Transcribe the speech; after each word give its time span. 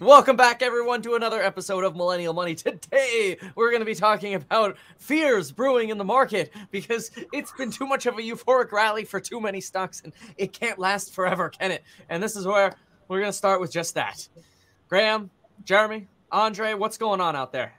Welcome 0.00 0.36
back, 0.36 0.62
everyone, 0.62 1.02
to 1.02 1.14
another 1.14 1.40
episode 1.40 1.84
of 1.84 1.94
Millennial 1.94 2.32
Money. 2.32 2.54
Today, 2.54 3.36
we're 3.54 3.70
going 3.70 3.80
to 3.80 3.86
be 3.86 3.94
talking 3.94 4.34
about 4.34 4.76
fears 4.98 5.52
brewing 5.52 5.90
in 5.90 5.98
the 5.98 6.04
market 6.04 6.52
because 6.70 7.10
it's 7.32 7.52
been 7.52 7.70
too 7.70 7.86
much 7.86 8.06
of 8.06 8.18
a 8.18 8.22
euphoric 8.22 8.72
rally 8.72 9.04
for 9.04 9.20
too 9.20 9.40
many 9.40 9.60
stocks 9.60 10.00
and 10.02 10.12
it 10.36 10.52
can't 10.52 10.78
last 10.78 11.14
forever, 11.14 11.50
can 11.50 11.70
it? 11.70 11.84
And 12.08 12.22
this 12.22 12.36
is 12.36 12.46
where 12.46 12.74
we're 13.08 13.20
going 13.20 13.30
to 13.30 13.36
start 13.36 13.60
with 13.60 13.70
just 13.70 13.94
that. 13.94 14.26
Graham, 14.88 15.30
Jeremy, 15.64 16.08
Andre, 16.30 16.74
what's 16.74 16.98
going 16.98 17.20
on 17.20 17.36
out 17.36 17.52
there? 17.52 17.72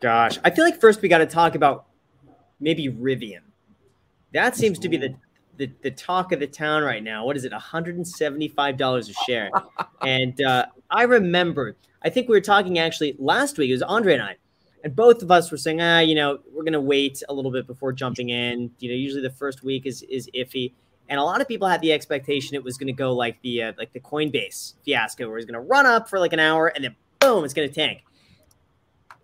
Gosh, 0.00 0.38
I 0.44 0.50
feel 0.50 0.64
like 0.64 0.80
first 0.80 1.00
we 1.00 1.08
got 1.08 1.18
to 1.18 1.26
talk 1.26 1.54
about 1.54 1.86
maybe 2.60 2.88
Rivian. 2.88 3.40
That 4.32 4.56
seems 4.56 4.78
to 4.80 4.88
be 4.88 4.96
the 4.96 5.14
the, 5.56 5.70
the 5.82 5.90
talk 5.90 6.32
of 6.32 6.40
the 6.40 6.46
town 6.46 6.82
right 6.82 7.02
now. 7.02 7.24
What 7.24 7.36
is 7.36 7.44
it? 7.44 7.52
$175 7.52 9.08
a 9.08 9.12
share. 9.24 9.50
and 10.02 10.40
uh, 10.42 10.66
I 10.90 11.02
remember, 11.04 11.76
I 12.02 12.10
think 12.10 12.28
we 12.28 12.34
were 12.34 12.40
talking 12.40 12.78
actually 12.78 13.16
last 13.18 13.58
week, 13.58 13.70
it 13.70 13.72
was 13.72 13.82
Andre 13.82 14.14
and 14.14 14.22
I, 14.22 14.36
and 14.84 14.94
both 14.94 15.22
of 15.22 15.30
us 15.30 15.50
were 15.50 15.56
saying, 15.56 15.80
ah, 15.80 15.98
you 15.98 16.14
know, 16.14 16.38
we're 16.52 16.62
going 16.62 16.72
to 16.72 16.80
wait 16.80 17.22
a 17.28 17.34
little 17.34 17.50
bit 17.50 17.66
before 17.66 17.92
jumping 17.92 18.30
in. 18.30 18.70
You 18.78 18.90
know, 18.90 18.94
usually 18.94 19.22
the 19.22 19.30
first 19.30 19.64
week 19.64 19.86
is, 19.86 20.02
is 20.02 20.30
iffy. 20.34 20.72
And 21.08 21.18
a 21.18 21.22
lot 21.22 21.40
of 21.40 21.48
people 21.48 21.66
had 21.68 21.80
the 21.80 21.92
expectation 21.92 22.54
it 22.54 22.62
was 22.62 22.78
going 22.78 22.88
to 22.88 22.92
go 22.92 23.12
like 23.12 23.40
the 23.42 23.64
uh, 23.64 23.72
like 23.78 23.92
the 23.92 24.00
Coinbase 24.00 24.74
fiasco, 24.84 25.28
where 25.28 25.38
it's 25.38 25.46
going 25.46 25.60
to 25.60 25.60
run 25.60 25.86
up 25.86 26.08
for 26.08 26.18
like 26.18 26.32
an 26.32 26.40
hour 26.40 26.68
and 26.68 26.84
then 26.84 26.96
boom, 27.20 27.44
it's 27.44 27.54
going 27.54 27.68
to 27.68 27.74
tank. 27.74 28.02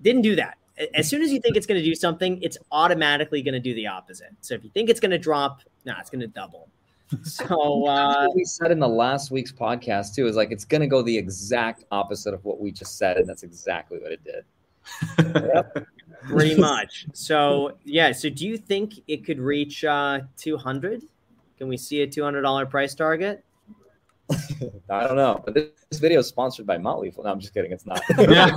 Didn't 0.01 0.23
do 0.23 0.37
that. 0.37 0.59
As 0.95 1.09
soon 1.09 1.23
as 1.23 1.33
you 1.33 1.41
think 1.41 1.57
it's 1.57 1.67
going 1.67 1.81
to 1.81 1.85
do 1.85 1.95
something, 1.95 2.41
it's 2.43 2.59
automatically 2.71 3.43
going 3.43 3.55
to 3.55 3.61
do 3.61 3.75
the 3.75 3.87
opposite. 3.87 4.31
So 4.41 4.55
if 4.55 4.65
you 4.65 4.71
think 4.71 4.89
it's 4.89 5.01
going 5.01 5.11
to 5.11 5.19
drop, 5.19 5.63
no, 5.85 5.93
nah, 5.93 6.01
it's 6.01 6.11
going 6.11 6.21
to 6.21 6.27
double. 6.27 6.69
So 7.25 7.87
uh, 7.87 8.27
we 8.35 8.43
said 8.43 8.71
in 8.71 8.79
the 8.79 8.89
last 8.89 9.31
week's 9.31 9.53
podcast 9.53 10.15
too 10.15 10.27
is 10.27 10.35
like 10.35 10.51
it's 10.51 10.65
going 10.65 10.81
to 10.81 10.87
go 10.87 11.03
the 11.03 11.15
exact 11.15 11.85
opposite 11.91 12.33
of 12.33 12.43
what 12.43 12.59
we 12.59 12.73
just 12.73 12.97
said, 12.97 13.19
and 13.19 13.29
that's 13.29 13.43
exactly 13.43 13.99
what 13.99 14.13
it 14.13 14.21
did. 14.25 15.45
yep, 15.55 15.87
pretty 16.23 16.55
much. 16.55 17.07
So 17.13 17.77
yeah, 17.85 18.13
so 18.13 18.31
do 18.31 18.47
you 18.47 18.57
think 18.57 18.95
it 19.09 19.27
could 19.27 19.39
reach 19.39 19.85
uh, 19.85 20.21
200? 20.39 21.03
Can 21.59 21.69
we 21.69 21.77
see 21.77 22.01
a 22.01 22.07
$200 22.07 22.71
price 22.71 22.95
target? 22.95 23.45
I 24.91 25.07
don't 25.07 25.17
know, 25.17 25.43
but 25.45 25.55
this, 25.55 25.69
this, 25.91 26.01
video 26.01 26.21
is 26.21 26.27
sponsored 26.27 26.67
by 26.67 26.79
Motley. 26.79 27.13
No, 27.17 27.31
I'm 27.31 27.41
just 27.41 27.53
kidding. 27.53 27.73
It's 27.73 27.87
not. 27.87 28.01
Yeah. 28.19 28.51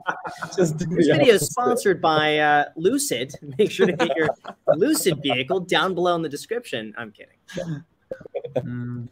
just 0.56 0.78
this 0.78 1.08
video 1.08 1.34
is 1.34 1.46
sponsored 1.46 2.00
by 2.00 2.38
uh, 2.38 2.66
Lucid. 2.76 3.32
Make 3.58 3.70
sure 3.70 3.86
to 3.86 3.92
get 3.92 4.16
your 4.16 4.28
Lucid 4.76 5.20
vehicle 5.22 5.60
down 5.60 5.94
below 5.94 6.14
in 6.14 6.22
the 6.22 6.28
description. 6.28 6.94
I'm 6.96 7.12
kidding. 7.12 7.82
Mm. 8.56 9.08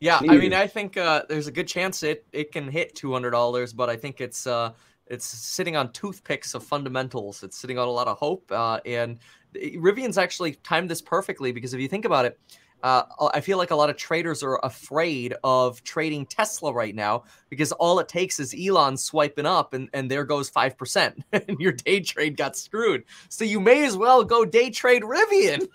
Yeah, 0.00 0.20
I 0.20 0.36
mean, 0.36 0.54
I 0.54 0.66
think 0.66 0.96
uh, 0.96 1.22
there's 1.28 1.48
a 1.48 1.52
good 1.52 1.66
chance 1.66 2.02
it 2.02 2.24
it 2.32 2.52
can 2.52 2.68
hit 2.68 2.94
two 2.94 3.12
hundred 3.12 3.30
dollars, 3.30 3.72
but 3.72 3.88
I 3.88 3.96
think 3.96 4.20
it's 4.20 4.46
uh, 4.46 4.72
it's 5.06 5.24
sitting 5.24 5.76
on 5.76 5.92
toothpicks 5.92 6.54
of 6.54 6.62
fundamentals. 6.62 7.42
It's 7.42 7.58
sitting 7.58 7.78
on 7.78 7.88
a 7.88 7.90
lot 7.90 8.06
of 8.06 8.18
hope, 8.18 8.50
uh, 8.52 8.80
and 8.86 9.18
Rivian's 9.54 10.18
actually 10.18 10.54
timed 10.56 10.90
this 10.90 11.02
perfectly 11.02 11.52
because 11.52 11.74
if 11.74 11.80
you 11.80 11.88
think 11.88 12.04
about 12.04 12.26
it, 12.26 12.38
uh, 12.82 13.02
I 13.34 13.40
feel 13.40 13.58
like 13.58 13.70
a 13.70 13.76
lot 13.76 13.90
of 13.90 13.96
traders 13.96 14.42
are 14.42 14.60
afraid 14.62 15.34
of 15.42 15.82
trading 15.82 16.26
Tesla 16.26 16.72
right 16.72 16.94
now 16.94 17.24
because 17.48 17.72
all 17.72 17.98
it 17.98 18.08
takes 18.08 18.38
is 18.38 18.54
Elon 18.54 18.96
swiping 18.96 19.46
up 19.46 19.74
and, 19.74 19.88
and 19.92 20.10
there 20.10 20.24
goes 20.24 20.50
5% 20.50 21.22
and 21.32 21.60
your 21.60 21.72
day 21.72 22.00
trade 22.00 22.36
got 22.36 22.56
screwed. 22.56 23.04
So 23.28 23.44
you 23.44 23.60
may 23.60 23.84
as 23.84 23.96
well 23.96 24.22
go 24.22 24.44
day 24.44 24.70
trade 24.70 25.02
Rivian. 25.02 25.66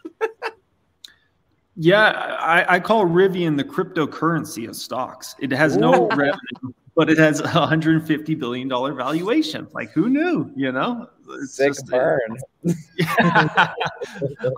yeah, 1.76 2.38
I, 2.40 2.76
I, 2.76 2.80
call 2.80 3.06
Rivian 3.06 3.58
the 3.58 3.64
cryptocurrency 3.64 4.70
of 4.70 4.76
stocks. 4.76 5.36
It 5.40 5.52
has 5.52 5.76
no 5.76 6.08
revenue, 6.16 6.74
but 6.96 7.10
it 7.10 7.18
has 7.18 7.40
a 7.40 7.44
$150 7.44 8.38
billion 8.38 8.70
valuation. 8.70 9.68
Like, 9.74 9.92
who 9.92 10.10
knew, 10.10 10.52
you 10.56 10.72
know? 10.72 11.10
It's 11.42 11.56
Sick 11.56 11.74
burn. 11.88 12.38
A, 13.20 13.74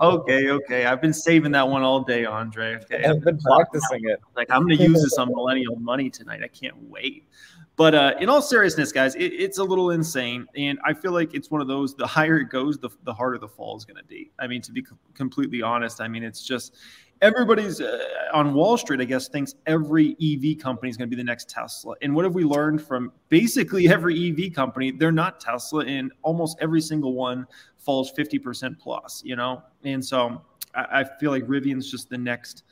okay, 0.02 0.50
okay. 0.50 0.84
I've 0.86 1.00
been 1.00 1.12
saving 1.12 1.52
that 1.52 1.66
one 1.66 1.82
all 1.82 2.00
day, 2.00 2.24
Andre. 2.24 2.76
Okay. 2.76 3.04
I've 3.04 3.22
been 3.22 3.38
practicing 3.38 4.08
it. 4.08 4.20
Like 4.34 4.50
I'm 4.50 4.66
going 4.66 4.76
to 4.76 4.84
use 4.84 5.02
this 5.02 5.16
on 5.16 5.28
millennial 5.28 5.76
money 5.76 6.10
tonight. 6.10 6.40
I 6.42 6.48
can't 6.48 6.76
wait. 6.88 7.28
But 7.76 7.94
uh, 7.94 8.14
in 8.20 8.28
all 8.30 8.40
seriousness, 8.40 8.90
guys, 8.90 9.14
it, 9.16 9.32
it's 9.32 9.58
a 9.58 9.64
little 9.64 9.90
insane, 9.90 10.46
and 10.56 10.78
I 10.84 10.94
feel 10.94 11.12
like 11.12 11.34
it's 11.34 11.50
one 11.50 11.60
of 11.60 11.68
those. 11.68 11.94
The 11.94 12.06
higher 12.06 12.38
it 12.38 12.48
goes, 12.48 12.78
the, 12.78 12.88
the 13.04 13.12
harder 13.12 13.36
the 13.38 13.48
fall 13.48 13.76
is 13.76 13.84
going 13.84 13.98
to 13.98 14.04
be. 14.04 14.30
I 14.38 14.46
mean, 14.46 14.62
to 14.62 14.72
be 14.72 14.80
co- 14.82 14.96
completely 15.14 15.60
honest, 15.60 16.00
I 16.00 16.08
mean 16.08 16.24
it's 16.24 16.42
just 16.42 16.74
everybody's 17.22 17.80
uh, 17.80 17.98
on 18.32 18.54
Wall 18.54 18.76
Street, 18.76 19.00
I 19.00 19.04
guess, 19.04 19.28
thinks 19.28 19.54
every 19.66 20.16
EV 20.20 20.58
company 20.58 20.90
is 20.90 20.96
going 20.96 21.08
to 21.08 21.16
be 21.16 21.20
the 21.20 21.26
next 21.26 21.48
Tesla. 21.48 21.94
And 22.02 22.14
what 22.14 22.24
have 22.24 22.34
we 22.34 22.44
learned 22.44 22.82
from 22.82 23.12
basically 23.28 23.88
every 23.92 24.30
EV 24.30 24.52
company? 24.52 24.90
They're 24.90 25.12
not 25.12 25.40
Tesla, 25.40 25.84
and 25.84 26.12
almost 26.22 26.58
every 26.60 26.80
single 26.80 27.14
one 27.14 27.46
falls 27.78 28.12
50% 28.12 28.78
plus, 28.78 29.22
you 29.24 29.36
know? 29.36 29.62
And 29.84 30.04
so 30.04 30.42
I, 30.74 31.00
I 31.00 31.04
feel 31.18 31.30
like 31.30 31.44
Rivian's 31.44 31.90
just 31.90 32.10
the 32.10 32.18
next 32.18 32.64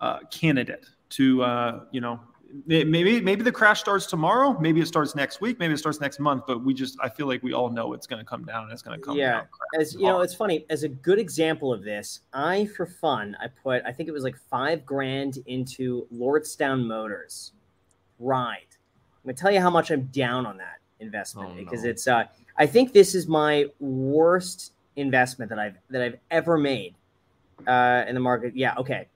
uh, 0.00 0.20
candidate 0.30 0.86
to, 1.10 1.42
uh, 1.42 1.80
you 1.90 2.00
know, 2.00 2.20
maybe 2.66 3.20
maybe 3.20 3.42
the 3.42 3.52
crash 3.52 3.80
starts 3.80 4.06
tomorrow. 4.06 4.58
Maybe 4.58 4.80
it 4.80 4.86
starts 4.86 5.14
next 5.14 5.40
week. 5.40 5.58
Maybe 5.58 5.74
it 5.74 5.78
starts 5.78 6.00
next 6.00 6.18
month. 6.18 6.44
But 6.46 6.64
we 6.64 6.74
just 6.74 6.98
i 7.00 7.08
feel 7.08 7.26
like 7.26 7.42
we 7.42 7.52
all 7.52 7.70
know 7.70 7.92
it's 7.92 8.06
going 8.06 8.18
to 8.18 8.24
come 8.24 8.44
down 8.44 8.70
it's 8.70 8.82
going 8.82 8.98
to 8.98 9.04
come 9.04 9.16
yeah. 9.16 9.42
as 9.78 9.94
you 9.94 10.02
know 10.02 10.20
it's 10.20 10.34
funny. 10.34 10.66
As 10.70 10.82
a 10.82 10.88
good 10.88 11.18
example 11.18 11.72
of 11.72 11.82
this 11.84 12.20
i 12.32 12.66
for 12.66 12.86
fun 12.86 13.36
i 13.40 13.46
put 13.46 13.82
i 13.84 13.92
think 13.92 14.08
it 14.08 14.12
was 14.12 14.24
like 14.24 14.36
five 14.36 14.84
grand 14.84 15.38
into 15.46 16.06
lordstown 16.12 16.84
motors 16.86 17.52
ride. 18.18 18.56
I'm 18.60 19.24
going 19.24 19.36
to 19.36 19.40
tell 19.40 19.50
you 19.50 19.60
how 19.60 19.70
much 19.70 19.90
i'm 19.90 20.06
down 20.06 20.46
on 20.46 20.56
that 20.58 20.78
investment 21.00 21.50
oh, 21.52 21.56
because 21.56 21.84
no. 21.84 21.90
it's 21.90 22.06
uh 22.06 22.24
i 22.56 22.66
think 22.66 22.92
this 22.92 23.14
is 23.14 23.26
my 23.26 23.66
worst 23.78 24.72
investment 24.96 25.48
that 25.48 25.58
i've 25.58 25.76
that 25.90 26.02
i've 26.02 26.18
ever 26.30 26.58
made 26.58 26.94
uh 27.66 28.04
in 28.06 28.14
the 28.14 28.20
market. 28.20 28.56
Yeah 28.56 28.74
okay 28.76 29.08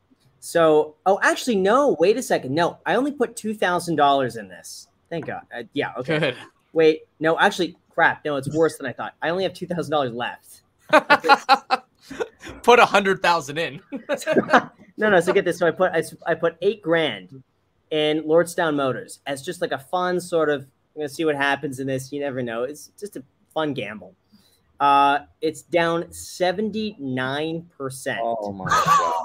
so, 0.44 0.96
oh, 1.06 1.18
actually, 1.22 1.56
no. 1.56 1.96
Wait 1.98 2.18
a 2.18 2.22
second. 2.22 2.54
No, 2.54 2.76
I 2.84 2.96
only 2.96 3.12
put 3.12 3.34
two 3.34 3.54
thousand 3.54 3.96
dollars 3.96 4.36
in 4.36 4.46
this. 4.46 4.88
Thank 5.08 5.24
God. 5.24 5.40
Uh, 5.56 5.62
yeah. 5.72 5.94
Okay. 5.96 6.18
Good. 6.18 6.36
Wait. 6.74 7.04
No, 7.18 7.38
actually, 7.38 7.78
crap. 7.88 8.22
No, 8.26 8.36
it's 8.36 8.54
worse 8.54 8.76
than 8.76 8.84
I 8.84 8.92
thought. 8.92 9.14
I 9.22 9.30
only 9.30 9.44
have 9.44 9.54
two 9.54 9.66
thousand 9.66 9.90
dollars 9.90 10.12
left. 10.12 10.60
put 12.62 12.78
a 12.78 12.84
hundred 12.84 13.22
thousand 13.22 13.56
in. 13.56 13.80
no, 14.98 15.08
no. 15.08 15.18
So 15.18 15.32
get 15.32 15.46
this. 15.46 15.56
So 15.56 15.66
I 15.66 15.70
put 15.70 15.92
I, 15.92 16.02
I 16.26 16.34
put 16.34 16.58
eight 16.60 16.82
grand 16.82 17.42
in 17.90 18.20
Lordstown 18.24 18.74
Motors 18.74 19.20
as 19.26 19.40
just 19.40 19.62
like 19.62 19.72
a 19.72 19.78
fun 19.78 20.20
sort 20.20 20.50
of. 20.50 20.60
I'm 20.94 21.00
gonna 21.00 21.08
see 21.08 21.24
what 21.24 21.36
happens 21.36 21.80
in 21.80 21.86
this. 21.86 22.12
You 22.12 22.20
never 22.20 22.42
know. 22.42 22.64
It's 22.64 22.90
just 23.00 23.16
a 23.16 23.24
fun 23.54 23.72
gamble. 23.72 24.14
Uh, 24.78 25.20
it's 25.40 25.62
down 25.62 26.12
seventy 26.12 26.96
nine 26.98 27.70
percent. 27.78 28.20
Oh 28.22 28.52
my 28.52 28.66
god. 28.66 29.24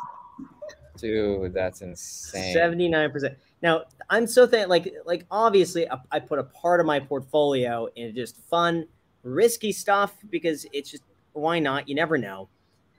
Dude, 1.00 1.54
that's 1.54 1.82
insane. 1.82 2.54
Seventy 2.54 2.88
nine 2.88 3.12
percent. 3.12 3.38
Now 3.62 3.84
I'm 4.10 4.28
so 4.28 4.48
thankful. 4.48 4.70
Like, 4.70 4.94
like 5.06 5.26
obviously, 5.32 5.90
I, 5.90 5.98
I, 6.12 6.20
put 6.20 6.40
a 6.40 6.44
part 6.44 6.80
of 6.80 6.86
my 6.86 7.00
portfolio 7.00 7.88
in 7.96 8.16
just 8.16 8.38
fun, 8.50 8.88
risky 9.24 9.72
stuff 9.72 10.14
because 10.30 10.66
it's 10.74 10.92
just 10.92 11.04
why 11.34 11.60
not? 11.60 11.88
You 11.88 11.96
never 11.96 12.18
know. 12.18 12.50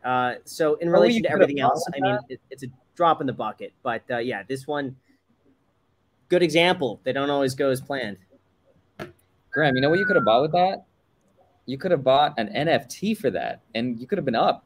Uh, 0.05 0.35
so 0.45 0.75
in 0.77 0.89
oh, 0.89 0.93
relation 0.93 1.23
to 1.25 1.31
everything 1.31 1.61
else, 1.61 1.87
I 1.95 2.01
mean, 2.01 2.19
it, 2.29 2.41
it's 2.51 2.63
a 2.63 2.69
drop 2.95 3.21
in 3.21 3.27
the 3.27 3.33
bucket. 3.33 3.73
But 3.83 4.03
uh, 4.11 4.19
yeah, 4.19 4.43
this 4.43 4.67
one, 4.67 4.97
good 6.29 6.43
example. 6.43 7.01
They 7.05 7.13
don't 7.13 7.31
always 7.31 7.55
go 7.55 7.71
as 7.71 7.81
planned. 7.81 8.17
Graham, 9.51 9.75
you 9.75 9.83
know 9.83 9.91
what 9.91 9.99
you 9.99 10.07
could 10.07 10.17
have 10.17 10.25
bought 10.25 10.43
with 10.43 10.53
that? 10.53 10.85
You 11.67 11.77
could 11.77 11.91
have 11.91 12.03
bought 12.03 12.35
an 12.39 12.49
NFT 12.49 13.17
for 13.17 13.31
that, 13.31 13.61
and 13.75 14.01
you 14.01 14.07
could 14.07 14.19
have 14.19 14.25
been 14.25 14.35
up. 14.35 14.65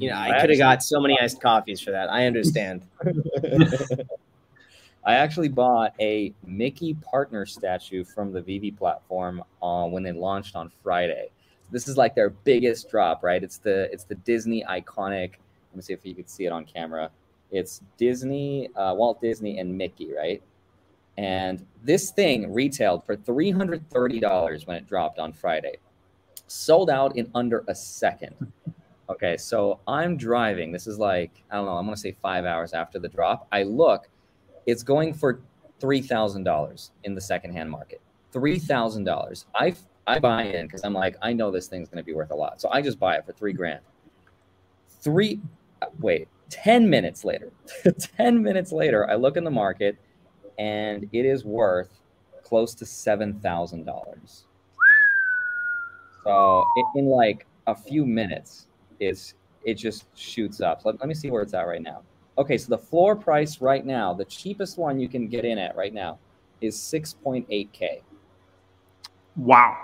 You 0.00 0.10
know, 0.10 0.16
I, 0.16 0.38
I 0.38 0.40
could 0.40 0.50
have 0.50 0.58
got 0.58 0.82
so 0.82 1.00
many 1.00 1.18
iced 1.20 1.40
coffees 1.40 1.80
for 1.80 1.90
that. 1.90 2.10
I 2.10 2.26
understand. 2.26 2.82
I 5.04 5.14
actually 5.14 5.48
bought 5.48 5.94
a 6.00 6.32
Mickey 6.46 6.94
partner 6.94 7.46
statue 7.46 8.04
from 8.04 8.32
the 8.32 8.40
VeVe 8.42 8.76
platform 8.76 9.42
uh, 9.62 9.86
when 9.86 10.02
they 10.02 10.12
launched 10.12 10.56
on 10.56 10.70
Friday. 10.82 11.30
This 11.70 11.88
is 11.88 11.96
like 11.96 12.14
their 12.14 12.30
biggest 12.30 12.90
drop, 12.90 13.22
right? 13.22 13.42
It's 13.42 13.58
the 13.58 13.92
it's 13.92 14.04
the 14.04 14.16
Disney 14.16 14.64
iconic. 14.68 15.32
Let 15.70 15.76
me 15.76 15.82
see 15.82 15.92
if 15.92 16.04
you 16.04 16.14
could 16.14 16.28
see 16.28 16.44
it 16.44 16.52
on 16.52 16.64
camera. 16.64 17.10
It's 17.50 17.80
Disney, 17.96 18.68
uh, 18.76 18.94
Walt 18.94 19.20
Disney, 19.20 19.58
and 19.58 19.76
Mickey, 19.76 20.12
right? 20.12 20.42
And 21.16 21.66
this 21.82 22.10
thing 22.10 22.52
retailed 22.52 23.04
for 23.04 23.16
three 23.16 23.50
hundred 23.50 23.88
thirty 23.90 24.20
dollars 24.20 24.66
when 24.66 24.76
it 24.76 24.86
dropped 24.88 25.18
on 25.18 25.32
Friday, 25.32 25.76
sold 26.46 26.90
out 26.90 27.16
in 27.16 27.30
under 27.34 27.64
a 27.68 27.74
second. 27.74 28.34
Okay, 29.10 29.36
so 29.36 29.80
I'm 29.88 30.16
driving. 30.16 30.70
This 30.70 30.86
is 30.86 30.98
like, 30.98 31.42
I 31.50 31.56
don't 31.56 31.66
know, 31.66 31.72
I'm 31.72 31.84
to 31.96 32.00
say 32.00 32.16
five 32.22 32.44
hours 32.44 32.72
after 32.72 33.00
the 33.00 33.08
drop. 33.08 33.48
I 33.50 33.64
look, 33.64 34.08
it's 34.66 34.84
going 34.84 35.12
for 35.14 35.40
$3,000 35.80 36.90
in 37.02 37.14
the 37.16 37.20
secondhand 37.20 37.68
market. 37.68 38.00
$3,000. 38.32 39.44
I, 39.56 39.74
I 40.06 40.20
buy 40.20 40.44
in 40.44 40.66
because 40.66 40.84
I'm 40.84 40.94
like, 40.94 41.16
I 41.22 41.32
know 41.32 41.50
this 41.50 41.66
thing's 41.66 41.88
to 41.98 42.04
be 42.04 42.14
worth 42.14 42.30
a 42.30 42.36
lot. 42.36 42.60
So 42.60 42.68
I 42.70 42.80
just 42.80 43.00
buy 43.00 43.16
it 43.16 43.26
for 43.26 43.32
three 43.32 43.52
grand. 43.52 43.80
Three, 45.02 45.40
wait, 45.98 46.28
10 46.50 46.88
minutes 46.88 47.24
later, 47.24 47.50
10 48.16 48.40
minutes 48.40 48.70
later, 48.70 49.10
I 49.10 49.16
look 49.16 49.36
in 49.36 49.42
the 49.42 49.50
market 49.50 49.96
and 50.56 51.08
it 51.12 51.24
is 51.24 51.44
worth 51.44 52.00
close 52.44 52.74
to 52.74 52.84
seven 52.86 53.40
thousand 53.40 53.84
dollars. 53.84 54.44
So 56.24 56.64
in 56.96 57.06
like 57.06 57.46
a 57.66 57.74
few 57.74 58.04
minutes, 58.04 58.66
it's 59.00 59.34
it 59.64 59.74
just 59.74 60.06
shoots 60.16 60.60
up. 60.60 60.84
Let, 60.84 61.00
let 61.00 61.08
me 61.08 61.14
see 61.14 61.30
where 61.30 61.42
it's 61.42 61.54
at 61.54 61.66
right 61.66 61.82
now. 61.82 62.02
Okay, 62.38 62.56
so 62.56 62.68
the 62.70 62.78
floor 62.78 63.16
price 63.16 63.60
right 63.60 63.84
now, 63.84 64.14
the 64.14 64.24
cheapest 64.24 64.78
one 64.78 64.98
you 64.98 65.08
can 65.08 65.26
get 65.26 65.44
in 65.44 65.58
at 65.58 65.76
right 65.76 65.92
now, 65.92 66.18
is 66.60 66.80
six 66.80 67.12
point 67.12 67.46
eight 67.50 67.72
k. 67.72 68.02
Wow. 69.36 69.76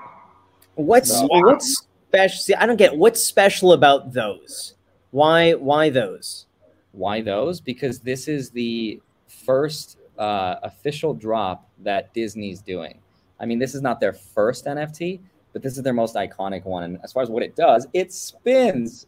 What's 0.75 1.11
So- 1.11 1.27
what's 1.27 1.87
special? 2.09 2.39
See, 2.39 2.55
I 2.55 2.67
don't 2.67 2.77
get 2.77 2.97
what's 2.97 3.23
special 3.23 3.73
about 3.73 4.13
those. 4.13 4.75
Why 5.11 5.53
why 5.55 5.91
those? 5.91 6.47
Why 6.93 7.21
those? 7.21 7.61
Because 7.61 8.01
this 8.01 8.29
is 8.29 8.51
the 8.51 9.01
first 9.27 9.99
uh, 10.19 10.57
official 10.63 11.13
drop 11.13 11.69
that 11.83 12.13
Disney's 12.15 12.63
doing. 12.63 12.99
I 13.39 13.45
mean, 13.45 13.59
this 13.59 13.75
is 13.75 13.83
not 13.83 14.01
their 14.01 14.15
first 14.15 14.65
NFT, 14.65 15.21
but 15.57 15.63
this 15.63 15.79
is 15.79 15.83
their 15.83 15.95
most 15.95 16.17
iconic 16.17 16.67
one. 16.67 16.83
And 16.83 16.99
as 17.03 17.15
far 17.15 17.23
as 17.23 17.31
what 17.31 17.43
it 17.43 17.57
does, 17.57 17.87
it 17.95 18.13
spins. 18.13 19.07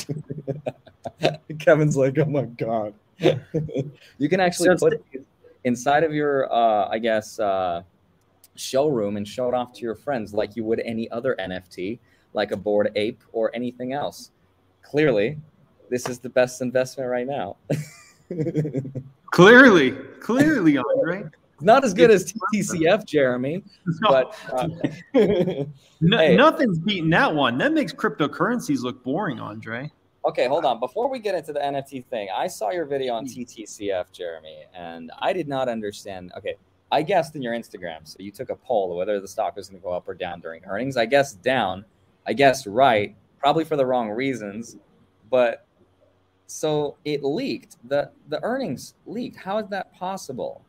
Kevin's 1.58 1.94
like, 1.94 2.16
oh 2.16 2.24
my 2.24 2.44
god. 2.44 2.94
you 4.16 4.30
can 4.30 4.40
actually 4.40 4.70
So 4.78 4.88
put 4.88 4.94
it 4.94 5.26
inside 5.64 6.04
of 6.04 6.14
your, 6.14 6.50
uh, 6.50 6.88
I 6.88 6.98
guess, 6.98 7.38
uh, 7.38 7.82
showroom 8.54 9.18
and 9.18 9.28
show 9.28 9.46
it 9.46 9.52
off 9.52 9.74
to 9.74 9.82
your 9.82 9.94
friends 9.94 10.32
like 10.32 10.56
you 10.56 10.64
would 10.64 10.80
any 10.86 11.10
other 11.10 11.36
NFT, 11.38 11.98
like 12.32 12.52
a 12.52 12.56
Bored 12.56 12.90
Ape 12.96 13.22
or 13.32 13.54
anything 13.54 13.92
else. 13.92 14.30
Clearly, 14.80 15.36
this 15.90 16.08
is 16.08 16.18
the 16.18 16.30
best 16.30 16.62
investment 16.62 17.10
right 17.10 17.26
now. 17.26 17.58
Clearly, 19.30 19.92
clearly, 20.20 20.78
Andre. 20.96 21.24
Not 21.60 21.84
as 21.84 21.92
good 21.94 22.10
as 22.10 22.32
TTCF, 22.32 23.04
Jeremy, 23.06 23.62
No, 24.02 24.08
but 24.10 24.36
uh, 24.52 24.68
no- 26.00 26.18
hey. 26.18 26.36
nothing's 26.36 26.78
beating 26.78 27.10
that 27.10 27.34
one. 27.34 27.58
That 27.58 27.72
makes 27.72 27.92
cryptocurrencies 27.92 28.80
look 28.82 29.02
boring, 29.04 29.38
Andre. 29.40 29.90
okay, 30.24 30.46
hold 30.48 30.64
on. 30.64 30.80
Before 30.80 31.08
we 31.10 31.18
get 31.18 31.34
into 31.34 31.52
the 31.52 31.60
NFT 31.60 32.04
thing, 32.06 32.28
I 32.34 32.46
saw 32.46 32.70
your 32.70 32.84
video 32.86 33.14
on 33.14 33.26
TTCF, 33.26 34.12
Jeremy, 34.12 34.64
and 34.74 35.10
I 35.18 35.32
did 35.32 35.48
not 35.48 35.68
understand. 35.68 36.32
Okay, 36.36 36.56
I 36.92 37.02
guessed 37.02 37.36
in 37.36 37.42
your 37.42 37.54
Instagram, 37.54 38.00
so 38.06 38.16
you 38.18 38.30
took 38.30 38.50
a 38.50 38.56
poll 38.56 38.96
whether 38.96 39.20
the 39.20 39.28
stock 39.28 39.56
was 39.56 39.68
going 39.68 39.80
to 39.80 39.84
go 39.84 39.92
up 39.92 40.08
or 40.08 40.14
down 40.14 40.40
during 40.40 40.64
earnings. 40.64 40.96
I 40.96 41.06
guessed 41.06 41.42
down. 41.42 41.84
I 42.26 42.32
guessed 42.32 42.66
right, 42.66 43.14
probably 43.38 43.64
for 43.64 43.76
the 43.76 43.86
wrong 43.86 44.10
reasons, 44.10 44.76
but 45.30 45.66
so 46.46 46.96
it 47.04 47.22
leaked. 47.24 47.76
the 47.88 48.10
The 48.28 48.42
earnings 48.42 48.94
leaked. 49.06 49.36
How 49.36 49.58
is 49.58 49.68
that 49.68 49.92
possible? 49.94 50.62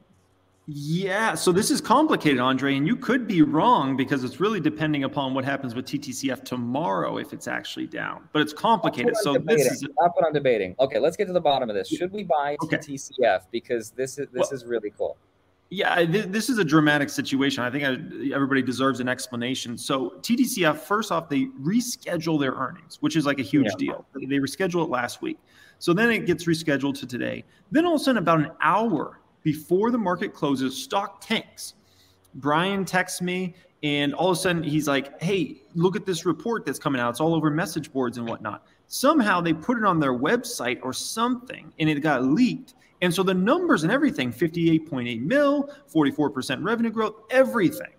Yeah, 0.68 1.34
so 1.34 1.52
this 1.52 1.72
is 1.72 1.82
complicated, 1.82 2.40
Andre, 2.40 2.76
and 2.76 2.86
you 2.86 2.96
could 2.96 3.28
be 3.28 3.42
wrong 3.42 3.98
because 3.98 4.24
it's 4.24 4.40
really 4.40 4.60
depending 4.60 5.04
upon 5.04 5.34
what 5.34 5.44
happens 5.44 5.74
with 5.74 5.86
TTCF 5.86 6.44
tomorrow 6.44 7.18
if 7.18 7.34
it's 7.34 7.48
actually 7.48 7.88
down. 7.88 8.30
But 8.32 8.44
it's 8.44 8.54
complicated. 8.54 9.18
So 9.18 9.36
I'm 9.36 9.46
this 9.46 9.58
debating. 9.64 9.74
is 9.74 9.82
That's 9.82 10.16
what 10.16 10.26
I'm 10.26 10.34
debating. 10.34 10.76
Okay, 10.80 11.00
let's 11.00 11.18
get 11.18 11.26
to 11.28 11.34
the 11.34 11.42
bottom 11.42 11.70
of 11.70 11.76
this. 11.76 11.90
Should 11.90 12.12
we 12.12 12.24
buy 12.24 12.58
Okay. 12.64 12.78
TTCF 12.78 13.42
because 13.52 13.90
this 13.92 14.20
is 14.20 14.28
this 14.32 14.42
Well- 14.42 14.50
is 14.54 14.66
really 14.66 14.92
cool? 14.98 15.18
Yeah, 15.74 15.96
th- 16.06 16.26
this 16.26 16.50
is 16.50 16.58
a 16.58 16.66
dramatic 16.66 17.10
situation. 17.10 17.64
I 17.64 17.72
think 17.72 17.86
I, 17.86 18.34
everybody 18.36 18.62
deserves 18.62 19.00
an 19.00 19.08
explanation. 19.08 19.78
So, 19.78 20.16
TTCF, 20.22 20.80
first 20.80 21.14
off, 21.14 21.30
they 21.30 21.46
reschedule 21.62 22.38
their 22.38 22.52
earnings, 22.52 22.98
which 23.00 23.16
is 23.16 23.26
like 23.26 23.40
a 23.40 23.44
huge 23.44 23.68
Yeah. 23.68 23.76
deal. 23.78 24.06
They 24.14 24.36
reschedule 24.40 24.84
it 24.84 24.90
last 24.90 25.22
week. 25.22 25.40
So 25.80 25.94
then 25.94 26.12
it 26.12 26.26
gets 26.26 26.44
rescheduled 26.44 27.00
to 27.00 27.08
today. 27.08 27.46
Then 27.72 27.86
all 27.86 27.96
of 27.96 28.02
a 28.02 28.04
sudden, 28.04 28.18
about 28.22 28.40
an 28.42 28.52
hour 28.62 29.21
before 29.44 29.92
the 29.92 29.98
market 29.98 30.34
closes, 30.34 30.78
stock 30.78 31.22
tanks. 31.22 31.76
Brian 32.36 32.86
texts 32.86 33.22
me, 33.22 33.56
and 33.84 34.14
all 34.14 34.32
of 34.32 34.38
a 34.38 34.40
sudden 34.40 34.64
he's 34.64 34.88
like, 34.88 35.22
"Hey, 35.22 35.64
look 35.76 35.96
at 35.96 36.06
this 36.06 36.26
report 36.26 36.66
that's 36.66 36.80
coming 36.80 37.02
out. 37.02 37.10
It's 37.10 37.20
all 37.20 37.34
over 37.34 37.50
message 37.50 37.92
boards 37.92 38.18
and 38.18 38.28
whatnot." 38.28 38.64
Somehow 38.88 39.42
they 39.42 39.54
put 39.54 39.78
it 39.78 39.86
on 39.86 40.00
their 40.00 40.14
website 40.14 40.80
or 40.84 40.94
something, 40.94 41.74
and 41.80 41.90
it 41.90 42.00
got 42.02 42.24
leaked. 42.24 42.76
And 43.02 43.14
so 43.14 43.24
the 43.24 43.34
numbers 43.34 43.84
and 43.84 43.92
everything, 43.92 44.32
58.8 44.32 45.22
mil, 45.22 45.70
44% 45.88 46.64
revenue 46.64 46.92
growth, 46.92 47.16
everything 47.32 47.92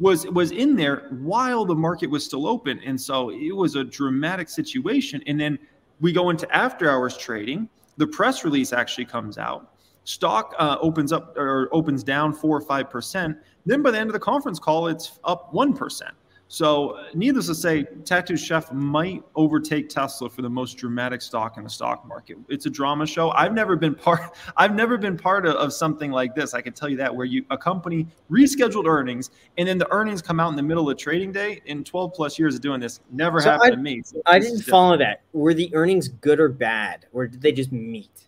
was 0.00 0.26
was 0.26 0.50
in 0.50 0.76
there 0.76 1.08
while 1.10 1.64
the 1.64 1.74
market 1.74 2.08
was 2.08 2.24
still 2.24 2.46
open. 2.46 2.80
And 2.84 3.00
so 3.00 3.30
it 3.30 3.52
was 3.52 3.76
a 3.76 3.84
dramatic 3.84 4.48
situation. 4.48 5.22
And 5.26 5.40
then 5.40 5.58
we 6.00 6.12
go 6.12 6.30
into 6.30 6.52
after 6.54 6.90
hours 6.90 7.16
trading. 7.16 7.68
The 7.96 8.06
press 8.06 8.44
release 8.44 8.72
actually 8.72 9.04
comes 9.04 9.38
out. 9.38 9.73
Stock 10.04 10.54
uh, 10.58 10.76
opens 10.80 11.12
up 11.12 11.36
or 11.36 11.68
opens 11.72 12.04
down 12.04 12.32
four 12.32 12.56
or 12.56 12.60
five 12.60 12.90
percent. 12.90 13.36
Then 13.66 13.82
by 13.82 13.90
the 13.90 13.98
end 13.98 14.10
of 14.10 14.14
the 14.14 14.20
conference 14.20 14.58
call, 14.58 14.86
it's 14.88 15.18
up 15.24 15.52
one 15.52 15.72
percent. 15.72 16.14
So, 16.46 16.90
uh, 16.90 17.06
needless 17.14 17.46
to 17.46 17.54
say, 17.54 17.84
Tattoo 18.04 18.36
Chef 18.36 18.70
might 18.70 19.24
overtake 19.34 19.88
Tesla 19.88 20.28
for 20.28 20.42
the 20.42 20.48
most 20.50 20.74
dramatic 20.74 21.22
stock 21.22 21.56
in 21.56 21.64
the 21.64 21.70
stock 21.70 22.06
market. 22.06 22.36
It's 22.48 22.66
a 22.66 22.70
drama 22.70 23.06
show. 23.06 23.30
I've 23.30 23.54
never 23.54 23.76
been 23.76 23.94
part. 23.94 24.36
I've 24.56 24.74
never 24.74 24.98
been 24.98 25.16
part 25.16 25.46
of, 25.46 25.56
of 25.56 25.72
something 25.72 26.10
like 26.10 26.34
this. 26.34 26.52
I 26.52 26.60
can 26.60 26.74
tell 26.74 26.88
you 26.88 26.98
that, 26.98 27.12
where 27.12 27.24
you 27.24 27.44
a 27.50 27.56
company 27.56 28.06
rescheduled 28.30 28.86
earnings, 28.86 29.30
and 29.56 29.66
then 29.66 29.78
the 29.78 29.90
earnings 29.90 30.20
come 30.20 30.38
out 30.38 30.50
in 30.50 30.56
the 30.56 30.62
middle 30.62 30.88
of 30.88 30.98
trading 30.98 31.32
day. 31.32 31.62
In 31.64 31.82
12 31.82 32.12
plus 32.12 32.38
years 32.38 32.54
of 32.54 32.60
doing 32.60 32.78
this, 32.78 33.00
never 33.10 33.40
So 33.40 33.50
happened 33.52 33.72
I- 33.72 33.76
to 33.76 33.82
me. 33.82 34.02
So 34.04 34.20
I 34.26 34.38
didn't 34.38 34.60
follow 34.62 34.98
that. 34.98 35.22
Were 35.32 35.54
the 35.54 35.74
earnings 35.74 36.08
good 36.08 36.38
or 36.38 36.50
bad, 36.50 37.06
or 37.12 37.26
did 37.26 37.40
they 37.40 37.52
just 37.52 37.72
meet? 37.72 38.23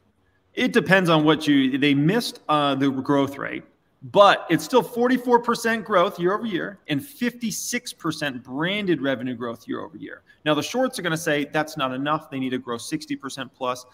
It 0.57 0.73
depends 0.73 1.11
on 1.11 1.25
what 1.25 1.47
you. 1.47 1.77
They 1.77 1.95
missed 1.95 2.41
uh, 2.49 2.75
the 2.75 2.91
growth 2.91 3.37
rate, 3.37 3.63
but 4.03 4.47
it's 4.49 4.65
still 4.65 4.83
44% 4.83 5.85
growth 5.85 6.19
year 6.19 6.35
over 6.35 6.47
year 6.47 6.79
and 6.89 7.01
56% 7.01 8.43
branded 8.43 9.03
revenue 9.03 9.35
growth 9.35 9.69
year 9.69 9.83
over 9.83 9.99
year. 9.99 10.23
Now 10.47 10.55
the 10.55 10.63
shorts 10.63 10.99
are 10.99 11.03
going 11.03 11.11
to 11.11 11.19
say 11.19 11.45
that's 11.45 11.77
not 11.77 11.93
enough. 11.93 12.31
They 12.31 12.39
need 12.39 12.51
to 12.51 12.59
grow 12.59 12.79
60% 12.79 13.51
plus. 13.55 13.85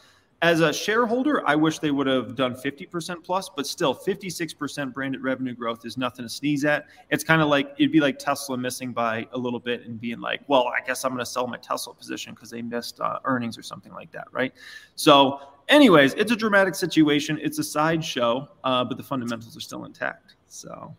As 0.41 0.61
a 0.61 0.73
shareholder, 0.73 1.47
I 1.47 1.55
wish 1.55 1.79
they 1.79 1.93
would 1.93 2.09
have 2.09 2.35
done 2.35 2.55
50% 2.55 3.23
plus, 3.23 3.49
but 3.49 3.65
still 3.65 3.95
56% 3.95 4.93
branded 4.93 5.23
revenue 5.23 5.55
growth 5.55 5.87
is 5.87 5.97
nothing 5.97 6.25
to 6.25 6.29
sneeze 6.29 6.65
at. 6.65 6.87
It's 7.11 7.23
kind 7.23 7.41
of 7.41 7.49
like 7.49 7.75
it'd 7.79 7.93
be 7.93 8.01
like 8.01 8.19
Tesla 8.19 8.57
missing 8.57 8.93
by 8.93 9.27
a 9.33 9.39
little 9.39 9.61
bit 9.61 9.87
and 9.87 10.01
being 10.01 10.21
like, 10.21 10.41
well, 10.49 10.67
I 10.67 10.85
guess 10.85 11.05
I'm 11.05 11.13
going 11.13 11.25
to 11.25 11.31
sell 11.31 11.47
my 11.47 11.59
Tesla 11.59 11.95
position 11.95 12.35
because 12.35 12.51
they 12.51 12.61
missed 12.61 13.01
uh, 13.01 13.21
earnings 13.25 13.57
or 13.57 13.63
something 13.63 13.93
like 13.93 14.11
that, 14.13 14.27
right? 14.33 14.53
So 14.97 15.41
anyways, 15.73 16.15
it's 16.15 16.31
a 16.31 16.37
dramatic 16.37 16.75
situation. 16.75 17.39
It's 17.43 17.59
a 17.59 17.65
sideshow, 17.65 18.49
uh, 18.63 18.85
but 18.85 18.97
the 18.97 19.03
fundamentals 19.03 19.57
are 19.57 19.61
still 19.61 19.85
intact. 19.85 20.37
So 20.47 20.95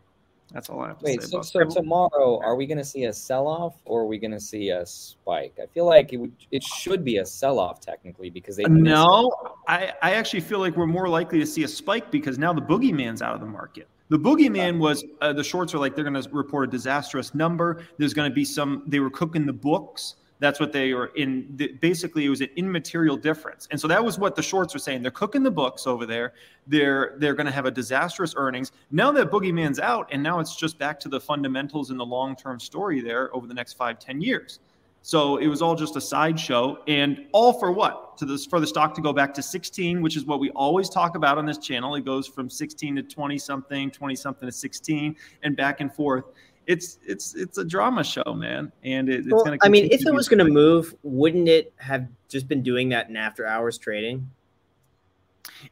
that's 0.51 0.69
all 0.69 0.81
I 0.81 0.89
have 0.89 0.99
to 0.99 1.05
Wait, 1.05 1.21
say 1.21 1.27
so, 1.27 1.37
about 1.37 1.45
so 1.45 1.81
tomorrow 1.81 2.39
are 2.43 2.55
we 2.55 2.67
going 2.67 2.77
to 2.77 2.83
see 2.83 3.05
a 3.05 3.13
sell-off 3.13 3.75
or 3.85 4.01
are 4.01 4.05
we 4.05 4.17
going 4.17 4.31
to 4.31 4.39
see 4.39 4.69
a 4.69 4.85
spike? 4.85 5.57
I 5.61 5.65
feel 5.67 5.85
like 5.85 6.13
it 6.13 6.17
would, 6.17 6.33
it 6.51 6.63
should 6.63 7.03
be 7.03 7.17
a 7.17 7.25
sell-off 7.25 7.79
technically 7.79 8.29
because 8.29 8.57
they 8.57 8.65
missed 8.65 8.83
No, 8.83 9.31
I, 9.67 9.93
I 10.01 10.13
actually 10.13 10.41
feel 10.41 10.59
like 10.59 10.75
we're 10.75 10.85
more 10.85 11.07
likely 11.07 11.39
to 11.39 11.45
see 11.45 11.63
a 11.63 11.67
spike 11.67 12.11
because 12.11 12.37
now 12.37 12.53
the 12.53 12.61
boogeyman's 12.61 13.21
out 13.21 13.33
of 13.33 13.39
the 13.39 13.47
market. 13.47 13.87
The 14.09 14.19
boogeyman 14.19 14.77
was 14.77 15.03
uh, 15.21 15.33
the 15.33 15.43
shorts 15.43 15.73
are 15.73 15.79
like 15.79 15.95
they're 15.95 16.03
going 16.03 16.21
to 16.21 16.29
report 16.31 16.67
a 16.67 16.71
disastrous 16.71 17.33
number. 17.33 17.83
There's 17.97 18.13
going 18.13 18.29
to 18.29 18.35
be 18.35 18.45
some. 18.45 18.83
They 18.85 18.99
were 18.99 19.09
cooking 19.09 19.45
the 19.47 19.53
books. 19.53 20.15
That's 20.39 20.59
what 20.59 20.73
they 20.73 20.93
were 20.93 21.07
in. 21.15 21.47
The, 21.55 21.73
basically, 21.73 22.25
it 22.25 22.29
was 22.29 22.41
an 22.41 22.49
immaterial 22.55 23.15
difference, 23.15 23.67
and 23.71 23.79
so 23.79 23.87
that 23.87 24.03
was 24.03 24.19
what 24.19 24.35
the 24.35 24.41
shorts 24.41 24.73
were 24.73 24.79
saying. 24.79 25.01
They're 25.01 25.11
cooking 25.11 25.43
the 25.43 25.51
books 25.51 25.87
over 25.87 26.05
there. 26.05 26.33
They're 26.67 27.15
they're 27.17 27.33
going 27.33 27.45
to 27.45 27.51
have 27.51 27.65
a 27.65 27.71
disastrous 27.71 28.33
earnings. 28.35 28.71
Now 28.91 29.11
that 29.13 29.31
boogeyman's 29.31 29.79
out, 29.79 30.09
and 30.11 30.21
now 30.21 30.39
it's 30.39 30.55
just 30.55 30.77
back 30.77 30.99
to 31.01 31.09
the 31.09 31.19
fundamentals 31.19 31.91
and 31.91 31.99
the 31.99 32.05
long 32.05 32.35
term 32.35 32.59
story 32.59 32.99
there 32.99 33.33
over 33.35 33.47
the 33.47 33.53
next 33.53 33.73
five 33.73 33.99
ten 33.99 34.21
years. 34.21 34.59
So 35.05 35.35
it 35.35 35.47
was 35.47 35.61
all 35.61 35.75
just 35.75 35.97
a 35.97 36.01
sideshow, 36.01 36.81
and 36.87 37.25
all 37.33 37.51
for 37.51 37.73
what? 37.73 38.17
To 38.19 38.25
this 38.25 38.45
for 38.45 38.61
the 38.61 38.67
stock 38.67 38.95
to 38.95 39.01
go 39.01 39.11
back 39.11 39.33
to 39.33 39.41
16, 39.43 40.01
which 40.01 40.15
is 40.15 40.23
what 40.23 40.39
we 40.39 40.49
always 40.51 40.89
talk 40.89 41.15
about 41.15 41.37
on 41.37 41.45
this 41.45 41.57
channel. 41.57 41.95
It 41.95 42.05
goes 42.05 42.25
from 42.25 42.49
16 42.49 42.95
to 42.95 43.03
20 43.03 43.37
something, 43.37 43.91
20 43.91 44.15
something 44.15 44.47
to 44.47 44.51
16, 44.51 45.17
and 45.43 45.57
back 45.57 45.81
and 45.81 45.93
forth. 45.93 46.23
It's 46.65 46.99
it's 47.05 47.35
it's 47.35 47.57
a 47.57 47.65
drama 47.65 48.03
show, 48.03 48.33
man, 48.33 48.71
and 48.83 49.09
it, 49.09 49.21
it's 49.21 49.31
Well, 49.31 49.43
going 49.43 49.59
to. 49.59 49.65
I 49.65 49.69
mean, 49.69 49.89
if 49.91 50.05
it 50.05 50.13
was 50.13 50.29
going 50.29 50.45
to 50.45 50.51
move, 50.51 50.95
wouldn't 51.03 51.47
it 51.47 51.73
have 51.77 52.07
just 52.29 52.47
been 52.47 52.63
doing 52.63 52.89
that 52.89 53.09
in 53.09 53.17
after 53.17 53.45
hours 53.45 53.77
trading? 53.77 54.29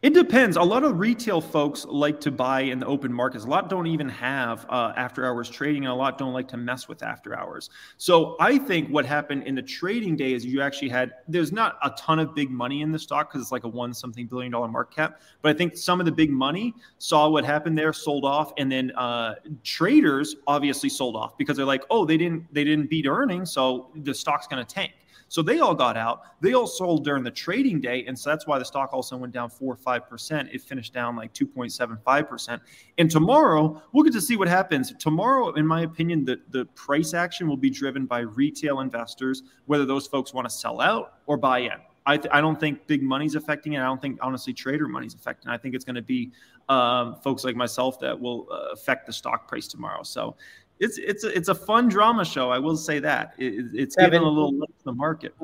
It 0.01 0.13
depends. 0.13 0.57
A 0.57 0.61
lot 0.61 0.83
of 0.83 0.99
retail 0.99 1.39
folks 1.41 1.85
like 1.85 2.19
to 2.21 2.31
buy 2.31 2.61
in 2.61 2.79
the 2.79 2.85
open 2.85 3.11
markets. 3.11 3.45
A 3.45 3.47
lot 3.47 3.69
don't 3.69 3.87
even 3.87 4.09
have 4.09 4.65
uh, 4.69 4.93
after 4.97 5.25
hours 5.25 5.49
trading, 5.49 5.85
and 5.85 5.91
a 5.91 5.95
lot 5.95 6.17
don't 6.17 6.33
like 6.33 6.47
to 6.49 6.57
mess 6.57 6.87
with 6.87 7.03
after 7.03 7.37
hours. 7.37 7.69
So 7.97 8.35
I 8.39 8.57
think 8.57 8.89
what 8.89 9.05
happened 9.05 9.43
in 9.43 9.55
the 9.55 9.61
trading 9.61 10.15
day 10.15 10.33
is 10.33 10.45
you 10.45 10.61
actually 10.61 10.89
had 10.89 11.11
there's 11.27 11.51
not 11.51 11.77
a 11.83 11.91
ton 11.91 12.19
of 12.19 12.33
big 12.33 12.49
money 12.49 12.81
in 12.81 12.91
the 12.91 12.99
stock 12.99 13.29
because 13.29 13.41
it's 13.41 13.51
like 13.51 13.63
a 13.63 13.67
one 13.67 13.93
something 13.93 14.25
billion 14.25 14.51
dollar 14.51 14.67
market 14.67 14.95
cap. 14.95 15.21
But 15.41 15.55
I 15.55 15.57
think 15.57 15.77
some 15.77 15.99
of 15.99 16.05
the 16.05 16.11
big 16.11 16.31
money 16.31 16.73
saw 16.97 17.29
what 17.29 17.45
happened 17.45 17.77
there, 17.77 17.93
sold 17.93 18.25
off, 18.25 18.53
and 18.57 18.71
then 18.71 18.91
uh, 18.91 19.35
traders 19.63 20.35
obviously 20.47 20.89
sold 20.89 21.15
off 21.15 21.37
because 21.37 21.57
they're 21.57 21.65
like, 21.65 21.83
oh, 21.89 22.05
they 22.05 22.17
didn't 22.17 22.51
they 22.53 22.63
didn't 22.63 22.89
beat 22.89 23.07
earnings, 23.07 23.51
so 23.51 23.89
the 23.95 24.13
stock's 24.13 24.47
going 24.47 24.65
to 24.65 24.73
tank. 24.73 24.93
So 25.31 25.41
they 25.41 25.59
all 25.59 25.73
got 25.73 25.95
out. 25.95 26.23
They 26.41 26.55
all 26.55 26.67
sold 26.67 27.05
during 27.05 27.23
the 27.23 27.31
trading 27.31 27.79
day. 27.79 28.03
And 28.05 28.19
so 28.19 28.29
that's 28.29 28.45
why 28.45 28.59
the 28.59 28.65
stock 28.65 28.89
also 28.91 29.15
went 29.15 29.31
down 29.31 29.49
four 29.49 29.75
or 29.75 29.77
5%. 29.77 30.53
It 30.53 30.61
finished 30.61 30.93
down 30.93 31.15
like 31.15 31.33
2.75%. 31.33 32.59
And 32.97 33.09
tomorrow, 33.09 33.81
we'll 33.93 34.03
get 34.03 34.11
to 34.11 34.19
see 34.19 34.35
what 34.35 34.49
happens. 34.49 34.93
Tomorrow, 34.99 35.53
in 35.53 35.65
my 35.65 35.83
opinion, 35.83 36.25
the, 36.25 36.41
the 36.49 36.65
price 36.75 37.13
action 37.13 37.47
will 37.47 37.55
be 37.55 37.69
driven 37.69 38.05
by 38.05 38.19
retail 38.19 38.81
investors, 38.81 39.43
whether 39.67 39.85
those 39.85 40.05
folks 40.05 40.33
want 40.33 40.49
to 40.49 40.53
sell 40.53 40.81
out 40.81 41.19
or 41.27 41.37
buy 41.37 41.59
in. 41.59 41.79
I, 42.05 42.17
th- 42.17 42.33
I 42.33 42.41
don't 42.41 42.59
think 42.59 42.85
big 42.87 43.01
money's 43.01 43.35
affecting 43.35 43.73
it. 43.73 43.79
I 43.79 43.83
don't 43.83 44.01
think 44.01 44.19
honestly 44.21 44.51
trader 44.51 44.89
money's 44.89 45.13
affecting. 45.13 45.49
It. 45.49 45.53
I 45.53 45.57
think 45.57 45.75
it's 45.75 45.85
going 45.85 45.95
to 45.95 46.01
be 46.01 46.31
um, 46.67 47.15
folks 47.23 47.45
like 47.45 47.55
myself 47.55 48.01
that 48.01 48.19
will 48.19 48.49
uh, 48.51 48.73
affect 48.73 49.05
the 49.07 49.13
stock 49.13 49.47
price 49.47 49.69
tomorrow. 49.69 50.03
So 50.03 50.35
it's 50.81 50.97
it's 50.97 51.23
a, 51.23 51.37
it's 51.37 51.47
a 51.47 51.55
fun 51.55 51.87
drama 51.87 52.25
show. 52.25 52.49
I 52.49 52.57
will 52.57 52.75
say 52.75 52.99
that 52.99 53.35
it, 53.37 53.67
it's 53.73 53.95
Kevin, 53.95 54.13
giving 54.13 54.27
a 54.27 54.29
little 54.29 54.53
look 54.53 54.75
to 54.79 54.83
the 54.83 54.93
market. 54.93 55.35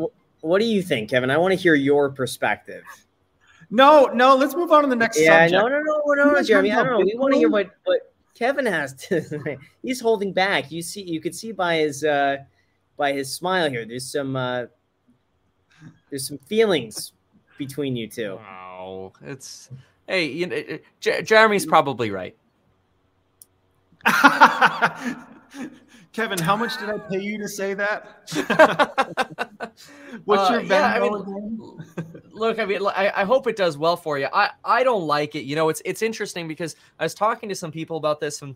What 0.41 0.59
do 0.59 0.65
you 0.65 0.81
think, 0.81 1.11
Kevin? 1.11 1.29
I 1.29 1.37
want 1.37 1.51
to 1.53 1.55
hear 1.55 1.75
your 1.75 2.09
perspective. 2.09 2.83
No, 3.69 4.05
no. 4.05 4.35
Let's 4.35 4.55
move 4.55 4.71
on 4.71 4.83
to 4.83 4.89
the 4.89 4.95
next. 4.95 5.19
Yeah, 5.21 5.47
subject. 5.47 5.51
no, 5.51 5.67
no, 5.67 5.79
no, 5.79 6.23
no, 6.23 6.31
no, 6.31 6.43
Jeremy. 6.43 6.71
I 6.71 6.83
don't 6.83 6.99
know. 6.99 7.05
We 7.05 7.15
want 7.15 7.33
to 7.33 7.39
hear 7.39 7.49
what 7.49 7.69
what 7.83 8.13
Kevin 8.33 8.65
has 8.65 8.93
to. 8.93 9.21
Say. 9.21 9.57
He's 9.83 10.01
holding 10.01 10.33
back. 10.33 10.71
You 10.71 10.81
see, 10.81 11.03
you 11.03 11.21
could 11.21 11.35
see 11.35 11.51
by 11.51 11.77
his 11.77 12.03
uh 12.03 12.37
by 12.97 13.13
his 13.13 13.31
smile 13.31 13.69
here. 13.69 13.85
There's 13.85 14.11
some 14.11 14.35
uh 14.35 14.65
there's 16.09 16.27
some 16.27 16.39
feelings 16.39 17.13
between 17.59 17.95
you 17.95 18.07
two. 18.07 18.37
Wow, 18.37 19.13
it's 19.21 19.69
hey, 20.07 20.25
you 20.25 20.47
know, 20.47 20.63
J- 20.99 21.21
Jeremy's 21.21 21.67
probably 21.67 22.09
right. 22.09 22.35
Kevin, 26.13 26.39
how 26.39 26.55
much 26.55 26.77
did 26.79 26.89
I 26.89 26.97
pay 26.97 27.19
you 27.19 27.37
to 27.37 27.47
say 27.47 27.73
that? 27.73 28.23
What's 30.25 30.49
uh, 30.49 30.53
your 30.53 30.61
yeah, 30.63 30.87
I 30.95 30.99
mean, 30.99 31.77
look, 32.31 32.59
I 32.59 32.65
mean, 32.65 32.85
I, 32.87 33.11
I 33.15 33.23
hope 33.23 33.47
it 33.47 33.55
does 33.55 33.77
well 33.77 33.97
for 33.97 34.17
you. 34.17 34.27
I, 34.33 34.49
I 34.63 34.83
don't 34.83 35.05
like 35.05 35.35
it. 35.35 35.43
You 35.43 35.55
know, 35.55 35.69
it's 35.69 35.81
it's 35.85 36.01
interesting 36.01 36.47
because 36.47 36.75
I 36.99 37.03
was 37.03 37.13
talking 37.13 37.49
to 37.49 37.55
some 37.55 37.71
people 37.71 37.97
about 37.97 38.19
this 38.19 38.41
and 38.41 38.55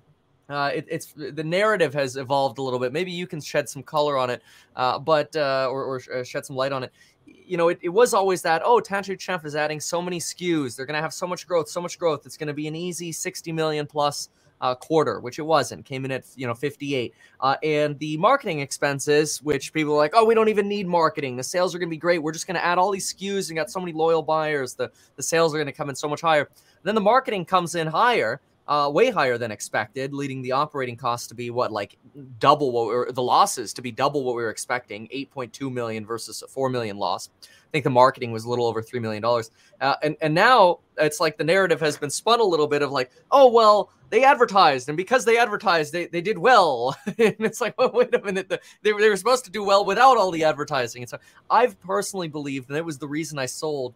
uh, 0.49 0.71
it, 0.73 0.85
it's 0.89 1.13
the 1.15 1.43
narrative 1.43 1.93
has 1.93 2.17
evolved 2.17 2.57
a 2.57 2.61
little 2.61 2.79
bit. 2.79 2.91
Maybe 2.91 3.11
you 3.11 3.25
can 3.25 3.39
shed 3.39 3.69
some 3.69 3.83
color 3.83 4.17
on 4.17 4.29
it, 4.29 4.43
uh, 4.75 4.99
but 4.99 5.33
uh, 5.35 5.69
or, 5.71 5.83
or, 5.85 6.01
uh, 6.13 6.23
shed 6.23 6.45
some 6.45 6.55
light 6.57 6.73
on 6.73 6.83
it. 6.83 6.91
You 7.25 7.55
know, 7.55 7.69
it, 7.69 7.79
it 7.81 7.89
was 7.89 8.13
always 8.13 8.41
that 8.41 8.61
oh, 8.65 8.81
Tattooed 8.81 9.21
Chef 9.21 9.45
is 9.45 9.55
adding 9.55 9.79
so 9.79 10.01
many 10.01 10.19
SKUs. 10.19 10.75
They're 10.75 10.85
going 10.85 10.97
to 10.97 11.01
have 11.01 11.13
so 11.13 11.25
much 11.25 11.47
growth, 11.47 11.69
so 11.69 11.79
much 11.79 11.97
growth. 11.97 12.25
It's 12.25 12.35
going 12.35 12.47
to 12.47 12.53
be 12.53 12.67
an 12.67 12.75
easy 12.75 13.11
sixty 13.13 13.53
million 13.53 13.85
plus 13.85 14.29
uh, 14.61 14.75
quarter, 14.75 15.19
which 15.19 15.39
it 15.39 15.41
wasn't, 15.41 15.83
came 15.85 16.05
in 16.05 16.11
at 16.11 16.25
you 16.35 16.47
know 16.47 16.53
58. 16.53 17.13
Uh, 17.39 17.55
and 17.63 17.97
the 17.99 18.15
marketing 18.17 18.59
expenses, 18.59 19.41
which 19.41 19.73
people 19.73 19.93
are 19.93 19.97
like, 19.97 20.13
oh, 20.13 20.23
we 20.23 20.35
don't 20.35 20.49
even 20.49 20.67
need 20.67 20.87
marketing. 20.87 21.35
The 21.35 21.43
sales 21.43 21.75
are 21.75 21.79
going 21.79 21.89
to 21.89 21.95
be 21.95 21.97
great. 21.97 22.21
We're 22.21 22.31
just 22.31 22.47
going 22.47 22.55
to 22.55 22.63
add 22.63 22.77
all 22.77 22.91
these 22.91 23.11
SKUs 23.13 23.49
and 23.49 23.57
got 23.57 23.69
so 23.69 23.79
many 23.79 23.91
loyal 23.91 24.21
buyers. 24.21 24.75
The 24.75 24.91
the 25.15 25.23
sales 25.23 25.53
are 25.53 25.57
going 25.57 25.65
to 25.65 25.73
come 25.73 25.89
in 25.89 25.95
so 25.95 26.07
much 26.07 26.21
higher. 26.21 26.49
Then 26.83 26.95
the 26.95 27.01
marketing 27.01 27.45
comes 27.45 27.75
in 27.75 27.87
higher. 27.87 28.39
Uh, 28.67 28.87
way 28.89 29.09
higher 29.09 29.37
than 29.37 29.51
expected, 29.51 30.13
leading 30.13 30.41
the 30.43 30.51
operating 30.53 30.95
costs 30.95 31.27
to 31.27 31.35
be 31.35 31.49
what 31.49 31.73
like 31.73 31.97
double 32.39 32.71
what 32.71 33.07
we 33.07 33.11
the 33.11 33.21
losses 33.21 33.73
to 33.73 33.81
be 33.81 33.91
double 33.91 34.23
what 34.23 34.35
we 34.35 34.43
were 34.43 34.51
expecting, 34.51 35.09
8.2 35.13 35.73
million 35.73 36.05
versus 36.05 36.41
a 36.41 36.47
4 36.47 36.69
million 36.69 36.95
loss. 36.97 37.27
I 37.43 37.71
think 37.71 37.85
the 37.85 37.89
marketing 37.89 38.33
was 38.33 38.43
a 38.43 38.49
little 38.49 38.65
over 38.65 38.81
$3 38.81 39.01
million. 39.01 39.23
Uh, 39.25 39.95
and, 40.03 40.17
and 40.21 40.33
now 40.33 40.79
it's 40.97 41.21
like 41.21 41.37
the 41.37 41.45
narrative 41.45 41.79
has 41.79 41.97
been 41.97 42.09
spun 42.09 42.41
a 42.41 42.43
little 42.43 42.67
bit 42.67 42.81
of 42.81 42.91
like, 42.91 43.11
oh, 43.31 43.49
well, 43.49 43.91
they 44.11 44.25
advertised, 44.25 44.89
and 44.89 44.97
because 44.97 45.23
they 45.23 45.37
advertised, 45.37 45.93
they, 45.93 46.05
they 46.05 46.21
did 46.21 46.37
well. 46.37 46.95
and 47.05 47.35
it's 47.39 47.61
like, 47.61 47.73
oh, 47.79 47.89
wait 47.93 48.13
a 48.13 48.21
minute, 48.21 48.49
the, 48.49 48.59
they, 48.83 48.93
were, 48.93 48.99
they 48.99 49.09
were 49.09 49.15
supposed 49.15 49.45
to 49.45 49.51
do 49.51 49.63
well 49.63 49.85
without 49.85 50.17
all 50.17 50.31
the 50.31 50.43
advertising. 50.43 51.01
And 51.01 51.09
so 51.09 51.17
I've 51.49 51.79
personally 51.79 52.27
believed, 52.27 52.69
and 52.69 52.77
it 52.77 52.85
was 52.85 52.97
the 52.97 53.07
reason 53.07 53.39
I 53.39 53.45
sold, 53.45 53.95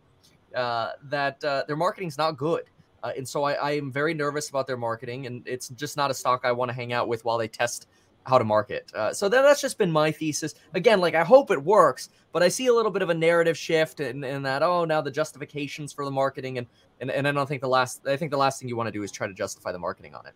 uh, 0.55 0.91
that 1.03 1.43
uh, 1.43 1.65
their 1.67 1.75
marketing's 1.75 2.17
not 2.17 2.37
good. 2.37 2.63
Uh, 3.03 3.11
and 3.17 3.27
so 3.27 3.43
I, 3.43 3.53
I 3.53 3.71
am 3.71 3.91
very 3.91 4.13
nervous 4.13 4.49
about 4.49 4.67
their 4.67 4.77
marketing, 4.77 5.25
and 5.27 5.45
it's 5.45 5.67
just 5.69 5.97
not 5.97 6.09
a 6.09 6.13
stock 6.13 6.41
I 6.45 6.53
want 6.53 6.69
to 6.69 6.73
hang 6.73 6.93
out 6.93 7.09
with 7.09 7.23
while 7.25 7.37
they 7.37 7.49
test 7.49 7.87
how 8.25 8.37
to 8.37 8.43
market. 8.43 8.91
Uh, 8.93 9.13
so 9.13 9.29
that, 9.29 9.41
that's 9.43 9.61
just 9.61 9.77
been 9.77 9.91
my 9.91 10.11
thesis. 10.11 10.55
Again, 10.73 10.99
like 10.99 11.15
I 11.15 11.23
hope 11.23 11.51
it 11.51 11.63
works, 11.63 12.09
but 12.31 12.43
I 12.43 12.47
see 12.47 12.67
a 12.67 12.73
little 12.73 12.91
bit 12.91 13.01
of 13.01 13.09
a 13.09 13.13
narrative 13.13 13.57
shift 13.57 13.99
in, 13.99 14.23
in 14.23 14.43
that. 14.43 14.63
Oh, 14.63 14.85
now 14.85 15.01
the 15.01 15.11
justifications 15.11 15.93
for 15.93 16.05
the 16.05 16.11
marketing, 16.11 16.57
and, 16.57 16.67
and 16.99 17.11
and 17.11 17.27
I 17.27 17.31
don't 17.31 17.47
think 17.47 17.61
the 17.61 17.67
last. 17.67 18.07
I 18.07 18.17
think 18.17 18.31
the 18.31 18.37
last 18.37 18.59
thing 18.59 18.69
you 18.69 18.75
want 18.75 18.87
to 18.87 18.91
do 18.91 19.03
is 19.03 19.11
try 19.11 19.27
to 19.27 19.33
justify 19.33 19.71
the 19.71 19.79
marketing 19.79 20.15
on 20.15 20.25
it. 20.25 20.33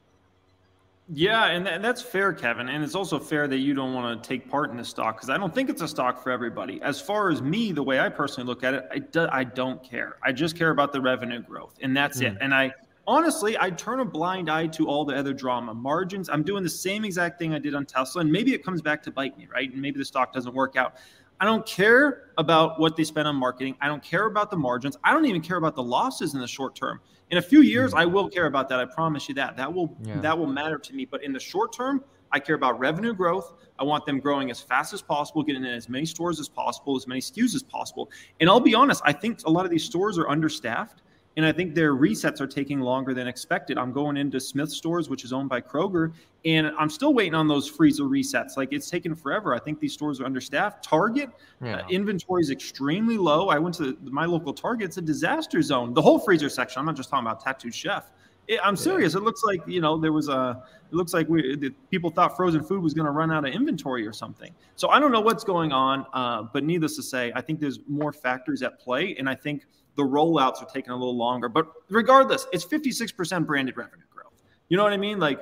Yeah, 1.12 1.48
and, 1.48 1.66
th- 1.66 1.76
and 1.76 1.84
that's 1.84 2.04
fair, 2.04 2.32
Kevin. 2.34 2.70
And 2.70 2.84
it's 2.84 2.94
also 2.94 3.18
fair 3.18 3.48
that 3.48 3.58
you 3.58 3.74
don't 3.74 3.96
want 3.96 4.22
to 4.22 4.28
take 4.28 4.48
part 4.48 4.70
in 4.70 4.78
the 4.78 4.86
stock 4.86 5.16
because 5.16 5.32
I 5.32 5.38
don't 5.38 5.54
think 5.54 5.68
it's 5.68 5.82
a 5.82 5.88
stock 5.88 6.22
for 6.22 6.32
everybody. 6.32 6.80
As 6.84 7.02
far 7.02 7.32
as 7.32 7.42
me, 7.42 7.72
the 7.72 7.82
way 7.82 8.00
I 8.00 8.10
personally 8.10 8.48
look 8.48 8.64
at 8.64 8.76
it, 8.76 8.86
I, 8.92 9.00
do, 9.00 9.28
I 9.32 9.44
don't 9.44 9.84
care. 9.84 10.18
I 10.24 10.32
just 10.32 10.56
care 10.56 10.70
about 10.70 10.94
the 10.94 11.02
revenue 11.02 11.42
growth, 11.42 11.80
and 11.82 11.98
that's 11.98 12.20
mm. 12.20 12.32
it. 12.32 12.38
And 12.42 12.54
I 12.54 12.72
honestly, 13.10 13.58
I 13.60 13.72
turn 13.72 14.00
a 14.02 14.06
blind 14.06 14.52
eye 14.52 14.68
to 14.68 14.88
all 14.88 15.04
the 15.04 15.16
other 15.16 15.34
drama. 15.34 15.74
Margins, 15.74 16.30
I'm 16.30 16.44
doing 16.44 16.64
the 16.64 16.70
same 16.70 17.04
exact 17.04 17.40
thing 17.40 17.56
I 17.56 17.60
did 17.60 17.74
on 17.74 17.86
Tesla, 17.86 18.22
and 18.22 18.32
maybe 18.32 18.54
it 18.54 18.64
comes 18.64 18.84
back 18.84 19.02
to 19.04 19.12
bite 19.12 19.36
me, 19.36 19.48
right? 19.52 19.72
And 19.74 19.82
maybe 19.82 19.98
the 19.98 20.06
stock 20.06 20.32
doesn't 20.32 20.54
work 20.54 20.76
out. 20.76 20.98
I 21.42 21.46
don't 21.46 21.66
care 21.66 22.30
about 22.38 22.80
what 22.80 22.96
they 22.96 23.04
spend 23.04 23.28
on 23.28 23.36
marketing. 23.36 23.76
I 23.82 23.88
don't 23.88 24.04
care 24.04 24.28
about 24.28 24.52
the 24.52 24.58
margins. 24.58 24.96
I 25.04 25.12
don't 25.12 25.26
even 25.26 25.42
care 25.42 25.58
about 25.58 25.74
the 25.74 25.82
losses 25.82 26.36
in 26.36 26.40
the 26.40 26.48
short 26.48 26.76
term. 26.76 27.02
In 27.32 27.40
a 27.40 27.42
few 27.42 27.62
years, 27.62 27.94
hmm. 27.94 27.98
I 27.98 28.06
will 28.06 28.30
care 28.30 28.46
about 28.46 28.70
that. 28.70 28.80
I 28.80 28.86
promise 28.86 29.28
you 29.28 29.36
that. 29.36 29.58
That 29.58 29.74
will 29.74 29.96
yeah. 30.04 30.20
that 30.20 30.38
will 30.38 30.48
matter 30.48 30.78
to 30.78 30.94
me. 30.94 31.06
But 31.06 31.24
in 31.24 31.34
the 31.34 31.40
short 31.40 31.74
term, 31.74 32.04
I 32.32 32.40
care 32.40 32.56
about 32.56 32.78
revenue 32.78 33.14
growth. 33.14 33.54
I 33.80 33.84
want 33.84 34.06
them 34.06 34.20
growing 34.20 34.52
as 34.52 34.60
fast 34.60 34.94
as 34.94 35.02
possible, 35.02 35.42
getting 35.42 35.64
in 35.64 35.74
as 35.74 35.90
many 35.90 36.06
stores 36.06 36.40
as 36.40 36.50
possible, 36.50 36.96
as 36.96 37.08
many 37.08 37.22
SKUs 37.22 37.56
as 37.56 37.64
possible. 37.64 38.12
And 38.40 38.50
I'll 38.50 38.60
be 38.60 38.76
honest, 38.76 39.02
I 39.06 39.14
think 39.14 39.40
a 39.46 39.50
lot 39.50 39.66
of 39.66 39.72
these 39.72 39.86
stores 39.86 40.18
are 40.18 40.30
understaffed. 40.30 41.02
And 41.38 41.46
I 41.46 41.52
think 41.52 41.74
their 41.74 41.96
resets 41.96 42.42
are 42.42 42.48
taking 42.48 42.82
longer 42.82 43.14
than 43.14 43.28
expected. 43.28 43.78
I'm 43.78 43.94
going 43.94 44.18
into 44.18 44.40
Smith 44.40 44.72
stores, 44.72 45.10
which 45.10 45.24
is 45.24 45.32
owned 45.32 45.48
by 45.48 45.62
Kroger, 45.62 46.12
and 46.44 46.72
I'm 46.78 46.90
still 46.90 47.14
waiting 47.14 47.36
on 47.36 47.48
those 47.48 47.68
freezer 47.68 48.04
resets. 48.04 48.58
Like 48.58 48.74
it's 48.74 48.90
taken 48.90 49.16
forever. 49.16 49.54
I 49.54 49.60
think 49.60 49.80
these 49.80 49.94
stores 49.94 50.20
are 50.20 50.26
understaffed. 50.26 50.84
Target 50.84 51.30
uh, 51.62 51.66
yeah. 51.66 51.76
uh, 51.78 51.88
inventory 51.90 52.42
is 52.42 52.50
extremely 52.50 53.18
low. 53.18 53.50
I 53.50 53.60
went 53.60 53.76
to 53.76 53.94
the, 53.94 54.12
my 54.12 54.26
local 54.26 54.54
Target; 54.54 54.86
it's 54.86 54.98
a 54.98 55.02
disaster 55.02 55.62
zone. 55.62 55.94
The 55.94 56.02
whole 56.02 56.20
freezer 56.20 56.50
section. 56.50 56.80
I'm 56.80 56.86
not 56.86 56.96
just 56.96 57.10
talking 57.10 57.28
about 57.28 57.42
Tattoo 57.42 57.72
Chef. 57.72 58.12
It, 58.48 58.60
I'm 58.64 58.76
serious. 58.76 59.14
Yeah. 59.14 59.20
It 59.20 59.24
looks 59.24 59.44
like 59.44 59.62
you 59.68 59.80
know 59.80 59.98
there 59.98 60.14
was 60.14 60.28
a. 60.28 60.64
It 60.92 60.96
looks 60.96 61.14
like 61.14 61.30
we 61.30 61.56
the, 61.56 61.70
people 61.92 62.10
thought 62.10 62.36
frozen 62.36 62.64
food 62.64 62.82
was 62.82 62.96
going 62.96 63.06
to 63.06 63.12
run 63.12 63.32
out 63.32 63.48
of 63.48 63.54
inventory 63.54 64.08
or 64.08 64.14
something. 64.14 64.52
So 64.76 64.90
I 64.90 65.00
don't 65.00 65.12
know 65.12 65.22
what's 65.22 65.44
going 65.44 65.72
on. 65.72 66.06
Uh, 66.14 66.44
but 66.52 66.64
needless 66.64 66.96
to 66.96 67.04
say, 67.04 67.32
I 67.36 67.42
think 67.42 67.60
there's 67.60 67.80
more 67.88 68.12
factors 68.12 68.64
at 68.64 68.80
play, 68.80 69.16
and 69.20 69.30
I 69.30 69.36
think 69.36 69.68
the 69.96 70.04
rollouts 70.04 70.62
are 70.62 70.68
taking 70.74 70.92
a 70.92 70.96
little 70.96 71.18
longer. 71.18 71.50
But 71.50 71.68
regardless, 71.90 72.48
it's 72.54 72.66
56% 72.66 73.46
branded 73.46 73.78
revenue 73.78 74.06
growth. 74.14 74.34
You 74.70 74.78
know 74.78 74.84
what 74.84 74.94
I 74.94 74.98
mean? 74.98 75.20
Like, 75.20 75.40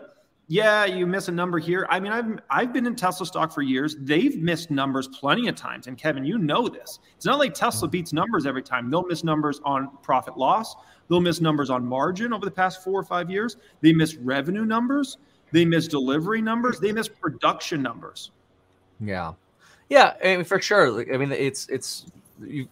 yeah, 0.49 0.85
you 0.85 1.05
miss 1.05 1.27
a 1.27 1.31
number 1.31 1.59
here. 1.59 1.85
I 1.89 1.99
mean, 1.99 2.13
I've 2.13 2.39
I've 2.49 2.71
been 2.71 2.85
in 2.85 2.95
Tesla 2.95 3.25
stock 3.25 3.51
for 3.51 3.61
years. 3.61 3.97
They've 3.99 4.37
missed 4.41 4.71
numbers 4.71 5.09
plenty 5.09 5.49
of 5.49 5.55
times. 5.55 5.87
And 5.87 5.97
Kevin, 5.97 6.23
you 6.23 6.37
know 6.37 6.69
this. 6.69 6.99
It's 7.17 7.25
not 7.25 7.37
like 7.37 7.53
Tesla 7.53 7.87
mm-hmm. 7.87 7.91
beats 7.91 8.13
numbers 8.13 8.45
every 8.45 8.63
time. 8.63 8.89
They'll 8.89 9.05
miss 9.05 9.25
numbers 9.25 9.59
on 9.65 9.89
profit 10.01 10.37
loss. 10.37 10.75
They'll 11.09 11.19
miss 11.19 11.41
numbers 11.41 11.69
on 11.69 11.85
margin 11.85 12.31
over 12.31 12.45
the 12.45 12.51
past 12.51 12.81
four 12.81 12.97
or 12.97 13.03
five 13.03 13.29
years. 13.29 13.57
They 13.81 13.91
miss 13.91 14.15
revenue 14.15 14.65
numbers. 14.65 15.17
They 15.51 15.65
miss 15.65 15.87
delivery 15.87 16.41
numbers. 16.41 16.79
They 16.79 16.93
miss 16.93 17.09
production 17.09 17.81
numbers. 17.81 18.31
Yeah, 19.01 19.33
yeah, 19.89 20.13
I 20.23 20.37
mean, 20.37 20.45
for 20.45 20.61
sure. 20.61 21.13
I 21.13 21.17
mean, 21.17 21.31
it's 21.31 21.67
it's 21.67 22.05
you 22.41 22.67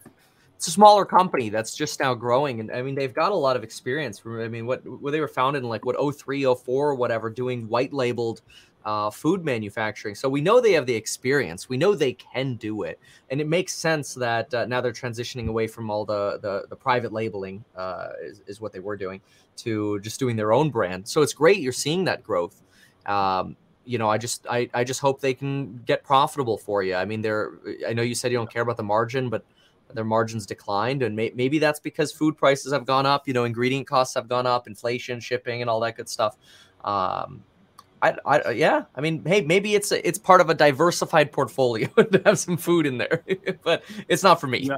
it's 0.55 0.67
a 0.67 0.71
smaller 0.71 1.05
company 1.05 1.49
that's 1.49 1.75
just 1.75 1.99
now 1.99 2.13
growing 2.13 2.59
and 2.59 2.71
i 2.71 2.81
mean 2.81 2.95
they've 2.95 3.13
got 3.13 3.31
a 3.31 3.35
lot 3.35 3.55
of 3.55 3.63
experience 3.63 4.17
from 4.17 4.39
i 4.39 4.47
mean 4.47 4.65
what 4.65 4.85
what 5.01 5.11
they 5.11 5.19
were 5.19 5.27
founded 5.27 5.63
in 5.63 5.69
like 5.69 5.85
what 5.85 5.95
03 6.15 6.43
04 6.43 6.55
or 6.67 6.95
whatever 6.95 7.29
doing 7.29 7.67
white 7.67 7.93
labeled 7.93 8.41
uh, 8.85 9.09
food 9.09 9.43
manufacturing. 9.43 10.13
So 10.13 10.29
we 10.29 10.41
know 10.41 10.61
they 10.61 10.73
have 10.73 10.85
the 10.85 10.95
experience. 10.95 11.67
We 11.67 11.77
know 11.77 11.95
they 11.95 12.13
can 12.13 12.55
do 12.55 12.83
it. 12.83 12.99
And 13.31 13.41
it 13.41 13.47
makes 13.47 13.73
sense 13.73 14.13
that 14.13 14.53
uh, 14.53 14.65
now 14.67 14.79
they're 14.79 14.93
transitioning 14.93 15.47
away 15.47 15.67
from 15.67 15.89
all 15.89 16.05
the 16.05 16.39
the, 16.41 16.65
the 16.69 16.75
private 16.75 17.11
labeling 17.11 17.65
uh, 17.75 18.09
is, 18.21 18.41
is, 18.45 18.61
what 18.61 18.71
they 18.71 18.79
were 18.79 18.95
doing 18.95 19.21
to 19.57 19.99
just 20.01 20.19
doing 20.19 20.35
their 20.35 20.53
own 20.53 20.69
brand. 20.69 21.07
So 21.07 21.21
it's 21.23 21.33
great 21.33 21.59
you're 21.59 21.71
seeing 21.71 22.05
that 22.05 22.23
growth. 22.23 22.61
Um, 23.07 23.57
you 23.85 23.97
know, 23.97 24.09
I 24.09 24.17
just 24.17 24.45
I, 24.49 24.69
I 24.73 24.83
just 24.83 24.99
hope 24.99 25.19
they 25.19 25.33
can 25.33 25.77
get 25.85 26.03
profitable 26.03 26.57
for 26.57 26.83
you. 26.83 26.95
I 26.95 27.05
mean, 27.05 27.21
they're 27.21 27.53
I 27.87 27.93
know 27.93 28.03
you 28.03 28.15
said 28.15 28.31
you 28.31 28.37
don't 28.37 28.51
care 28.51 28.61
about 28.61 28.77
the 28.77 28.83
margin, 28.83 29.29
but 29.29 29.43
their 29.95 30.05
margins 30.05 30.45
declined 30.45 31.01
and 31.01 31.15
may, 31.15 31.31
maybe 31.35 31.59
that's 31.59 31.79
because 31.79 32.11
food 32.11 32.37
prices 32.37 32.71
have 32.71 32.85
gone 32.85 33.05
up 33.05 33.27
you 33.27 33.33
know 33.33 33.43
ingredient 33.43 33.87
costs 33.87 34.13
have 34.13 34.27
gone 34.27 34.45
up 34.45 34.67
inflation 34.67 35.19
shipping 35.19 35.61
and 35.61 35.69
all 35.69 35.79
that 35.79 35.95
good 35.95 36.09
stuff 36.09 36.37
um, 36.83 37.43
I, 38.01 38.15
I, 38.25 38.51
yeah, 38.51 38.83
I 38.93 39.01
mean, 39.01 39.23
hey, 39.25 39.41
maybe 39.41 39.73
it's 39.73 39.91
a, 39.91 40.07
it's 40.07 40.19
part 40.19 40.39
of 40.39 40.49
a 40.51 40.53
diversified 40.53 41.31
portfolio 41.31 41.87
to 42.11 42.21
have 42.23 42.37
some 42.37 42.55
food 42.57 42.85
in 42.85 42.99
there, 42.99 43.23
but 43.63 43.83
it's 44.07 44.21
not 44.21 44.39
for 44.39 44.47
me. 44.47 44.59
Yeah. 44.59 44.75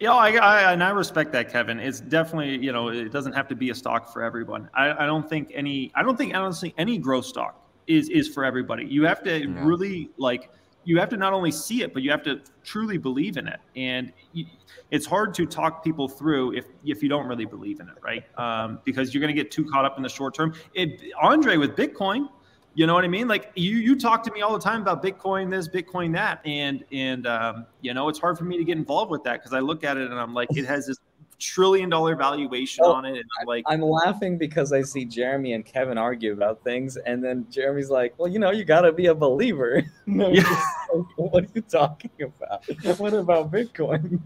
Yeah, 0.00 0.12
I, 0.12 0.30
I, 0.36 0.72
and 0.72 0.84
I 0.84 0.90
respect 0.90 1.32
that, 1.32 1.50
Kevin. 1.50 1.80
It's 1.80 1.98
definitely 1.98 2.64
you 2.64 2.70
know 2.70 2.88
it 2.88 3.10
doesn't 3.10 3.32
have 3.32 3.48
to 3.48 3.56
be 3.56 3.70
a 3.70 3.74
stock 3.74 4.12
for 4.12 4.22
everyone. 4.22 4.68
I, 4.72 4.92
I 4.92 5.06
don't 5.06 5.28
think 5.28 5.50
any 5.52 5.90
I 5.96 6.04
don't 6.04 6.16
think 6.16 6.36
honestly 6.36 6.72
any 6.78 6.98
growth 6.98 7.24
stock 7.24 7.68
is 7.88 8.08
is 8.08 8.28
for 8.28 8.44
everybody. 8.44 8.86
You 8.86 9.04
have 9.06 9.24
to 9.24 9.40
yeah. 9.40 9.66
really 9.66 10.10
like 10.16 10.52
you 10.88 10.98
have 10.98 11.10
to 11.10 11.18
not 11.18 11.34
only 11.34 11.50
see 11.50 11.82
it, 11.82 11.92
but 11.92 12.02
you 12.02 12.10
have 12.10 12.22
to 12.22 12.40
truly 12.64 12.96
believe 12.96 13.36
in 13.36 13.46
it. 13.46 13.60
And 13.76 14.10
you, 14.32 14.46
it's 14.90 15.04
hard 15.04 15.34
to 15.34 15.44
talk 15.44 15.84
people 15.84 16.08
through 16.08 16.54
if 16.54 16.64
if 16.82 17.02
you 17.02 17.10
don't 17.10 17.26
really 17.26 17.44
believe 17.44 17.80
in 17.80 17.88
it, 17.90 17.96
right? 18.02 18.24
Um, 18.38 18.80
because 18.84 19.12
you're 19.12 19.20
going 19.20 19.34
to 19.34 19.40
get 19.40 19.50
too 19.50 19.66
caught 19.66 19.84
up 19.84 19.98
in 19.98 20.02
the 20.02 20.08
short 20.08 20.34
term. 20.34 20.54
It, 20.72 21.02
Andre 21.20 21.58
with 21.58 21.76
Bitcoin, 21.76 22.30
you 22.74 22.86
know 22.86 22.94
what 22.94 23.04
I 23.04 23.08
mean? 23.08 23.28
Like 23.28 23.52
you 23.54 23.76
you 23.76 23.98
talk 23.98 24.22
to 24.22 24.32
me 24.32 24.40
all 24.40 24.54
the 24.54 24.64
time 24.64 24.80
about 24.80 25.02
Bitcoin 25.02 25.50
this, 25.50 25.68
Bitcoin 25.68 26.10
that, 26.14 26.40
and 26.46 26.82
and 26.90 27.26
um, 27.26 27.66
you 27.82 27.92
know 27.92 28.08
it's 28.08 28.18
hard 28.18 28.38
for 28.38 28.44
me 28.44 28.56
to 28.56 28.64
get 28.64 28.78
involved 28.78 29.10
with 29.10 29.22
that 29.24 29.40
because 29.40 29.52
I 29.52 29.60
look 29.60 29.84
at 29.84 29.98
it 29.98 30.10
and 30.10 30.18
I'm 30.18 30.32
like 30.32 30.48
it 30.56 30.64
has 30.64 30.86
this 30.86 30.96
trillion 31.38 31.88
dollar 31.88 32.16
valuation 32.16 32.84
oh, 32.84 32.92
on 32.92 33.04
it. 33.04 33.12
And 33.12 33.24
I'm 33.40 33.46
like 33.46 33.64
I'm 33.66 33.80
laughing 33.82 34.38
because 34.38 34.72
I 34.72 34.82
see 34.82 35.04
Jeremy 35.04 35.52
and 35.52 35.64
Kevin 35.64 35.98
argue 35.98 36.32
about 36.32 36.62
things, 36.64 36.96
and 36.96 37.22
then 37.22 37.46
Jeremy's 37.50 37.90
like, 37.90 38.14
"Well, 38.18 38.28
you 38.28 38.38
know, 38.38 38.50
you 38.50 38.64
got 38.64 38.82
to 38.82 38.92
be 38.92 39.06
a 39.06 39.14
believer." 39.14 39.82
no, 40.06 40.28
yeah. 40.28 40.62
what 41.16 41.44
are 41.44 41.48
you 41.54 41.62
talking 41.62 42.10
about? 42.20 42.64
What 42.98 43.14
about 43.14 43.50
Bitcoin? 43.50 44.20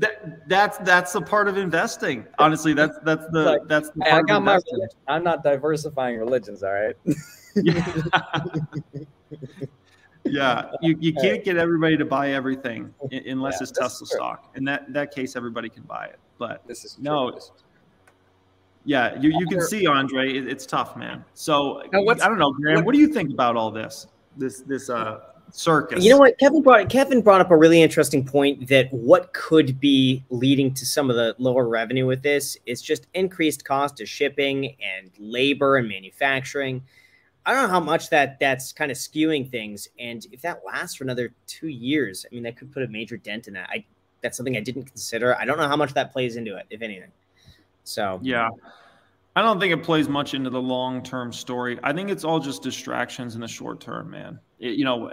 that 0.00 0.48
that's 0.48 0.78
that's 0.78 1.12
the 1.12 1.20
part 1.20 1.46
of 1.46 1.58
investing. 1.58 2.26
Honestly, 2.38 2.72
that's 2.72 2.98
that's 3.04 3.26
the 3.32 3.42
like, 3.42 3.60
that's 3.68 3.90
the 3.90 4.00
part 4.00 4.24
I 4.24 4.26
got 4.26 4.42
my 4.42 4.58
I'm 5.06 5.22
not 5.22 5.44
diversifying 5.44 6.18
religions, 6.18 6.62
all 6.62 6.72
right. 6.72 6.96
yeah. 7.56 8.02
yeah, 10.24 10.70
you, 10.80 10.96
you 11.00 11.12
can't 11.12 11.44
get 11.44 11.56
everybody 11.56 11.96
to 11.98 12.04
buy 12.04 12.32
everything 12.32 12.92
unless 13.12 13.54
yeah, 13.54 13.62
it's 13.62 13.72
Tesla 13.72 14.06
stock. 14.06 14.50
In 14.56 14.64
that 14.64 14.90
that 14.92 15.14
case, 15.14 15.36
everybody 15.36 15.68
can 15.68 15.82
buy 15.82 16.06
it. 16.06 16.18
But 16.38 16.66
this 16.66 16.84
is 16.84 16.98
no. 16.98 17.38
Yeah, 18.86 19.20
you, 19.20 19.38
you 19.38 19.46
can 19.46 19.60
see 19.60 19.86
Andre. 19.86 20.34
It, 20.34 20.48
it's 20.48 20.64
tough, 20.64 20.96
man. 20.96 21.22
So 21.34 21.82
I 21.92 22.14
don't 22.14 22.38
know, 22.38 22.52
Graham. 22.52 22.84
What 22.84 22.94
do 22.94 22.98
you 22.98 23.08
think 23.08 23.30
about 23.30 23.54
all 23.56 23.70
this? 23.70 24.06
This 24.38 24.60
this 24.62 24.88
uh 24.88 25.20
circus. 25.52 26.04
You 26.04 26.10
know 26.10 26.18
what? 26.18 26.38
Kevin 26.38 26.62
brought 26.62 26.88
Kevin 26.88 27.20
brought 27.22 27.40
up 27.40 27.50
a 27.50 27.56
really 27.56 27.82
interesting 27.82 28.24
point 28.24 28.68
that 28.68 28.92
what 28.92 29.32
could 29.32 29.80
be 29.80 30.24
leading 30.30 30.72
to 30.74 30.86
some 30.86 31.10
of 31.10 31.16
the 31.16 31.34
lower 31.38 31.68
revenue 31.68 32.06
with 32.06 32.22
this 32.22 32.56
is 32.66 32.82
just 32.82 33.06
increased 33.14 33.64
cost 33.64 34.00
of 34.00 34.08
shipping 34.08 34.76
and 34.80 35.10
labor 35.18 35.76
and 35.76 35.88
manufacturing. 35.88 36.82
I 37.46 37.54
don't 37.54 37.64
know 37.64 37.70
how 37.70 37.80
much 37.80 38.10
that 38.10 38.38
that's 38.38 38.72
kind 38.72 38.90
of 38.90 38.96
skewing 38.96 39.50
things, 39.50 39.88
and 39.98 40.26
if 40.32 40.42
that 40.42 40.62
lasts 40.66 40.96
for 40.96 41.04
another 41.04 41.32
two 41.46 41.68
years, 41.68 42.26
I 42.30 42.34
mean, 42.34 42.42
that 42.44 42.56
could 42.56 42.72
put 42.72 42.82
a 42.82 42.88
major 42.88 43.16
dent 43.16 43.48
in 43.48 43.54
that. 43.54 43.68
I 43.70 43.84
that's 44.20 44.36
something 44.36 44.56
I 44.56 44.60
didn't 44.60 44.84
consider. 44.84 45.36
I 45.36 45.44
don't 45.44 45.58
know 45.58 45.68
how 45.68 45.76
much 45.76 45.94
that 45.94 46.12
plays 46.12 46.36
into 46.36 46.56
it, 46.56 46.66
if 46.70 46.82
anything. 46.82 47.10
So 47.84 48.20
yeah, 48.22 48.50
I 49.36 49.42
don't 49.42 49.60
think 49.60 49.72
it 49.72 49.82
plays 49.82 50.08
much 50.08 50.34
into 50.34 50.50
the 50.50 50.60
long 50.60 51.02
term 51.02 51.32
story. 51.32 51.78
I 51.82 51.92
think 51.92 52.10
it's 52.10 52.24
all 52.24 52.40
just 52.40 52.62
distractions 52.62 53.34
in 53.34 53.40
the 53.40 53.48
short 53.48 53.80
term, 53.80 54.10
man. 54.10 54.40
It, 54.58 54.76
you 54.76 54.84
know, 54.84 55.10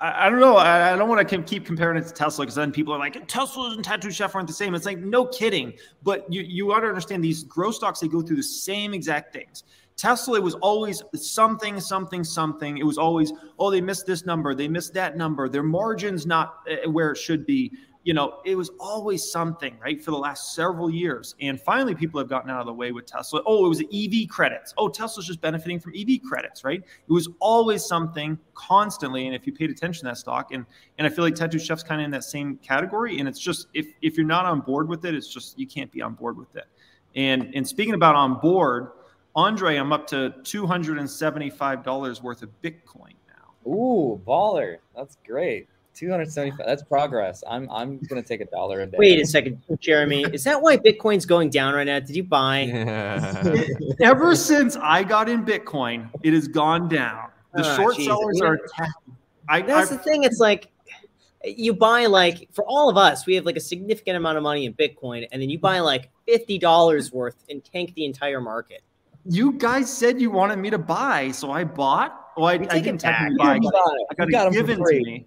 I, 0.00 0.26
I, 0.26 0.30
don't 0.30 0.40
know. 0.40 0.56
I, 0.56 0.92
I 0.92 0.96
don't 0.96 1.08
want 1.08 1.26
to 1.26 1.42
keep 1.42 1.64
comparing 1.64 1.96
it 1.96 2.06
to 2.06 2.12
Tesla 2.12 2.44
because 2.44 2.54
then 2.54 2.70
people 2.70 2.92
are 2.92 2.98
like, 2.98 3.26
Tesla 3.28 3.72
and 3.72 3.84
Tattoo 3.84 4.10
Chef 4.10 4.34
aren't 4.34 4.48
the 4.48 4.54
same. 4.54 4.74
It's 4.74 4.86
like, 4.86 4.98
no 4.98 5.26
kidding. 5.26 5.72
But 6.02 6.30
you, 6.32 6.42
you 6.42 6.72
ought 6.72 6.80
to 6.80 6.88
understand 6.88 7.24
these 7.24 7.44
growth 7.44 7.76
stocks, 7.76 8.00
they 8.00 8.08
go 8.08 8.20
through 8.20 8.36
the 8.36 8.42
same 8.42 8.92
exact 8.92 9.32
things. 9.32 9.64
Tesla 9.96 10.40
was 10.40 10.54
always 10.56 11.02
something, 11.14 11.78
something, 11.78 12.24
something. 12.24 12.78
It 12.78 12.86
was 12.86 12.96
always, 12.96 13.34
oh, 13.58 13.70
they 13.70 13.82
missed 13.82 14.06
this 14.06 14.24
number, 14.24 14.54
they 14.54 14.68
missed 14.68 14.94
that 14.94 15.16
number. 15.18 15.46
Their 15.46 15.62
margins 15.62 16.24
not 16.24 16.60
uh, 16.70 16.90
where 16.90 17.10
it 17.10 17.18
should 17.18 17.44
be 17.44 17.70
you 18.02 18.14
know, 18.14 18.40
it 18.46 18.56
was 18.56 18.70
always 18.80 19.30
something, 19.30 19.76
right, 19.82 20.02
for 20.02 20.10
the 20.10 20.16
last 20.16 20.54
several 20.54 20.90
years. 20.90 21.34
And 21.40 21.60
finally, 21.60 21.94
people 21.94 22.18
have 22.18 22.30
gotten 22.30 22.50
out 22.50 22.60
of 22.60 22.66
the 22.66 22.72
way 22.72 22.92
with 22.92 23.04
Tesla. 23.04 23.42
Oh, 23.44 23.66
it 23.66 23.68
was 23.68 23.82
EV 23.92 24.28
credits. 24.28 24.72
Oh, 24.78 24.88
Tesla's 24.88 25.26
just 25.26 25.40
benefiting 25.42 25.78
from 25.78 25.92
EV 25.94 26.22
credits, 26.26 26.64
right? 26.64 26.80
It 26.80 27.12
was 27.12 27.28
always 27.40 27.84
something 27.84 28.38
constantly. 28.54 29.26
And 29.26 29.34
if 29.34 29.46
you 29.46 29.52
paid 29.52 29.70
attention 29.70 30.04
to 30.04 30.10
that 30.10 30.16
stock, 30.16 30.52
and 30.52 30.64
and 30.98 31.06
I 31.06 31.10
feel 31.10 31.24
like 31.24 31.34
Tattoo 31.34 31.58
Chef's 31.58 31.82
kind 31.82 32.00
of 32.00 32.06
in 32.06 32.10
that 32.12 32.24
same 32.24 32.56
category. 32.56 33.18
And 33.18 33.28
it's 33.28 33.38
just 33.38 33.66
if 33.74 33.86
if 34.00 34.16
you're 34.16 34.26
not 34.26 34.46
on 34.46 34.60
board 34.60 34.88
with 34.88 35.04
it, 35.04 35.14
it's 35.14 35.32
just 35.32 35.58
you 35.58 35.66
can't 35.66 35.92
be 35.92 36.00
on 36.00 36.14
board 36.14 36.38
with 36.38 36.56
it. 36.56 36.66
And 37.16 37.54
and 37.54 37.68
speaking 37.68 37.94
about 37.94 38.14
on 38.14 38.40
board, 38.40 38.92
Andre, 39.36 39.76
I'm 39.76 39.92
up 39.92 40.06
to 40.08 40.34
two 40.42 40.66
hundred 40.66 40.98
and 40.98 41.08
seventy-five 41.08 41.84
dollars 41.84 42.22
worth 42.22 42.42
of 42.42 42.48
Bitcoin 42.62 43.14
now. 43.28 43.70
Ooh, 43.70 44.20
baller! 44.26 44.78
That's 44.96 45.18
great. 45.26 45.68
275 45.94 46.66
that's 46.66 46.82
progress. 46.82 47.42
I'm 47.48 47.68
i'm 47.70 47.98
gonna 48.08 48.22
take 48.22 48.40
a 48.40 48.46
dollar 48.46 48.80
a 48.80 48.86
day. 48.86 48.96
Wait 48.98 49.20
a 49.20 49.26
second 49.26 49.60
jeremy. 49.80 50.22
Is 50.24 50.44
that 50.44 50.60
why 50.60 50.76
bitcoin's 50.76 51.26
going 51.26 51.50
down 51.50 51.74
right 51.74 51.86
now? 51.86 52.00
Did 52.00 52.16
you 52.16 52.22
buy? 52.22 52.62
Ever 54.00 54.34
since 54.36 54.76
i 54.76 55.02
got 55.02 55.28
in 55.28 55.44
bitcoin 55.44 56.08
it 56.22 56.32
has 56.32 56.48
gone 56.48 56.88
down. 56.88 57.28
The 57.54 57.70
oh, 57.70 57.76
short 57.76 57.96
Jesus. 57.96 58.12
sellers 58.12 58.40
are 58.40 58.58
I, 59.48 59.62
that's 59.62 59.90
I, 59.90 59.96
the 59.96 60.02
thing 60.02 60.22
it's 60.22 60.38
like 60.38 60.68
you 61.44 61.74
buy 61.74 62.06
like 62.06 62.48
for 62.52 62.64
all 62.66 62.88
of 62.88 62.96
us 62.96 63.26
we 63.26 63.34
have 63.34 63.44
like 63.44 63.56
a 63.56 63.60
significant 63.60 64.16
amount 64.16 64.36
of 64.36 64.42
money 64.42 64.66
in 64.66 64.74
bitcoin 64.74 65.26
and 65.32 65.42
then 65.42 65.50
you 65.50 65.58
buy 65.58 65.80
like 65.80 66.10
$50 66.28 67.12
worth 67.12 67.36
and 67.48 67.64
tank 67.64 67.94
the 67.94 68.04
entire 68.04 68.40
market. 68.40 68.82
You 69.26 69.52
guys 69.52 69.92
said 69.92 70.20
you 70.20 70.30
wanted 70.30 70.58
me 70.58 70.70
to 70.70 70.78
buy 70.78 71.30
so 71.32 71.50
i 71.50 71.64
bought? 71.64 72.28
Well 72.36 72.46
i, 72.46 72.52
I 72.52 72.80
didn't 72.80 72.98
technically 72.98 73.36
buy. 73.36 73.58
I 74.10 74.14
got, 74.14 74.30
got 74.30 74.46
it 74.46 74.52
given 74.52 74.78
to 74.78 75.00
me 75.00 75.26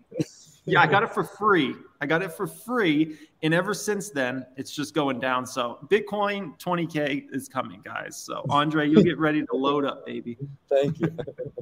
yeah, 0.65 0.81
I 0.81 0.87
got 0.87 1.03
it 1.03 1.13
for 1.13 1.23
free. 1.23 1.75
I 1.99 2.05
got 2.05 2.21
it 2.21 2.31
for 2.31 2.47
free. 2.47 3.17
And 3.41 3.53
ever 3.53 3.73
since 3.73 4.09
then, 4.09 4.45
it's 4.55 4.71
just 4.71 4.93
going 4.93 5.19
down. 5.19 5.45
So 5.45 5.79
Bitcoin 5.87 6.57
20K 6.59 7.25
is 7.31 7.49
coming, 7.49 7.81
guys. 7.83 8.17
So 8.17 8.45
Andre, 8.49 8.87
you'll 8.87 9.03
get 9.03 9.17
ready 9.17 9.41
to 9.45 9.55
load 9.55 9.85
up, 9.85 10.05
baby. 10.05 10.37
Thank 10.69 10.99
you. 10.99 11.15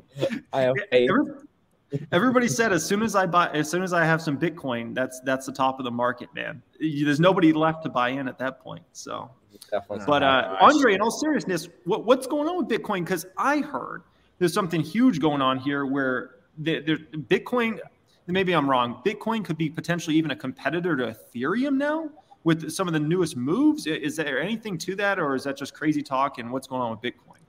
I 0.54 0.62
have 0.62 0.76
faith. 0.92 1.10
Everybody 2.12 2.48
said 2.48 2.72
as 2.72 2.86
soon 2.86 3.02
as 3.02 3.16
I 3.16 3.26
buy, 3.26 3.50
as 3.50 3.70
soon 3.70 3.84
as 3.84 3.92
I 3.92 4.06
have 4.06 4.22
some 4.22 4.38
Bitcoin, 4.38 4.94
that's 4.96 5.20
that's 5.26 5.46
the 5.46 5.52
top 5.52 5.80
of 5.80 5.84
the 5.84 5.92
market, 5.92 6.30
man. 6.34 6.62
There's 6.80 7.20
nobody 7.20 7.52
left 7.52 7.84
to 7.84 7.90
buy 7.90 8.10
in 8.10 8.30
at 8.30 8.38
that 8.40 8.62
point. 8.62 8.84
So, 8.94 9.30
but 10.06 10.24
uh, 10.24 10.58
Andre, 10.62 10.94
in 10.94 11.02
all 11.02 11.12
seriousness, 11.12 11.68
what, 11.84 12.06
what's 12.06 12.28
going 12.28 12.48
on 12.48 12.58
with 12.58 12.68
Bitcoin? 12.68 13.04
Because 13.04 13.26
I 13.38 13.58
heard 13.60 14.04
there's 14.40 14.54
something 14.54 14.82
huge 14.82 15.20
going 15.20 15.42
on 15.42 15.58
here 15.58 15.86
where 15.86 16.36
the, 16.58 16.80
the 16.80 16.98
Bitcoin 17.18 17.80
maybe 18.28 18.54
I'm 18.54 18.70
wrong. 18.70 19.02
Bitcoin 19.06 19.44
could 19.44 19.58
be 19.58 19.70
potentially 19.70 20.16
even 20.16 20.32
a 20.32 20.36
competitor 20.36 20.96
to 20.98 21.16
Ethereum 21.16 21.78
now 21.78 22.10
with 22.44 22.72
some 22.72 22.88
of 22.88 22.94
the 22.94 23.00
newest 23.00 23.36
moves. 23.36 23.88
Is 23.88 24.16
there 24.16 24.42
anything 24.42 24.78
to 24.80 24.96
that, 24.96 25.20
or 25.20 25.36
is 25.36 25.44
that 25.44 25.58
just 25.58 25.74
crazy 25.74 26.02
talk? 26.02 26.38
And 26.38 26.52
what's 26.52 26.68
going 26.68 26.82
on 26.82 26.92
with 26.92 27.02
Bitcoin? 27.02 27.40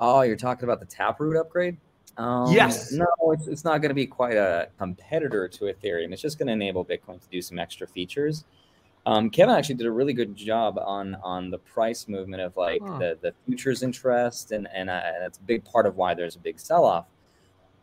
Oh, 0.00 0.22
you're 0.22 0.36
talking 0.36 0.64
about 0.64 0.80
the 0.80 0.86
Taproot 0.86 1.36
upgrade? 1.36 1.76
Um, 2.16 2.50
yes. 2.52 2.92
No, 2.92 3.06
it's, 3.32 3.46
it's 3.46 3.64
not 3.64 3.78
going 3.78 3.90
to 3.90 3.94
be 3.94 4.06
quite 4.06 4.36
a 4.36 4.68
competitor 4.78 5.48
to 5.48 5.64
Ethereum. 5.64 6.12
It's 6.12 6.22
just 6.22 6.38
going 6.38 6.46
to 6.46 6.52
enable 6.52 6.84
Bitcoin 6.84 7.20
to 7.20 7.28
do 7.30 7.42
some 7.42 7.58
extra 7.58 7.86
features. 7.86 8.44
Um, 9.04 9.30
Kevin 9.30 9.54
actually 9.54 9.76
did 9.76 9.86
a 9.86 9.92
really 9.92 10.12
good 10.12 10.34
job 10.34 10.78
on 10.84 11.14
on 11.22 11.48
the 11.48 11.58
price 11.58 12.08
movement 12.08 12.42
of 12.42 12.56
like 12.56 12.82
huh. 12.82 12.98
the 12.98 13.18
the 13.22 13.32
futures 13.46 13.84
interest, 13.84 14.50
and 14.50 14.66
and, 14.74 14.90
uh, 14.90 15.00
and 15.04 15.22
that's 15.22 15.38
a 15.38 15.42
big 15.42 15.64
part 15.64 15.86
of 15.86 15.96
why 15.96 16.12
there's 16.12 16.34
a 16.34 16.40
big 16.40 16.58
sell 16.58 16.84
off. 16.84 17.06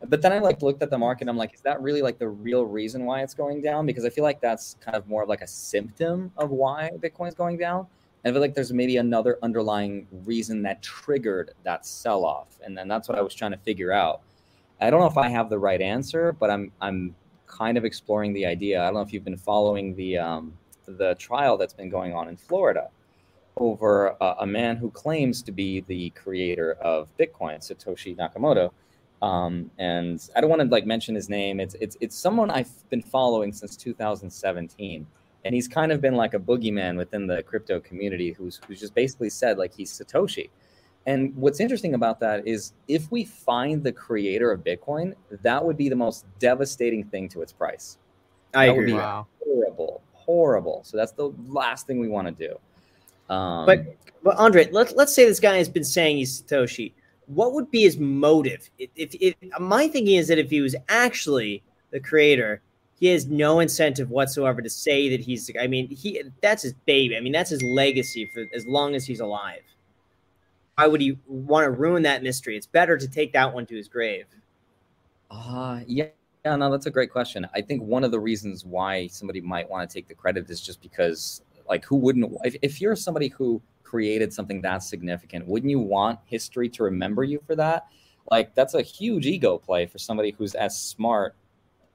But 0.02 0.22
then 0.22 0.32
I 0.32 0.38
like 0.38 0.62
looked 0.62 0.82
at 0.82 0.90
the 0.90 0.98
market. 0.98 1.28
I'm 1.28 1.36
like, 1.36 1.54
is 1.54 1.60
that 1.62 1.80
really 1.80 2.02
like 2.02 2.18
the 2.18 2.28
real 2.28 2.66
reason 2.66 3.04
why 3.06 3.22
it's 3.22 3.34
going 3.34 3.62
down? 3.62 3.86
Because 3.86 4.04
I 4.04 4.10
feel 4.10 4.24
like 4.24 4.40
that's 4.40 4.76
kind 4.80 4.96
of 4.96 5.08
more 5.08 5.22
of 5.22 5.28
like 5.28 5.40
a 5.40 5.46
symptom 5.46 6.30
of 6.36 6.50
why 6.50 6.90
Bitcoin's 6.98 7.34
going 7.34 7.56
down. 7.56 7.86
And 8.22 8.30
I 8.30 8.34
feel 8.34 8.40
like 8.40 8.54
there's 8.54 8.72
maybe 8.72 8.96
another 8.98 9.38
underlying 9.42 10.06
reason 10.24 10.62
that 10.62 10.82
triggered 10.82 11.52
that 11.62 11.86
sell 11.86 12.24
off. 12.24 12.58
And 12.64 12.76
then 12.76 12.88
that's 12.88 13.08
what 13.08 13.18
I 13.18 13.22
was 13.22 13.34
trying 13.34 13.52
to 13.52 13.58
figure 13.58 13.92
out. 13.92 14.22
I 14.80 14.90
don't 14.90 15.00
know 15.00 15.06
if 15.06 15.18
I 15.18 15.28
have 15.28 15.48
the 15.48 15.58
right 15.58 15.80
answer, 15.80 16.32
but 16.32 16.50
I'm 16.50 16.72
I'm 16.80 17.14
kind 17.46 17.78
of 17.78 17.84
exploring 17.84 18.32
the 18.32 18.44
idea. 18.44 18.82
I 18.82 18.86
don't 18.86 18.94
know 18.94 19.00
if 19.00 19.12
you've 19.12 19.24
been 19.24 19.36
following 19.36 19.94
the 19.94 20.18
um, 20.18 20.52
the 20.86 21.14
trial 21.14 21.56
that's 21.56 21.72
been 21.72 21.88
going 21.88 22.14
on 22.14 22.28
in 22.28 22.36
Florida 22.36 22.88
over 23.56 24.16
a, 24.20 24.34
a 24.40 24.46
man 24.46 24.76
who 24.76 24.90
claims 24.90 25.42
to 25.42 25.52
be 25.52 25.80
the 25.82 26.10
creator 26.10 26.72
of 26.80 27.08
Bitcoin, 27.18 27.58
Satoshi 27.58 28.16
Nakamoto 28.16 28.70
um, 29.24 29.70
and 29.78 30.28
I 30.36 30.42
don't 30.42 30.50
want 30.50 30.60
to 30.60 30.68
like 30.68 30.84
mention 30.84 31.14
his 31.14 31.30
name. 31.30 31.58
It's 31.58 31.74
it's 31.80 31.96
it's 32.00 32.14
someone 32.14 32.50
I've 32.50 32.88
been 32.90 33.00
following 33.00 33.54
since 33.54 33.74
2017, 33.74 35.06
and 35.46 35.54
he's 35.54 35.66
kind 35.66 35.92
of 35.92 36.02
been 36.02 36.14
like 36.14 36.34
a 36.34 36.38
boogeyman 36.38 36.98
within 36.98 37.26
the 37.26 37.42
crypto 37.42 37.80
community, 37.80 38.32
who's 38.32 38.60
who's 38.68 38.78
just 38.78 38.94
basically 38.94 39.30
said 39.30 39.56
like 39.56 39.72
he's 39.74 39.90
Satoshi. 39.90 40.50
And 41.06 41.34
what's 41.36 41.60
interesting 41.60 41.94
about 41.94 42.20
that 42.20 42.46
is 42.46 42.74
if 42.86 43.10
we 43.10 43.24
find 43.24 43.82
the 43.82 43.92
creator 43.92 44.52
of 44.52 44.62
Bitcoin, 44.62 45.14
that 45.42 45.64
would 45.64 45.78
be 45.78 45.88
the 45.88 45.96
most 45.96 46.26
devastating 46.38 47.04
thing 47.04 47.28
to 47.30 47.40
its 47.40 47.52
price. 47.52 47.96
I 48.54 48.66
that 48.66 48.72
agree. 48.72 48.92
Would 48.92 48.98
be 48.98 49.02
wow. 49.02 49.26
Horrible, 49.42 50.02
horrible. 50.12 50.82
So 50.84 50.98
that's 50.98 51.12
the 51.12 51.32
last 51.48 51.86
thing 51.86 51.98
we 51.98 52.08
want 52.08 52.28
to 52.28 52.48
do. 52.48 53.34
Um, 53.34 53.64
but 53.64 53.96
but 54.22 54.36
Andre, 54.36 54.70
let, 54.70 54.94
let's 54.96 55.14
say 55.14 55.24
this 55.24 55.40
guy 55.40 55.56
has 55.56 55.70
been 55.70 55.84
saying 55.84 56.18
he's 56.18 56.42
Satoshi 56.42 56.92
what 57.26 57.52
would 57.52 57.70
be 57.70 57.82
his 57.82 57.98
motive? 57.98 58.68
If, 58.78 58.90
if, 58.96 59.14
if, 59.14 59.60
my 59.60 59.88
thinking 59.88 60.16
is 60.16 60.28
that 60.28 60.38
if 60.38 60.50
he 60.50 60.60
was 60.60 60.76
actually 60.88 61.62
the 61.90 62.00
creator, 62.00 62.60
he 62.98 63.08
has 63.08 63.26
no 63.26 63.60
incentive 63.60 64.10
whatsoever 64.10 64.62
to 64.62 64.70
say 64.70 65.08
that 65.10 65.20
he's. 65.20 65.50
I 65.60 65.66
mean, 65.66 65.88
he 65.88 66.22
that's 66.40 66.62
his 66.62 66.74
baby. 66.86 67.16
I 67.16 67.20
mean, 67.20 67.32
that's 67.32 67.50
his 67.50 67.62
legacy 67.62 68.30
for 68.32 68.44
as 68.54 68.66
long 68.66 68.94
as 68.94 69.04
he's 69.04 69.20
alive. 69.20 69.62
Why 70.76 70.86
would 70.86 71.00
he 71.00 71.18
want 71.26 71.64
to 71.64 71.70
ruin 71.70 72.02
that 72.02 72.22
mystery? 72.22 72.56
It's 72.56 72.66
better 72.66 72.96
to 72.96 73.08
take 73.08 73.32
that 73.32 73.52
one 73.52 73.66
to 73.66 73.76
his 73.76 73.88
grave. 73.88 74.26
Uh 75.30 75.80
yeah. 75.86 76.06
Yeah, 76.44 76.56
no, 76.56 76.70
that's 76.70 76.84
a 76.84 76.90
great 76.90 77.10
question. 77.10 77.48
I 77.54 77.62
think 77.62 77.82
one 77.82 78.04
of 78.04 78.10
the 78.10 78.20
reasons 78.20 78.66
why 78.66 79.06
somebody 79.06 79.40
might 79.40 79.68
want 79.68 79.88
to 79.88 79.94
take 79.94 80.08
the 80.08 80.14
credit 80.14 80.50
is 80.50 80.60
just 80.60 80.82
because, 80.82 81.40
like, 81.66 81.86
who 81.86 81.96
wouldn't? 81.96 82.36
If, 82.44 82.54
if 82.60 82.80
you're 82.82 82.94
somebody 82.94 83.28
who 83.28 83.62
created 83.94 84.32
something 84.32 84.60
that 84.60 84.82
significant, 84.82 85.46
wouldn't 85.46 85.70
you 85.70 85.78
want 85.78 86.18
history 86.24 86.68
to 86.68 86.82
remember 86.82 87.22
you 87.22 87.40
for 87.46 87.54
that? 87.54 87.86
Like, 88.28 88.52
that's 88.56 88.74
a 88.74 88.82
huge 88.82 89.24
ego 89.24 89.56
play 89.56 89.86
for 89.86 89.98
somebody 89.98 90.32
who's 90.32 90.56
as 90.56 90.76
smart 90.76 91.36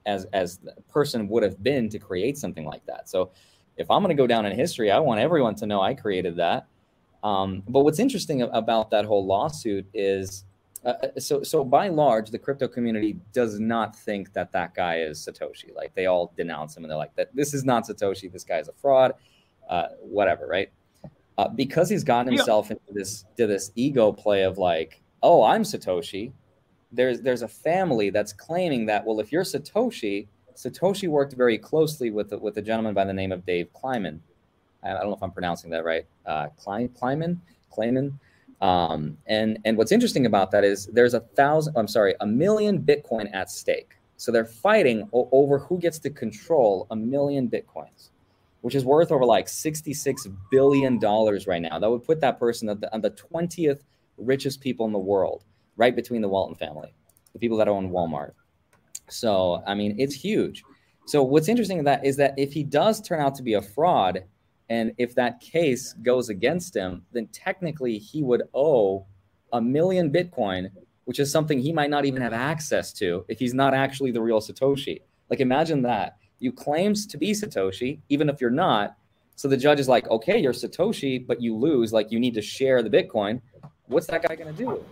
as 0.05 0.25
as 0.31 0.59
the 0.59 0.73
person 0.89 1.27
would 1.27 1.43
have 1.43 1.61
been 1.61 1.89
to 1.89 1.99
create 1.99 2.37
something 2.37 2.65
like 2.65 2.85
that. 2.85 3.09
So, 3.09 3.31
if 3.75 3.91
I'm 3.91 4.01
going 4.01 4.15
to 4.15 4.21
go 4.23 4.27
down 4.27 4.45
in 4.45 4.55
history, 4.55 4.91
I 4.91 4.99
want 4.99 5.19
everyone 5.19 5.55
to 5.55 5.65
know 5.65 5.81
I 5.81 5.93
created 5.93 6.37
that. 6.37 6.67
Um, 7.21 7.63
but 7.67 7.81
what's 7.81 7.99
interesting 7.99 8.43
about 8.43 8.89
that 8.91 9.03
whole 9.03 9.25
lawsuit 9.25 9.85
is 9.93 10.45
uh, 10.85 10.93
uh, 11.03 11.19
so 11.19 11.43
so 11.43 11.65
by 11.65 11.89
large 11.89 12.29
the 12.29 12.39
crypto 12.39 12.65
community 12.65 13.17
does 13.33 13.59
not 13.59 13.93
think 13.93 14.31
that 14.31 14.53
that 14.53 14.73
guy 14.73 14.99
is 14.99 15.19
satoshi 15.19 15.75
like 15.75 15.93
they 15.93 16.05
all 16.05 16.31
denounce 16.37 16.77
him 16.77 16.85
and 16.85 16.91
they're 16.91 16.97
like 16.97 17.13
that 17.15 17.29
this 17.35 17.53
is 17.53 17.65
not 17.65 17.85
satoshi 17.85 18.31
this 18.31 18.45
guy's 18.45 18.69
a 18.69 18.73
fraud 18.81 19.13
uh, 19.69 19.87
whatever 19.99 20.47
right 20.47 20.71
uh, 21.39 21.47
because 21.47 21.89
he's 21.89 22.03
gotten 22.03 22.33
himself 22.33 22.67
yeah. 22.69 22.75
into 22.75 22.93
this 22.93 23.23
to 23.37 23.47
this 23.47 23.71
ego 23.75 24.11
play 24.11 24.43
of 24.43 24.57
like 24.57 25.01
oh 25.23 25.41
i'm 25.43 25.63
satoshi. 25.63 26.33
There's 26.91 27.21
there's 27.21 27.43
a 27.43 27.47
family 27.47 28.09
that's 28.09 28.33
claiming 28.33 28.85
that 28.87 29.05
well 29.05 29.19
if 29.21 29.31
you're 29.31 29.43
satoshi 29.43 30.27
satoshi 30.55 31.07
worked 31.07 31.33
very 31.33 31.57
closely 31.57 32.09
with 32.11 32.33
with 32.33 32.57
a 32.57 32.61
gentleman 32.61 32.93
by 32.93 33.05
the 33.05 33.13
name 33.13 33.31
of 33.31 33.45
dave 33.45 33.71
kleiman. 33.71 34.21
I 34.83 34.89
don't 34.89 35.07
know 35.07 35.15
if 35.15 35.23
i'm 35.23 35.31
pronouncing 35.31 35.69
that 35.71 35.85
right. 35.85 36.05
Uh 36.25 36.47
kleiman? 36.57 37.41
Kleiman? 37.71 38.19
Um, 38.59 39.17
and 39.27 39.59
and 39.63 39.77
what's 39.77 39.93
interesting 39.93 40.25
about 40.25 40.51
that 40.51 40.65
is 40.65 40.87
there's 40.87 41.13
a 41.13 41.21
thousand, 41.21 41.77
I'm 41.77 41.87
sorry, 41.87 42.15
a 42.19 42.27
million 42.27 42.81
Bitcoin 42.81 43.33
at 43.33 43.49
stake. 43.49 43.91
So 44.17 44.33
they're 44.33 44.43
fighting 44.43 45.07
o- 45.13 45.29
over 45.31 45.59
who 45.59 45.79
gets 45.79 45.99
to 45.99 46.09
control 46.09 46.85
a 46.91 46.95
million 46.95 47.49
Bitcoins, 47.49 48.09
which 48.61 48.75
is 48.75 48.85
worth 48.85 49.11
over 49.11 49.25
like 49.25 49.47
66 49.47 50.27
billion 50.51 50.99
dollars 50.99 51.47
right 51.47 51.61
now. 51.61 51.79
That 51.79 51.89
would 51.89 52.03
put 52.03 52.21
that 52.21 52.39
person 52.39 52.69
at 52.69 52.81
the, 52.81 52.93
on 52.93 53.01
the 53.01 53.11
20th 53.11 53.81
richest 54.17 54.61
people 54.61 54.85
in 54.85 54.91
the 54.91 54.99
world, 54.99 55.43
right 55.77 55.95
between 55.95 56.21
the 56.21 56.29
Walton 56.29 56.55
family, 56.55 56.93
the 57.33 57.39
people 57.39 57.57
that 57.57 57.67
own 57.67 57.91
Walmart. 57.91 58.31
So 59.09 59.63
I 59.65 59.75
mean, 59.75 59.95
it's 59.99 60.15
huge. 60.15 60.63
So 61.05 61.23
what's 61.23 61.47
interesting 61.47 61.83
that 61.85 62.05
is 62.05 62.17
that 62.17 62.35
if 62.37 62.53
he 62.53 62.63
does 62.63 63.01
turn 63.01 63.19
out 63.19 63.33
to 63.35 63.43
be 63.43 63.55
a 63.55 63.61
fraud, 63.61 64.25
and 64.69 64.93
if 64.99 65.15
that 65.15 65.39
case 65.39 65.93
goes 66.03 66.29
against 66.29 66.75
him, 66.75 67.03
then 67.11 67.27
technically 67.27 67.97
he 67.97 68.21
would 68.21 68.43
owe 68.53 69.07
a 69.51 69.59
million 69.59 70.11
Bitcoin, 70.11 70.69
which 71.05 71.19
is 71.19 71.31
something 71.31 71.59
he 71.59 71.73
might 71.73 71.89
not 71.89 72.05
even 72.05 72.21
have 72.21 72.33
access 72.33 72.93
to 72.93 73.25
if 73.27 73.39
he's 73.39 73.55
not 73.55 73.73
actually 73.73 74.11
the 74.11 74.21
real 74.21 74.39
Satoshi. 74.39 75.01
Like 75.29 75.39
imagine 75.39 75.81
that. 75.83 76.18
You 76.39 76.51
claims 76.51 77.05
to 77.07 77.17
be 77.17 77.31
Satoshi, 77.31 77.99
even 78.09 78.29
if 78.29 78.41
you're 78.41 78.49
not. 78.49 78.95
So 79.35 79.47
the 79.47 79.57
judge 79.57 79.79
is 79.79 79.87
like, 79.87 80.09
okay, 80.09 80.37
you're 80.37 80.53
Satoshi, 80.53 81.25
but 81.25 81.41
you 81.41 81.55
lose. 81.55 81.93
Like 81.93 82.11
you 82.11 82.19
need 82.19 82.33
to 82.33 82.41
share 82.41 82.81
the 82.83 82.89
Bitcoin. 82.89 83.41
What's 83.87 84.07
that 84.07 84.23
guy 84.23 84.35
going 84.35 84.53
to 84.53 84.63
do? 84.63 84.83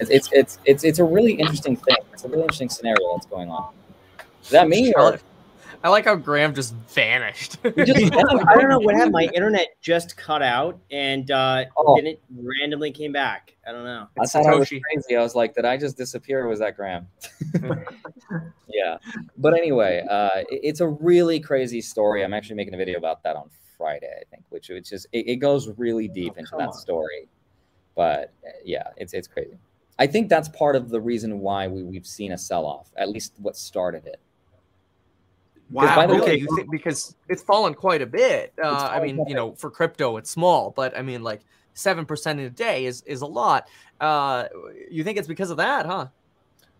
It's, 0.00 0.10
it's 0.10 0.28
it's 0.32 0.58
it's 0.64 0.84
it's 0.84 0.98
a 1.00 1.04
really 1.04 1.32
interesting 1.32 1.76
thing. 1.76 1.96
It's 2.12 2.24
a 2.24 2.28
really 2.28 2.42
interesting 2.42 2.68
scenario 2.68 3.14
that's 3.14 3.26
going 3.26 3.50
on. 3.50 3.72
Does 4.42 4.50
that 4.50 4.68
mean? 4.68 4.92
Or, 4.96 5.18
I 5.84 5.90
like 5.90 6.06
how 6.06 6.16
Graham 6.16 6.54
just 6.54 6.74
vanished. 6.88 7.62
just, 7.76 8.12
I 8.14 8.54
don't 8.54 8.68
know 8.68 8.80
what 8.80 8.94
happened. 8.96 9.12
My 9.12 9.28
internet 9.34 9.68
just 9.80 10.16
cut 10.16 10.42
out 10.42 10.78
and 10.90 11.30
uh, 11.30 11.66
oh. 11.76 11.96
then 11.96 12.06
it 12.06 12.22
randomly 12.36 12.90
came 12.90 13.12
back. 13.12 13.54
I 13.66 13.72
don't 13.72 13.84
know. 13.84 14.08
I 14.20 14.26
thought 14.26 14.46
I 14.46 14.54
was 14.56 14.68
crazy. 14.68 15.16
I 15.16 15.22
was 15.22 15.34
like, 15.34 15.54
did 15.54 15.64
I 15.64 15.76
just 15.76 15.96
disappear 15.96 16.44
or 16.44 16.48
was 16.48 16.58
that 16.58 16.76
Graham? 16.76 17.06
yeah. 18.68 18.96
But 19.36 19.54
anyway, 19.54 20.04
uh, 20.08 20.40
it, 20.50 20.60
it's 20.64 20.80
a 20.80 20.88
really 20.88 21.38
crazy 21.38 21.80
story. 21.80 22.24
I'm 22.24 22.34
actually 22.34 22.56
making 22.56 22.74
a 22.74 22.78
video 22.78 22.98
about 22.98 23.22
that 23.22 23.36
on 23.36 23.48
Friday, 23.76 24.12
I 24.20 24.24
think, 24.30 24.44
which, 24.48 24.70
which 24.70 24.92
is, 24.92 25.06
it, 25.12 25.28
it 25.28 25.36
goes 25.36 25.68
really 25.76 26.08
deep 26.08 26.32
oh, 26.36 26.40
into 26.40 26.56
that 26.58 26.68
on. 26.68 26.72
story. 26.72 27.28
But 27.94 28.32
uh, 28.44 28.50
yeah, 28.64 28.88
it's, 28.96 29.14
it's 29.14 29.28
crazy. 29.28 29.58
I 30.00 30.06
think 30.06 30.28
that's 30.28 30.48
part 30.48 30.74
of 30.74 30.90
the 30.90 31.00
reason 31.00 31.40
why 31.40 31.68
we, 31.68 31.82
we've 31.84 32.06
seen 32.06 32.32
a 32.32 32.38
sell 32.38 32.66
off, 32.66 32.90
at 32.96 33.08
least 33.08 33.34
what 33.38 33.56
started 33.56 34.06
it. 34.06 34.20
Wow. 35.70 36.06
Really? 36.06 36.20
Way, 36.20 36.38
you 36.38 36.48
think 36.56 36.70
because 36.70 37.14
it's 37.28 37.42
fallen 37.42 37.74
quite 37.74 38.00
a 38.00 38.06
bit. 38.06 38.52
Uh, 38.62 38.88
I 38.90 39.00
mean, 39.00 39.22
you 39.28 39.34
know, 39.34 39.52
for 39.52 39.70
crypto, 39.70 40.16
it's 40.16 40.30
small, 40.30 40.72
but 40.74 40.96
I 40.96 41.02
mean, 41.02 41.22
like 41.22 41.42
seven 41.74 42.06
percent 42.06 42.40
in 42.40 42.46
a 42.46 42.50
day 42.50 42.86
is 42.86 43.02
is 43.02 43.20
a 43.20 43.26
lot. 43.26 43.68
Uh, 44.00 44.46
you 44.90 45.04
think 45.04 45.18
it's 45.18 45.28
because 45.28 45.50
of 45.50 45.58
that, 45.58 45.86
huh? 45.86 46.06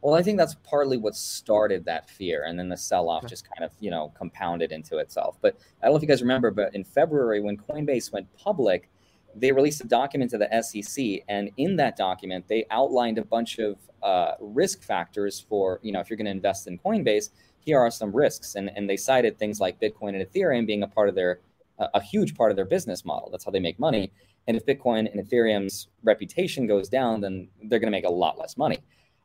Well, 0.01 0.14
I 0.14 0.22
think 0.22 0.38
that's 0.38 0.55
partly 0.62 0.96
what 0.96 1.16
started 1.16 1.85
that 1.87 2.09
fear, 2.09 2.44
and 2.44 2.57
then 2.59 2.68
the 2.68 2.77
sell-off 2.77 3.27
just 3.27 3.44
kind 3.48 3.64
of 3.64 3.72
you 3.81 3.90
know 3.90 4.12
compounded 4.16 4.72
into 4.72 4.98
itself. 4.98 5.37
But 5.40 5.57
I 5.83 5.87
don't 5.87 5.92
know 5.92 5.96
if 5.96 6.03
you 6.03 6.09
guys 6.09 6.22
remember, 6.22 6.51
but 6.51 6.74
in 6.74 6.85
February 6.85 7.40
when 7.40 7.57
Coinbase 7.57 8.12
went 8.12 8.27
public, 8.38 8.88
they 9.35 9.53
released 9.53 9.81
a 9.83 9.87
document 9.87 10.31
to 10.33 10.38
the 10.38 10.62
SEC, 10.62 11.23
and 11.29 11.51
in 11.57 11.77
that 11.77 11.97
document, 11.97 12.49
they 12.49 12.67
outlined 12.71 13.19
a 13.19 13.25
bunch 13.25 13.59
of 13.59 13.77
uh, 14.03 14.33
risk 14.41 14.83
factors 14.83 15.38
for 15.49 15.81
you 15.83 15.93
know 15.93 16.01
if 16.01 16.09
you're 16.09 16.17
going 16.17 16.27
to 16.27 16.31
invest 16.31 16.67
in 16.67 16.79
Coinbase 16.79 17.31
here 17.69 17.79
are 17.79 17.91
some 17.91 18.17
risks. 18.17 18.55
And, 18.55 18.71
and 18.75 18.88
they 18.88 18.97
cited 18.97 19.38
things 19.38 19.61
like 19.61 19.79
Bitcoin 19.79 20.19
and 20.19 20.27
Ethereum 20.27 20.67
being 20.67 20.83
a 20.83 20.88
part 20.88 21.11
of 21.11 21.14
their, 21.14 21.41
a 21.79 22.01
huge 22.01 22.35
part 22.35 22.51
of 22.51 22.57
their 22.57 22.64
business 22.64 23.05
model. 23.05 23.29
That's 23.31 23.45
how 23.45 23.51
they 23.51 23.61
make 23.61 23.79
money. 23.79 24.11
And 24.47 24.57
if 24.57 24.64
Bitcoin 24.64 25.11
and 25.12 25.21
Ethereum's 25.21 25.88
reputation 26.03 26.67
goes 26.67 26.88
down, 26.88 27.21
then 27.21 27.49
they're 27.64 27.79
going 27.79 27.93
to 27.93 27.97
make 27.97 28.07
a 28.07 28.11
lot 28.11 28.38
less 28.38 28.57
money. 28.57 28.79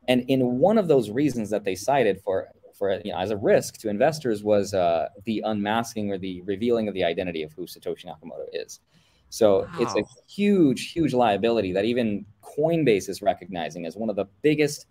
And 0.09 0.25
in 0.27 0.59
one 0.59 0.77
of 0.77 0.89
those 0.89 1.09
reasons 1.09 1.49
that 1.51 1.63
they 1.63 1.75
cited 1.75 2.19
for, 2.19 2.49
for 2.77 2.99
you 3.05 3.13
know, 3.13 3.17
as 3.17 3.31
a 3.31 3.37
risk 3.37 3.77
to 3.77 3.89
investors 3.89 4.43
was 4.43 4.73
uh, 4.73 5.07
the 5.23 5.41
unmasking 5.45 6.11
or 6.11 6.17
the 6.17 6.41
revealing 6.41 6.89
of 6.89 6.93
the 6.93 7.05
identity 7.05 7.43
of 7.43 7.53
who 7.53 7.65
Satoshi 7.65 8.05
Nakamoto 8.07 8.45
is. 8.51 8.81
So 9.33 9.61
wow. 9.61 9.67
it's 9.79 9.95
a 9.95 10.03
huge, 10.29 10.91
huge 10.91 11.11
liability 11.11 11.73
that 11.73 11.85
even 11.85 12.23
Coinbase 12.43 13.09
is 13.09 13.23
recognizing 13.23 13.87
as 13.87 13.95
one 13.95 14.11
of 14.11 14.15
the 14.15 14.25
biggest 14.43 14.85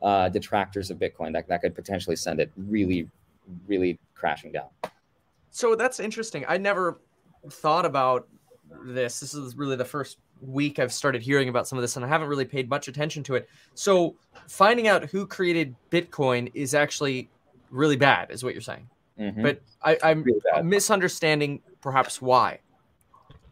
uh, 0.00 0.30
detractors 0.30 0.90
of 0.90 0.98
Bitcoin 0.98 1.34
that, 1.34 1.46
that 1.48 1.60
could 1.60 1.74
potentially 1.74 2.16
send 2.16 2.40
it 2.40 2.50
really, 2.56 3.10
really 3.66 3.98
crashing 4.14 4.52
down. 4.52 4.68
So 5.50 5.74
that's 5.74 6.00
interesting. 6.00 6.46
I 6.48 6.56
never 6.56 6.98
thought 7.50 7.84
about 7.84 8.26
this. 8.86 9.20
This 9.20 9.34
is 9.34 9.54
really 9.54 9.76
the 9.76 9.84
first 9.84 10.16
week 10.40 10.78
I've 10.78 10.90
started 10.90 11.20
hearing 11.20 11.50
about 11.50 11.68
some 11.68 11.76
of 11.76 11.82
this, 11.82 11.96
and 11.96 12.06
I 12.06 12.08
haven't 12.08 12.28
really 12.28 12.46
paid 12.46 12.70
much 12.70 12.88
attention 12.88 13.22
to 13.24 13.34
it. 13.34 13.50
So 13.74 14.16
finding 14.48 14.88
out 14.88 15.04
who 15.10 15.26
created 15.26 15.76
Bitcoin 15.90 16.50
is 16.54 16.72
actually 16.72 17.28
really 17.68 17.96
bad, 17.96 18.30
is 18.30 18.42
what 18.42 18.54
you're 18.54 18.62
saying. 18.62 18.88
Mm-hmm. 19.20 19.42
But 19.42 19.60
I, 19.82 19.98
am 20.04 20.22
really 20.22 20.40
misunderstanding 20.62 21.60
perhaps 21.82 22.22
why. 22.22 22.60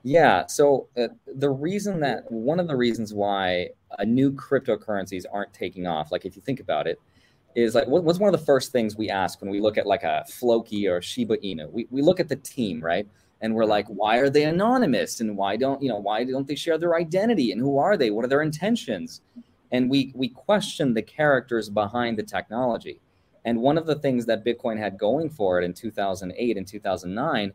Yeah. 0.03 0.47
So 0.47 0.89
uh, 0.97 1.09
the 1.27 1.51
reason 1.51 2.01
that 2.01 2.31
one 2.31 2.59
of 2.59 2.67
the 2.67 2.77
reasons 2.77 3.15
why 3.15 3.71
uh, 3.99 4.05
new 4.05 4.33
cryptocurrencies 4.33 5.25
aren't 5.33 5.53
taking 5.53 5.87
off, 5.87 6.11
like 6.11 6.25
if 6.25 6.35
you 6.35 6.43
think 6.43 6.61
about 6.61 6.87
it, 6.87 7.01
is 7.55 7.75
like 7.75 7.87
what, 7.87 8.03
what's 8.05 8.19
one 8.19 8.33
of 8.33 8.39
the 8.39 8.45
first 8.45 8.73
things 8.73 8.97
we 8.97 9.11
ask 9.11 9.41
when 9.41 9.51
we 9.51 9.61
look 9.61 9.79
at 9.79 9.87
like 9.87 10.03
a 10.03 10.25
Floki 10.29 10.89
or 10.89 11.01
Shiba 11.03 11.37
Inu? 11.39 11.71
We, 11.71 11.87
we 11.91 12.03
look 12.03 12.19
at 12.19 12.29
the 12.29 12.37
team, 12.37 12.81
right? 12.81 13.07
And 13.41 13.55
we're 13.55 13.67
like, 13.67 13.87
why 13.89 14.19
are 14.19 14.31
they 14.31 14.45
anonymous? 14.45 15.21
And 15.21 15.37
why 15.37 15.57
don't 15.57 15.83
you 15.83 15.89
know 15.89 15.99
why 15.99 16.25
don't 16.25 16.47
they 16.47 16.55
share 16.55 16.79
their 16.79 16.97
identity? 16.97 17.53
And 17.53 17.61
who 17.61 17.79
are 17.79 17.97
they? 17.97 18.11
What 18.11 18.25
are 18.25 18.29
their 18.29 18.43
intentions? 18.43 19.21
And 19.71 19.91
we 19.91 20.13
we 20.15 20.29
question 20.29 20.95
the 20.95 21.03
characters 21.03 21.69
behind 21.69 22.19
the 22.19 22.23
technology. 22.23 23.01
And 23.45 23.61
one 23.61 23.77
of 23.77 23.87
the 23.87 23.97
things 23.97 24.27
that 24.27 24.45
Bitcoin 24.45 24.79
had 24.79 24.97
going 24.97 25.29
for 25.29 25.61
it 25.61 25.65
in 25.65 25.75
2008 25.75 26.57
and 26.57 26.67
2009 26.67 27.53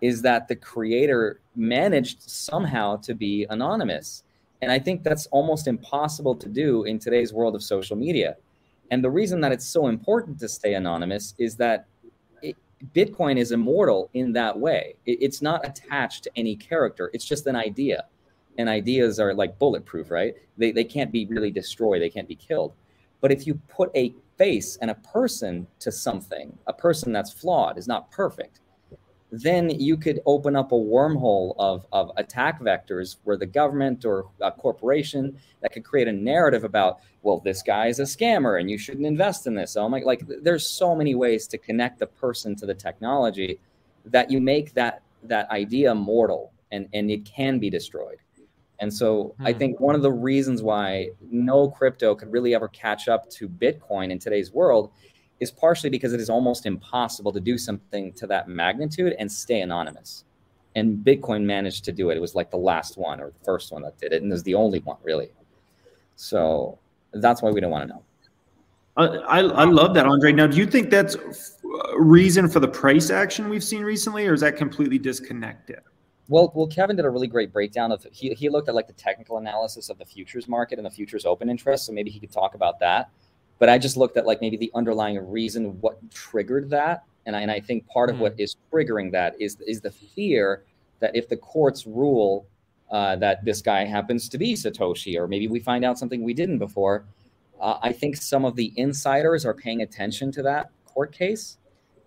is 0.00 0.22
that 0.22 0.48
the 0.48 0.56
creator 0.56 1.40
managed 1.54 2.22
somehow 2.22 2.96
to 2.96 3.14
be 3.14 3.46
anonymous. 3.50 4.24
And 4.62 4.70
I 4.70 4.78
think 4.78 5.02
that's 5.02 5.26
almost 5.26 5.66
impossible 5.66 6.34
to 6.36 6.48
do 6.48 6.84
in 6.84 6.98
today's 6.98 7.32
world 7.32 7.54
of 7.54 7.62
social 7.62 7.96
media. 7.96 8.36
And 8.90 9.02
the 9.02 9.10
reason 9.10 9.40
that 9.40 9.52
it's 9.52 9.66
so 9.66 9.88
important 9.88 10.38
to 10.40 10.48
stay 10.48 10.74
anonymous 10.74 11.34
is 11.38 11.56
that 11.56 11.86
it, 12.42 12.56
Bitcoin 12.94 13.36
is 13.36 13.52
immortal 13.52 14.10
in 14.14 14.32
that 14.32 14.58
way. 14.58 14.94
It, 15.06 15.18
it's 15.20 15.42
not 15.42 15.66
attached 15.66 16.24
to 16.24 16.30
any 16.36 16.56
character, 16.56 17.10
it's 17.12 17.24
just 17.24 17.46
an 17.46 17.56
idea. 17.56 18.04
And 18.58 18.68
ideas 18.68 19.20
are 19.20 19.34
like 19.34 19.58
bulletproof, 19.58 20.10
right? 20.10 20.34
They, 20.56 20.72
they 20.72 20.84
can't 20.84 21.12
be 21.12 21.26
really 21.26 21.50
destroyed, 21.50 22.00
they 22.00 22.08
can't 22.08 22.28
be 22.28 22.36
killed. 22.36 22.72
But 23.20 23.32
if 23.32 23.46
you 23.46 23.60
put 23.68 23.90
a 23.94 24.14
face 24.38 24.76
and 24.80 24.90
a 24.90 24.94
person 24.94 25.66
to 25.80 25.90
something, 25.90 26.56
a 26.66 26.72
person 26.72 27.12
that's 27.12 27.32
flawed, 27.32 27.78
is 27.78 27.88
not 27.88 28.10
perfect, 28.10 28.60
then 29.30 29.70
you 29.70 29.96
could 29.96 30.20
open 30.24 30.54
up 30.54 30.72
a 30.72 30.76
wormhole 30.76 31.54
of, 31.58 31.86
of 31.92 32.12
attack 32.16 32.60
vectors 32.60 33.16
where 33.24 33.36
the 33.36 33.46
government 33.46 34.04
or 34.04 34.26
a 34.40 34.52
corporation 34.52 35.36
that 35.62 35.72
could 35.72 35.84
create 35.84 36.06
a 36.06 36.12
narrative 36.12 36.64
about, 36.64 37.00
well, 37.22 37.40
this 37.40 37.62
guy 37.62 37.88
is 37.88 37.98
a 37.98 38.04
scammer 38.04 38.60
and 38.60 38.70
you 38.70 38.78
shouldn't 38.78 39.06
invest 39.06 39.46
in 39.46 39.54
this. 39.54 39.76
Oh 39.76 39.88
my, 39.88 40.00
like 40.00 40.22
there's 40.42 40.66
so 40.66 40.94
many 40.94 41.14
ways 41.14 41.46
to 41.48 41.58
connect 41.58 41.98
the 41.98 42.06
person 42.06 42.54
to 42.56 42.66
the 42.66 42.74
technology 42.74 43.58
that 44.04 44.30
you 44.30 44.40
make 44.40 44.74
that 44.74 45.02
that 45.24 45.50
idea 45.50 45.92
mortal 45.92 46.52
and, 46.70 46.88
and 46.92 47.10
it 47.10 47.24
can 47.24 47.58
be 47.58 47.68
destroyed. 47.68 48.18
And 48.78 48.92
so 48.92 49.34
hmm. 49.38 49.46
I 49.46 49.52
think 49.52 49.80
one 49.80 49.94
of 49.94 50.02
the 50.02 50.12
reasons 50.12 50.62
why 50.62 51.10
no 51.30 51.68
crypto 51.68 52.14
could 52.14 52.30
really 52.30 52.54
ever 52.54 52.68
catch 52.68 53.08
up 53.08 53.28
to 53.30 53.48
Bitcoin 53.48 54.10
in 54.10 54.18
today's 54.18 54.52
world 54.52 54.92
is 55.40 55.50
partially 55.50 55.90
because 55.90 56.12
it 56.12 56.20
is 56.20 56.30
almost 56.30 56.66
impossible 56.66 57.32
to 57.32 57.40
do 57.40 57.58
something 57.58 58.12
to 58.14 58.26
that 58.26 58.48
magnitude 58.48 59.14
and 59.18 59.30
stay 59.30 59.60
anonymous. 59.60 60.24
And 60.74 61.04
Bitcoin 61.04 61.44
managed 61.44 61.84
to 61.84 61.92
do 61.92 62.10
it. 62.10 62.16
It 62.16 62.20
was 62.20 62.34
like 62.34 62.50
the 62.50 62.56
last 62.58 62.98
one 62.98 63.20
or 63.20 63.28
the 63.28 63.44
first 63.44 63.72
one 63.72 63.82
that 63.82 63.98
did 63.98 64.12
it, 64.12 64.22
and 64.22 64.30
it 64.30 64.34
was 64.34 64.42
the 64.42 64.54
only 64.54 64.80
one 64.80 64.98
really. 65.02 65.30
So 66.16 66.78
that's 67.12 67.42
why 67.42 67.50
we 67.50 67.60
don't 67.60 67.70
want 67.70 67.88
to 67.88 67.94
know. 67.94 68.02
I, 68.98 69.40
I 69.40 69.64
love 69.64 69.92
that, 69.94 70.06
Andre. 70.06 70.32
Now, 70.32 70.46
do 70.46 70.56
you 70.56 70.64
think 70.66 70.88
that's 70.88 71.16
reason 71.98 72.48
for 72.48 72.60
the 72.60 72.68
price 72.68 73.10
action 73.10 73.50
we've 73.50 73.64
seen 73.64 73.82
recently, 73.82 74.26
or 74.26 74.32
is 74.32 74.40
that 74.40 74.56
completely 74.56 74.98
disconnected? 74.98 75.80
Well, 76.28 76.50
well, 76.54 76.66
Kevin 76.66 76.96
did 76.96 77.04
a 77.04 77.10
really 77.10 77.26
great 77.28 77.52
breakdown 77.52 77.92
of 77.92 78.06
he 78.10 78.32
he 78.34 78.48
looked 78.48 78.68
at 78.68 78.74
like 78.74 78.86
the 78.86 78.94
technical 78.94 79.38
analysis 79.38 79.90
of 79.90 79.98
the 79.98 80.04
futures 80.04 80.48
market 80.48 80.78
and 80.78 80.86
the 80.86 80.90
futures 80.90 81.24
open 81.24 81.48
interest. 81.48 81.86
So 81.86 81.92
maybe 81.92 82.10
he 82.10 82.18
could 82.18 82.32
talk 82.32 82.54
about 82.54 82.80
that. 82.80 83.10
But 83.58 83.68
I 83.68 83.78
just 83.78 83.96
looked 83.96 84.16
at 84.16 84.26
like 84.26 84.40
maybe 84.40 84.56
the 84.56 84.70
underlying 84.74 85.18
reason 85.30 85.80
what 85.80 85.98
triggered 86.10 86.70
that, 86.70 87.04
and 87.24 87.34
I, 87.34 87.40
and 87.40 87.50
I 87.50 87.60
think 87.60 87.86
part 87.88 88.10
of 88.10 88.16
mm. 88.16 88.20
what 88.20 88.34
hmm. 88.34 88.44
triggering 88.72 89.12
that 89.12 89.34
is 89.40 89.58
is 89.66 89.80
the 89.80 89.90
fear 89.90 90.64
that 91.00 91.14
if 91.14 91.28
the 91.28 91.36
courts 91.36 91.86
rule 91.86 92.46
uh, 92.90 93.16
that 93.16 93.44
this 93.44 93.62
guy 93.62 93.84
happens 93.84 94.28
to 94.28 94.38
be 94.38 94.54
Satoshi, 94.54 95.18
or 95.18 95.26
maybe 95.26 95.48
we 95.48 95.60
find 95.60 95.84
out 95.84 95.98
something 95.98 96.22
we 96.22 96.34
didn't 96.34 96.58
before, 96.58 97.04
uh, 97.60 97.78
I 97.82 97.92
think 97.92 98.16
some 98.16 98.44
of 98.44 98.56
the 98.56 98.72
insiders 98.76 99.44
are 99.44 99.54
paying 99.54 99.82
attention 99.82 100.30
to 100.32 100.42
that 100.42 100.70
court 100.86 101.12
case 101.12 101.58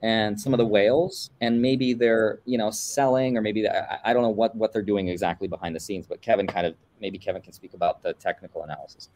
and 0.02 0.40
some 0.40 0.54
of 0.54 0.58
the 0.58 0.66
whales 0.66 1.30
and 1.42 1.62
maybe 1.62 1.94
they're 1.94 2.40
you 2.46 2.58
know 2.58 2.72
selling 2.72 3.38
or 3.38 3.42
maybe 3.42 3.68
I, 3.68 4.00
I 4.06 4.14
don't 4.14 4.24
know 4.24 4.30
what 4.30 4.56
what 4.56 4.72
they're 4.72 4.82
doing 4.82 5.10
exactly 5.10 5.48
behind 5.48 5.76
the 5.76 5.80
scenes 5.80 6.08
but 6.08 6.22
kevin 6.22 6.48
kind 6.48 6.66
of 6.66 6.76
maybe 7.02 7.18
kevin 7.18 7.42
can 7.42 7.54
speak 7.54 7.74
about 7.74 8.02
the 8.02 8.14
technical 8.14 8.64
analysis 8.64 9.10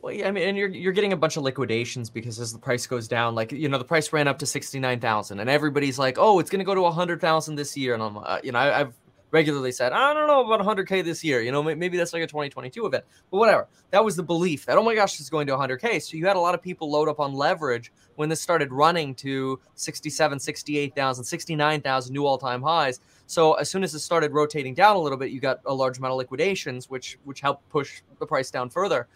well, 0.00 0.12
yeah, 0.12 0.28
I 0.28 0.30
mean, 0.30 0.48
and 0.48 0.56
you're 0.56 0.68
you're 0.68 0.92
getting 0.92 1.12
a 1.12 1.16
bunch 1.16 1.36
of 1.36 1.42
liquidations 1.42 2.08
because 2.08 2.38
as 2.38 2.52
the 2.52 2.58
price 2.58 2.86
goes 2.86 3.08
down, 3.08 3.34
like 3.34 3.52
you 3.52 3.68
know, 3.68 3.78
the 3.78 3.84
price 3.84 4.12
ran 4.12 4.28
up 4.28 4.38
to 4.38 4.46
sixty 4.46 4.78
nine 4.78 5.00
thousand, 5.00 5.40
and 5.40 5.50
everybody's 5.50 5.98
like, 5.98 6.18
"Oh, 6.18 6.38
it's 6.38 6.50
going 6.50 6.60
to 6.60 6.64
go 6.64 6.74
to 6.74 6.84
a 6.84 6.92
hundred 6.92 7.20
thousand 7.20 7.56
this 7.56 7.76
year," 7.76 7.94
and 7.94 8.02
I'm, 8.02 8.18
uh, 8.18 8.38
you 8.42 8.52
know, 8.52 8.60
I, 8.60 8.78
have 8.78 8.94
regularly 9.30 9.72
said, 9.72 9.92
I 9.92 10.14
don't 10.14 10.26
know 10.26 10.50
about 10.50 10.64
100K 10.64 11.04
this 11.04 11.22
year. 11.22 11.42
You 11.42 11.52
know, 11.52 11.62
maybe 11.62 11.96
that's 11.96 12.12
like 12.12 12.22
a 12.22 12.26
2022 12.26 12.86
event, 12.86 13.04
but 13.30 13.36
whatever. 13.38 13.68
That 13.90 14.04
was 14.04 14.16
the 14.16 14.22
belief 14.22 14.66
that, 14.66 14.78
oh 14.78 14.82
my 14.82 14.94
gosh, 14.94 15.20
it's 15.20 15.30
going 15.30 15.46
to 15.48 15.56
100K. 15.56 16.02
So 16.02 16.16
you 16.16 16.26
had 16.26 16.36
a 16.36 16.40
lot 16.40 16.54
of 16.54 16.62
people 16.62 16.90
load 16.90 17.08
up 17.08 17.20
on 17.20 17.34
leverage 17.34 17.92
when 18.16 18.28
this 18.28 18.40
started 18.40 18.72
running 18.72 19.14
to 19.16 19.60
67, 19.74 20.38
68,000, 20.38 21.24
69,000 21.24 22.12
new 22.12 22.26
all 22.26 22.38
time 22.38 22.62
highs. 22.62 23.00
So 23.26 23.54
as 23.54 23.68
soon 23.68 23.84
as 23.84 23.94
it 23.94 24.00
started 24.00 24.32
rotating 24.32 24.74
down 24.74 24.96
a 24.96 24.98
little 24.98 25.18
bit, 25.18 25.30
you 25.30 25.40
got 25.40 25.60
a 25.66 25.74
large 25.74 25.98
amount 25.98 26.12
of 26.12 26.18
liquidations, 26.18 26.88
which 26.88 27.18
which 27.24 27.40
helped 27.40 27.68
push 27.68 28.00
the 28.18 28.26
price 28.26 28.50
down 28.50 28.70
further. 28.70 29.08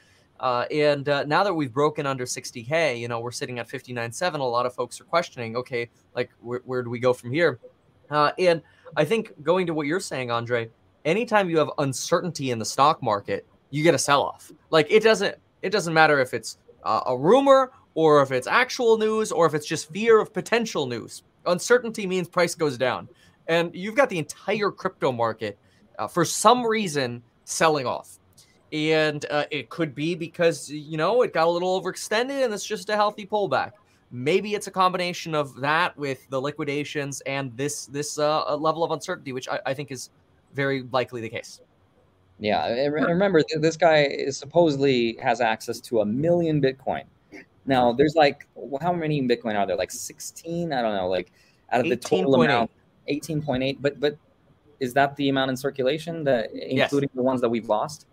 Uh, 0.43 0.67
and 0.73 1.09
uh, 1.09 1.23
now 1.25 1.45
that 1.45 1.55
we've 1.55 1.73
broken 1.73 2.05
under 2.05 2.25
60k, 2.25 2.99
you 2.99 3.07
know 3.07 3.21
we're 3.21 3.31
sitting 3.31 3.61
at 3.61 3.69
59.7. 3.69 4.35
A 4.35 4.43
lot 4.43 4.67
of 4.67 4.75
folks 4.75 5.01
are 5.01 5.05
questioning, 5.05 5.57
okay, 5.57 5.89
like 6.15 6.31
where, 6.41 6.61
where 6.65 6.83
do 6.83 6.91
we 6.91 6.99
go 6.99 7.13
from 7.13 7.33
here? 7.33 7.61
Uh, 8.11 8.33
and 8.39 8.61
I 8.97 9.05
think 9.05 9.41
going 9.43 9.67
to 9.69 9.75
what 9.75 9.87
you're 9.87 10.01
saying, 10.01 10.31
Andre, 10.33 10.69
anytime 11.05 11.49
you 11.49 11.59
have 11.59 11.71
uncertainty 11.79 12.51
in 12.51 12.59
the 12.59 12.65
stock 12.65 13.03
market, 13.03 13.47
you 13.71 13.85
get 13.85 13.95
a 13.95 13.99
sell 13.99 14.23
off. 14.23 14.51
Like 14.71 14.89
it 14.91 15.03
doesn't 15.05 15.37
it 15.63 15.71
doesn't 15.71 15.95
matter 15.95 16.21
if 16.21 16.35
it's 16.35 16.59
uh, 16.83 17.03
a 17.07 17.17
rumor 17.17 17.71
or 17.95 18.21
if 18.23 18.33
it's 18.33 18.47
actual 18.47 18.99
news 18.99 19.31
or 19.31 19.47
if 19.47 19.55
it's 19.55 19.67
just 19.67 19.91
fear 19.93 20.21
of 20.21 20.33
potential 20.33 20.87
news. 20.87 21.23
Uncertainty 21.47 22.07
means 22.07 22.29
price 22.29 22.55
goes 22.55 22.77
down. 22.77 23.09
And 23.49 23.75
you've 23.75 23.97
got 23.97 24.09
the 24.09 24.19
entire 24.19 24.71
crypto 24.71 25.13
market 25.13 25.59
uh, 25.99 26.09
for 26.09 26.25
some 26.25 26.67
reason 26.67 27.23
selling 27.45 27.87
off. 27.87 28.19
And 28.73 29.27
uh, 29.31 29.45
it 29.51 29.69
could 29.69 29.95
be 29.95 30.15
because, 30.15 30.71
you 30.71 30.97
know, 30.97 31.23
it 31.23 31.35
got 31.35 31.47
a 31.47 31.51
little 31.51 31.81
overextended 31.81 32.45
and 32.45 32.55
it's 32.55 32.65
just 32.65 32.89
a 32.89 32.97
healthy 32.97 33.27
pullback. 33.27 33.73
Maybe 34.11 34.55
it's 34.55 34.67
a 34.67 34.71
combination 34.71 35.35
of 35.35 35.55
that 35.61 35.97
with 35.97 36.29
the 36.31 36.41
liquidations 36.41 37.21
and 37.23 37.55
this 37.57 37.87
this 37.87 38.19
uh, 38.19 38.57
level 38.57 38.85
of 38.85 38.91
uncertainty, 38.91 39.33
which 39.33 39.49
I, 39.49 39.61
I 39.67 39.75
think 39.75 39.91
is 39.91 40.11
very 40.55 40.83
likely 40.93 41.21
the 41.21 41.29
case. 41.29 41.61
Yeah, 42.39 42.67
remember 42.89 43.43
this 43.61 43.77
guy 43.77 44.05
is 44.05 44.37
supposedly 44.37 45.17
has 45.23 45.41
access 45.41 45.81
to 45.83 46.01
a 46.01 46.05
million 46.05 46.61
Bitcoin. 46.61 47.05
Now, 47.67 47.93
there's 47.93 48.15
like 48.15 48.49
how 48.81 48.93
many 48.93 49.23
Bitcoin 49.23 49.57
are 49.57 49.67
there? 49.67 49.77
Like 49.77 49.91
16? 49.91 50.73
I 50.73 50.83
don't 50.83 50.97
know. 50.97 51.09
Like 51.09 51.31
out 51.71 51.81
of 51.81 51.89
the 51.89 51.97
total 51.97 52.43
amount, 52.43 52.71
18.8. 53.09 53.79
But 53.81 54.01
but 54.01 54.17
is 54.81 54.93
that 54.95 55.15
the 55.17 55.29
amount 55.29 55.51
in 55.51 55.57
circulation 55.57 56.25
that 56.25 56.51
including 56.53 57.11
yes. 57.11 57.17
the 57.17 57.23
ones 57.23 57.41
that 57.41 57.49
we've 57.49 57.69
lost? 57.69 58.07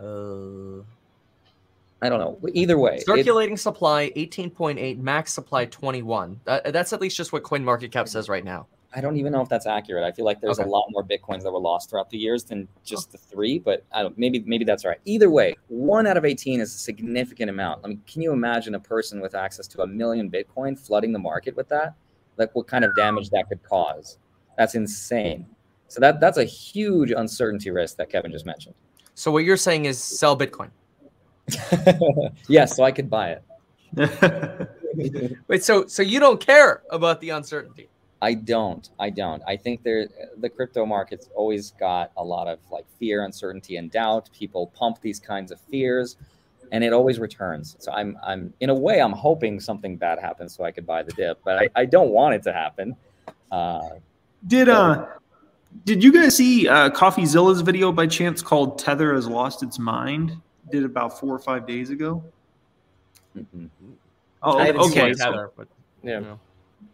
Uh, 0.00 0.82
I 2.02 2.08
don't 2.08 2.18
know. 2.18 2.38
Either 2.54 2.78
way, 2.78 2.98
circulating 3.00 3.54
it, 3.54 3.58
supply 3.58 4.10
18.8, 4.16 4.98
max 4.98 5.32
supply 5.32 5.66
21. 5.66 6.40
That, 6.44 6.72
that's 6.72 6.92
at 6.92 7.00
least 7.00 7.16
just 7.16 7.32
what 7.32 7.42
Coin 7.42 7.64
Market 7.64 7.92
Cap 7.92 8.08
says 8.08 8.28
right 8.28 8.44
now. 8.44 8.66
I 8.92 9.00
don't 9.00 9.16
even 9.18 9.32
know 9.32 9.40
if 9.40 9.48
that's 9.48 9.66
accurate. 9.66 10.02
I 10.02 10.10
feel 10.10 10.24
like 10.24 10.40
there's 10.40 10.58
okay. 10.58 10.68
a 10.68 10.70
lot 10.70 10.86
more 10.90 11.04
bitcoins 11.04 11.42
that 11.42 11.52
were 11.52 11.60
lost 11.60 11.90
throughout 11.90 12.10
the 12.10 12.18
years 12.18 12.42
than 12.42 12.66
just 12.84 13.12
the 13.12 13.18
three, 13.18 13.58
but 13.58 13.84
I 13.92 14.02
don't. 14.02 14.18
Maybe 14.18 14.42
maybe 14.46 14.64
that's 14.64 14.84
right. 14.84 14.98
Either 15.04 15.30
way, 15.30 15.56
one 15.68 16.08
out 16.08 16.16
of 16.16 16.24
18 16.24 16.60
is 16.60 16.74
a 16.74 16.78
significant 16.78 17.50
amount. 17.50 17.82
I 17.84 17.88
mean, 17.88 18.02
can 18.10 18.20
you 18.20 18.32
imagine 18.32 18.74
a 18.74 18.80
person 18.80 19.20
with 19.20 19.36
access 19.36 19.68
to 19.68 19.82
a 19.82 19.86
million 19.86 20.28
bitcoin 20.28 20.76
flooding 20.76 21.12
the 21.12 21.20
market 21.20 21.56
with 21.56 21.68
that? 21.68 21.94
Like 22.36 22.52
what 22.54 22.66
kind 22.66 22.84
of 22.84 22.96
damage 22.96 23.30
that 23.30 23.48
could 23.48 23.62
cause? 23.62 24.18
That's 24.58 24.74
insane. 24.74 25.46
So 25.86 26.00
that 26.00 26.18
that's 26.18 26.38
a 26.38 26.44
huge 26.44 27.12
uncertainty 27.12 27.70
risk 27.70 27.96
that 27.98 28.10
Kevin 28.10 28.32
just 28.32 28.46
mentioned. 28.46 28.74
So 29.20 29.30
what 29.30 29.44
you're 29.44 29.58
saying 29.58 29.84
is 29.84 30.02
sell 30.02 30.34
Bitcoin. 30.34 30.70
yes, 32.48 32.74
so 32.74 32.84
I 32.84 32.90
could 32.90 33.10
buy 33.10 33.36
it. 33.36 35.38
Wait, 35.46 35.62
so 35.62 35.86
so 35.86 36.00
you 36.00 36.18
don't 36.18 36.40
care 36.40 36.80
about 36.88 37.20
the 37.20 37.28
uncertainty? 37.28 37.90
I 38.22 38.32
don't. 38.32 38.88
I 38.98 39.10
don't. 39.10 39.42
I 39.46 39.58
think 39.58 39.82
there 39.82 40.08
the 40.38 40.48
crypto 40.48 40.86
market's 40.86 41.28
always 41.34 41.72
got 41.72 42.12
a 42.16 42.24
lot 42.24 42.48
of 42.48 42.60
like 42.70 42.86
fear, 42.98 43.26
uncertainty, 43.26 43.76
and 43.76 43.90
doubt. 43.90 44.30
People 44.32 44.68
pump 44.68 45.02
these 45.02 45.20
kinds 45.20 45.52
of 45.52 45.60
fears, 45.60 46.16
and 46.72 46.82
it 46.82 46.94
always 46.94 47.18
returns. 47.18 47.76
So 47.78 47.92
I'm 47.92 48.16
I'm 48.26 48.54
in 48.60 48.70
a 48.70 48.74
way 48.74 49.02
I'm 49.02 49.12
hoping 49.12 49.60
something 49.60 49.98
bad 49.98 50.18
happens 50.18 50.56
so 50.56 50.64
I 50.64 50.70
could 50.70 50.86
buy 50.86 51.02
the 51.02 51.12
dip, 51.12 51.40
but 51.44 51.58
I, 51.58 51.68
I 51.76 51.84
don't 51.84 52.08
want 52.08 52.36
it 52.36 52.42
to 52.44 52.54
happen. 52.54 52.96
Uh, 53.52 53.96
did 54.46 54.70
uh 54.70 55.04
did 55.84 56.02
you 56.02 56.12
guys 56.12 56.36
see 56.36 56.68
uh, 56.68 56.90
CoffeeZilla's 56.90 57.60
video 57.62 57.92
by 57.92 58.06
chance 58.06 58.42
called 58.42 58.78
"Tether 58.78 59.14
has 59.14 59.26
lost 59.26 59.62
its 59.62 59.78
mind"? 59.78 60.40
did 60.70 60.84
about 60.84 61.18
four 61.18 61.34
or 61.34 61.38
five 61.38 61.66
days 61.66 61.90
ago. 61.90 62.22
Mm-hmm. 63.36 63.66
Oh, 64.42 64.86
okay. 64.88 65.12
Tether, 65.12 65.50
but 65.56 65.68
yeah. 66.02 66.36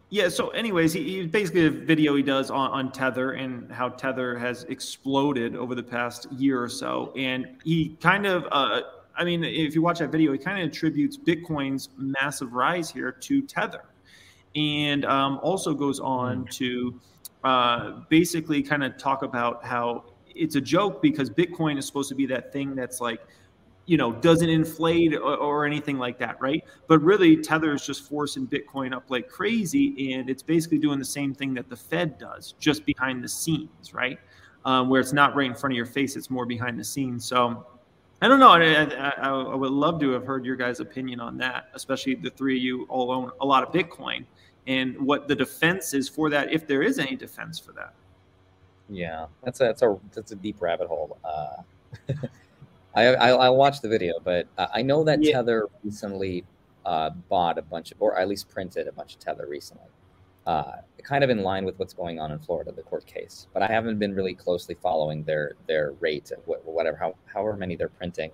Yeah. 0.09 0.29
So, 0.29 0.49
anyways, 0.49 0.93
he, 0.93 1.03
he, 1.03 1.25
basically 1.25 1.65
a 1.65 1.69
video 1.69 2.15
he 2.15 2.23
does 2.23 2.51
on, 2.51 2.71
on 2.71 2.91
Tether 2.91 3.33
and 3.33 3.71
how 3.71 3.89
Tether 3.89 4.37
has 4.37 4.63
exploded 4.65 5.55
over 5.55 5.75
the 5.75 5.83
past 5.83 6.31
year 6.31 6.61
or 6.61 6.69
so, 6.69 7.13
and 7.15 7.47
he 7.63 7.95
kind 8.01 8.25
of, 8.25 8.45
uh, 8.51 8.81
I 9.15 9.23
mean, 9.23 9.43
if 9.43 9.75
you 9.75 9.81
watch 9.81 9.99
that 9.99 10.11
video, 10.11 10.31
he 10.31 10.37
kind 10.37 10.61
of 10.61 10.69
attributes 10.69 11.17
Bitcoin's 11.17 11.89
massive 11.97 12.53
rise 12.53 12.89
here 12.89 13.11
to 13.11 13.41
Tether, 13.41 13.83
and 14.55 15.05
um, 15.05 15.39
also 15.41 15.73
goes 15.73 15.99
on 15.99 16.45
mm. 16.45 16.51
to 16.51 16.99
uh, 17.43 18.01
basically 18.09 18.61
kind 18.63 18.83
of 18.83 18.97
talk 18.97 19.23
about 19.23 19.63
how 19.63 20.05
it's 20.27 20.55
a 20.55 20.61
joke 20.61 21.01
because 21.01 21.29
Bitcoin 21.29 21.77
is 21.77 21.85
supposed 21.85 22.09
to 22.09 22.15
be 22.15 22.25
that 22.27 22.51
thing 22.53 22.75
that's 22.75 23.01
like 23.01 23.21
you 23.87 23.97
know 23.97 24.11
doesn't 24.11 24.49
inflate 24.49 25.15
or, 25.15 25.35
or, 25.35 25.65
anything 25.65 25.97
like 25.97 26.19
that 26.19 26.39
right? 26.39 26.63
But 26.87 27.01
really 27.01 27.37
tether 27.37 27.73
is 27.73 27.85
just 27.85 28.07
forcing 28.07 28.45
bitcoin 28.45 28.93
up 28.93 29.05
like 29.09 29.29
crazy 29.29 30.13
and 30.13 30.29
it's 30.29 30.43
basically 30.43 30.77
doing 30.77 30.99
the 30.99 31.05
same 31.05 31.33
thing 31.33 31.53
that 31.55 31.69
the 31.69 31.75
fed 31.75 32.19
does 32.19 32.53
just 32.59 32.85
behind 32.85 33.23
the 33.23 33.29
scenes 33.29 33.93
right? 33.93 34.19
Um, 34.65 34.89
where 34.89 34.99
it's 34.99 35.13
not 35.13 35.35
right 35.35 35.47
in 35.47 35.55
front 35.55 35.73
of 35.73 35.77
your 35.77 35.85
face 35.85 36.17
it's 36.17 36.29
more 36.29 36.45
behind 36.45 36.77
the 36.77 36.83
scenes. 36.83 37.25
So 37.25 37.65
i 38.21 38.27
don't 38.27 38.39
know. 38.39 38.49
I, 38.49 38.83
I, 38.83 39.29
I 39.29 39.55
would 39.55 39.71
love 39.71 39.99
to 40.01 40.09
have 40.11 40.25
heard 40.25 40.43
your 40.43 40.57
guys 40.57 40.81
opinion 40.81 41.21
on 41.21 41.37
that 41.37 41.69
especially 41.73 42.15
the 42.15 42.31
three 42.31 42.57
of 42.57 42.63
you 42.63 42.85
all 42.89 43.09
own 43.11 43.31
a 43.39 43.45
lot 43.45 43.63
of 43.63 43.71
bitcoin 43.71 44.25
and 44.67 44.99
what 44.99 45.27
the 45.27 45.35
defense 45.35 45.93
is 45.93 46.07
for 46.07 46.29
that 46.29 46.51
if 46.51 46.67
there 46.67 46.83
is 46.83 46.99
any 46.99 47.15
defense 47.15 47.57
for 47.57 47.71
that 47.71 47.93
yeah 48.89 49.25
that's 49.43 49.59
a 49.61 49.63
that's 49.63 49.81
a 49.81 49.97
that's 50.13 50.31
a 50.31 50.35
deep 50.35 50.61
rabbit 50.61 50.87
hole 50.87 51.17
uh, 51.23 52.13
I, 52.97 53.13
I 53.13 53.29
I 53.29 53.49
watched 53.49 53.83
the 53.83 53.89
video, 53.89 54.15
but 54.23 54.47
I 54.57 54.81
know 54.81 55.03
that 55.03 55.21
yeah. 55.21 55.33
Tether 55.33 55.67
recently 55.83 56.43
uh, 56.83 57.11
bought 57.29 57.59
a 57.59 57.61
bunch 57.61 57.91
of, 57.91 58.01
or 58.01 58.17
at 58.17 58.27
least 58.27 58.49
printed 58.49 58.87
a 58.87 58.91
bunch 58.91 59.13
of 59.13 59.19
Tether 59.19 59.45
recently. 59.47 59.85
Uh, 60.47 60.77
kind 61.03 61.23
of 61.23 61.29
in 61.29 61.43
line 61.43 61.63
with 61.63 61.77
what's 61.77 61.93
going 61.93 62.19
on 62.19 62.31
in 62.31 62.39
Florida, 62.39 62.71
the 62.71 62.81
court 62.81 63.05
case. 63.05 63.47
But 63.53 63.61
I 63.61 63.67
haven't 63.67 63.99
been 63.99 64.15
really 64.15 64.33
closely 64.33 64.75
following 64.81 65.23
their 65.23 65.53
their 65.67 65.91
rate 65.99 66.31
of 66.31 66.39
whatever, 66.65 66.97
how, 66.97 67.15
however 67.25 67.55
many 67.55 67.75
they're 67.75 67.89
printing. 67.89 68.31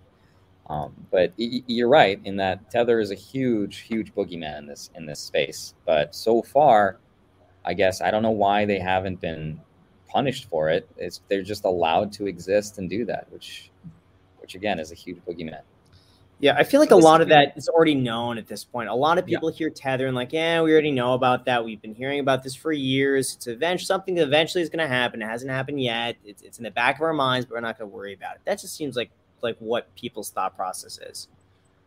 Um, 0.67 0.93
but 1.11 1.33
y- 1.37 1.63
you're 1.67 1.89
right 1.89 2.19
in 2.23 2.37
that 2.37 2.71
Tether 2.71 2.99
is 2.99 3.11
a 3.11 3.15
huge, 3.15 3.79
huge 3.79 4.13
boogeyman 4.15 4.59
in 4.59 4.65
this 4.67 4.89
in 4.95 5.05
this 5.05 5.19
space. 5.19 5.73
But 5.85 6.15
so 6.15 6.41
far, 6.41 6.99
I 7.65 7.73
guess 7.73 8.01
I 8.01 8.11
don't 8.11 8.23
know 8.23 8.31
why 8.31 8.65
they 8.65 8.79
haven't 8.79 9.19
been 9.19 9.59
punished 10.07 10.49
for 10.49 10.69
it. 10.69 10.87
It's 10.97 11.21
they're 11.27 11.43
just 11.43 11.65
allowed 11.65 12.13
to 12.13 12.27
exist 12.27 12.77
and 12.77 12.89
do 12.89 13.05
that, 13.05 13.27
which 13.31 13.71
which 14.39 14.55
again 14.55 14.79
is 14.79 14.91
a 14.91 14.95
huge 14.95 15.19
boogeyman. 15.27 15.61
Yeah, 16.39 16.55
I 16.57 16.65
feel 16.65 16.81
like 16.81 16.91
a 16.91 16.97
lot 16.97 17.21
of 17.21 17.29
that 17.29 17.53
is 17.55 17.69
already 17.69 17.95
known 17.95 18.37
at 18.37 18.47
this 18.47 18.65
point. 18.65 18.89
A 18.89 18.93
lot 18.93 19.17
of 19.17 19.25
people 19.25 19.49
yeah. 19.49 19.57
hear 19.57 19.69
tether 19.69 20.07
and 20.07 20.15
like, 20.15 20.33
yeah, 20.33 20.61
we 20.61 20.73
already 20.73 20.91
know 20.91 21.13
about 21.13 21.45
that. 21.45 21.63
We've 21.63 21.81
been 21.81 21.95
hearing 21.95 22.19
about 22.19 22.43
this 22.43 22.53
for 22.53 22.73
years. 22.73 23.35
It's 23.35 23.47
eventually 23.47 23.85
something 23.85 24.15
that 24.15 24.23
eventually 24.23 24.61
is 24.61 24.69
going 24.69 24.85
to 24.85 24.87
happen. 24.93 25.21
It 25.21 25.25
hasn't 25.25 25.51
happened 25.51 25.81
yet. 25.81 26.17
It's, 26.25 26.41
it's 26.41 26.57
in 26.57 26.65
the 26.65 26.71
back 26.71 26.97
of 26.97 27.01
our 27.03 27.13
minds, 27.13 27.45
but 27.45 27.53
we're 27.53 27.61
not 27.61 27.79
going 27.79 27.89
to 27.89 27.95
worry 27.95 28.13
about 28.13 28.35
it. 28.35 28.41
That 28.43 28.59
just 28.59 28.75
seems 28.75 28.97
like 28.97 29.09
like 29.43 29.57
what 29.59 29.93
people's 29.95 30.29
thought 30.29 30.55
process 30.55 30.97
is. 30.99 31.27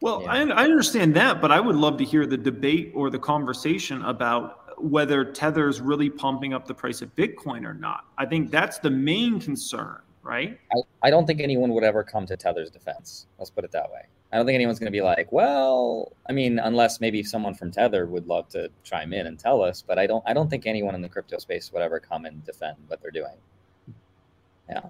Well, 0.01 0.23
yeah. 0.23 0.33
I, 0.33 0.41
I 0.49 0.65
understand 0.65 1.15
that, 1.17 1.41
but 1.41 1.51
I 1.51 1.59
would 1.59 1.77
love 1.77 1.97
to 1.99 2.05
hear 2.05 2.27
the 2.27 2.37
debate 2.37 2.93
or 2.95 3.11
the 3.11 3.19
conversation 3.19 4.03
about 4.03 4.79
whether 4.79 5.25
Tether 5.25 5.69
is 5.69 5.81
really 5.81 6.11
pumping 6.11 6.53
up 6.53 6.67
the 6.67 6.75
price 6.75 7.01
of 7.01 7.15
Bitcoin 7.17 7.65
or 7.65 7.75
not. 7.75 8.05
I 8.19 8.27
think 8.27 8.51
that's 8.51 8.79
the 8.79 8.91
main 8.91 9.41
concern, 9.41 9.99
right? 10.23 10.59
I, 10.73 11.09
I 11.09 11.11
don't 11.11 11.27
think 11.27 11.41
anyone 11.41 11.71
would 11.73 11.85
ever 11.85 12.05
come 12.05 12.27
to 12.27 12.37
Tether's 12.37 12.71
defense. 12.71 13.27
Let's 13.39 13.51
put 13.51 13.65
it 13.65 13.73
that 13.73 13.91
way. 13.91 14.03
I 14.33 14.37
don't 14.37 14.45
think 14.45 14.57
anyone's 14.57 14.79
going 14.79 14.93
to 14.93 14.97
be 14.97 15.03
like, 15.03 15.31
well, 15.31 16.13
I 16.29 16.33
mean, 16.33 16.59
unless 16.59 17.01
maybe 17.01 17.23
someone 17.23 17.55
from 17.55 17.71
Tether 17.71 18.07
would 18.07 18.27
love 18.27 18.49
to 18.51 18.71
chime 18.83 19.13
in 19.13 19.29
and 19.29 19.39
tell 19.39 19.63
us, 19.63 19.83
but 19.87 19.99
I 19.99 20.07
don't. 20.07 20.23
I 20.27 20.35
don't 20.35 20.51
think 20.51 20.67
anyone 20.67 20.95
in 20.95 21.01
the 21.01 21.09
crypto 21.09 21.39
space 21.39 21.73
would 21.73 21.81
ever 21.81 22.01
come 22.01 22.27
and 22.27 22.45
defend 22.45 22.77
what 22.89 23.01
they're 23.01 23.13
doing. 23.13 23.37
Yeah, 24.69 24.83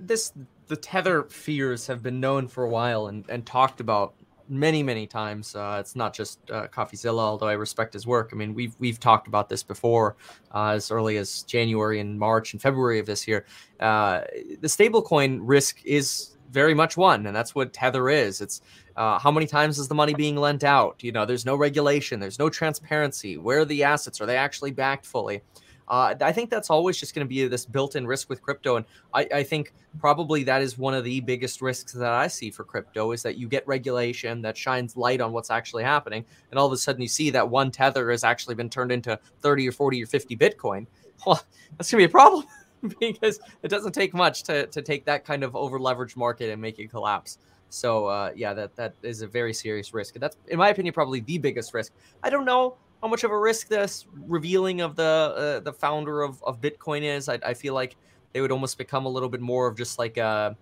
this 0.00 0.32
the 0.68 0.76
Tether 0.76 1.24
fears 1.24 1.86
have 1.86 2.02
been 2.02 2.20
known 2.20 2.48
for 2.48 2.64
a 2.64 2.68
while 2.68 3.08
and 3.08 3.24
and 3.28 3.44
talked 3.44 3.80
about 3.80 4.14
many 4.48 4.82
many 4.82 5.06
times. 5.06 5.54
Uh, 5.54 5.78
it's 5.80 5.96
not 5.96 6.14
just 6.14 6.38
uh, 6.50 6.68
CoffeeZilla, 6.68 7.18
although 7.18 7.48
I 7.48 7.54
respect 7.54 7.92
his 7.92 8.06
work. 8.06 8.30
I 8.32 8.36
mean, 8.36 8.54
we've 8.54 8.74
we've 8.78 9.00
talked 9.00 9.26
about 9.26 9.48
this 9.48 9.62
before, 9.62 10.16
uh, 10.54 10.70
as 10.70 10.90
early 10.90 11.16
as 11.16 11.42
January 11.42 12.00
and 12.00 12.18
March 12.18 12.52
and 12.52 12.62
February 12.62 12.98
of 12.98 13.06
this 13.06 13.26
year. 13.26 13.46
Uh, 13.80 14.22
the 14.60 14.68
stablecoin 14.68 15.40
risk 15.42 15.84
is 15.84 16.36
very 16.50 16.74
much 16.74 16.96
one, 16.96 17.26
and 17.26 17.34
that's 17.34 17.54
what 17.54 17.72
Tether 17.72 18.10
is. 18.10 18.40
It's 18.40 18.60
uh, 18.96 19.18
how 19.18 19.30
many 19.30 19.46
times 19.46 19.78
is 19.78 19.88
the 19.88 19.94
money 19.94 20.14
being 20.14 20.36
lent 20.36 20.64
out? 20.64 21.02
You 21.02 21.12
know, 21.12 21.24
there's 21.24 21.46
no 21.46 21.56
regulation, 21.56 22.20
there's 22.20 22.38
no 22.38 22.50
transparency. 22.50 23.38
Where 23.38 23.60
are 23.60 23.64
the 23.64 23.84
assets? 23.84 24.20
Are 24.20 24.26
they 24.26 24.36
actually 24.36 24.72
backed 24.72 25.06
fully? 25.06 25.42
Uh, 25.88 26.14
I 26.20 26.32
think 26.32 26.50
that's 26.50 26.70
always 26.70 26.98
just 26.98 27.14
going 27.14 27.26
to 27.26 27.28
be 27.28 27.46
this 27.48 27.66
built-in 27.66 28.06
risk 28.06 28.28
with 28.28 28.40
crypto, 28.40 28.76
and 28.76 28.86
I, 29.12 29.28
I, 29.34 29.42
think 29.42 29.72
probably 30.00 30.42
that 30.44 30.62
is 30.62 30.78
one 30.78 30.94
of 30.94 31.04
the 31.04 31.20
biggest 31.20 31.60
risks 31.60 31.92
that 31.92 32.12
I 32.12 32.28
see 32.28 32.50
for 32.50 32.64
crypto 32.64 33.12
is 33.12 33.22
that 33.24 33.36
you 33.36 33.48
get 33.48 33.66
regulation 33.66 34.40
that 34.42 34.56
shines 34.56 34.96
light 34.96 35.20
on 35.20 35.32
what's 35.32 35.50
actually 35.50 35.82
happening, 35.82 36.24
and 36.50 36.58
all 36.58 36.66
of 36.66 36.72
a 36.72 36.76
sudden 36.76 37.02
you 37.02 37.08
see 37.08 37.30
that 37.30 37.48
one 37.48 37.70
tether 37.70 38.10
has 38.10 38.24
actually 38.24 38.54
been 38.54 38.70
turned 38.70 38.92
into 38.92 39.18
30 39.40 39.68
or 39.68 39.72
40 39.72 40.02
or 40.02 40.06
50 40.06 40.36
Bitcoin. 40.36 40.86
Well, 41.24 41.40
that's 41.78 41.88
going 41.92 42.02
to 42.02 42.08
be 42.08 42.10
a 42.10 42.12
problem. 42.12 42.46
because 43.00 43.38
it 43.62 43.68
doesn't 43.68 43.92
take 43.92 44.12
much 44.12 44.42
to, 44.44 44.66
to 44.66 44.82
take 44.82 45.04
that 45.04 45.24
kind 45.24 45.44
of 45.44 45.54
over 45.54 45.78
leveraged 45.78 46.16
market 46.16 46.50
and 46.50 46.60
make 46.60 46.78
it 46.78 46.90
collapse. 46.90 47.38
So 47.68 48.06
uh, 48.06 48.32
yeah, 48.36 48.52
that 48.54 48.76
that 48.76 48.94
is 49.02 49.22
a 49.22 49.26
very 49.26 49.54
serious 49.54 49.94
risk. 49.94 50.14
That's 50.14 50.36
in 50.48 50.58
my 50.58 50.68
opinion 50.68 50.92
probably 50.92 51.20
the 51.20 51.38
biggest 51.38 51.72
risk. 51.72 51.92
I 52.22 52.28
don't 52.28 52.44
know 52.44 52.76
how 53.02 53.08
much 53.08 53.24
of 53.24 53.30
a 53.30 53.38
risk 53.38 53.68
this 53.68 54.06
revealing 54.14 54.80
of 54.80 54.94
the 54.96 55.02
uh, 55.02 55.60
the 55.60 55.72
founder 55.72 56.22
of, 56.22 56.42
of 56.44 56.60
Bitcoin 56.60 57.02
is. 57.02 57.28
I, 57.28 57.38
I 57.44 57.54
feel 57.54 57.74
like 57.74 57.96
they 58.32 58.40
would 58.40 58.52
almost 58.52 58.78
become 58.78 59.06
a 59.06 59.08
little 59.08 59.28
bit 59.28 59.40
more 59.40 59.66
of 59.66 59.76
just 59.76 59.98
like 59.98 60.16
a 60.16 60.56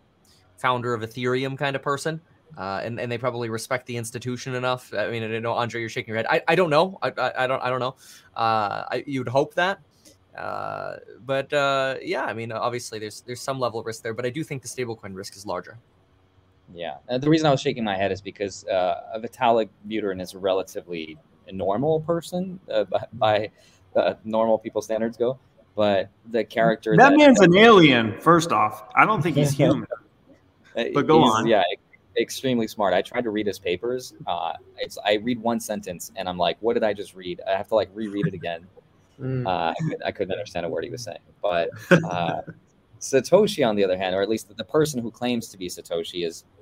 founder 0.58 0.94
of 0.94 1.02
Ethereum 1.02 1.56
kind 1.56 1.76
of 1.76 1.82
person. 1.82 2.20
Uh, 2.58 2.80
and, 2.82 2.98
and 2.98 3.12
they 3.12 3.16
probably 3.16 3.48
respect 3.48 3.86
the 3.86 3.96
institution 3.96 4.56
enough. 4.56 4.92
I 4.92 5.08
mean, 5.08 5.22
I 5.22 5.38
know 5.38 5.52
Andre, 5.52 5.80
you're 5.80 5.88
shaking 5.88 6.08
your 6.08 6.16
head. 6.16 6.26
I, 6.28 6.42
I 6.48 6.56
don't 6.56 6.68
know. 6.68 6.98
I, 7.00 7.12
I, 7.16 7.44
I 7.44 7.46
don't 7.46 7.62
I 7.62 7.70
don't 7.70 7.78
know. 7.78 7.94
Uh, 8.34 8.84
I, 8.90 9.04
you'd 9.06 9.28
hope 9.28 9.54
that, 9.54 9.78
uh, 10.36 10.96
but 11.24 11.52
uh, 11.52 11.94
yeah, 12.02 12.24
I 12.24 12.32
mean, 12.32 12.50
obviously 12.50 12.98
there's 12.98 13.20
there's 13.20 13.40
some 13.40 13.60
level 13.60 13.78
of 13.78 13.86
risk 13.86 14.02
there, 14.02 14.14
but 14.14 14.26
I 14.26 14.30
do 14.30 14.42
think 14.42 14.62
the 14.62 14.68
stablecoin 14.68 15.14
risk 15.14 15.36
is 15.36 15.46
larger. 15.46 15.78
Yeah, 16.74 16.96
and 17.08 17.22
the 17.22 17.30
reason 17.30 17.46
I 17.46 17.50
was 17.50 17.60
shaking 17.60 17.84
my 17.84 17.96
head 17.96 18.10
is 18.10 18.20
because 18.20 18.64
uh, 18.66 19.18
Vitalik 19.18 19.68
Buterin 19.86 20.20
is 20.20 20.34
a 20.34 20.38
relatively 20.38 21.18
normal 21.52 22.00
person 22.00 22.58
uh, 22.72 22.84
by, 22.84 23.06
by 23.14 23.50
uh, 23.96 24.14
normal 24.24 24.58
people 24.58 24.82
standards 24.82 25.16
go, 25.16 25.38
but 25.76 26.10
the 26.30 26.44
character 26.44 26.96
that, 26.96 27.10
that 27.10 27.16
man's 27.16 27.40
an 27.40 27.56
alien. 27.56 28.20
First 28.20 28.52
off, 28.52 28.84
I 28.94 29.04
don't 29.04 29.22
think 29.22 29.36
he's 29.36 29.50
human. 29.56 29.86
Uh, 30.76 30.84
but 30.94 31.06
go 31.06 31.22
on. 31.22 31.46
Yeah, 31.46 31.62
extremely 32.16 32.68
smart. 32.68 32.94
I 32.94 33.02
tried 33.02 33.24
to 33.24 33.30
read 33.30 33.46
his 33.46 33.58
papers. 33.58 34.14
Uh, 34.26 34.54
it's 34.78 34.98
I 35.04 35.14
read 35.14 35.40
one 35.40 35.60
sentence 35.60 36.12
and 36.16 36.28
I'm 36.28 36.38
like, 36.38 36.56
what 36.60 36.74
did 36.74 36.84
I 36.84 36.92
just 36.92 37.14
read? 37.14 37.40
I 37.46 37.56
have 37.56 37.68
to 37.68 37.74
like 37.74 37.90
reread 37.94 38.26
it 38.26 38.34
again. 38.34 38.66
Mm. 39.20 39.46
Uh, 39.46 39.74
I, 39.78 40.08
I, 40.08 40.12
couldn't 40.12 40.32
understand 40.32 40.64
a 40.64 40.68
word 40.70 40.82
he 40.82 40.88
was 40.88 41.04
saying. 41.04 41.18
But 41.42 41.68
uh, 41.90 42.40
Satoshi, 43.00 43.68
on 43.68 43.76
the 43.76 43.84
other 43.84 43.98
hand, 43.98 44.14
or 44.14 44.22
at 44.22 44.30
least 44.30 44.56
the 44.56 44.64
person 44.64 45.02
who 45.02 45.10
claims 45.10 45.48
to 45.48 45.58
be 45.58 45.68
Satoshi, 45.68 46.26
is 46.26 46.44
a 46.58 46.59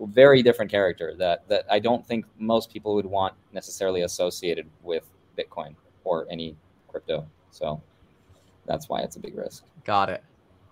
very 0.00 0.42
different 0.42 0.70
character 0.70 1.14
that 1.18 1.48
that 1.48 1.64
I 1.70 1.78
don't 1.78 2.06
think 2.06 2.26
most 2.38 2.72
people 2.72 2.94
would 2.94 3.06
want 3.06 3.34
necessarily 3.52 4.02
associated 4.02 4.66
with 4.82 5.08
Bitcoin 5.38 5.74
or 6.04 6.26
any 6.30 6.56
crypto. 6.88 7.26
So 7.50 7.82
that's 8.66 8.88
why 8.88 9.00
it's 9.00 9.16
a 9.16 9.20
big 9.20 9.36
risk. 9.36 9.64
Got 9.84 10.10
it. 10.10 10.22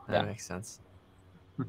That 0.08 0.22
yeah. 0.22 0.28
makes 0.28 0.46
sense. 0.46 0.80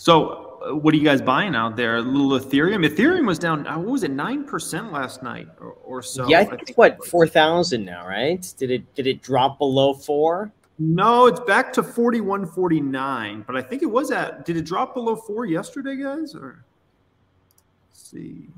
So, 0.00 0.60
uh, 0.64 0.76
what 0.76 0.94
are 0.94 0.96
you 0.96 1.02
guys 1.02 1.20
buying 1.20 1.56
out 1.56 1.74
there? 1.74 1.96
A 1.96 2.00
little 2.00 2.38
Ethereum. 2.38 2.86
Ethereum 2.88 3.26
was 3.26 3.36
down. 3.36 3.66
Uh, 3.66 3.78
what 3.78 3.88
was 3.88 4.04
it? 4.04 4.12
Nine 4.12 4.44
percent 4.44 4.92
last 4.92 5.24
night, 5.24 5.48
or, 5.60 5.72
or, 5.84 6.02
so. 6.02 6.28
Yeah, 6.28 6.38
I 6.38 6.40
think, 6.42 6.52
I 6.52 6.56
think 6.56 6.68
it's 6.68 6.78
what 6.78 7.04
four 7.04 7.26
thousand 7.26 7.84
now, 7.84 8.06
right? 8.06 8.40
Did 8.58 8.70
it 8.70 8.94
did 8.94 9.08
it 9.08 9.22
drop 9.22 9.58
below 9.58 9.94
four? 9.94 10.52
No, 10.78 11.26
it's 11.26 11.40
back 11.40 11.72
to 11.74 11.82
forty 11.82 12.20
one 12.20 12.46
forty 12.46 12.80
nine. 12.80 13.42
But 13.46 13.56
I 13.56 13.62
think 13.62 13.82
it 13.82 13.90
was 13.90 14.10
at. 14.10 14.44
Did 14.44 14.56
it 14.56 14.64
drop 14.64 14.94
below 14.94 15.16
four 15.16 15.44
yesterday, 15.44 15.96
guys? 15.96 16.34
Or 16.34 16.64
let's 17.90 18.10
see. 18.10 18.48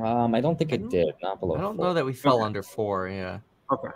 Um, 0.00 0.34
I 0.34 0.40
don't 0.40 0.56
think 0.56 0.72
it 0.72 0.88
did. 0.88 1.12
Not 1.20 1.40
below. 1.40 1.56
I 1.56 1.60
don't 1.60 1.76
four. 1.76 1.86
know 1.86 1.94
that 1.94 2.04
we 2.04 2.12
fell 2.12 2.36
okay. 2.36 2.44
under 2.44 2.62
four. 2.62 3.08
Yeah. 3.08 3.40
Okay. 3.72 3.88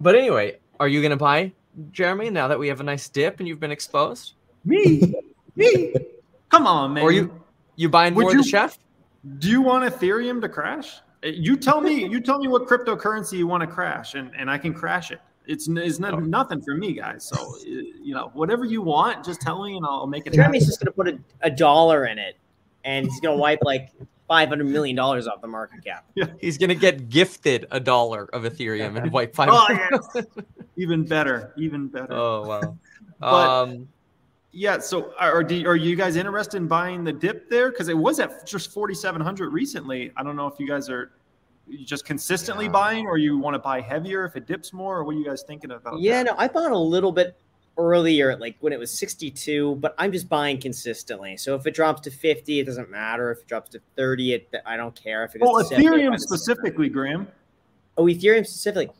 But 0.00 0.16
anyway, 0.16 0.58
are 0.80 0.88
you 0.88 1.00
going 1.00 1.10
to 1.10 1.16
buy, 1.16 1.52
Jeremy? 1.92 2.28
Now 2.30 2.48
that 2.48 2.58
we 2.58 2.66
have 2.68 2.80
a 2.80 2.84
nice 2.84 3.08
dip 3.08 3.38
and 3.38 3.48
you've 3.48 3.60
been 3.60 3.70
exposed. 3.70 4.34
Me. 4.64 5.14
Me? 5.54 5.94
Come 6.50 6.66
on, 6.66 6.94
man. 6.94 7.04
Or 7.04 7.12
you 7.12 7.40
you 7.76 7.88
buying 7.88 8.14
Would 8.14 8.22
more 8.22 8.32
you, 8.32 8.42
the 8.42 8.48
chef? 8.48 8.78
Do 9.38 9.48
you 9.48 9.62
want 9.62 9.90
Ethereum 9.92 10.40
to 10.40 10.48
crash? 10.48 10.96
You 11.22 11.56
tell 11.56 11.80
me. 11.80 12.06
you 12.06 12.20
tell 12.20 12.38
me 12.38 12.48
what 12.48 12.66
cryptocurrency 12.66 13.38
you 13.38 13.46
want 13.46 13.62
to 13.62 13.66
crash, 13.66 14.14
and, 14.14 14.32
and 14.36 14.50
I 14.50 14.58
can 14.58 14.74
crash 14.74 15.12
it. 15.12 15.20
It's 15.46 15.68
it's 15.68 15.98
not, 15.98 16.14
oh. 16.14 16.18
nothing 16.18 16.60
for 16.62 16.74
me, 16.74 16.92
guys. 16.92 17.24
So 17.24 17.56
you 17.64 18.14
know, 18.14 18.30
whatever 18.34 18.64
you 18.64 18.82
want, 18.82 19.24
just 19.24 19.40
tell 19.40 19.64
me, 19.64 19.76
and 19.76 19.86
I'll 19.86 20.06
make 20.06 20.26
it. 20.26 20.32
Jeremy's 20.32 20.62
happen. 20.62 20.68
just 20.68 20.80
gonna 20.80 20.92
put 20.92 21.08
a, 21.08 21.18
a 21.42 21.50
dollar 21.50 22.06
in 22.06 22.18
it, 22.18 22.36
and 22.84 23.06
he's 23.06 23.20
gonna 23.20 23.36
wipe 23.36 23.60
like 23.62 23.90
five 24.28 24.48
hundred 24.48 24.66
million 24.66 24.96
dollars 24.96 25.26
off 25.26 25.40
the 25.40 25.46
market 25.48 25.84
cap. 25.84 26.04
Yeah. 26.14 26.26
He's 26.40 26.58
gonna 26.58 26.74
get 26.74 27.08
gifted 27.08 27.66
a 27.70 27.80
dollar 27.80 28.28
of 28.32 28.42
Ethereum 28.42 29.00
and 29.00 29.12
wipe 29.12 29.34
five. 29.34 29.48
oh, 29.52 29.66
yes. 30.14 30.26
even 30.76 31.04
better, 31.04 31.52
even 31.56 31.88
better. 31.88 32.12
Oh 32.12 32.46
wow. 32.46 32.76
but, 33.20 33.26
um, 33.26 33.88
yeah. 34.52 34.78
So, 34.78 35.12
are, 35.18 35.44
do, 35.44 35.66
are 35.66 35.76
you 35.76 35.94
guys 35.96 36.16
interested 36.16 36.56
in 36.56 36.66
buying 36.66 37.04
the 37.04 37.12
dip 37.12 37.50
there? 37.50 37.70
Because 37.70 37.88
it 37.88 37.96
was 37.96 38.18
at 38.18 38.46
just 38.46 38.72
4,700 38.72 39.50
recently. 39.50 40.10
I 40.16 40.22
don't 40.22 40.36
know 40.36 40.46
if 40.46 40.58
you 40.58 40.66
guys 40.66 40.88
are 40.88 41.12
just 41.84 42.04
consistently 42.04 42.66
yeah. 42.66 42.70
buying 42.70 43.06
or 43.06 43.18
you 43.18 43.38
want 43.38 43.54
to 43.54 43.58
buy 43.58 43.80
heavier 43.80 44.24
if 44.24 44.36
it 44.36 44.46
dips 44.46 44.72
more 44.72 44.98
or 44.98 45.04
what 45.04 45.14
are 45.14 45.18
you 45.18 45.24
guys 45.24 45.42
thinking 45.42 45.70
about? 45.70 46.00
Yeah, 46.00 46.22
that? 46.22 46.32
no, 46.32 46.34
I 46.38 46.48
bought 46.48 46.70
a 46.70 46.78
little 46.78 47.12
bit 47.12 47.36
earlier, 47.78 48.36
like 48.36 48.56
when 48.60 48.72
it 48.72 48.78
was 48.78 48.96
62, 48.98 49.76
but 49.76 49.94
I'm 49.98 50.12
just 50.12 50.28
buying 50.28 50.60
consistently. 50.60 51.36
So 51.36 51.54
if 51.54 51.66
it 51.66 51.74
drops 51.74 52.02
to 52.02 52.10
50, 52.10 52.60
it 52.60 52.64
doesn't 52.64 52.90
matter. 52.90 53.30
If 53.30 53.40
it 53.40 53.46
drops 53.46 53.70
to 53.70 53.80
30, 53.96 54.32
it, 54.32 54.54
I 54.64 54.76
don't 54.76 54.94
care. 54.94 55.24
If 55.24 55.34
it 55.34 55.40
well, 55.40 55.62
Ethereum 55.62 56.18
specifically, 56.18 56.88
Graham. 56.88 57.28
Oh, 57.98 58.04
Ethereum 58.04 58.46
specifically. 58.46 58.94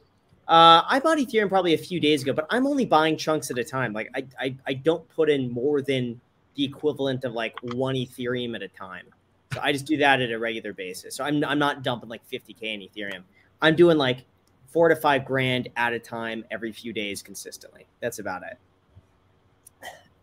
Uh, 0.49 0.83
I 0.89 1.01
bought 1.01 1.19
Ethereum 1.19 1.49
probably 1.49 1.75
a 1.75 1.79
few 1.79 1.99
days 1.99 2.23
ago, 2.23 2.33
but 2.33 2.47
I'm 2.51 2.67
only 2.67 2.87
buying 2.87 3.17
chunks 3.17 3.51
at 3.51 3.59
a 3.59 3.65
time. 3.65 3.93
Like 3.93 4.11
I, 4.15 4.25
I, 4.39 4.57
I 4.67 4.75
don't 4.75 5.09
put 5.09 5.29
in 5.29 5.51
more 5.51 5.83
than 5.83 6.21
the 6.55 6.65
equivalent 6.65 7.25
of 7.25 7.33
like 7.33 7.57
one 7.63 7.95
Ethereum 7.95 8.55
at 8.55 8.63
a 8.63 8.69
time. 8.69 9.07
So 9.53 9.61
I 9.63 9.73
just 9.73 9.87
do 9.87 9.97
that 9.99 10.21
at 10.21 10.31
a 10.31 10.39
regular 10.39 10.73
basis. 10.73 11.15
So 11.15 11.25
I'm, 11.25 11.45
I'm 11.45 11.59
not 11.59 11.83
dumping 11.83 12.09
like 12.09 12.23
50k 12.31 12.63
in 12.63 12.81
Ethereum. 12.81 13.23
I'm 13.63 13.77
doing 13.77 13.97
like 13.97 14.25
four 14.69 14.89
to 14.89 14.97
five 14.97 15.25
grand 15.25 15.69
at 15.77 15.93
a 15.93 15.99
time 15.99 16.45
every 16.51 16.73
few 16.73 16.93
days 16.93 17.23
consistently. 17.23 17.87
That's 18.01 18.19
about 18.19 18.43
it. 18.43 18.59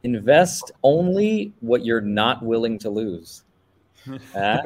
Invest 0.03 0.71
only 0.83 1.53
what 1.61 1.85
you're 1.85 2.01
not 2.01 2.43
willing 2.43 2.77
to 2.79 2.89
lose. 2.89 3.43
huh? 4.33 4.61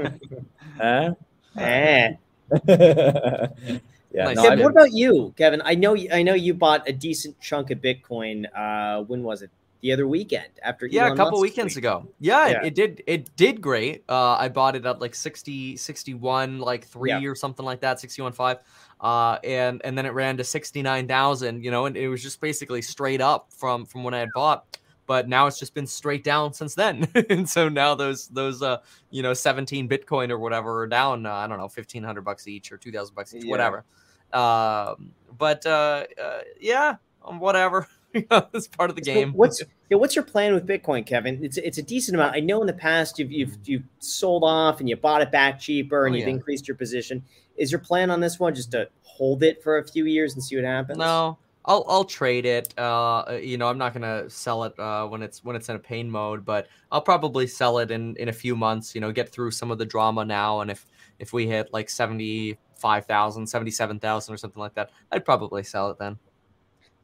huh? 0.78 1.14
Eh. 1.58 2.14
Yeah. 4.18 4.24
Nice. 4.26 4.36
No, 4.38 4.44
Kevin, 4.44 4.64
what 4.64 4.72
about 4.72 4.94
you, 4.94 5.34
Kevin? 5.38 5.62
I 5.64 5.76
know 5.76 5.96
I 6.12 6.24
know 6.24 6.34
you 6.34 6.54
bought 6.54 6.88
a 6.90 6.94
decent 6.94 7.40
chunk 7.40 7.72
of 7.72 7.80
Bitcoin. 7.80 8.46
Uh, 8.56 9.04
when 9.04 9.22
was 9.22 9.42
it? 9.42 9.52
The 9.82 9.92
other 9.92 10.08
weekend 10.08 10.50
after 10.64 10.88
yeah, 10.88 11.04
Elon 11.04 11.14
a 11.14 11.16
couple 11.16 11.40
Musk's 11.40 11.42
weekends 11.42 11.76
week. 11.76 11.84
ago. 11.84 12.08
Yeah, 12.20 12.48
yeah. 12.48 12.62
It, 12.62 12.66
it, 12.66 12.76
did. 12.76 13.04
It 13.06 13.36
did 13.36 13.62
great. 13.62 14.04
Uh, 14.10 14.34
I 14.34 14.50
bought 14.50 14.76
it 14.76 14.86
at 14.86 15.00
like 15.00 15.14
60, 15.14 15.78
61, 15.78 16.60
like 16.60 16.86
three 16.86 17.12
yeah. 17.12 17.24
or 17.26 17.36
something 17.36 17.66
like 17.66 17.82
that, 17.82 18.00
61 18.00 18.34
five. 18.34 18.58
uh, 19.02 19.38
and 19.44 19.82
and 19.84 19.98
then 19.98 20.06
it 20.06 20.14
ran 20.14 20.38
to 20.38 20.44
sixty 20.44 20.82
nine 20.82 21.08
thousand. 21.08 21.64
You 21.64 21.72
know, 21.72 21.86
and 21.86 21.96
it 21.96 22.10
was 22.10 22.24
just 22.24 22.42
basically 22.42 22.82
straight 22.82 23.22
up 23.22 23.52
from 23.54 23.86
from 23.86 24.04
when 24.04 24.14
I 24.14 24.20
had 24.20 24.30
bought. 24.34 24.78
But 25.06 25.30
now 25.30 25.48
it's 25.48 25.58
just 25.58 25.74
been 25.74 25.88
straight 25.88 26.24
down 26.24 26.54
since 26.54 26.76
then, 26.76 27.08
and 27.30 27.48
so 27.48 27.70
now 27.70 27.96
those 27.96 28.28
those 28.28 28.62
uh 28.62 28.80
you 29.10 29.24
know 29.24 29.34
seventeen 29.34 29.88
Bitcoin 29.88 30.32
or 30.32 30.40
whatever 30.40 30.82
are 30.82 30.88
down. 30.88 31.26
Uh, 31.26 31.34
I 31.34 31.48
don't 31.48 31.60
know, 31.60 31.70
fifteen 31.70 32.04
hundred 32.04 32.24
bucks 32.24 32.48
each 32.48 32.72
or 32.72 32.78
two 32.78 32.92
thousand 32.92 33.16
bucks 33.16 33.34
each, 33.34 33.46
yeah. 33.46 33.52
whatever. 33.52 33.86
Um, 34.34 35.12
but 35.38 35.66
uh, 35.66 36.06
uh, 36.22 36.40
yeah, 36.60 36.96
um, 37.24 37.40
whatever. 37.40 37.88
it's 38.54 38.68
part 38.68 38.90
of 38.90 38.96
the 38.96 39.02
game. 39.02 39.34
What's 39.34 39.62
yeah, 39.90 39.98
what's 39.98 40.16
your 40.16 40.26
plan 40.26 40.54
with 40.54 40.68
Bitcoin, 40.68 41.06
Kevin? 41.06 41.44
It's 41.44 41.58
it's 41.58 41.78
a 41.78 41.84
decent 41.84 42.16
amount. 42.16 42.36
I 42.36 42.40
know 42.40 42.62
in 42.62 42.68
the 42.68 42.74
past 42.74 43.20
you've 43.20 43.32
you've 43.32 43.58
you've 43.64 43.84
sold 44.00 44.44
off 44.44 44.80
and 44.80 44.90
you 44.90 44.96
bought 44.96 45.22
it 45.22 45.32
back 45.32 45.60
cheaper 45.60 46.06
and 46.06 46.14
oh, 46.14 46.18
you've 46.18 46.28
yeah. 46.28 46.34
increased 46.34 46.68
your 46.68 46.78
position. 46.78 47.24
Is 47.58 47.72
your 47.72 47.80
plan 47.80 48.12
on 48.12 48.20
this 48.20 48.40
one 48.40 48.54
just 48.54 48.72
to 48.72 48.90
hold 49.02 49.44
it 49.44 49.64
for 49.64 49.78
a 49.78 49.88
few 49.88 50.06
years 50.06 50.34
and 50.34 50.44
see 50.44 50.56
what 50.56 50.66
happens? 50.66 51.00
No, 51.00 51.38
I'll 51.68 51.84
I'll 51.88 52.06
trade 52.06 52.46
it. 52.46 52.78
Uh, 52.80 53.40
you 53.42 53.58
know, 53.58 53.68
I'm 53.68 53.78
not 53.78 53.94
gonna 53.94 54.30
sell 54.30 54.64
it 54.64 54.80
uh, 54.80 55.06
when 55.08 55.22
it's 55.22 55.44
when 55.44 55.56
it's 55.56 55.68
in 55.68 55.76
a 55.76 55.80
pain 55.80 56.10
mode, 56.10 56.46
but 56.46 56.68
I'll 56.92 57.02
probably 57.02 57.46
sell 57.46 57.80
it 57.80 57.92
in 57.92 58.16
in 58.16 58.30
a 58.30 58.34
few 58.34 58.56
months. 58.56 58.96
You 58.96 59.02
know, 59.02 59.12
get 59.12 59.30
through 59.30 59.52
some 59.52 59.70
of 59.70 59.78
the 59.78 59.86
drama 59.86 60.24
now, 60.24 60.62
and 60.62 60.72
if 60.72 60.86
if 61.20 61.34
we 61.34 61.46
hit 61.46 61.74
like 61.74 61.90
seventy 61.90 62.58
five 62.78 63.06
thousand, 63.06 63.48
seventy 63.48 63.72
seven 63.72 64.00
thousand, 64.00 64.34
or 64.34 64.38
something 64.38 64.62
like 64.62 64.76
that, 64.76 64.92
I'd 65.12 65.26
probably 65.26 65.64
sell 65.64 65.92
it 65.92 66.00
then. 66.00 66.18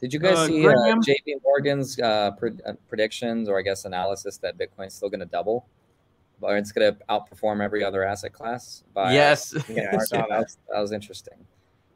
Did 0.03 0.11
you 0.11 0.19
guys 0.19 0.35
uh, 0.35 0.47
see 0.47 0.67
uh, 0.67 0.73
JP 0.73 1.43
Morgan's 1.45 1.97
uh, 1.97 2.31
pre- 2.31 2.51
uh, 2.65 2.73
predictions 2.89 3.47
or 3.47 3.57
I 3.57 3.61
guess 3.61 3.85
analysis 3.85 4.35
that 4.39 4.57
Bitcoin's 4.57 4.93
still 4.93 5.07
going 5.07 5.21
to 5.21 5.25
double? 5.25 5.65
Or 6.41 6.57
it's 6.57 6.73
going 6.73 6.93
to 6.93 6.99
outperform 7.05 7.63
every 7.63 7.85
other 7.85 8.03
asset 8.03 8.33
class? 8.33 8.83
By, 8.93 9.13
yes. 9.13 9.55
Yeah, 9.69 9.91
that, 10.11 10.27
was, 10.29 10.57
that 10.69 10.81
was 10.81 10.91
interesting. 10.91 11.35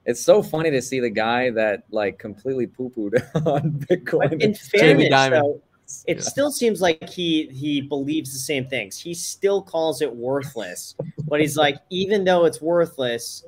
It's 0.06 0.22
so 0.22 0.42
funny 0.42 0.72
to 0.72 0.82
see 0.82 1.02
the 1.02 1.10
guy 1.10 1.50
that 1.50 1.84
like 1.92 2.18
completely 2.18 2.66
poo 2.66 2.90
pooed 2.96 3.22
on 3.46 3.72
Bitcoin. 3.72 4.42
In 4.42 4.56
fairness, 4.56 5.10
though, 5.10 5.62
it 6.06 6.20
yeah. 6.20 6.24
still 6.24 6.50
seems 6.50 6.80
like 6.80 7.10
he 7.10 7.48
he 7.48 7.82
believes 7.82 8.32
the 8.32 8.40
same 8.40 8.68
things. 8.68 8.98
He 8.98 9.14
still 9.14 9.62
calls 9.62 10.02
it 10.02 10.16
worthless, 10.16 10.96
but 11.28 11.42
he's 11.42 11.58
like, 11.58 11.80
even 11.90 12.24
though 12.24 12.46
it's 12.46 12.62
worthless, 12.62 13.44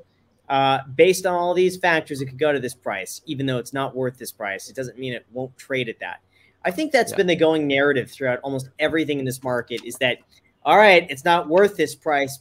uh, 0.49 0.79
based 0.95 1.25
on 1.25 1.35
all 1.35 1.53
these 1.53 1.77
factors, 1.77 2.21
it 2.21 2.25
could 2.25 2.39
go 2.39 2.51
to 2.51 2.59
this 2.59 2.73
price, 2.73 3.21
even 3.25 3.45
though 3.45 3.59
it's 3.59 3.73
not 3.73 3.95
worth 3.95 4.17
this 4.17 4.31
price. 4.31 4.69
It 4.69 4.75
doesn't 4.75 4.97
mean 4.97 5.13
it 5.13 5.25
won't 5.31 5.55
trade 5.57 5.89
at 5.89 5.99
that. 5.99 6.21
I 6.65 6.71
think 6.71 6.91
that's 6.91 7.11
yeah. 7.11 7.17
been 7.17 7.27
the 7.27 7.35
going 7.35 7.67
narrative 7.67 8.11
throughout 8.11 8.39
almost 8.43 8.69
everything 8.79 9.19
in 9.19 9.25
this 9.25 9.43
market 9.43 9.83
is 9.85 9.95
that, 9.95 10.17
all 10.63 10.77
right, 10.77 11.05
it's 11.09 11.23
not 11.23 11.47
worth 11.47 11.77
this 11.77 11.95
price, 11.95 12.39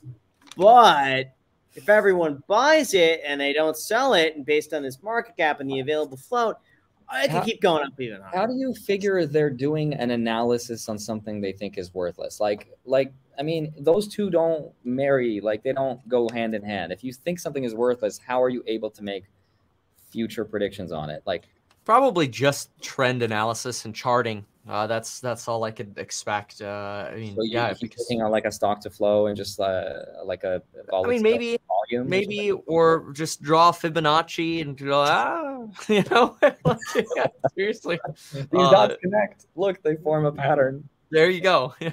but 0.56 1.34
if 1.74 1.88
everyone 1.88 2.42
buys 2.48 2.94
it 2.94 3.20
and 3.24 3.40
they 3.40 3.52
don't 3.52 3.76
sell 3.76 4.14
it, 4.14 4.34
and 4.34 4.44
based 4.44 4.72
on 4.72 4.82
this 4.82 5.02
market 5.02 5.36
cap 5.36 5.60
and 5.60 5.70
the 5.70 5.80
available 5.80 6.16
float, 6.16 6.56
I 7.10 7.26
can 7.26 7.36
how, 7.36 7.42
keep 7.42 7.60
going 7.60 7.86
up 7.86 7.98
even 8.00 8.20
higher. 8.20 8.36
How 8.36 8.46
do 8.46 8.54
you 8.54 8.74
figure 8.74 9.24
they're 9.26 9.50
doing 9.50 9.94
an 9.94 10.10
analysis 10.10 10.88
on 10.88 10.98
something 10.98 11.40
they 11.40 11.52
think 11.52 11.78
is 11.78 11.94
worthless? 11.94 12.40
Like, 12.40 12.68
like 12.84 13.12
I 13.38 13.42
mean, 13.42 13.72
those 13.78 14.08
two 14.08 14.30
don't 14.30 14.72
marry, 14.84 15.40
like 15.40 15.62
they 15.62 15.72
don't 15.72 16.06
go 16.08 16.28
hand 16.28 16.54
in 16.54 16.62
hand. 16.62 16.92
If 16.92 17.04
you 17.04 17.12
think 17.12 17.38
something 17.38 17.64
is 17.64 17.74
worthless, 17.74 18.18
how 18.18 18.42
are 18.42 18.48
you 18.48 18.62
able 18.66 18.90
to 18.90 19.02
make 19.02 19.24
future 20.10 20.44
predictions 20.44 20.92
on 20.92 21.08
it? 21.08 21.22
Like 21.24 21.48
probably 21.84 22.28
just 22.28 22.70
trend 22.82 23.22
analysis 23.22 23.84
and 23.84 23.94
charting. 23.94 24.44
Uh, 24.68 24.86
that's 24.86 25.20
that's 25.20 25.48
all 25.48 25.64
I 25.64 25.70
could 25.70 25.96
expect. 25.96 26.60
Uh, 26.60 27.08
I 27.10 27.16
mean, 27.16 27.34
so 27.34 27.42
yeah, 27.42 27.72
because 27.80 28.06
on 28.10 28.30
like 28.30 28.44
a 28.44 28.52
stock 28.52 28.80
to 28.82 28.90
flow 28.90 29.26
and 29.26 29.36
just 29.36 29.58
uh, 29.58 29.92
like 30.24 30.44
a. 30.44 30.62
I 30.92 31.02
mean, 31.04 31.22
maybe 31.22 31.58
volume 31.66 32.08
maybe 32.08 32.50
or, 32.50 32.62
or 32.66 33.12
just 33.12 33.40
draw 33.40 33.72
Fibonacci 33.72 34.60
and 34.60 34.76
go 34.76 35.00
ah, 35.00 35.60
you 35.88 36.04
know, 36.10 36.36
yeah, 37.16 37.26
seriously. 37.54 37.98
These 38.32 38.46
uh, 38.52 38.70
dots 38.70 38.96
connect. 39.00 39.46
Look, 39.56 39.82
they 39.82 39.96
form 39.96 40.26
a 40.26 40.32
pattern. 40.32 40.86
There 41.10 41.30
you 41.30 41.40
go. 41.40 41.74
yeah, 41.80 41.90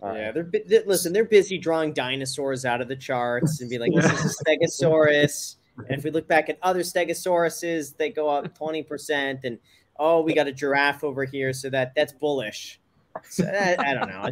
they're, 0.00 0.48
they're, 0.66 0.84
listen. 0.86 1.12
They're 1.12 1.24
busy 1.24 1.58
drawing 1.58 1.92
dinosaurs 1.92 2.64
out 2.64 2.80
of 2.80 2.86
the 2.86 2.96
charts 2.96 3.60
and 3.60 3.68
be 3.68 3.78
like, 3.78 3.90
"This 3.92 4.06
is 4.12 4.40
a 4.40 4.44
Stegosaurus." 4.44 5.56
And 5.88 5.98
if 5.98 6.04
we 6.04 6.10
look 6.10 6.26
back 6.28 6.48
at 6.48 6.58
other 6.62 6.80
Stegosauruses, 6.80 7.96
they 7.96 8.10
go 8.10 8.28
up 8.28 8.56
twenty 8.56 8.84
percent. 8.84 9.40
And 9.42 9.58
oh, 9.98 10.20
we 10.20 10.34
got 10.34 10.46
a 10.46 10.52
giraffe 10.52 11.04
over 11.04 11.24
here, 11.24 11.52
so 11.52 11.70
that 11.70 11.94
that's 11.94 12.12
bullish. 12.12 12.80
So 13.28 13.44
I, 13.44 13.76
I 13.78 13.94
don't 13.94 14.08
know. 14.08 14.30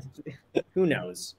Who 0.74 0.86
knows? 0.86 1.34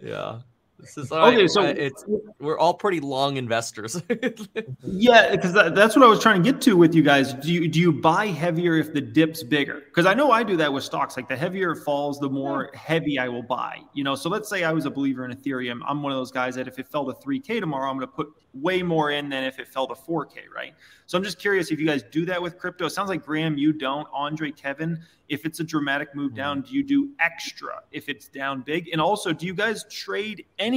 Yeah. 0.00 0.40
This 0.82 0.98
is 0.98 1.12
okay. 1.12 1.46
so 1.46 1.62
it's 1.62 2.04
we're 2.40 2.58
all 2.58 2.74
pretty 2.74 2.98
long 2.98 3.36
investors. 3.36 4.02
yeah, 4.82 5.30
because 5.30 5.52
that, 5.52 5.76
that's 5.76 5.94
what 5.94 6.04
I 6.04 6.08
was 6.08 6.20
trying 6.20 6.42
to 6.42 6.52
get 6.52 6.60
to 6.62 6.76
with 6.76 6.92
you 6.92 7.04
guys. 7.04 7.34
Do 7.34 7.52
you 7.52 7.68
do 7.68 7.78
you 7.78 7.92
buy 7.92 8.26
heavier 8.26 8.76
if 8.76 8.92
the 8.92 9.00
dip's 9.00 9.44
bigger? 9.44 9.74
Because 9.74 10.06
I 10.06 10.14
know 10.14 10.32
I 10.32 10.42
do 10.42 10.56
that 10.56 10.72
with 10.72 10.82
stocks. 10.82 11.16
Like 11.16 11.28
the 11.28 11.36
heavier 11.36 11.70
it 11.70 11.84
falls, 11.84 12.18
the 12.18 12.28
more 12.28 12.72
heavy 12.74 13.16
I 13.16 13.28
will 13.28 13.44
buy. 13.44 13.78
You 13.94 14.02
know, 14.02 14.16
so 14.16 14.28
let's 14.28 14.48
say 14.48 14.64
I 14.64 14.72
was 14.72 14.84
a 14.84 14.90
believer 14.90 15.24
in 15.24 15.30
Ethereum. 15.30 15.82
I'm 15.86 16.02
one 16.02 16.10
of 16.10 16.18
those 16.18 16.32
guys 16.32 16.56
that 16.56 16.66
if 16.66 16.80
it 16.80 16.88
fell 16.88 17.04
to 17.06 17.12
3K 17.12 17.60
tomorrow, 17.60 17.88
I'm 17.88 17.96
going 17.96 18.08
to 18.08 18.12
put 18.12 18.32
way 18.52 18.82
more 18.82 19.12
in 19.12 19.28
than 19.28 19.44
if 19.44 19.60
it 19.60 19.68
fell 19.68 19.86
to 19.86 19.94
4K. 19.94 20.48
Right. 20.52 20.74
So 21.06 21.16
I'm 21.16 21.22
just 21.22 21.38
curious 21.38 21.70
if 21.70 21.78
you 21.78 21.86
guys 21.86 22.02
do 22.10 22.24
that 22.26 22.42
with 22.42 22.58
crypto. 22.58 22.86
It 22.86 22.90
sounds 22.90 23.08
like 23.08 23.24
Graham, 23.24 23.56
you 23.56 23.72
don't. 23.72 24.08
Andre, 24.12 24.50
Kevin, 24.50 24.98
if 25.28 25.46
it's 25.46 25.60
a 25.60 25.64
dramatic 25.64 26.14
move 26.14 26.34
down, 26.34 26.62
mm-hmm. 26.62 26.70
do 26.70 26.76
you 26.76 26.82
do 26.82 27.10
extra 27.20 27.82
if 27.90 28.08
it's 28.08 28.28
down 28.28 28.62
big? 28.62 28.88
And 28.92 29.00
also, 29.00 29.32
do 29.32 29.46
you 29.46 29.54
guys 29.54 29.84
trade 29.90 30.46
any 30.58 30.71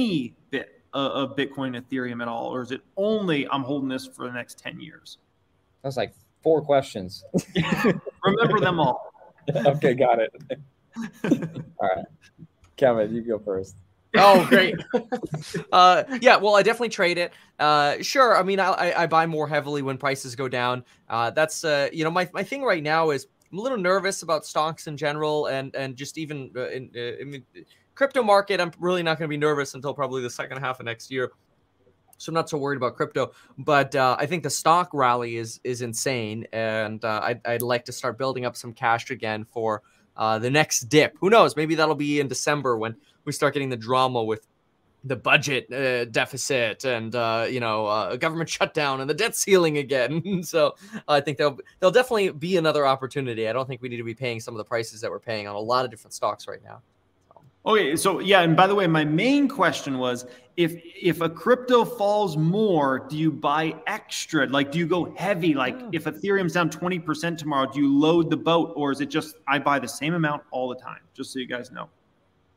bit 0.50 0.82
of 0.92 1.36
Bitcoin, 1.36 1.80
Ethereum 1.80 2.22
at 2.22 2.28
all, 2.28 2.54
or 2.54 2.62
is 2.62 2.70
it 2.70 2.80
only 2.96 3.46
I'm 3.48 3.62
holding 3.62 3.88
this 3.88 4.06
for 4.06 4.26
the 4.26 4.32
next 4.32 4.58
ten 4.58 4.80
years? 4.80 5.18
That's 5.82 5.96
like 5.96 6.14
four 6.42 6.62
questions. 6.62 7.24
Remember 8.24 8.60
them 8.60 8.80
all. 8.80 9.12
okay, 9.54 9.94
got 9.94 10.18
it. 10.20 10.34
all 11.78 11.88
right, 11.96 12.06
Kevin, 12.76 13.14
you 13.14 13.22
go 13.22 13.38
first. 13.38 13.76
oh, 14.16 14.46
great. 14.48 14.74
uh, 15.72 16.04
yeah, 16.20 16.36
well, 16.36 16.56
I 16.56 16.62
definitely 16.62 16.88
trade 16.88 17.18
it. 17.18 17.32
Uh, 17.58 17.96
sure. 18.00 18.36
I 18.36 18.42
mean, 18.42 18.60
I, 18.60 19.02
I 19.02 19.06
buy 19.06 19.26
more 19.26 19.46
heavily 19.46 19.82
when 19.82 19.98
prices 19.98 20.34
go 20.34 20.48
down. 20.48 20.84
Uh, 21.08 21.30
that's, 21.30 21.64
uh, 21.64 21.90
you 21.92 22.02
know, 22.02 22.10
my, 22.10 22.28
my 22.32 22.42
thing 22.42 22.62
right 22.62 22.82
now 22.82 23.10
is 23.10 23.26
I'm 23.52 23.58
a 23.58 23.60
little 23.60 23.78
nervous 23.78 24.22
about 24.22 24.46
stocks 24.46 24.86
in 24.86 24.96
general, 24.96 25.46
and 25.46 25.74
and 25.74 25.96
just 25.96 26.18
even 26.18 26.50
uh, 26.56 26.68
in, 26.68 26.90
uh, 26.94 27.00
in 27.20 27.44
crypto 27.96 28.22
market. 28.22 28.60
I'm 28.60 28.70
really 28.78 29.02
not 29.02 29.18
going 29.18 29.28
to 29.28 29.32
be 29.32 29.36
nervous 29.36 29.74
until 29.74 29.92
probably 29.92 30.22
the 30.22 30.30
second 30.30 30.58
half 30.58 30.78
of 30.78 30.86
next 30.86 31.10
year. 31.10 31.32
So 32.18 32.30
I'm 32.30 32.34
not 32.34 32.48
so 32.48 32.56
worried 32.56 32.76
about 32.76 32.96
crypto, 32.96 33.32
but 33.58 33.94
uh, 33.94 34.16
I 34.18 34.26
think 34.26 34.42
the 34.42 34.50
stock 34.50 34.88
rally 34.94 35.36
is 35.36 35.60
is 35.64 35.82
insane, 35.82 36.46
and 36.52 37.04
uh, 37.04 37.20
I'd, 37.22 37.46
I'd 37.46 37.62
like 37.62 37.84
to 37.86 37.92
start 37.92 38.16
building 38.16 38.46
up 38.46 38.56
some 38.56 38.72
cash 38.72 39.10
again 39.10 39.44
for 39.44 39.82
uh, 40.16 40.38
the 40.38 40.50
next 40.50 40.82
dip. 40.88 41.16
Who 41.20 41.28
knows? 41.28 41.56
Maybe 41.56 41.74
that'll 41.74 41.94
be 41.94 42.20
in 42.20 42.28
December 42.28 42.78
when 42.78 42.96
we 43.26 43.32
start 43.32 43.52
getting 43.52 43.68
the 43.68 43.76
drama 43.76 44.24
with 44.24 44.46
the 45.04 45.16
budget 45.16 45.70
uh, 45.72 46.06
deficit 46.06 46.84
and 46.84 47.14
uh, 47.14 47.46
you 47.48 47.60
know 47.60 47.86
uh, 47.86 48.16
government 48.16 48.48
shutdown 48.56 49.02
and 49.02 49.10
the 49.10 49.14
debt 49.14 49.36
ceiling 49.36 49.76
again. 49.76 50.42
so 50.42 50.74
I 51.06 51.20
think 51.20 51.36
there'll 51.36 51.58
there'll 51.80 51.92
definitely 51.92 52.30
be 52.30 52.56
another 52.56 52.86
opportunity. 52.86 53.46
I 53.46 53.52
don't 53.52 53.68
think 53.68 53.82
we 53.82 53.90
need 53.90 53.98
to 53.98 54.04
be 54.04 54.14
paying 54.14 54.40
some 54.40 54.54
of 54.54 54.58
the 54.58 54.64
prices 54.64 55.02
that 55.02 55.10
we're 55.10 55.20
paying 55.20 55.46
on 55.46 55.54
a 55.54 55.60
lot 55.60 55.84
of 55.84 55.90
different 55.90 56.14
stocks 56.14 56.48
right 56.48 56.62
now. 56.64 56.80
Okay, 57.66 57.96
so 57.96 58.20
yeah, 58.20 58.42
and 58.42 58.56
by 58.56 58.68
the 58.68 58.74
way, 58.76 58.86
my 58.86 59.04
main 59.04 59.48
question 59.48 59.98
was 59.98 60.24
if 60.56 60.80
if 61.02 61.20
a 61.20 61.28
crypto 61.28 61.84
falls 61.84 62.36
more, 62.36 63.00
do 63.10 63.16
you 63.16 63.32
buy 63.32 63.74
extra? 63.88 64.46
Like, 64.46 64.70
do 64.70 64.78
you 64.78 64.86
go 64.86 65.12
heavy? 65.16 65.52
Like, 65.52 65.80
hmm. 65.80 65.88
if 65.92 66.04
Ethereum's 66.04 66.52
down 66.52 66.70
twenty 66.70 67.00
percent 67.00 67.40
tomorrow, 67.40 67.68
do 67.70 67.80
you 67.80 67.98
load 67.98 68.30
the 68.30 68.36
boat, 68.36 68.72
or 68.76 68.92
is 68.92 69.00
it 69.00 69.06
just 69.06 69.34
I 69.48 69.58
buy 69.58 69.80
the 69.80 69.88
same 69.88 70.14
amount 70.14 70.44
all 70.52 70.68
the 70.68 70.76
time? 70.76 71.00
Just 71.12 71.32
so 71.32 71.40
you 71.40 71.48
guys 71.48 71.72
know. 71.72 71.88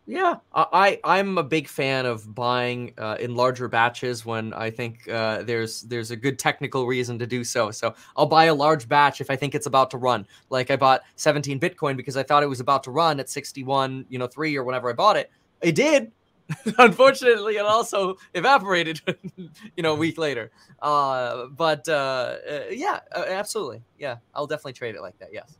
Yeah, 0.09 0.37
I 0.55 0.99
I'm 1.03 1.37
a 1.37 1.43
big 1.43 1.67
fan 1.67 2.07
of 2.07 2.33
buying 2.33 2.93
uh, 2.97 3.17
in 3.19 3.35
larger 3.35 3.67
batches 3.67 4.25
when 4.25 4.55
I 4.55 4.71
think 4.71 5.07
uh, 5.07 5.43
there's 5.43 5.83
there's 5.83 6.09
a 6.09 6.15
good 6.15 6.39
technical 6.39 6.87
reason 6.87 7.19
to 7.19 7.27
do 7.27 7.43
so. 7.43 7.69
So 7.69 7.93
I'll 8.17 8.25
buy 8.25 8.45
a 8.45 8.55
large 8.55 8.89
batch 8.89 9.21
if 9.21 9.29
I 9.29 9.35
think 9.35 9.53
it's 9.53 9.67
about 9.67 9.91
to 9.91 9.99
run. 9.99 10.25
Like 10.49 10.71
I 10.71 10.77
bought 10.77 11.01
17 11.17 11.59
Bitcoin 11.59 11.95
because 11.95 12.17
I 12.17 12.23
thought 12.23 12.41
it 12.41 12.47
was 12.47 12.59
about 12.59 12.81
to 12.85 12.91
run 12.91 13.19
at 13.19 13.29
61, 13.29 14.07
you 14.09 14.17
know, 14.17 14.25
three 14.25 14.57
or 14.57 14.63
whenever 14.63 14.89
I 14.89 14.93
bought 14.93 15.15
it. 15.15 15.29
It 15.61 15.75
did. 15.75 16.11
Unfortunately, 16.79 17.57
it 17.57 17.65
also 17.65 18.15
evaporated, 18.33 19.01
you 19.37 19.83
know, 19.83 19.93
a 19.93 19.97
week 19.97 20.17
later. 20.17 20.49
Uh, 20.81 21.45
but 21.55 21.87
uh, 21.87 22.37
uh, 22.49 22.61
yeah, 22.71 23.01
absolutely, 23.15 23.83
yeah, 23.99 24.17
I'll 24.33 24.47
definitely 24.47 24.73
trade 24.73 24.95
it 24.95 25.01
like 25.01 25.19
that. 25.19 25.29
Yes. 25.31 25.59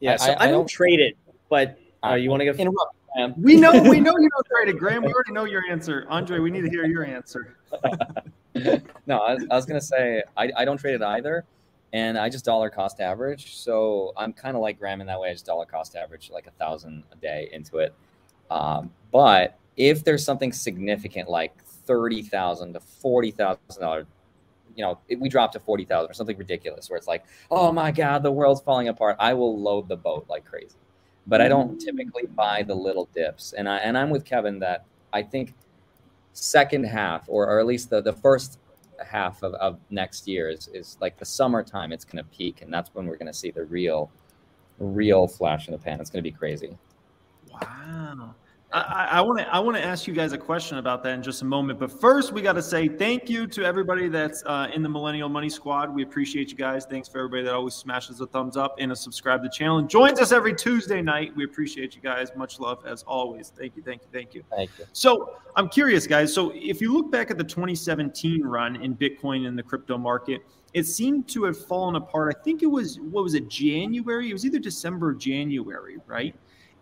Yeah, 0.00 0.12
I- 0.14 0.16
so 0.16 0.32
I- 0.32 0.34
I, 0.34 0.34
I 0.34 0.46
don't 0.46 0.52
don't- 0.60 0.68
trade 0.68 1.00
it, 1.00 1.16
but 1.48 1.78
uh, 2.04 2.14
you 2.14 2.30
want 2.30 2.40
to 2.40 2.46
go? 2.46 2.52
Interrupt, 2.52 2.94
man. 3.16 3.34
We 3.36 3.56
know 3.56 3.72
we 3.72 4.00
know 4.00 4.16
you 4.18 4.28
don't 4.30 4.46
trade 4.46 4.74
it, 4.74 4.78
Graham. 4.78 5.02
We 5.04 5.12
already 5.12 5.32
know 5.32 5.44
your 5.44 5.62
answer. 5.70 6.06
Andre, 6.08 6.38
we 6.38 6.50
need 6.50 6.62
to 6.62 6.70
hear 6.70 6.84
your 6.86 7.04
answer. 7.04 7.56
no, 9.06 9.18
I, 9.18 9.34
was- 9.34 9.46
I 9.50 9.56
was 9.56 9.66
gonna 9.66 9.80
say 9.80 10.22
I, 10.36 10.50
I 10.56 10.64
don't 10.64 10.78
trade 10.78 10.94
it 10.94 11.02
either, 11.02 11.44
and 11.92 12.18
I 12.18 12.28
just 12.28 12.44
dollar 12.44 12.70
cost 12.70 13.00
average. 13.00 13.56
So 13.56 14.12
I'm 14.16 14.32
kind 14.32 14.56
of 14.56 14.62
like 14.62 14.78
Graham 14.78 15.00
in 15.00 15.06
that 15.08 15.20
way. 15.20 15.30
I 15.30 15.32
just 15.32 15.46
dollar 15.46 15.66
cost 15.66 15.96
average 15.96 16.30
like 16.32 16.46
a 16.46 16.50
thousand 16.52 17.04
a 17.12 17.16
day 17.16 17.48
into 17.52 17.78
it. 17.78 17.94
Um, 18.50 18.90
but 19.12 19.58
if 19.76 20.02
there's 20.04 20.24
something 20.24 20.52
significant 20.52 21.28
like 21.28 21.52
thirty 21.64 22.22
thousand 22.22 22.72
to 22.74 22.80
forty 22.80 23.30
thousand 23.30 23.60
dollars, 23.80 24.06
you 24.76 24.84
know, 24.84 24.98
if 25.08 25.18
we 25.18 25.28
dropped 25.28 25.54
to 25.54 25.60
forty 25.60 25.84
thousand 25.84 26.10
or 26.10 26.14
something 26.14 26.36
ridiculous, 26.36 26.88
where 26.90 26.96
it's 26.96 27.08
like, 27.08 27.24
oh 27.50 27.72
my 27.72 27.90
god, 27.90 28.22
the 28.22 28.32
world's 28.32 28.60
falling 28.60 28.88
apart. 28.88 29.16
I 29.18 29.34
will 29.34 29.60
load 29.60 29.88
the 29.88 29.96
boat 29.96 30.26
like 30.28 30.44
crazy. 30.44 30.76
But 31.26 31.40
I 31.40 31.48
don't 31.48 31.78
typically 31.78 32.26
buy 32.26 32.62
the 32.62 32.74
little 32.74 33.08
dips, 33.14 33.52
and 33.52 33.68
I 33.68 33.78
and 33.78 33.96
I'm 33.96 34.10
with 34.10 34.24
Kevin 34.24 34.58
that 34.60 34.84
I 35.12 35.22
think 35.22 35.54
second 36.32 36.84
half 36.84 37.24
or, 37.28 37.46
or 37.48 37.58
at 37.58 37.66
least 37.66 37.90
the, 37.90 38.00
the 38.00 38.12
first 38.12 38.58
half 39.04 39.42
of, 39.42 39.54
of 39.54 39.78
next 39.90 40.28
year 40.28 40.48
is, 40.48 40.68
is 40.72 40.96
like 41.00 41.18
the 41.18 41.24
summertime 41.24 41.92
it's 41.92 42.04
going 42.04 42.22
to 42.22 42.30
peak 42.30 42.62
and 42.62 42.72
that's 42.72 42.94
when 42.94 43.06
we're 43.06 43.16
going 43.16 43.26
to 43.26 43.34
see 43.34 43.50
the 43.50 43.64
real 43.64 44.10
real 44.78 45.26
flash 45.26 45.66
in 45.66 45.72
the 45.72 45.78
pan 45.78 46.00
it's 46.00 46.08
going 46.08 46.22
to 46.22 46.30
be 46.30 46.34
crazy 46.34 46.76
Wow. 47.52 48.34
I 48.72 49.20
want 49.20 49.40
to 49.40 49.52
I 49.52 49.58
want 49.58 49.76
to 49.76 49.84
ask 49.84 50.06
you 50.06 50.14
guys 50.14 50.32
a 50.32 50.38
question 50.38 50.78
about 50.78 51.02
that 51.02 51.14
in 51.14 51.24
just 51.24 51.42
a 51.42 51.44
moment, 51.44 51.80
but 51.80 51.90
first 51.90 52.32
we 52.32 52.40
got 52.40 52.52
to 52.52 52.62
say 52.62 52.86
thank 52.86 53.28
you 53.28 53.48
to 53.48 53.64
everybody 53.64 54.08
that's 54.08 54.44
uh, 54.46 54.68
in 54.72 54.82
the 54.84 54.88
Millennial 54.88 55.28
Money 55.28 55.50
Squad. 55.50 55.92
We 55.92 56.04
appreciate 56.04 56.50
you 56.50 56.56
guys. 56.56 56.86
Thanks 56.86 57.08
for 57.08 57.18
everybody 57.18 57.42
that 57.42 57.52
always 57.52 57.74
smashes 57.74 58.20
a 58.20 58.26
thumbs 58.26 58.56
up 58.56 58.76
and 58.78 58.92
a 58.92 58.96
subscribe 58.96 59.42
to 59.42 59.48
the 59.48 59.52
channel 59.52 59.78
and 59.78 59.90
joins 59.90 60.20
us 60.20 60.30
every 60.30 60.54
Tuesday 60.54 61.02
night. 61.02 61.34
We 61.34 61.44
appreciate 61.44 61.96
you 61.96 62.00
guys. 62.00 62.30
Much 62.36 62.60
love 62.60 62.84
as 62.86 63.02
always. 63.02 63.52
Thank 63.58 63.74
you, 63.74 63.82
thank 63.82 64.02
you, 64.02 64.08
thank 64.12 64.34
you. 64.34 64.44
thank 64.50 64.70
you 64.78 64.84
So 64.92 65.34
I'm 65.56 65.68
curious, 65.68 66.06
guys. 66.06 66.32
So 66.32 66.52
if 66.54 66.80
you 66.80 66.92
look 66.92 67.10
back 67.10 67.32
at 67.32 67.38
the 67.38 67.44
2017 67.44 68.44
run 68.44 68.76
in 68.76 68.94
Bitcoin 68.94 69.48
in 69.48 69.56
the 69.56 69.64
crypto 69.64 69.98
market, 69.98 70.42
it 70.74 70.84
seemed 70.84 71.28
to 71.30 71.42
have 71.44 71.58
fallen 71.66 71.96
apart. 71.96 72.36
I 72.38 72.44
think 72.44 72.62
it 72.62 72.70
was 72.70 73.00
what 73.00 73.24
was 73.24 73.34
it, 73.34 73.48
January? 73.48 74.30
It 74.30 74.32
was 74.32 74.46
either 74.46 74.60
December 74.60 75.08
or 75.08 75.14
January, 75.14 75.96
right? 76.06 76.36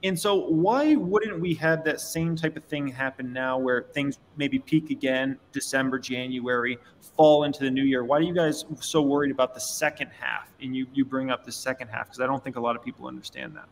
And 0.04 0.16
so 0.18 0.34
why 0.36 0.94
wouldn't 0.94 1.40
we 1.40 1.54
have 1.54 1.82
that 1.84 2.00
same 2.00 2.36
type 2.36 2.56
of 2.56 2.64
thing 2.64 2.86
happen 2.86 3.32
now 3.32 3.58
where 3.58 3.82
things 3.82 4.18
maybe 4.36 4.60
peak 4.60 4.90
again 4.90 5.38
December, 5.50 5.98
January, 5.98 6.78
fall 7.16 7.44
into 7.44 7.64
the 7.64 7.70
new 7.70 7.82
year? 7.82 8.04
Why 8.04 8.18
are 8.18 8.22
you 8.22 8.34
guys 8.34 8.64
so 8.80 9.02
worried 9.02 9.32
about 9.32 9.54
the 9.54 9.60
second 9.60 10.10
half? 10.18 10.48
And 10.62 10.74
you 10.76 10.86
you 10.92 11.04
bring 11.04 11.30
up 11.30 11.44
the 11.44 11.52
second 11.52 11.88
half 11.88 12.06
because 12.06 12.20
I 12.20 12.26
don't 12.26 12.42
think 12.44 12.56
a 12.56 12.60
lot 12.60 12.76
of 12.76 12.84
people 12.84 13.08
understand 13.08 13.56
that. 13.56 13.68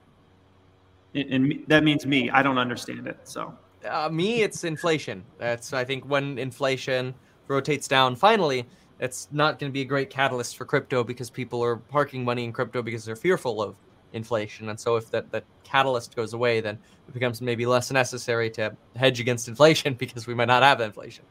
And, 1.15 1.33
and 1.33 1.65
that 1.69 1.85
means 1.85 2.07
me, 2.07 2.29
I 2.31 2.43
don't 2.43 2.59
understand 2.59 3.07
it. 3.07 3.19
So 3.25 3.55
Uh, 3.89 4.09
me, 4.11 4.43
it's 4.43 4.65
inflation. 4.65 5.25
That's 5.39 5.73
I 5.73 5.85
think 5.85 6.05
when 6.07 6.39
inflation 6.39 7.15
rotates 7.47 7.87
down 7.87 8.17
finally, 8.17 8.67
it's 8.99 9.29
not 9.31 9.61
going 9.61 9.71
to 9.71 9.73
be 9.73 9.83
a 9.83 9.85
great 9.85 10.11
catalyst 10.11 10.57
for 10.57 10.65
crypto 10.65 11.05
because 11.05 11.31
people 11.31 11.63
are 11.63 11.77
parking 11.77 12.25
money 12.25 12.43
in 12.43 12.53
crypto 12.53 12.83
because 12.83 13.05
they're 13.05 13.15
fearful 13.15 13.63
of 13.63 13.77
inflation. 14.13 14.69
And 14.69 14.79
so 14.79 14.97
if 14.97 15.11
that 15.11 15.31
that 15.33 15.45
catalyst 15.65 16.17
goes 16.17 16.33
away, 16.33 16.61
then 16.61 16.79
it 17.09 17.15
becomes 17.15 17.41
maybe 17.41 17.67
less 17.67 17.91
necessary 17.91 18.51
to 18.51 18.77
hedge 18.97 19.21
against 19.21 19.49
inflation 19.53 19.95
because 19.95 20.27
we 20.27 20.35
might 20.35 20.49
not 20.49 20.63
have 20.63 20.81
inflation. 20.81 21.25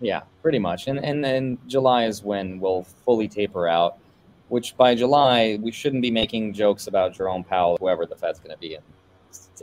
yeah 0.00 0.22
pretty 0.42 0.58
much 0.58 0.88
and 0.88 0.98
and 1.04 1.22
then 1.22 1.58
july 1.66 2.04
is 2.04 2.22
when 2.22 2.58
we'll 2.58 2.82
fully 3.04 3.28
taper 3.28 3.68
out 3.68 3.98
which 4.48 4.76
by 4.76 4.94
july 4.94 5.58
we 5.62 5.70
shouldn't 5.70 6.02
be 6.02 6.10
making 6.10 6.52
jokes 6.52 6.86
about 6.86 7.14
jerome 7.14 7.44
powell 7.44 7.76
whoever 7.80 8.06
the 8.06 8.16
fed's 8.16 8.38
going 8.38 8.50
to 8.50 8.58
be 8.58 8.74
in 8.74 8.82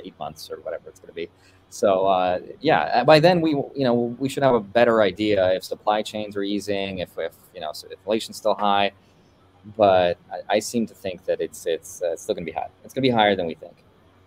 eight 0.06 0.18
months 0.20 0.50
or 0.52 0.58
whatever 0.62 0.88
it's 0.90 1.00
going 1.00 1.10
to 1.10 1.16
be 1.16 1.28
so 1.70 2.06
uh, 2.06 2.40
yeah 2.62 3.04
by 3.04 3.20
then 3.20 3.42
we 3.42 3.52
you 3.52 3.84
know 3.84 4.16
we 4.20 4.30
should 4.30 4.44
have 4.44 4.54
a 4.54 4.60
better 4.60 5.02
idea 5.02 5.54
if 5.54 5.64
supply 5.64 6.02
chains 6.02 6.38
are 6.38 6.44
easing 6.44 7.00
if, 7.00 7.18
if 7.18 7.34
you 7.54 7.60
know 7.60 7.74
inflation's 7.92 8.38
still 8.38 8.56
high 8.56 8.92
but 9.76 10.18
I, 10.32 10.56
I 10.56 10.60
seem 10.60 10.86
to 10.88 10.94
think 10.94 11.26
that 11.26 11.42
it's 11.42 11.66
it's 11.66 12.02
uh, 12.02 12.16
still 12.16 12.36
going 12.36 12.46
to 12.46 12.52
be 12.52 12.56
high 12.56 12.70
it's 12.84 12.94
going 12.94 13.04
to 13.04 13.10
be 13.10 13.14
higher 13.14 13.36
than 13.36 13.48
we 13.48 13.56
think 13.56 13.76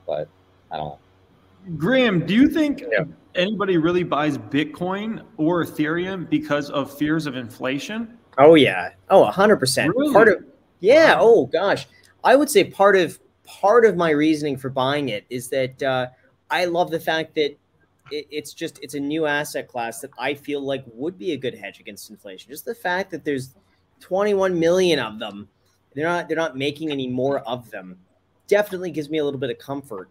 but 0.07 0.28
i 0.70 0.76
don't 0.76 0.91
know 0.91 0.99
Graham, 1.76 2.24
do 2.26 2.34
you 2.34 2.49
think 2.49 2.82
Yeah. 2.91 3.05
anybody 3.34 3.76
really 3.76 4.03
buys 4.03 4.38
Bitcoin 4.38 5.22
or 5.36 5.64
Ethereum 5.64 6.28
because 6.28 6.70
of 6.70 6.97
fears 6.97 7.26
of 7.26 7.36
inflation? 7.36 8.16
Oh 8.38 8.55
yeah. 8.55 8.91
Oh, 9.11 9.24
hundred 9.26 9.57
percent. 9.59 9.95
Really? 9.95 10.12
Part 10.12 10.28
of 10.28 10.45
yeah. 10.80 11.16
Oh 11.18 11.47
gosh, 11.47 11.86
I 12.24 12.34
would 12.34 12.49
say 12.49 12.64
part 12.64 12.97
of 12.97 13.18
part 13.45 13.84
of 13.84 13.97
my 13.97 14.11
reasoning 14.11 14.57
for 14.57 14.70
buying 14.70 15.11
it 15.11 15.26
is 15.28 15.49
that 15.49 15.82
uh, 15.82 16.07
I 16.51 16.64
love 16.64 16.91
the 16.91 17.01
fact 17.01 17.34
that 17.34 17.57
it, 18.11 18.26
it's 18.30 18.55
just 18.55 18.78
it's 18.82 18.95
a 18.95 19.01
new 19.01 19.26
asset 19.26 19.68
class 19.68 20.01
that 20.01 20.11
I 20.18 20.34
feel 20.34 20.62
like 20.62 20.84
would 20.95 21.18
be 21.18 21.32
a 21.32 21.36
good 21.36 21.55
hedge 21.55 21.78
against 21.80 22.09
inflation. 22.09 22.51
Just 22.51 22.64
the 22.64 22.74
fact 22.74 23.11
that 23.11 23.24
there's 23.24 23.55
21 24.01 24.59
million 24.59 24.98
of 24.98 25.18
them, 25.18 25.48
they're 25.94 26.07
not 26.07 26.28
they're 26.28 26.36
not 26.36 26.57
making 26.57 26.90
any 26.90 27.09
more 27.09 27.40
of 27.40 27.70
them, 27.70 27.98
definitely 28.46 28.90
gives 28.90 29.11
me 29.11 29.18
a 29.18 29.24
little 29.24 29.40
bit 29.40 29.51
of 29.51 29.59
comfort 29.59 30.11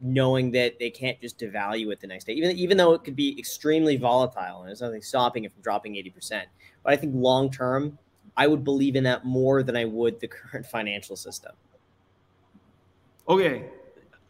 knowing 0.00 0.50
that 0.52 0.78
they 0.78 0.90
can't 0.90 1.20
just 1.20 1.38
devalue 1.38 1.92
it 1.92 2.00
the 2.00 2.06
next 2.06 2.24
day, 2.24 2.32
even 2.32 2.56
even 2.56 2.76
though 2.76 2.92
it 2.92 3.04
could 3.04 3.16
be 3.16 3.38
extremely 3.38 3.96
volatile 3.96 4.60
and 4.60 4.68
there's 4.68 4.80
nothing 4.80 5.02
stopping 5.02 5.44
it 5.44 5.52
from 5.52 5.62
dropping 5.62 5.94
80%. 5.94 6.42
But 6.84 6.92
I 6.92 6.96
think 6.96 7.14
long 7.14 7.50
term, 7.50 7.98
I 8.36 8.46
would 8.46 8.64
believe 8.64 8.96
in 8.96 9.04
that 9.04 9.24
more 9.24 9.62
than 9.62 9.76
I 9.76 9.84
would 9.84 10.20
the 10.20 10.28
current 10.28 10.66
financial 10.66 11.16
system. 11.16 11.52
Okay. 13.28 13.64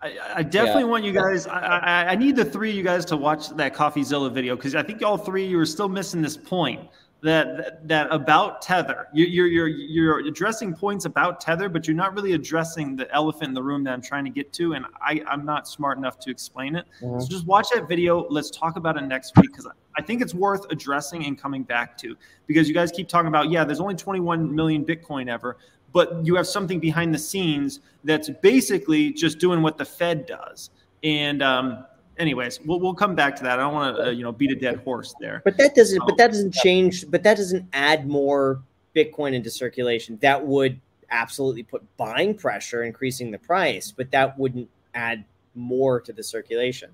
I, 0.01 0.17
I 0.37 0.43
definitely 0.45 0.85
want 0.85 1.03
you 1.03 1.13
guys. 1.13 1.49
I, 1.49 1.59
I, 1.59 2.05
I 2.11 2.15
need 2.15 2.37
the 2.37 2.45
three 2.45 2.71
of 2.71 2.77
you 2.77 2.85
guys 2.85 3.05
to 3.07 3.17
watch 3.17 3.49
that 3.51 3.75
CoffeeZilla 3.75 4.33
video 4.33 4.55
because 4.55 4.77
I 4.77 4.83
think 4.83 5.03
all 5.03 5.19
three 5.19 5.45
you 5.45 5.59
are 5.59 5.67
still 5.67 5.89
missing 5.89 6.23
this 6.23 6.37
point 6.37 6.89
that 7.21 7.87
that, 7.89 8.07
about 8.13 8.63
tether. 8.63 9.09
You, 9.13 9.27
you're 9.27 9.47
you're 9.47 9.69
you're 9.69 10.27
addressing 10.27 10.75
points 10.75 11.05
about 11.05 11.41
tether, 11.41 11.69
but 11.69 11.87
you're 11.87 11.97
not 11.97 12.15
really 12.15 12.35
addressing 12.35 12.95
the 12.95 13.13
elephant 13.13 13.49
in 13.49 13.55
the 13.55 13.63
room 13.63 13.83
that 13.85 13.93
I'm 13.93 14.03
trying 14.03 14.25
to 14.25 14.31
get 14.31 14.53
to, 14.55 14.75
and 14.75 14.87
I 15.01 15.23
I'm 15.27 15.45
not 15.45 15.67
smart 15.67 15.99
enough 15.99 16.19
to 16.21 16.31
explain 16.31 16.77
it. 16.77 16.87
So 17.01 17.27
just 17.29 17.47
watch 17.47 17.69
that 17.75 17.89
video. 17.89 18.27
Let's 18.31 18.51
talk 18.51 18.77
about 18.77 18.97
it 18.97 19.03
next 19.03 19.37
week 19.37 19.51
because 19.51 19.67
I 19.97 20.03
think 20.03 20.23
it's 20.23 20.35
worth 20.35 20.65
addressing 20.71 21.27
and 21.27 21.37
coming 21.37 21.65
back 21.65 21.99
to 21.99 22.17
because 22.47 22.69
you 22.69 22.75
guys 22.75 22.93
keep 22.93 23.09
talking 23.09 23.29
about 23.29 23.51
yeah, 23.51 23.65
there's 23.65 23.81
only 23.81 23.97
21 23.97 24.55
million 24.55 24.85
Bitcoin 24.85 25.29
ever, 25.29 25.57
but 25.93 26.25
you 26.25 26.37
have 26.37 26.47
something 26.47 26.79
behind 26.79 27.13
the 27.13 27.19
scenes 27.19 27.81
that's 28.05 28.31
basically 28.43 29.13
just 29.13 29.39
doing 29.39 29.61
what 29.61 29.77
the 29.77 29.85
Fed 29.85 30.27
does. 30.27 30.71
And 31.03 31.43
um, 31.43 31.85
anyways, 32.19 32.61
we'll 32.65 32.81
we'll 32.81 32.95
come 32.95 33.15
back 33.15 33.37
to 33.37 33.43
that. 33.45 33.59
I 33.59 33.63
don't 33.63 33.75
want 33.75 33.97
to 33.97 34.07
uh, 34.07 34.11
you 34.11 34.23
know 34.23 34.33
beat 34.33 34.51
a 34.51 34.57
dead 34.57 34.77
horse 34.79 35.15
there. 35.21 35.43
But 35.45 35.57
that 35.59 35.75
doesn't. 35.75 36.03
But 36.07 36.17
that 36.19 36.29
doesn't 36.29 36.55
change. 36.55 37.11
But 37.11 37.23
that 37.23 37.37
doesn't 37.37 37.67
add 37.73 38.09
more 38.09 38.63
Bitcoin 38.95 39.35
into 39.35 39.51
circulation. 39.51 40.19
That 40.21 40.45
would 40.45 40.81
absolutely 41.11 41.63
put 41.63 41.85
buying 41.97 42.35
pressure, 42.35 42.85
increasing 42.85 43.31
the 43.31 43.39
price. 43.39 43.93
But 43.93 44.11
that 44.11 44.39
wouldn't 44.39 44.69
add 44.95 45.25
more 45.55 46.01
to 46.01 46.13
the 46.13 46.23
circulation. 46.23 46.91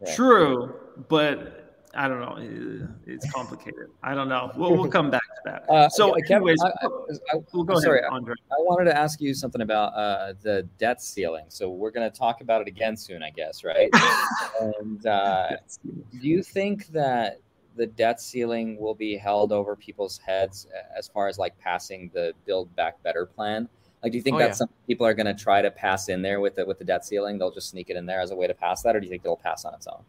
Right. 0.00 0.14
True, 0.14 0.74
but 1.08 1.67
I 1.98 2.06
don't 2.06 2.20
know. 2.20 2.88
It's 3.06 3.28
complicated. 3.32 3.88
I 4.04 4.14
don't 4.14 4.28
know. 4.28 4.52
We'll, 4.54 4.76
we'll 4.76 4.88
come 4.98 5.10
back 5.10 5.20
to 5.20 5.40
that. 5.46 5.68
Uh, 5.68 5.88
so, 5.88 6.12
anyways, 6.12 6.62
I, 6.62 6.68
I, 6.68 6.86
I, 6.86 7.36
we'll 7.52 7.64
go 7.64 7.72
I'm 7.72 7.78
ahead, 7.78 7.82
sorry, 7.82 8.00
Andre. 8.08 8.36
I 8.52 8.54
wanted 8.60 8.84
to 8.84 8.96
ask 8.96 9.20
you 9.20 9.34
something 9.34 9.62
about 9.62 9.94
uh, 9.94 10.34
the 10.40 10.62
debt 10.78 11.02
ceiling. 11.02 11.46
So 11.48 11.68
we're 11.70 11.90
going 11.90 12.08
to 12.08 12.16
talk 12.16 12.40
about 12.40 12.60
it 12.60 12.68
again 12.68 12.96
soon, 12.96 13.24
I 13.24 13.30
guess, 13.30 13.64
right? 13.64 13.90
and 14.60 15.04
uh, 15.06 15.48
do 15.82 16.28
you 16.28 16.40
think 16.40 16.86
that 16.88 17.40
the 17.74 17.86
debt 17.86 18.20
ceiling 18.20 18.78
will 18.78 18.94
be 18.94 19.16
held 19.16 19.50
over 19.50 19.74
people's 19.74 20.18
heads 20.18 20.68
as 20.96 21.08
far 21.08 21.26
as 21.26 21.36
like 21.36 21.58
passing 21.58 22.12
the 22.14 22.32
Build 22.46 22.74
Back 22.76 23.02
Better 23.02 23.26
plan? 23.26 23.68
Like, 24.04 24.12
do 24.12 24.18
you 24.18 24.22
think 24.22 24.36
Oh, 24.36 24.38
that's 24.38 24.50
yeah. 24.50 24.58
something 24.58 24.76
people 24.86 25.04
are 25.04 25.14
going 25.14 25.26
to 25.26 25.34
try 25.34 25.62
to 25.62 25.70
pass 25.72 26.08
in 26.08 26.22
there 26.22 26.38
with 26.38 26.54
the 26.54 26.64
with 26.64 26.78
the 26.78 26.84
debt 26.84 27.04
ceiling? 27.04 27.38
They'll 27.38 27.50
just 27.50 27.70
sneak 27.70 27.90
it 27.90 27.96
in 27.96 28.06
there 28.06 28.20
as 28.20 28.30
a 28.30 28.36
way 28.36 28.46
to 28.46 28.54
pass 28.54 28.82
that, 28.82 28.94
or 28.94 29.00
do 29.00 29.06
you 29.06 29.10
think 29.10 29.24
they'll 29.24 29.34
pass 29.36 29.64
on 29.64 29.74
its 29.74 29.88
own? 29.88 30.04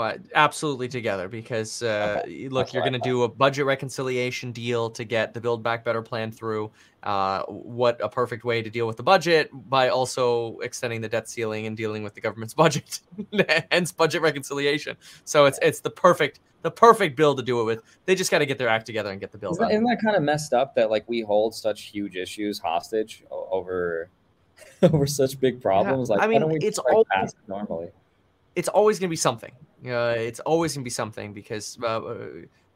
I- 0.00 0.18
absolutely 0.34 0.88
together 0.88 1.28
because 1.28 1.82
uh, 1.82 2.22
look, 2.26 2.66
That's 2.66 2.74
you're 2.74 2.82
going 2.82 2.92
to 2.94 2.98
do 3.00 3.24
a 3.24 3.28
budget 3.28 3.66
reconciliation 3.66 4.52
deal 4.52 4.88
to 4.90 5.04
get 5.04 5.34
the 5.34 5.40
Build 5.40 5.62
Back 5.62 5.84
Better 5.84 6.02
plan 6.02 6.32
through. 6.32 6.70
Uh, 7.02 7.42
what 7.46 8.00
a 8.00 8.08
perfect 8.08 8.44
way 8.44 8.62
to 8.62 8.70
deal 8.70 8.86
with 8.86 8.96
the 8.96 9.02
budget 9.02 9.50
by 9.68 9.88
also 9.88 10.58
extending 10.60 11.00
the 11.00 11.08
debt 11.08 11.28
ceiling 11.28 11.66
and 11.66 11.76
dealing 11.76 12.02
with 12.04 12.14
the 12.14 12.20
government's 12.20 12.54
budget, 12.62 13.00
hence 13.70 13.90
budget 13.92 14.22
reconciliation. 14.22 14.96
So 15.24 15.46
it's 15.46 15.58
it's 15.62 15.80
the 15.80 15.90
perfect 15.90 16.40
the 16.62 16.70
perfect 16.70 17.16
bill 17.16 17.34
to 17.34 17.42
do 17.42 17.60
it 17.60 17.64
with. 17.64 17.82
They 18.06 18.14
just 18.14 18.30
got 18.30 18.38
to 18.38 18.46
get 18.46 18.56
their 18.56 18.68
act 18.68 18.86
together 18.86 19.10
and 19.10 19.20
get 19.20 19.32
the 19.32 19.38
bill 19.38 19.50
Isn't 19.52 19.70
isn't 19.70 19.84
that 19.84 20.00
kind 20.02 20.16
of 20.16 20.22
messed 20.22 20.52
up 20.52 20.74
that 20.76 20.90
like 20.90 21.08
we 21.08 21.22
hold 21.22 21.54
such 21.54 21.82
huge 21.82 22.16
issues 22.16 22.58
hostage 22.60 23.24
over 23.30 24.08
over 24.82 25.06
such 25.06 25.40
big 25.40 25.60
problems? 25.60 26.08
Like, 26.08 26.20
I 26.20 26.26
why 26.26 26.30
mean, 26.30 26.40
don't 26.42 26.52
we 26.52 26.58
it's 26.60 26.78
always- 26.78 27.34
normally? 27.48 27.88
It's 28.54 28.68
always 28.68 28.98
going 28.98 29.08
to 29.08 29.10
be 29.12 29.16
something. 29.16 29.52
Uh, 29.84 30.14
it's 30.16 30.40
always 30.40 30.74
going 30.74 30.82
to 30.82 30.84
be 30.84 30.90
something 30.90 31.32
because 31.32 31.76
uh, 31.82 31.86
uh, 31.86 32.16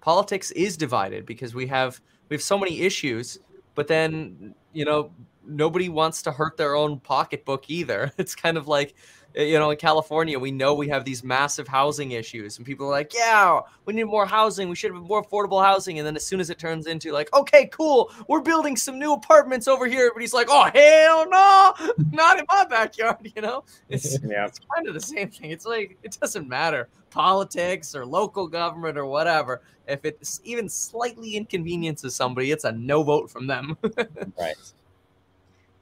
politics 0.00 0.50
is 0.52 0.76
divided 0.76 1.24
because 1.24 1.54
we 1.54 1.66
have 1.66 2.00
we 2.28 2.34
have 2.34 2.42
so 2.42 2.58
many 2.58 2.80
issues, 2.80 3.38
but 3.74 3.86
then 3.86 4.54
you 4.72 4.84
know 4.84 5.10
nobody 5.46 5.88
wants 5.88 6.22
to 6.22 6.32
hurt 6.32 6.56
their 6.56 6.74
own 6.74 6.98
pocketbook 7.00 7.70
either. 7.70 8.12
It's 8.18 8.34
kind 8.34 8.56
of 8.56 8.66
like 8.66 8.94
Uh, 9.36 9.42
you 9.42 9.58
know, 9.58 9.70
in 9.70 9.76
California, 9.76 10.38
we 10.38 10.50
know 10.50 10.74
we 10.74 10.88
have 10.88 11.04
these 11.04 11.22
massive 11.22 11.68
housing 11.68 12.12
issues, 12.12 12.56
and 12.56 12.66
people 12.66 12.86
are 12.86 12.90
like, 12.90 13.12
"Yeah, 13.14 13.60
we 13.84 13.92
need 13.92 14.04
more 14.04 14.26
housing. 14.26 14.68
We 14.68 14.76
should 14.76 14.92
have 14.92 15.02
more 15.02 15.22
affordable 15.22 15.62
housing." 15.62 15.98
And 15.98 16.06
then 16.06 16.16
as 16.16 16.24
soon 16.24 16.40
as 16.40 16.48
it 16.50 16.58
turns 16.58 16.86
into 16.86 17.12
like, 17.12 17.32
"Okay, 17.34 17.66
cool, 17.66 18.10
we're 18.28 18.40
building 18.40 18.76
some 18.76 18.98
new 18.98 19.12
apartments 19.12 19.68
over 19.68 19.86
here," 19.86 20.10
but 20.14 20.22
he's 20.22 20.34
like, 20.34 20.48
"Oh 20.50 20.70
hell 20.72 21.28
no, 21.28 21.74
not 22.12 22.38
in 22.38 22.46
my 22.48 22.64
backyard." 22.64 23.32
You 23.36 23.42
know, 23.42 23.64
it's, 23.88 24.18
yeah. 24.24 24.46
it's 24.46 24.60
kind 24.74 24.88
of 24.88 24.94
the 24.94 25.00
same 25.00 25.30
thing. 25.30 25.50
It's 25.50 25.66
like 25.66 25.98
it 26.02 26.16
doesn't 26.20 26.48
matter 26.48 26.88
politics 27.10 27.94
or 27.94 28.04
local 28.06 28.46
government 28.46 28.98
or 28.98 29.06
whatever. 29.06 29.62
If 29.86 30.04
it 30.04 30.18
even 30.44 30.68
slightly 30.68 31.36
inconveniences 31.36 32.14
somebody, 32.14 32.50
it's 32.50 32.64
a 32.64 32.72
no 32.72 33.02
vote 33.02 33.30
from 33.30 33.46
them. 33.46 33.76
right. 34.38 34.56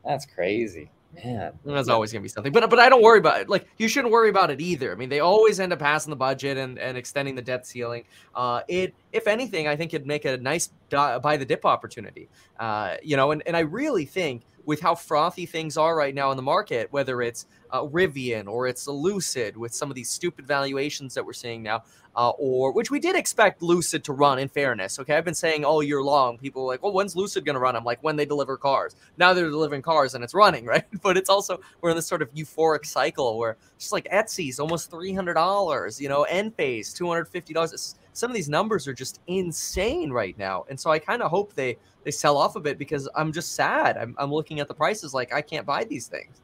That's 0.05 0.27
crazy. 0.27 0.91
Man, 1.23 1.53
there's 1.65 1.89
always 1.89 2.13
gonna 2.13 2.23
be 2.23 2.29
something, 2.29 2.53
but 2.53 2.69
but 2.71 2.79
I 2.79 2.89
don't 2.89 3.03
worry 3.03 3.19
about 3.19 3.41
it. 3.41 3.49
Like 3.49 3.69
you 3.79 3.89
shouldn't 3.89 4.13
worry 4.13 4.31
about 4.31 4.51
it 4.51 4.61
either. 4.61 4.91
I 4.91 4.95
mean, 4.95 5.09
they 5.09 5.21
always 5.21 5.61
end 5.61 5.73
up 5.73 5.79
passing 5.79 6.11
the 6.11 6.17
budget 6.17 6.57
and, 6.57 6.79
and 6.79 6.97
extending 6.97 7.35
the 7.35 7.43
debt 7.43 7.67
ceiling. 7.67 8.05
Uh, 8.35 8.63
it, 8.69 8.95
if 9.13 9.27
anything, 9.27 9.69
I 9.69 9.77
think 9.77 9.95
it'd 9.95 10.07
make 10.07 10.25
a 10.25 10.37
nice 10.39 10.71
buy 10.91 11.37
the 11.37 11.45
dip 11.45 11.65
opportunity. 11.65 12.29
Uh, 12.59 12.97
you 13.03 13.17
know, 13.17 13.31
and 13.31 13.43
and 13.47 13.57
I 13.57 13.61
really 13.61 14.05
think 14.05 14.43
with 14.67 14.81
how 14.81 14.95
frothy 14.95 15.47
things 15.47 15.77
are 15.77 15.97
right 15.97 16.15
now 16.15 16.31
in 16.31 16.37
the 16.37 16.43
market, 16.43 16.89
whether 16.91 17.23
it's 17.23 17.47
uh, 17.71 17.83
Rivian 17.83 18.47
or 18.47 18.67
it's 18.67 18.87
Lucid 18.87 19.57
with 19.57 19.75
some 19.75 19.91
of 19.91 19.95
these 19.95 20.11
stupid 20.11 20.47
valuations 20.47 21.15
that 21.15 21.25
we're 21.25 21.33
seeing 21.33 21.63
now, 21.63 21.83
uh, 22.17 22.31
or 22.31 22.73
which 22.73 22.91
we 22.91 23.01
did 23.01 23.17
expect 23.17 23.63
Lucid 23.63 24.05
to 24.05 24.13
run. 24.13 24.39
In 24.39 24.49
fairness, 24.49 24.99
okay, 25.01 25.17
I've 25.17 25.25
been 25.25 25.35
saying 25.35 25.65
all 25.65 25.83
year 25.83 26.03
long. 26.03 26.39
People 26.39 26.67
like, 26.67 26.83
well, 26.83 26.93
when's 26.93 27.17
Lucid 27.17 27.45
going 27.45 27.55
to 27.55 27.61
run? 27.61 27.77
I'm 27.77 27.85
like, 27.85 28.03
when 28.03 28.17
they 28.17 28.25
deliver 28.25 28.57
cars. 28.57 28.95
Now 29.17 29.33
they're 29.33 29.51
delivering 29.51 29.83
cars 29.83 30.15
and 30.15 30.23
it's 30.23 30.35
running, 30.35 30.65
right? 30.75 30.85
But 31.03 31.17
it's 31.17 31.31
also 31.31 31.61
we're 31.81 31.91
in 31.91 31.97
this 31.97 32.07
sort 32.07 32.23
of 32.23 32.33
euphoric 32.33 32.87
cycle 32.87 33.39
where 33.39 33.57
just 33.79 33.93
like 33.93 34.09
Etsy's 34.13 34.61
almost 34.61 34.91
three 34.91 35.13
hundred 35.13 35.35
dollars, 35.35 36.01
you 36.01 36.09
know, 36.09 36.27
Enphase 36.31 36.95
two 36.95 37.09
hundred 37.09 37.29
fifty 37.29 37.53
dollars. 37.53 37.97
Some 38.15 38.31
of 38.31 38.35
these 38.35 38.49
numbers 38.49 38.89
are 38.89 38.95
just 38.95 39.21
insane 39.27 40.11
right 40.11 40.37
now, 40.39 40.65
and 40.71 40.81
so 40.81 40.91
I 40.91 40.99
kind 40.99 41.21
of 41.21 41.31
hope 41.31 41.53
they 41.55 41.77
they 42.05 42.11
sell 42.11 42.37
off 42.37 42.57
a 42.57 42.61
bit 42.61 42.79
because 42.79 43.09
I'm 43.15 43.33
just 43.33 43.53
sad. 43.53 43.97
I'm, 43.97 44.15
I'm 44.19 44.33
looking 44.33 44.61
at 44.61 44.69
the 44.69 44.75
prices 44.75 45.13
like 45.13 45.33
I 45.35 45.43
can't 45.43 45.67
buy 45.67 45.85
these 45.85 46.07
things. 46.07 46.41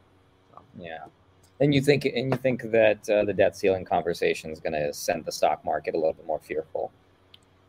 So. 0.51 0.61
Yeah. 0.79 1.05
And 1.59 1.73
you 1.73 1.81
think, 1.81 2.05
and 2.05 2.31
you 2.31 2.37
think 2.37 2.71
that 2.71 3.07
uh, 3.07 3.23
the 3.23 3.33
debt 3.33 3.55
ceiling 3.55 3.85
conversation 3.85 4.49
is 4.49 4.59
going 4.59 4.73
to 4.73 4.91
send 4.91 5.23
the 5.25 5.31
stock 5.31 5.63
market 5.63 5.93
a 5.93 5.97
little 5.97 6.13
bit 6.13 6.25
more 6.25 6.39
fearful. 6.39 6.91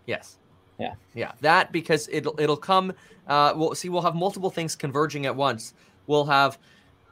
Yes. 0.07 0.38
Yeah. 0.78 0.94
Yeah. 1.14 1.32
That 1.42 1.70
because 1.70 2.09
it'll 2.11 2.34
it'll 2.40 2.57
come. 2.57 2.94
Uh, 3.28 3.53
we'll 3.55 3.74
see. 3.74 3.90
We'll 3.90 4.03
have 4.03 4.14
multiple 4.14 4.50
things 4.50 4.74
converging 4.74 5.26
at 5.26 5.36
once. 5.36 5.74
We'll 6.07 6.24
have 6.24 6.59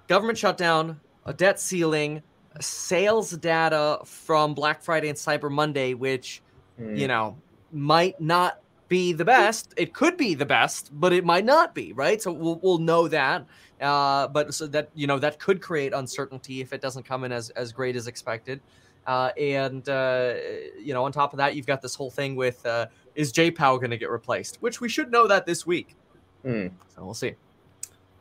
government 0.08 0.38
shutdown, 0.38 0.98
a 1.26 1.34
debt 1.34 1.60
ceiling, 1.60 2.22
sales 2.58 3.30
data 3.32 4.00
from 4.04 4.54
Black 4.54 4.82
Friday 4.82 5.08
and 5.10 5.18
Cyber 5.18 5.50
Monday, 5.50 5.92
which 5.94 6.42
mm. 6.80 6.98
you 6.98 7.08
know 7.08 7.36
might 7.72 8.20
not 8.20 8.60
be 8.88 9.12
the 9.12 9.24
best. 9.24 9.72
It 9.76 9.94
could 9.94 10.16
be 10.16 10.34
the 10.34 10.44
best, 10.44 10.90
but 10.92 11.12
it 11.12 11.24
might 11.24 11.44
not 11.44 11.74
be, 11.74 11.92
right? 11.92 12.20
So 12.20 12.32
we'll 12.32 12.58
we'll 12.62 12.78
know 12.78 13.08
that. 13.08 13.46
Uh, 13.80 14.28
but 14.28 14.52
so 14.52 14.66
that 14.66 14.90
you 14.94 15.06
know 15.06 15.18
that 15.18 15.38
could 15.38 15.62
create 15.62 15.94
uncertainty 15.94 16.60
if 16.60 16.72
it 16.72 16.82
doesn't 16.82 17.04
come 17.04 17.24
in 17.24 17.32
as 17.32 17.50
as 17.50 17.72
great 17.72 17.96
as 17.96 18.06
expected. 18.06 18.60
Uh, 19.06 19.30
and 19.38 19.88
uh, 19.88 20.34
you 20.78 20.92
know, 20.92 21.04
on 21.04 21.12
top 21.12 21.32
of 21.32 21.38
that, 21.38 21.54
you've 21.54 21.66
got 21.66 21.80
this 21.80 21.94
whole 21.94 22.10
thing 22.10 22.36
with 22.36 22.64
uh, 22.66 22.86
is 23.14 23.32
J 23.32 23.50
Pow 23.50 23.76
going 23.78 23.90
to 23.90 23.96
get 23.96 24.10
replaced, 24.10 24.58
which 24.60 24.80
we 24.80 24.88
should 24.88 25.10
know 25.10 25.26
that 25.26 25.46
this 25.46 25.66
week. 25.66 25.96
Mm. 26.44 26.70
So 26.94 27.04
we'll 27.04 27.14
see. 27.14 27.34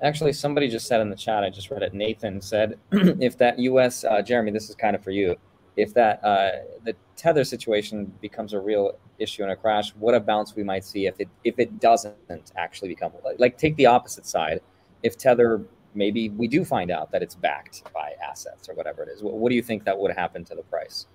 Actually, 0.01 0.32
somebody 0.32 0.70
just 0.70 0.88
said 0.88 1.01
in 1.01 1.10
the 1.10 1.16
chat. 1.16 1.43
I 1.43 1.49
just 1.49 1.70
read 1.72 1.84
it. 1.84 1.93
Nathan 1.93 2.39
said, 2.39 2.80
"If 2.91 3.38
that 3.39 3.60
U.S. 3.60 4.05
Uh, 4.05 4.22
Jeremy, 4.22 4.51
this 4.51 4.70
is 4.70 4.76
kind 4.76 4.95
of 4.95 5.03
for 5.03 5.12
you. 5.12 5.36
If 5.80 5.94
that 5.94 6.24
uh, 6.24 6.52
the 6.84 6.96
tether 7.16 7.44
situation 7.44 8.12
becomes 8.22 8.54
a 8.54 8.60
real 8.60 8.98
issue 9.18 9.44
in 9.44 9.50
a 9.50 9.56
crash, 9.56 9.92
what 9.96 10.14
a 10.14 10.20
bounce 10.20 10.56
we 10.56 10.64
might 10.64 10.84
see 10.84 11.06
if 11.08 11.20
it 11.20 11.30
if 11.44 11.60
it 11.60 11.80
doesn't 11.80 12.52
actually 12.56 12.90
become 12.90 13.12
like 13.38 13.58
take 13.58 13.76
the 13.76 13.86
opposite 13.86 14.26
side 14.26 14.62
if 15.04 15.18
Tether 15.18 15.62
maybe 15.96 16.30
we 16.30 16.48
do 16.48 16.64
find 16.64 16.92
out 16.92 17.12
that 17.12 17.24
it's 17.24 17.36
backed 17.36 17.84
by 17.94 18.14
assets 18.28 18.70
or 18.70 18.76
whatever 18.76 19.04
it 19.04 19.10
is. 19.10 19.24
What, 19.24 19.34
what 19.36 19.50
do 19.50 19.56
you 19.56 19.62
think 19.62 19.84
that 19.86 19.98
would 19.98 20.16
happen 20.16 20.46
to 20.46 20.56
the 20.56 20.64
price? 20.64 21.08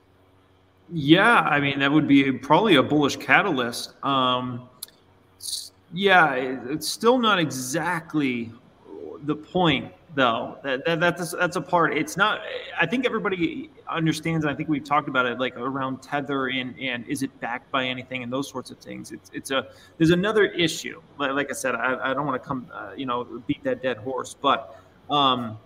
Yeah, 0.92 1.40
I 1.40 1.60
mean 1.60 1.78
that 1.78 1.92
would 1.92 2.08
be 2.08 2.32
probably 2.32 2.76
a 2.76 2.82
bullish 2.82 3.16
catalyst. 3.16 3.94
Um, 4.04 4.68
yeah, 5.92 6.34
it, 6.34 6.58
it's 6.68 6.88
still 6.88 7.18
not 7.18 7.38
exactly 7.38 8.52
the 9.22 9.36
point 9.36 9.92
though. 10.14 10.58
That, 10.62 10.84
that 10.84 11.00
that's 11.00 11.32
that's 11.32 11.56
a 11.56 11.60
part. 11.60 11.96
It's 11.96 12.16
not. 12.16 12.40
I 12.80 12.86
think 12.86 13.04
everybody 13.04 13.70
understands. 13.88 14.44
I 14.46 14.54
think 14.54 14.68
we've 14.68 14.84
talked 14.84 15.08
about 15.08 15.26
it, 15.26 15.38
like 15.38 15.56
around 15.56 16.02
tether 16.02 16.48
and 16.48 16.78
and 16.78 17.06
is 17.06 17.22
it 17.22 17.38
backed 17.40 17.70
by 17.70 17.84
anything 17.84 18.22
and 18.22 18.32
those 18.32 18.48
sorts 18.48 18.70
of 18.70 18.78
things. 18.78 19.12
It's 19.12 19.30
it's 19.34 19.50
a 19.50 19.68
there's 19.98 20.10
another 20.10 20.44
issue. 20.44 21.00
Like, 21.18 21.32
like 21.32 21.50
I 21.50 21.54
said, 21.54 21.74
I, 21.74 22.10
I 22.10 22.14
don't 22.14 22.26
want 22.26 22.42
to 22.42 22.46
come 22.46 22.70
uh, 22.72 22.92
you 22.96 23.06
know 23.06 23.24
beat 23.46 23.62
that 23.64 23.82
dead 23.82 23.98
horse, 23.98 24.34
but 24.40 24.80
um, 25.10 25.58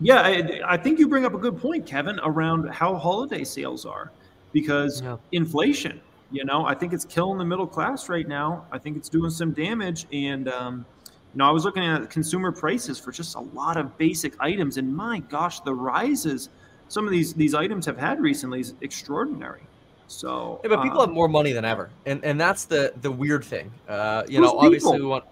yeah, 0.00 0.22
I, 0.22 0.60
I 0.66 0.76
think 0.76 0.98
you 0.98 1.08
bring 1.08 1.24
up 1.24 1.34
a 1.34 1.38
good 1.38 1.58
point, 1.58 1.86
Kevin, 1.86 2.18
around 2.22 2.68
how 2.70 2.96
holiday 2.96 3.44
sales 3.44 3.84
are, 3.84 4.10
because 4.52 5.02
yeah. 5.02 5.16
inflation. 5.32 6.00
You 6.32 6.44
know, 6.44 6.64
I 6.64 6.74
think 6.74 6.92
it's 6.92 7.04
killing 7.04 7.38
the 7.38 7.44
middle 7.44 7.66
class 7.66 8.08
right 8.08 8.26
now. 8.26 8.64
I 8.70 8.78
think 8.78 8.96
it's 8.96 9.08
doing 9.08 9.30
some 9.30 9.52
damage 9.52 10.06
and. 10.12 10.48
Um, 10.48 10.86
you 11.32 11.38
know, 11.38 11.46
I 11.46 11.50
was 11.50 11.64
looking 11.64 11.84
at 11.84 12.10
consumer 12.10 12.50
prices 12.50 12.98
for 12.98 13.12
just 13.12 13.36
a 13.36 13.40
lot 13.40 13.76
of 13.76 13.96
basic 13.98 14.34
items, 14.40 14.76
and 14.76 14.94
my 14.94 15.20
gosh, 15.20 15.60
the 15.60 15.74
rises 15.74 16.48
some 16.88 17.06
of 17.06 17.12
these 17.12 17.34
these 17.34 17.54
items 17.54 17.86
have 17.86 17.96
had 17.96 18.20
recently 18.20 18.60
is 18.60 18.74
extraordinary. 18.80 19.62
So, 20.08 20.60
yeah, 20.64 20.70
but 20.70 20.82
people 20.82 21.00
um, 21.00 21.08
have 21.08 21.14
more 21.14 21.28
money 21.28 21.52
than 21.52 21.64
ever, 21.64 21.88
and 22.04 22.22
and 22.24 22.38
that's 22.38 22.64
the 22.64 22.92
the 23.00 23.10
weird 23.10 23.44
thing. 23.44 23.70
Uh, 23.88 24.24
you 24.28 24.40
know, 24.40 24.58
obviously 24.58 24.92
people? 24.92 25.06
we 25.06 25.10
want. 25.10 25.24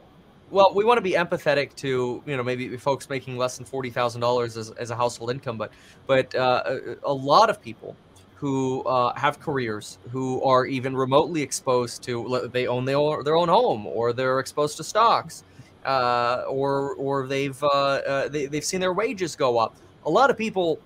Well, 0.51 0.73
we 0.75 0.85
want 0.85 0.97
to 0.97 1.03
be 1.03 1.13
empathetic 1.13 1.75
to 1.77 2.23
you 2.25 2.37
know 2.37 2.45
maybe 2.45 2.75
folks 2.77 3.11
making 3.11 3.37
less 3.37 3.57
than 3.57 3.67
forty 3.67 3.91
thousand 3.91 4.21
dollars 4.21 4.57
as 4.57 4.71
as 4.71 4.91
a 4.91 4.97
household 4.97 5.31
income, 5.33 5.59
but 5.59 5.73
but 6.07 6.33
uh, 6.35 6.63
a, 6.65 6.97
a 7.03 7.13
lot 7.13 7.51
of 7.51 7.61
people 7.61 7.97
who 8.37 8.83
uh, 8.85 9.13
have 9.19 9.41
careers 9.41 9.99
who 10.13 10.41
are 10.45 10.65
even 10.65 10.95
remotely 10.97 11.43
exposed 11.43 12.05
to 12.05 12.49
they 12.53 12.69
own 12.69 12.85
their, 12.85 13.25
their 13.25 13.35
own 13.35 13.49
home 13.49 13.85
or 13.85 14.13
they're 14.13 14.39
exposed 14.39 14.77
to 14.77 14.85
stocks 14.85 15.43
uh, 15.85 16.45
or 16.49 16.95
or 16.95 17.27
they've 17.27 17.63
uh, 17.63 17.67
uh, 17.67 18.29
they, 18.29 18.47
they've 18.47 18.65
seen 18.65 18.81
their 18.81 18.93
wages 18.93 19.37
go 19.37 19.59
up. 19.59 19.77
A 20.07 20.11
lot 20.11 20.31
of 20.31 20.39
people 20.39 20.79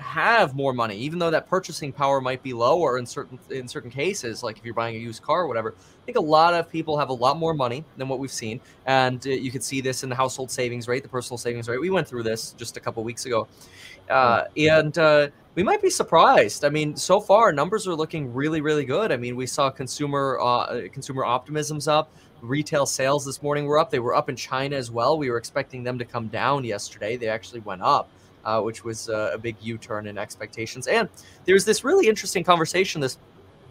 have 0.00 0.54
more 0.54 0.72
money, 0.72 0.96
even 0.96 1.18
though 1.18 1.30
that 1.30 1.48
purchasing 1.48 1.92
power 1.92 2.20
might 2.20 2.42
be 2.42 2.52
lower 2.52 2.98
in 2.98 3.06
certain 3.06 3.38
in 3.50 3.68
certain 3.68 3.90
cases, 3.90 4.42
like 4.42 4.58
if 4.58 4.64
you're 4.64 4.74
buying 4.74 4.96
a 4.96 4.98
used 4.98 5.22
car 5.22 5.42
or 5.42 5.46
whatever. 5.46 5.74
I 5.78 6.04
think 6.06 6.18
a 6.18 6.22
lot 6.22 6.54
of 6.54 6.70
people 6.70 6.98
have 6.98 7.10
a 7.10 7.14
lot 7.14 7.36
more 7.36 7.54
money 7.54 7.84
than 7.96 8.08
what 8.08 8.18
we've 8.18 8.32
seen, 8.32 8.60
and 8.86 9.24
uh, 9.26 9.30
you 9.30 9.50
could 9.50 9.62
see 9.62 9.80
this 9.80 10.02
in 10.02 10.08
the 10.08 10.16
household 10.16 10.50
savings 10.50 10.88
rate, 10.88 11.02
the 11.02 11.08
personal 11.08 11.38
savings 11.38 11.68
rate. 11.68 11.80
We 11.80 11.90
went 11.90 12.08
through 12.08 12.24
this 12.24 12.52
just 12.52 12.76
a 12.76 12.80
couple 12.80 13.04
weeks 13.04 13.26
ago, 13.26 13.46
uh, 14.08 14.44
and 14.56 14.96
uh, 14.98 15.28
we 15.54 15.62
might 15.62 15.82
be 15.82 15.90
surprised. 15.90 16.64
I 16.64 16.70
mean, 16.70 16.96
so 16.96 17.20
far 17.20 17.52
numbers 17.52 17.86
are 17.86 17.94
looking 17.94 18.32
really, 18.32 18.60
really 18.60 18.84
good. 18.84 19.12
I 19.12 19.16
mean, 19.16 19.36
we 19.36 19.46
saw 19.46 19.70
consumer 19.70 20.38
uh, 20.40 20.88
consumer 20.92 21.24
optimism's 21.24 21.86
up 21.86 22.10
retail 22.42 22.86
sales 22.86 23.24
this 23.24 23.42
morning 23.42 23.66
were 23.66 23.78
up. 23.78 23.90
They 23.90 23.98
were 23.98 24.14
up 24.14 24.28
in 24.28 24.36
China 24.36 24.76
as 24.76 24.90
well. 24.90 25.18
We 25.18 25.30
were 25.30 25.36
expecting 25.36 25.82
them 25.82 25.98
to 25.98 26.04
come 26.04 26.28
down 26.28 26.64
yesterday. 26.64 27.16
They 27.16 27.28
actually 27.28 27.60
went 27.60 27.82
up, 27.82 28.08
uh, 28.44 28.60
which 28.60 28.84
was 28.84 29.08
uh, 29.08 29.30
a 29.32 29.38
big 29.38 29.56
U 29.60 29.78
turn 29.78 30.06
in 30.06 30.18
expectations. 30.18 30.86
And 30.86 31.08
there's 31.44 31.64
this 31.64 31.84
really 31.84 32.08
interesting 32.08 32.44
conversation. 32.44 33.00
This 33.00 33.18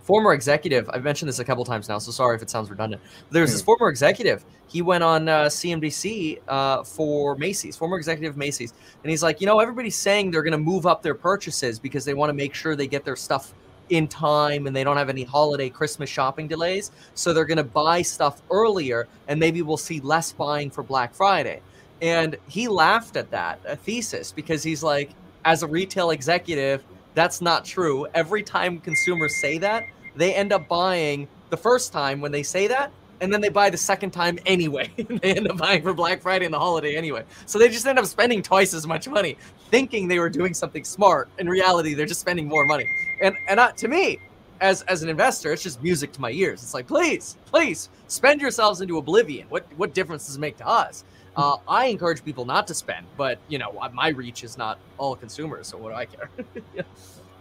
former 0.10 0.34
executive, 0.34 0.90
I've 0.92 1.04
mentioned 1.04 1.30
this 1.30 1.40
a 1.40 1.46
couple 1.46 1.64
times 1.66 1.88
now, 1.88 2.00
so 2.00 2.12
sorry 2.12 2.36
if 2.36 2.42
it 2.42 2.50
sounds 2.50 2.70
redundant. 2.70 3.02
There's 3.30 3.52
this 3.52 3.62
hmm. 3.62 3.66
former 3.66 3.90
executive. 3.90 4.44
He 4.68 4.82
went 4.82 5.04
on 5.04 5.30
uh, 5.30 5.46
CNBC 5.46 6.40
uh, 6.48 6.84
for 6.84 7.36
Macy's, 7.36 7.76
former 7.76 7.98
executive 7.98 8.34
of 8.34 8.38
Macy's, 8.38 8.74
and 9.04 9.10
he's 9.10 9.24
like, 9.24 9.42
you 9.42 9.48
know, 9.48 9.60
everybody's 9.60 9.96
saying 9.96 10.32
they're 10.32 10.44
going 10.44 10.52
to 10.52 10.58
move 10.58 10.86
up 10.86 11.02
their 11.02 11.16
purchases 11.16 11.80
because 11.80 12.06
they 12.06 12.14
want 12.14 12.30
to 12.30 12.34
make 12.34 12.54
sure 12.54 12.76
they 12.76 12.88
get 12.88 13.06
their 13.06 13.16
stuff 13.16 13.54
in 13.90 14.08
time 14.08 14.68
and 14.68 14.76
they 14.76 14.84
don't 14.84 14.98
have 14.98 15.10
any 15.10 15.24
holiday 15.24 15.70
Christmas 15.70 16.10
shopping 16.10 16.48
delays. 16.48 16.92
So 17.16 17.34
they're 17.34 17.46
going 17.46 17.58
to 17.58 17.64
buy 17.64 18.02
stuff 18.02 18.42
earlier 18.50 19.08
and 19.28 19.40
maybe 19.40 19.62
we'll 19.62 19.78
see 19.78 20.00
less 20.00 20.32
buying 20.32 20.70
for 20.70 20.84
Black 20.84 21.14
Friday. 21.14 21.62
And 22.02 22.38
he 22.48 22.68
laughed 22.68 23.18
at 23.18 23.32
that 23.32 23.60
a 23.66 23.76
thesis 23.76 24.32
because 24.32 24.64
he's 24.64 24.84
like, 24.84 25.12
as 25.46 25.64
a 25.64 25.68
retail 25.68 26.12
executive, 26.12 26.84
that's 27.14 27.42
not 27.42 27.66
true. 27.66 28.08
Every 28.14 28.44
time 28.44 28.80
consumers 28.80 29.40
say 29.42 29.58
that, 29.58 29.86
they 30.16 30.34
end 30.34 30.54
up 30.54 30.68
buying 30.68 31.28
the 31.50 31.58
first 31.58 31.92
time 31.92 32.22
when 32.22 32.32
they 32.32 32.44
say 32.44 32.68
that, 32.68 32.92
and 33.22 33.32
then 33.34 33.42
they 33.42 33.50
buy 33.50 33.70
the 33.70 33.78
second 33.78 34.12
time 34.12 34.40
anyway. 34.46 34.90
they 34.98 35.34
end 35.34 35.50
up 35.50 35.58
buying 35.58 35.82
for 35.82 35.94
Black 35.94 36.22
Friday 36.22 36.46
and 36.46 36.54
the 36.54 36.60
holiday 36.60 36.96
anyway. 36.96 37.24
So 37.46 37.60
they 37.60 37.70
just 37.70 37.86
end 37.86 38.00
up 38.00 38.06
spending 38.06 38.42
twice 38.42 38.74
as 38.74 38.88
much 38.88 39.08
money, 39.08 39.38
thinking 39.70 40.08
they 40.08 40.20
were 40.20 40.30
doing 40.30 40.54
something 40.54 40.84
smart. 40.84 41.30
In 41.40 41.48
reality, 41.48 41.94
they're 41.94 42.06
just 42.06 42.22
spending 42.22 42.48
more 42.48 42.66
money. 42.66 42.88
And 43.22 43.36
and 43.48 43.60
uh, 43.60 43.72
to 43.74 43.88
me, 43.88 44.20
as 44.62 44.82
as 44.84 45.04
an 45.04 45.10
investor, 45.10 45.52
it's 45.52 45.64
just 45.64 45.82
music 45.82 46.12
to 46.14 46.22
my 46.22 46.32
ears. 46.32 46.64
It's 46.64 46.74
like, 46.74 46.88
please, 46.88 47.38
please, 47.46 47.90
spend 48.08 48.42
yourselves 48.42 48.82
into 48.82 48.98
oblivion. 48.98 49.48
What 49.50 49.66
what 49.78 49.94
difference 49.94 50.26
does 50.26 50.36
it 50.36 50.40
make 50.40 50.58
to 50.58 50.68
us? 50.68 51.04
Uh, 51.36 51.58
I 51.68 51.86
encourage 51.86 52.26
people 52.26 52.44
not 52.44 52.68
to 52.68 52.74
spend, 52.74 53.06
but 53.16 53.40
you 53.48 53.60
know, 53.60 53.72
my 53.94 54.10
reach 54.10 54.44
is 54.44 54.58
not 54.58 54.78
all 54.98 55.16
consumers, 55.16 55.68
so 55.68 55.78
what 55.78 55.90
do 55.90 55.96
I 55.96 56.06
care? 56.06 56.30
yeah. 56.76 56.82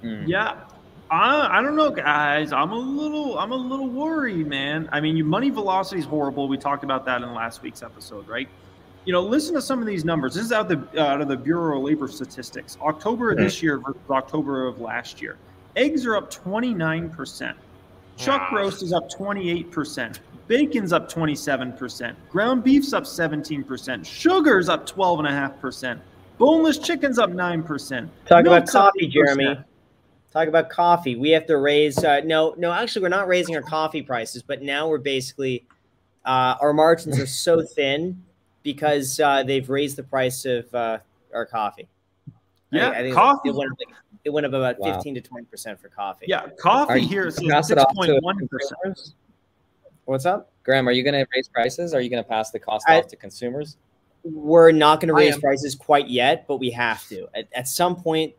Mm. 0.05 0.29
yeah. 0.29 0.61
I, 1.11 1.59
I 1.59 1.63
don't 1.63 1.77
know, 1.77 1.91
guys. 1.91 2.53
I'm 2.53 2.73
a 2.73 2.79
little, 2.79 3.39
I'm 3.39 3.53
a 3.53 3.57
little 3.57 3.89
worried, 3.89 4.47
man. 4.47 4.89
I 4.93 5.01
mean, 5.01 5.17
your 5.17 5.27
money 5.27 5.51
velocity 5.51 6.01
is 6.01 6.07
horrible. 6.07 6.49
We 6.49 6.59
talked 6.59 6.85
about 6.85 7.05
that 7.07 7.23
in 7.23 7.35
last 7.35 7.63
week's 7.63 7.83
episode, 7.83 8.29
right? 8.29 8.49
You 9.05 9.13
know, 9.13 9.23
listen 9.23 9.55
to 9.55 9.63
some 9.63 9.81
of 9.81 9.87
these 9.87 10.05
numbers. 10.05 10.35
This 10.35 10.45
is 10.45 10.53
out 10.53 10.71
of 10.71 10.93
the 10.93 11.03
out 11.03 11.21
of 11.23 11.29
the 11.29 11.37
Bureau 11.37 11.79
of 11.79 11.85
Labor 11.85 12.09
Statistics. 12.09 12.77
October 12.83 13.31
of 13.31 13.39
this 13.39 13.59
hmm. 13.59 13.67
year 13.67 13.79
versus 13.79 14.01
October 14.11 14.67
of 14.67 14.81
last 14.81 15.23
year. 15.23 15.39
Eggs 15.77 16.05
are 16.05 16.17
up 16.17 16.31
29 16.31 17.09
percent. 17.11 17.57
Chuck 18.19 18.53
wow. 18.53 18.59
roast 18.59 18.83
is 18.83 18.93
up 18.93 19.09
28 19.09 19.71
percent. 19.71 20.21
Bacon's 20.49 20.95
up 20.95 21.13
27%. 21.13 22.17
Ground 22.31 22.65
beef's 22.65 22.95
up 22.95 23.05
17%. 23.05 24.05
Sugar's 24.05 24.71
up 24.71 24.89
12.5%. 24.89 26.01
Boneless 26.39 26.79
chicken's 26.79 27.19
up 27.19 27.31
9%. 27.31 28.09
Talk 28.25 28.45
Milk's 28.45 28.71
about 28.75 28.93
coffee, 28.93 29.07
Jeremy. 29.07 29.59
Talk 30.33 30.49
about 30.49 30.69
coffee. 30.69 31.17
We 31.17 31.31
have 31.31 31.47
to 31.47 31.57
raise. 31.57 32.03
Uh, 32.03 32.21
no, 32.25 32.55
no, 32.59 32.71
actually, 32.71 33.03
we're 33.03 33.09
not 33.09 33.29
raising 33.29 33.57
our 33.57 33.63
coffee 33.63 34.03
prices, 34.03 34.43
but 34.43 34.63
now 34.63 34.87
we're 34.87 34.99
basically, 34.99 35.65
uh, 36.25 36.57
our 36.61 36.73
margins 36.73 37.19
are 37.19 37.27
so 37.27 37.63
thin 37.75 38.23
because 38.63 39.19
uh, 39.21 39.43
they've 39.43 39.69
raised 39.69 39.97
the 39.97 40.03
price 40.03 40.45
of 40.45 40.73
uh, 40.75 40.99
our 41.33 41.47
coffee. 41.47 41.89
Yeah, 42.71 42.91
I, 42.91 43.09
I 43.09 43.11
coffee. 43.11 43.49
It 43.49 43.55
went, 43.55 43.71
up, 43.73 43.79
it 44.25 44.31
went 44.31 44.45
up 44.45 44.53
about 44.53 44.79
wow. 44.79 44.95
15 44.95 45.15
to 45.15 45.23
20% 45.23 45.79
for 45.79 45.89
coffee. 45.89 46.27
Yeah, 46.29 46.49
coffee 46.59 47.01
here 47.01 47.27
is 47.29 47.39
6.1%. 47.39 49.13
What's 50.05 50.27
up? 50.27 50.51
Graham, 50.63 50.87
are 50.89 50.93
you 50.93 51.03
going 51.03 51.15
to 51.15 51.27
raise 51.35 51.49
prices? 51.49 51.95
Are 51.95 52.01
you 52.01 52.11
going 52.11 52.23
to 52.23 52.29
pass 52.29 52.51
the 52.51 52.59
cost 52.59 52.85
I, 52.89 52.99
off 52.99 53.09
to 53.09 53.17
consumers? 53.17 53.79
We're 54.23 54.73
not 54.73 55.01
going 55.01 55.09
to 55.09 55.15
raise 55.15 55.39
prices 55.39 55.75
quite 55.75 56.09
yet, 56.09 56.47
but 56.47 56.57
we 56.57 56.71
have 56.73 57.07
to. 57.09 57.27
At, 57.35 57.49
at 57.55 57.69
some 57.69 57.97
point, 57.97 58.35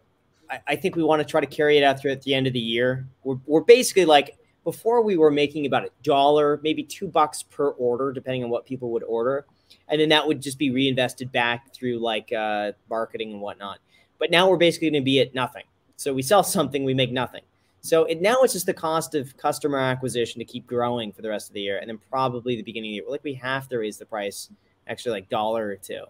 I, 0.49 0.59
I, 0.67 0.75
think 0.75 0.95
we 0.95 1.03
want 1.03 1.21
to 1.21 1.25
try 1.25 1.41
to 1.41 1.47
carry 1.47 1.77
it 1.77 1.83
out 1.83 1.99
through 1.99 2.11
at 2.11 2.21
the 2.21 2.33
end 2.33 2.47
of 2.47 2.53
the 2.53 2.59
year. 2.59 3.07
We're, 3.23 3.37
we're 3.45 3.61
basically 3.61 4.05
like 4.05 4.37
before 4.63 5.01
we 5.01 5.17
were 5.17 5.31
making 5.31 5.65
about 5.65 5.85
a 5.85 5.89
dollar, 6.03 6.59
maybe 6.63 6.83
two 6.83 7.07
bucks 7.07 7.43
per 7.43 7.69
order, 7.69 8.11
depending 8.11 8.43
on 8.43 8.49
what 8.49 8.65
people 8.65 8.91
would 8.91 9.03
order. 9.03 9.45
And 9.87 9.99
then 9.99 10.09
that 10.09 10.25
would 10.27 10.41
just 10.41 10.57
be 10.57 10.71
reinvested 10.71 11.31
back 11.31 11.73
through 11.73 11.99
like 11.99 12.31
uh, 12.31 12.73
marketing 12.89 13.31
and 13.31 13.41
whatnot. 13.41 13.79
But 14.19 14.31
now 14.31 14.49
we're 14.49 14.57
basically 14.57 14.89
going 14.91 15.01
to 15.01 15.05
be 15.05 15.19
at 15.21 15.33
nothing. 15.33 15.63
So 15.95 16.13
we 16.13 16.21
sell 16.21 16.43
something, 16.57 16.83
we 16.83 16.93
make 16.93 17.11
nothing. 17.11 17.41
So 17.81 18.03
it, 18.05 18.21
now 18.21 18.41
it's 18.41 18.53
just 18.53 18.65
the 18.65 18.73
cost 18.73 19.15
of 19.15 19.35
customer 19.37 19.79
acquisition 19.79 20.39
to 20.39 20.45
keep 20.45 20.67
growing 20.67 21.11
for 21.11 21.21
the 21.21 21.29
rest 21.29 21.49
of 21.49 21.53
the 21.53 21.61
year, 21.61 21.77
and 21.77 21.89
then 21.89 21.97
probably 22.09 22.55
the 22.55 22.63
beginning 22.63 22.89
of 22.89 22.91
the 22.91 22.95
year. 22.95 23.05
Like 23.07 23.23
we 23.23 23.33
have 23.35 23.69
to 23.69 23.77
raise 23.77 23.97
the 23.97 24.05
price 24.05 24.49
extra 24.87 25.11
like 25.11 25.29
dollar 25.29 25.69
or 25.69 25.75
two, 25.77 26.03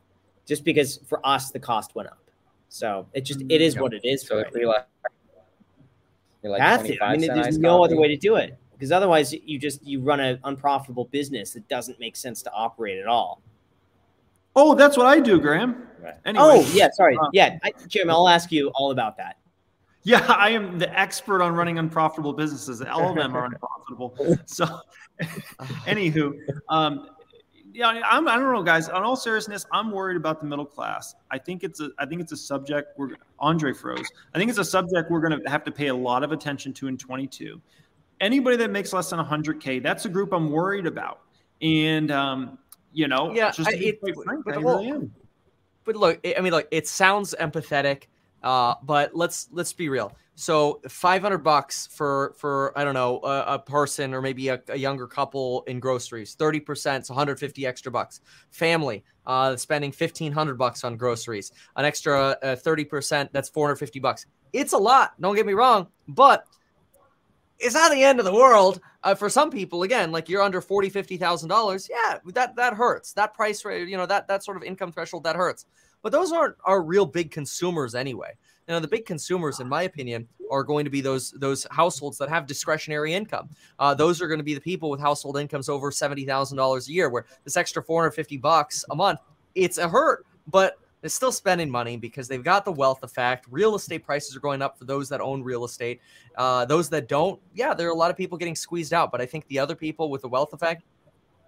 just 0.48 0.64
because 0.64 1.00
for 1.08 1.26
us 1.26 1.52
the 1.52 1.60
cost 1.60 1.94
went 1.94 2.10
up. 2.10 2.29
So 2.70 3.08
it 3.14 3.22
just 3.22 3.42
it 3.50 3.62
is 3.62 3.78
what 3.78 3.94
it 3.94 4.06
is. 4.06 4.26
So 4.26 4.38
if 4.38 4.48
like, 4.54 4.56
you're 4.56 6.52
like 6.52 6.62
have 6.62 6.86
to. 6.86 7.04
I 7.04 7.18
mean, 7.18 7.34
there's 7.34 7.58
no 7.58 7.80
coffee. 7.80 7.94
other 7.94 8.02
way 8.02 8.08
to 8.08 8.16
do 8.16 8.36
it 8.36 8.58
because 8.74 8.92
otherwise 8.92 9.34
you 9.34 9.60
just 9.60 9.86
you 9.86 10.02
run 10.02 10.20
an 10.20 10.40
unprofitable 10.44 11.06
business 11.06 11.52
that 11.52 11.68
doesn't 11.68 12.00
make 12.00 12.16
sense 12.16 12.42
to 12.44 12.52
operate 12.54 13.00
at 13.00 13.08
all. 13.08 13.42
Oh, 14.56 14.76
that's 14.76 14.98
what 14.98 15.06
I 15.06 15.20
do, 15.20 15.40
Graham. 15.40 15.88
Anyway. 16.26 16.44
Oh, 16.44 16.72
yeah, 16.74 16.90
sorry. 16.92 17.16
Uh, 17.18 17.28
yeah, 17.34 17.58
I, 17.64 17.72
Jim, 17.88 18.10
I'll 18.10 18.28
ask 18.28 18.52
you 18.52 18.70
all 18.76 18.92
about 18.92 19.18
that. 19.18 19.38
Yeah, 20.04 20.26
I 20.28 20.50
am 20.50 20.80
the 20.80 20.98
expert 20.98 21.42
on 21.42 21.54
running 21.54 21.78
unprofitable 21.78 22.34
businesses. 22.34 22.82
All 22.82 23.10
of 23.10 23.16
them 23.16 23.36
are 23.36 23.46
unprofitable. 23.52 24.16
So, 24.46 24.66
anywho, 25.86 26.34
um, 26.70 27.10
yeah, 27.74 28.02
I'm, 28.06 28.28
I 28.28 28.36
don't 28.36 28.54
know, 28.54 28.64
guys. 28.64 28.90
On 28.90 29.04
all 29.04 29.16
seriousness, 29.16 29.66
I'm 29.72 29.92
worried 29.92 30.18
about 30.18 30.40
the 30.40 30.48
middle 30.48 30.66
class. 30.66 31.16
I 31.32 31.38
think 31.38 31.64
it's 31.64 31.80
a, 31.80 31.90
I 31.98 32.06
think 32.06 32.22
it's 32.22 32.32
a 32.32 32.38
subject. 32.38 32.98
We're 32.98 33.16
Andre 33.40 33.74
froze. 33.74 34.08
I 34.34 34.38
think 34.38 34.50
it's 34.50 34.60
a 34.60 34.66
subject 34.66 35.10
we're 35.12 35.22
going 35.22 35.42
to 35.42 35.50
have 35.50 35.64
to 35.66 35.72
pay 35.72 35.88
a 35.88 35.96
lot 35.96 36.24
of 36.24 36.32
attention 36.32 36.74
to 36.74 36.88
in 36.88 36.98
22. 36.98 37.62
Anybody 38.22 38.58
that 38.58 38.72
makes 38.72 38.92
less 38.92 39.10
than 39.10 39.20
100k, 39.20 39.82
that's 39.82 40.06
a 40.06 40.10
group 40.10 40.34
I'm 40.34 40.52
worried 40.52 40.86
about. 40.86 41.22
And 41.62 42.12
um, 42.12 42.58
you 42.94 43.08
know, 43.08 43.34
yeah, 43.34 43.52
just 43.52 43.70
I, 43.70 43.74
it, 43.76 44.00
frank, 44.02 44.44
but, 44.46 44.56
I 44.56 44.58
really 44.58 45.10
but 45.86 45.96
look, 45.96 46.20
I 46.26 46.42
mean, 46.42 46.52
look, 46.52 46.68
it 46.72 46.88
sounds 46.88 47.36
empathetic 47.40 48.04
uh, 48.44 48.76
but 48.84 49.16
let's 49.16 49.50
let's 49.52 49.74
be 49.74 49.90
real. 49.90 50.16
So 50.40 50.80
500 50.88 51.40
bucks 51.40 51.88
for 51.88 52.34
for 52.38 52.72
I 52.80 52.86
don't 52.86 52.94
know 52.94 53.20
a, 53.26 53.56
a 53.56 53.60
person 53.60 54.14
or 54.14 54.22
maybe 54.22 54.48
a, 54.48 54.62
a, 54.70 54.78
younger 54.78 55.06
couple 55.06 55.64
in 55.68 55.82
groceries. 55.82 56.36
30 56.36 56.62
percent, 56.62 57.06
so 57.06 57.14
150 57.14 57.68
extra 57.68 57.92
bucks. 57.92 58.22
Family 58.50 59.04
uh, 59.26 59.58
spending 59.58 59.90
1500 59.92 60.58
bucks 60.58 60.86
on 60.86 60.96
groceries. 60.96 61.52
An 61.76 61.84
extra 61.84 62.38
uh, 62.42 62.56
30 62.56 62.86
percent, 62.86 63.34
that's 63.34 63.50
450 63.50 64.00
bucks. 64.00 64.28
It's 64.54 64.72
a 64.72 64.78
lot. 64.78 65.20
Don't 65.20 65.36
get 65.36 65.46
me 65.46 65.52
wrong, 65.52 65.88
but 66.08 66.46
it's 67.60 67.76
not 67.76 67.92
the 67.92 68.02
end 68.02 68.20
of 68.20 68.26
the 68.26 68.34
world 68.34 68.80
uh, 69.04 69.16
for 69.16 69.28
some 69.28 69.52
people. 69.52 69.84
Again, 69.84 70.14
like 70.14 70.30
you're 70.30 70.42
under 70.42 70.62
40, 70.62 70.90
50 70.90 71.18
thousand 71.18 71.50
dollars. 71.50 71.90
Yeah, 71.92 72.20
that 72.28 72.56
that 72.56 72.76
hurts. 72.76 73.12
That 73.12 73.34
price 73.34 73.66
rate, 73.66 73.90
you 73.90 73.98
know, 73.98 74.06
that 74.06 74.30
that 74.30 74.46
sort 74.46 74.56
of 74.56 74.64
income 74.64 74.94
threshold 74.94 75.26
that 75.26 75.36
hurts. 75.36 75.66
But 76.02 76.14
those 76.14 76.32
aren't 76.32 76.56
our 76.64 76.82
real 76.82 77.06
big 77.06 77.30
consumers 77.30 77.94
anyway. 77.94 78.38
You 78.70 78.76
know, 78.76 78.80
the 78.80 78.88
big 78.88 79.08
consumers, 79.08 79.60
in 79.62 79.68
my 79.68 79.82
opinion, 79.84 80.28
are 80.52 80.64
going 80.64 80.86
to 80.86 80.92
be 80.92 81.02
those 81.02 81.32
those 81.32 81.66
households 81.72 82.20
that 82.20 82.30
have 82.30 82.46
discretionary 82.46 83.16
income. 83.16 83.50
Uh, 83.80 83.96
those 83.96 84.22
are 84.22 84.28
going 84.28 84.38
to 84.38 84.44
be 84.44 84.54
the 84.54 84.62
people 84.62 84.92
with 84.92 85.00
household 85.00 85.40
incomes 85.40 85.70
over 85.70 85.92
seventy 85.92 86.24
thousand 86.24 86.56
dollars 86.56 86.88
a 86.88 86.92
year, 86.92 87.10
where 87.10 87.26
this 87.44 87.58
extra 87.58 87.82
four 87.82 88.04
hundred 88.04 88.12
fifty 88.12 88.38
bucks 88.38 88.86
a 88.92 88.96
month, 88.96 89.22
it's 89.56 89.80
a 89.80 89.90
hurt, 89.90 90.24
but 90.46 90.78
they're 91.02 91.10
still 91.10 91.32
spending 91.32 91.68
money 91.68 91.98
because 91.98 92.28
they've 92.28 92.44
got 92.44 92.64
the 92.64 92.72
wealth 92.72 93.02
effect. 93.02 93.48
Real 93.50 93.74
estate 93.74 94.06
prices 94.06 94.36
are 94.36 94.40
going 94.40 94.62
up 94.62 94.78
for 94.78 94.86
those 94.86 95.10
that 95.10 95.20
own 95.20 95.42
real 95.42 95.66
estate. 95.66 96.00
Uh, 96.36 96.64
those 96.64 96.90
that 96.90 97.08
don't, 97.08 97.42
yeah, 97.56 97.74
there 97.74 97.88
are 97.88 97.92
a 97.92 97.96
lot 97.96 98.12
of 98.12 98.18
people 98.18 98.38
getting 98.38 98.56
squeezed 98.56 98.94
out. 98.94 99.12
But 99.12 99.20
I 99.20 99.26
think 99.26 99.48
the 99.48 99.58
other 99.58 99.76
people 99.76 100.12
with 100.12 100.22
the 100.22 100.28
wealth 100.28 100.54
effect, 100.54 100.84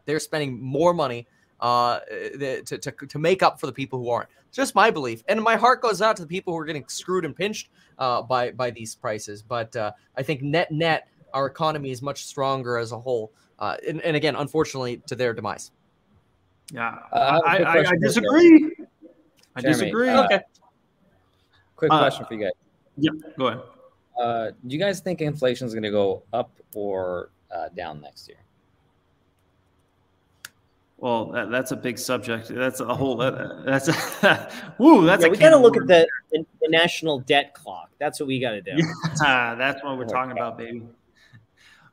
they're 0.05 0.19
spending 0.19 0.59
more 0.59 0.91
money 0.91 1.27
uh, 1.61 1.99
to, 1.99 2.77
to, 2.77 2.91
to 2.91 3.19
make 3.19 3.43
up 3.43 3.59
for 3.59 3.67
the 3.67 3.71
people 3.71 3.99
who 3.99 4.09
aren't. 4.09 4.29
It's 4.47 4.57
just 4.57 4.75
my 4.75 4.91
belief, 4.91 5.23
and 5.27 5.41
my 5.41 5.55
heart 5.55 5.81
goes 5.81 6.01
out 6.01 6.15
to 6.17 6.23
the 6.23 6.27
people 6.27 6.53
who 6.53 6.59
are 6.59 6.65
getting 6.65 6.85
screwed 6.87 7.23
and 7.23 7.35
pinched 7.35 7.69
uh, 7.99 8.21
by 8.21 8.51
by 8.51 8.71
these 8.71 8.95
prices. 8.95 9.41
But 9.41 9.75
uh, 9.75 9.91
I 10.17 10.23
think 10.23 10.41
net 10.41 10.71
net, 10.71 11.07
our 11.33 11.45
economy 11.45 11.91
is 11.91 12.01
much 12.01 12.25
stronger 12.25 12.77
as 12.77 12.91
a 12.91 12.99
whole. 12.99 13.31
Uh, 13.59 13.77
and, 13.87 14.01
and, 14.01 14.17
again, 14.17 14.35
unfortunately, 14.35 14.97
to 15.05 15.15
their 15.15 15.35
demise. 15.35 15.71
Yeah, 16.73 16.97
uh, 17.11 17.39
I, 17.45 17.57
I, 17.57 17.79
I, 17.79 17.93
disagree. 18.01 18.75
I 19.55 19.61
disagree. 19.61 20.09
Uh, 20.09 20.25
okay. 20.25 20.39
Quick 21.75 21.91
question 21.91 22.25
for 22.25 22.33
you 22.33 22.39
guys. 22.41 22.51
Yep, 22.97 23.13
go 23.37 23.47
ahead. 23.47 24.55
do 24.67 24.73
you 24.73 24.79
guys 24.79 24.99
think 24.99 25.21
inflation 25.21 25.67
is 25.67 25.73
going 25.73 25.83
to 25.83 25.91
go 25.91 26.23
up 26.33 26.51
or 26.73 27.29
down 27.75 28.01
next 28.01 28.27
year? 28.27 28.39
Well, 31.01 31.31
that, 31.31 31.49
that's 31.49 31.71
a 31.71 31.75
big 31.75 31.97
subject. 31.97 32.47
That's 32.47 32.79
a 32.79 32.93
whole. 32.93 33.17
That, 33.21 33.65
that's 33.65 33.87
a 33.87 34.51
woo. 34.77 35.05
That's 35.05 35.23
yeah, 35.23 35.29
we 35.29 35.37
got 35.37 35.49
to 35.49 35.57
look 35.57 35.75
at 35.75 35.87
the, 35.87 36.07
the, 36.31 36.45
the, 36.61 36.69
national 36.69 37.19
debt 37.19 37.53
clock. 37.53 37.89
That's 37.99 38.19
what 38.19 38.27
we 38.27 38.39
got 38.39 38.51
to 38.51 38.61
do. 38.61 38.71
Yeah, 39.21 39.55
that's 39.57 39.83
what 39.83 39.97
we're 39.97 40.05
talking 40.05 40.31
about, 40.31 40.57
baby. 40.57 40.83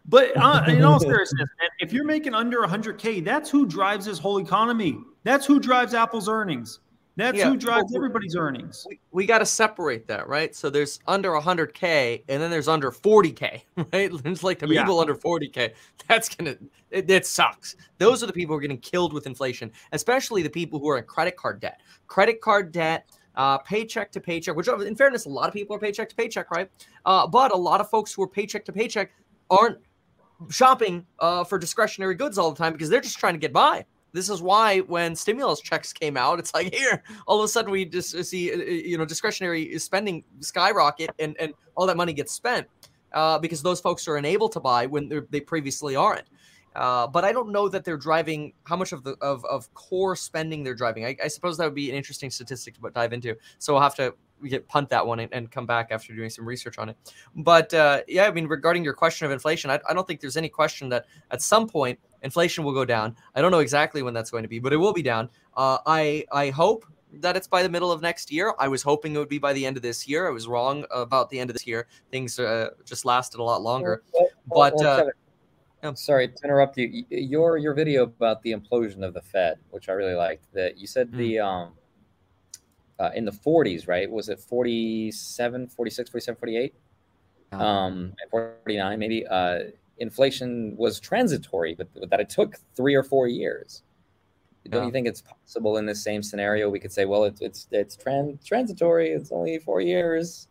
But 0.06 0.36
uh, 0.36 0.64
in 0.68 0.84
all 0.84 1.00
seriousness, 1.00 1.48
man, 1.60 1.70
if 1.80 1.92
you're 1.92 2.04
making 2.04 2.34
under 2.34 2.60
100k, 2.60 3.24
that's 3.24 3.50
who 3.50 3.66
drives 3.66 4.06
this 4.06 4.18
whole 4.18 4.38
economy. 4.38 4.98
That's 5.24 5.44
who 5.44 5.58
drives 5.58 5.94
Apple's 5.94 6.28
earnings. 6.28 6.80
That's 7.18 7.36
yeah. 7.36 7.48
who 7.48 7.56
drives 7.56 7.92
everybody's 7.96 8.36
earnings. 8.36 8.86
We, 8.88 9.00
we 9.10 9.26
got 9.26 9.38
to 9.38 9.46
separate 9.46 10.06
that, 10.06 10.28
right? 10.28 10.54
So 10.54 10.70
there's 10.70 11.00
under 11.08 11.30
100K 11.32 12.22
and 12.28 12.40
then 12.40 12.48
there's 12.48 12.68
under 12.68 12.92
40K, 12.92 13.62
right? 13.92 14.12
It's 14.24 14.44
like 14.44 14.60
the 14.60 14.68
yeah. 14.68 14.82
people 14.82 15.00
under 15.00 15.16
40K. 15.16 15.74
That's 16.06 16.32
going 16.32 16.54
to, 16.54 16.58
it, 16.92 17.10
it 17.10 17.26
sucks. 17.26 17.74
Those 17.98 18.22
are 18.22 18.28
the 18.28 18.32
people 18.32 18.54
who 18.54 18.58
are 18.58 18.60
getting 18.60 18.78
killed 18.78 19.12
with 19.12 19.26
inflation, 19.26 19.72
especially 19.90 20.44
the 20.44 20.48
people 20.48 20.78
who 20.78 20.88
are 20.90 20.98
in 20.98 21.04
credit 21.04 21.36
card 21.36 21.58
debt. 21.58 21.80
Credit 22.06 22.40
card 22.40 22.70
debt, 22.70 23.10
uh, 23.34 23.58
paycheck 23.58 24.12
to 24.12 24.20
paycheck, 24.20 24.54
which 24.54 24.68
in 24.68 24.94
fairness, 24.94 25.26
a 25.26 25.28
lot 25.28 25.48
of 25.48 25.54
people 25.54 25.74
are 25.74 25.80
paycheck 25.80 26.08
to 26.10 26.14
paycheck, 26.14 26.52
right? 26.52 26.70
Uh, 27.04 27.26
but 27.26 27.50
a 27.50 27.56
lot 27.56 27.80
of 27.80 27.90
folks 27.90 28.12
who 28.12 28.22
are 28.22 28.28
paycheck 28.28 28.64
to 28.64 28.72
paycheck 28.72 29.10
aren't 29.50 29.78
shopping 30.50 31.04
uh, 31.18 31.42
for 31.42 31.58
discretionary 31.58 32.14
goods 32.14 32.38
all 32.38 32.52
the 32.52 32.58
time 32.58 32.74
because 32.74 32.88
they're 32.88 33.00
just 33.00 33.18
trying 33.18 33.34
to 33.34 33.40
get 33.40 33.52
by. 33.52 33.84
This 34.12 34.30
is 34.30 34.40
why 34.42 34.80
when 34.80 35.14
stimulus 35.14 35.60
checks 35.60 35.92
came 35.92 36.16
out, 36.16 36.38
it's 36.38 36.54
like 36.54 36.74
here, 36.74 37.02
all 37.26 37.38
of 37.38 37.44
a 37.44 37.48
sudden 37.48 37.70
we 37.70 37.84
just 37.84 38.14
uh, 38.14 38.22
see, 38.22 38.52
uh, 38.52 38.58
uh, 38.58 38.62
you 38.62 38.98
know, 38.98 39.04
discretionary 39.04 39.78
spending 39.78 40.24
skyrocket 40.40 41.10
and, 41.18 41.36
and 41.38 41.54
all 41.74 41.86
that 41.86 41.96
money 41.96 42.12
gets 42.12 42.32
spent 42.32 42.66
uh, 43.12 43.38
because 43.38 43.62
those 43.62 43.80
folks 43.80 44.08
are 44.08 44.16
unable 44.16 44.48
to 44.48 44.60
buy 44.60 44.86
when 44.86 45.10
they 45.30 45.40
previously 45.40 45.96
aren't. 45.96 46.26
Uh, 46.76 47.06
but 47.06 47.24
I 47.24 47.32
don't 47.32 47.50
know 47.50 47.68
that 47.68 47.84
they're 47.84 47.96
driving 47.96 48.52
how 48.64 48.76
much 48.76 48.92
of 48.92 49.02
the 49.02 49.16
of, 49.20 49.44
of 49.46 49.72
core 49.74 50.14
spending 50.14 50.62
they're 50.62 50.74
driving. 50.74 51.04
I, 51.04 51.16
I 51.24 51.28
suppose 51.28 51.56
that 51.58 51.64
would 51.64 51.74
be 51.74 51.90
an 51.90 51.96
interesting 51.96 52.30
statistic 52.30 52.80
to 52.80 52.90
dive 52.90 53.12
into. 53.12 53.34
So 53.58 53.72
we'll 53.72 53.82
have 53.82 53.96
to 53.96 54.14
get 54.46 54.68
punt 54.68 54.88
that 54.90 55.04
one 55.04 55.18
and, 55.18 55.32
and, 55.32 55.50
come 55.50 55.66
back 55.66 55.88
after 55.90 56.14
doing 56.14 56.30
some 56.30 56.46
research 56.46 56.78
on 56.78 56.90
it. 56.90 56.96
But 57.34 57.74
uh, 57.74 58.02
yeah, 58.06 58.26
I 58.26 58.30
mean, 58.30 58.46
regarding 58.46 58.84
your 58.84 58.92
question 58.92 59.26
of 59.26 59.32
inflation, 59.32 59.70
I, 59.70 59.80
I, 59.88 59.94
don't 59.94 60.06
think 60.06 60.20
there's 60.20 60.36
any 60.36 60.48
question 60.48 60.88
that 60.90 61.06
at 61.32 61.42
some 61.42 61.68
point 61.68 61.98
inflation 62.22 62.64
will 62.64 62.72
go 62.72 62.84
down. 62.84 63.16
I 63.34 63.40
don't 63.40 63.50
know 63.50 63.58
exactly 63.60 64.02
when 64.02 64.14
that's 64.14 64.30
going 64.30 64.42
to 64.42 64.48
be, 64.48 64.58
but 64.58 64.72
it 64.72 64.76
will 64.76 64.92
be 64.92 65.02
down. 65.02 65.30
Uh, 65.56 65.78
I 65.86 66.24
I 66.32 66.50
hope 66.50 66.84
that 67.14 67.36
it's 67.36 67.46
by 67.46 67.62
the 67.62 67.68
middle 67.68 67.90
of 67.90 68.02
next 68.02 68.30
year. 68.30 68.54
I 68.58 68.68
was 68.68 68.82
hoping 68.82 69.14
it 69.14 69.18
would 69.18 69.28
be 69.28 69.38
by 69.38 69.52
the 69.52 69.64
end 69.64 69.76
of 69.76 69.82
this 69.82 70.06
year. 70.06 70.28
I 70.28 70.30
was 70.30 70.46
wrong 70.46 70.84
about 70.90 71.30
the 71.30 71.40
end 71.40 71.50
of 71.50 71.54
this 71.54 71.66
year. 71.66 71.86
Things 72.10 72.38
uh, 72.38 72.70
just 72.84 73.04
lasted 73.04 73.40
a 73.40 73.42
lot 73.42 73.62
longer. 73.62 74.02
but 74.46 74.80
uh, 74.84 75.06
yeah. 75.82 75.94
sorry 75.94 76.28
to 76.28 76.44
interrupt 76.44 76.76
you. 76.76 77.04
Your 77.10 77.56
your 77.56 77.74
video 77.74 78.02
about 78.02 78.42
the 78.42 78.52
implosion 78.52 79.02
of 79.02 79.14
the 79.14 79.22
Fed, 79.22 79.58
which 79.70 79.88
I 79.88 79.92
really 79.92 80.14
liked. 80.14 80.52
That 80.52 80.78
you 80.78 80.86
said 80.86 81.10
mm. 81.10 81.18
the 81.18 81.38
um 81.40 81.72
uh, 82.98 83.10
in 83.14 83.24
the 83.24 83.32
40s, 83.32 83.86
right? 83.86 84.10
Was 84.10 84.28
it 84.28 84.40
47, 84.40 85.68
46, 85.68 86.10
47, 86.10 86.38
48? 86.38 86.74
Um, 87.52 88.12
49 88.30 88.98
maybe. 88.98 89.26
Uh, 89.26 89.58
inflation 89.98 90.74
was 90.76 91.00
transitory, 91.00 91.74
but 91.74 91.88
that 92.10 92.20
it 92.20 92.30
took 92.30 92.56
three 92.74 92.94
or 92.94 93.02
four 93.02 93.28
years. 93.28 93.82
Don't 94.68 94.82
yeah. 94.82 94.86
you 94.86 94.92
think 94.92 95.06
it's 95.06 95.22
possible 95.22 95.78
in 95.78 95.86
this 95.86 96.02
same 96.02 96.22
scenario 96.22 96.68
we 96.68 96.78
could 96.78 96.92
say, 96.92 97.04
well, 97.04 97.24
it's 97.24 97.40
it's 97.40 97.68
it's 97.70 97.96
trans- 97.96 98.44
transitory. 98.44 99.10
It's 99.10 99.32
only 99.32 99.58
four 99.58 99.80
years. 99.80 100.48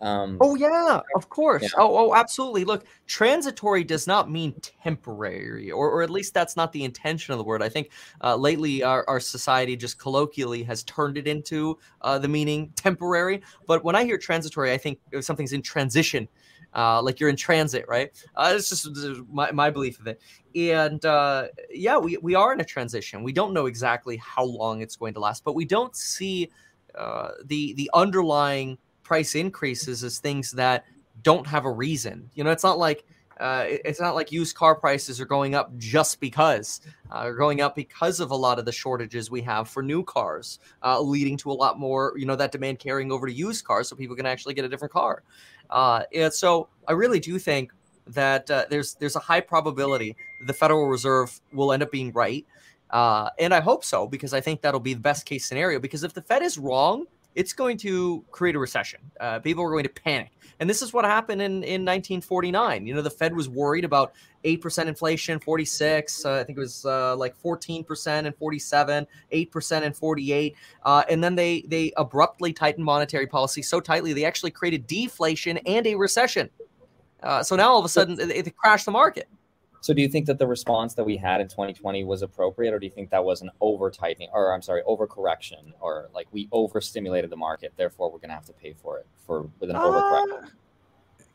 Um, 0.00 0.36
oh 0.40 0.54
yeah, 0.54 1.00
of 1.16 1.28
course. 1.30 1.62
Yeah. 1.62 1.68
Oh 1.78 2.10
oh, 2.10 2.14
absolutely. 2.14 2.64
Look, 2.64 2.84
transitory 3.06 3.84
does 3.84 4.06
not 4.06 4.30
mean 4.30 4.54
temporary, 4.82 5.70
or 5.70 5.88
or 5.88 6.02
at 6.02 6.10
least 6.10 6.34
that's 6.34 6.56
not 6.56 6.72
the 6.72 6.84
intention 6.84 7.32
of 7.32 7.38
the 7.38 7.44
word. 7.44 7.62
I 7.62 7.70
think 7.70 7.90
uh, 8.22 8.36
lately 8.36 8.82
our, 8.82 9.04
our 9.08 9.20
society 9.20 9.76
just 9.76 9.98
colloquially 9.98 10.62
has 10.64 10.82
turned 10.82 11.16
it 11.16 11.26
into 11.26 11.78
uh, 12.02 12.18
the 12.18 12.28
meaning 12.28 12.70
temporary. 12.76 13.40
But 13.66 13.82
when 13.82 13.94
I 13.96 14.04
hear 14.04 14.18
transitory, 14.18 14.72
I 14.72 14.78
think 14.78 14.98
something's 15.20 15.54
in 15.54 15.62
transition 15.62 16.28
uh, 16.74 17.02
like 17.02 17.20
you're 17.20 17.28
in 17.28 17.36
transit, 17.36 17.84
right? 17.88 18.10
Uh, 18.36 18.52
it's 18.54 18.68
just 18.68 18.88
my, 19.32 19.50
my 19.52 19.70
belief 19.70 20.00
of 20.00 20.06
it. 20.06 20.20
And 20.54 21.04
uh, 21.04 21.48
yeah, 21.70 21.98
we, 21.98 22.16
we 22.18 22.34
are 22.34 22.52
in 22.52 22.60
a 22.60 22.64
transition. 22.64 23.22
We 23.22 23.32
don't 23.32 23.52
know 23.52 23.66
exactly 23.66 24.16
how 24.16 24.44
long 24.44 24.80
it's 24.80 24.96
going 24.96 25.14
to 25.14 25.20
last, 25.20 25.44
but 25.44 25.54
we 25.54 25.64
don't 25.64 25.94
see 25.96 26.50
uh, 26.94 27.30
the 27.44 27.74
the 27.74 27.90
underlying 27.92 28.78
price 29.02 29.34
increases 29.34 30.04
as 30.04 30.18
things 30.18 30.52
that 30.52 30.84
don't 31.22 31.46
have 31.46 31.64
a 31.64 31.70
reason. 31.70 32.30
You 32.34 32.44
know, 32.44 32.50
it's 32.50 32.62
not 32.62 32.78
like 32.78 33.04
uh, 33.40 33.64
it's 33.66 34.00
not 34.00 34.14
like 34.14 34.30
used 34.30 34.54
car 34.54 34.74
prices 34.74 35.20
are 35.20 35.26
going 35.26 35.54
up 35.54 35.76
just 35.76 36.20
because 36.20 36.80
uh, 37.10 37.18
are 37.18 37.34
going 37.34 37.60
up 37.60 37.74
because 37.74 38.20
of 38.20 38.30
a 38.30 38.36
lot 38.36 38.58
of 38.58 38.64
the 38.64 38.72
shortages 38.72 39.30
we 39.30 39.42
have 39.42 39.68
for 39.68 39.82
new 39.82 40.02
cars, 40.04 40.60
uh, 40.82 41.00
leading 41.00 41.36
to 41.36 41.50
a 41.50 41.52
lot 41.52 41.78
more, 41.78 42.14
you 42.16 42.26
know, 42.26 42.36
that 42.36 42.52
demand 42.52 42.78
carrying 42.78 43.10
over 43.10 43.26
to 43.26 43.32
used 43.32 43.64
cars, 43.64 43.88
so 43.88 43.96
people 43.96 44.16
can 44.16 44.26
actually 44.26 44.54
get 44.54 44.64
a 44.64 44.68
different 44.68 44.92
car. 44.92 45.22
Uh, 45.70 46.02
and 46.14 46.32
so 46.32 46.68
I 46.86 46.92
really 46.92 47.20
do 47.20 47.38
think 47.38 47.72
that 48.06 48.50
uh, 48.50 48.66
there's 48.70 48.94
there's 48.94 49.16
a 49.16 49.20
high 49.20 49.40
probability 49.40 50.16
the 50.46 50.52
Federal 50.52 50.86
Reserve 50.86 51.40
will 51.52 51.72
end 51.72 51.82
up 51.82 51.90
being 51.90 52.12
right. 52.12 52.46
Uh, 52.90 53.30
and 53.40 53.52
I 53.52 53.60
hope 53.60 53.84
so 53.84 54.06
because 54.06 54.32
I 54.32 54.40
think 54.40 54.60
that'll 54.60 54.78
be 54.78 54.94
the 54.94 55.00
best 55.00 55.26
case 55.26 55.46
scenario. 55.46 55.80
Because 55.80 56.04
if 56.04 56.14
the 56.14 56.22
Fed 56.22 56.42
is 56.42 56.58
wrong, 56.58 57.06
it's 57.34 57.52
going 57.52 57.76
to 57.78 58.24
create 58.30 58.54
a 58.54 58.58
recession. 58.58 59.00
Uh, 59.20 59.38
people 59.40 59.64
are 59.64 59.70
going 59.70 59.84
to 59.84 59.88
panic. 59.88 60.30
And 60.60 60.70
this 60.70 60.82
is 60.82 60.92
what 60.92 61.04
happened 61.04 61.42
in, 61.42 61.64
in 61.64 61.84
1949. 61.84 62.86
You 62.86 62.94
know, 62.94 63.02
the 63.02 63.10
Fed 63.10 63.34
was 63.34 63.48
worried 63.48 63.84
about 63.84 64.14
8% 64.44 64.86
inflation, 64.86 65.40
46, 65.40 66.24
uh, 66.24 66.34
I 66.34 66.44
think 66.44 66.58
it 66.58 66.60
was 66.60 66.84
uh, 66.84 67.16
like 67.16 67.36
14% 67.42 68.26
and 68.26 68.36
47, 68.36 69.06
8% 69.32 69.82
and 69.82 69.96
48. 69.96 70.56
Uh, 70.84 71.02
and 71.08 71.24
then 71.24 71.34
they, 71.34 71.62
they 71.62 71.92
abruptly 71.96 72.52
tightened 72.52 72.84
monetary 72.84 73.26
policy 73.26 73.62
so 73.62 73.80
tightly, 73.80 74.12
they 74.12 74.24
actually 74.24 74.50
created 74.50 74.86
deflation 74.86 75.58
and 75.66 75.86
a 75.86 75.94
recession. 75.94 76.50
Uh, 77.22 77.42
so 77.42 77.56
now 77.56 77.70
all 77.70 77.78
of 77.78 77.84
a 77.84 77.88
sudden, 77.88 78.20
it, 78.20 78.46
it 78.46 78.56
crashed 78.56 78.84
the 78.84 78.92
market. 78.92 79.28
So 79.84 79.92
do 79.92 80.00
you 80.00 80.08
think 80.08 80.24
that 80.28 80.38
the 80.38 80.46
response 80.46 80.94
that 80.94 81.04
we 81.04 81.18
had 81.18 81.42
in 81.42 81.48
2020 81.48 82.04
was 82.04 82.22
appropriate, 82.22 82.72
or 82.72 82.78
do 82.78 82.86
you 82.86 82.90
think 82.90 83.10
that 83.10 83.22
was 83.22 83.42
an 83.42 83.50
over 83.60 83.90
tightening, 83.90 84.30
or 84.32 84.54
I'm 84.54 84.62
sorry, 84.62 84.80
over 84.86 85.06
correction, 85.06 85.74
or 85.78 86.08
like 86.14 86.26
we 86.32 86.48
overstimulated 86.52 87.28
the 87.28 87.36
market, 87.36 87.74
therefore 87.76 88.10
we're 88.10 88.16
going 88.16 88.30
to 88.30 88.34
have 88.34 88.46
to 88.46 88.54
pay 88.54 88.72
for 88.72 88.96
it 88.96 89.06
for 89.26 89.42
with 89.60 89.68
an 89.68 89.76
uh, 89.76 89.82
overcorrection? 89.82 90.50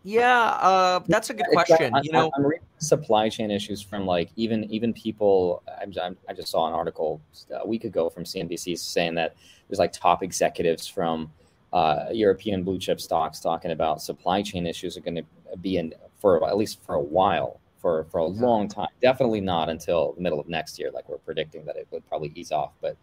Yeah, 0.02 0.46
uh, 0.46 1.00
that's 1.08 1.30
a 1.30 1.36
good 1.36 1.46
question. 1.52 1.94
you 2.02 2.12
know, 2.12 2.32
I'm 2.36 2.44
reading 2.44 2.66
supply 2.80 3.30
chain 3.30 3.52
issues 3.52 3.84
from 3.84 4.08
like 4.08 4.32
even 4.36 4.64
even 4.64 4.94
people. 4.94 5.62
I'm, 5.80 5.94
I'm, 6.02 6.18
i 6.28 6.34
just 6.34 6.48
saw 6.48 6.68
an 6.68 6.74
article 6.74 7.22
a 7.52 7.68
week 7.68 7.84
ago 7.84 8.10
from 8.10 8.24
CNBC 8.24 8.80
saying 8.80 9.14
that 9.14 9.36
there's 9.68 9.78
like 9.78 9.94
top 9.94 10.24
executives 10.24 10.88
from 10.88 11.32
uh, 11.72 12.06
European 12.12 12.64
blue 12.64 12.80
chip 12.80 13.00
stocks 13.00 13.40
talking 13.40 13.70
about 13.70 14.02
supply 14.02 14.42
chain 14.42 14.66
issues 14.66 14.98
are 14.98 15.02
going 15.02 15.18
to 15.18 15.58
be 15.58 15.78
in 15.78 15.94
for 16.20 16.50
at 16.50 16.58
least 16.58 16.82
for 16.84 16.96
a 16.96 17.00
while 17.00 17.60
for 17.80 18.06
for 18.06 18.20
a 18.20 18.26
long 18.26 18.68
time. 18.68 18.90
Definitely 19.02 19.42
not 19.42 19.70
until 19.70 20.14
the 20.14 20.22
middle 20.22 20.40
of 20.40 20.48
next 20.48 20.80
year, 20.80 20.92
like 20.92 21.08
we're 21.10 21.18
predicting 21.18 21.66
that 21.66 21.76
it 21.76 21.88
would 21.92 22.08
probably 22.08 22.32
ease 22.36 22.52
off. 22.52 22.72
But 22.82 22.98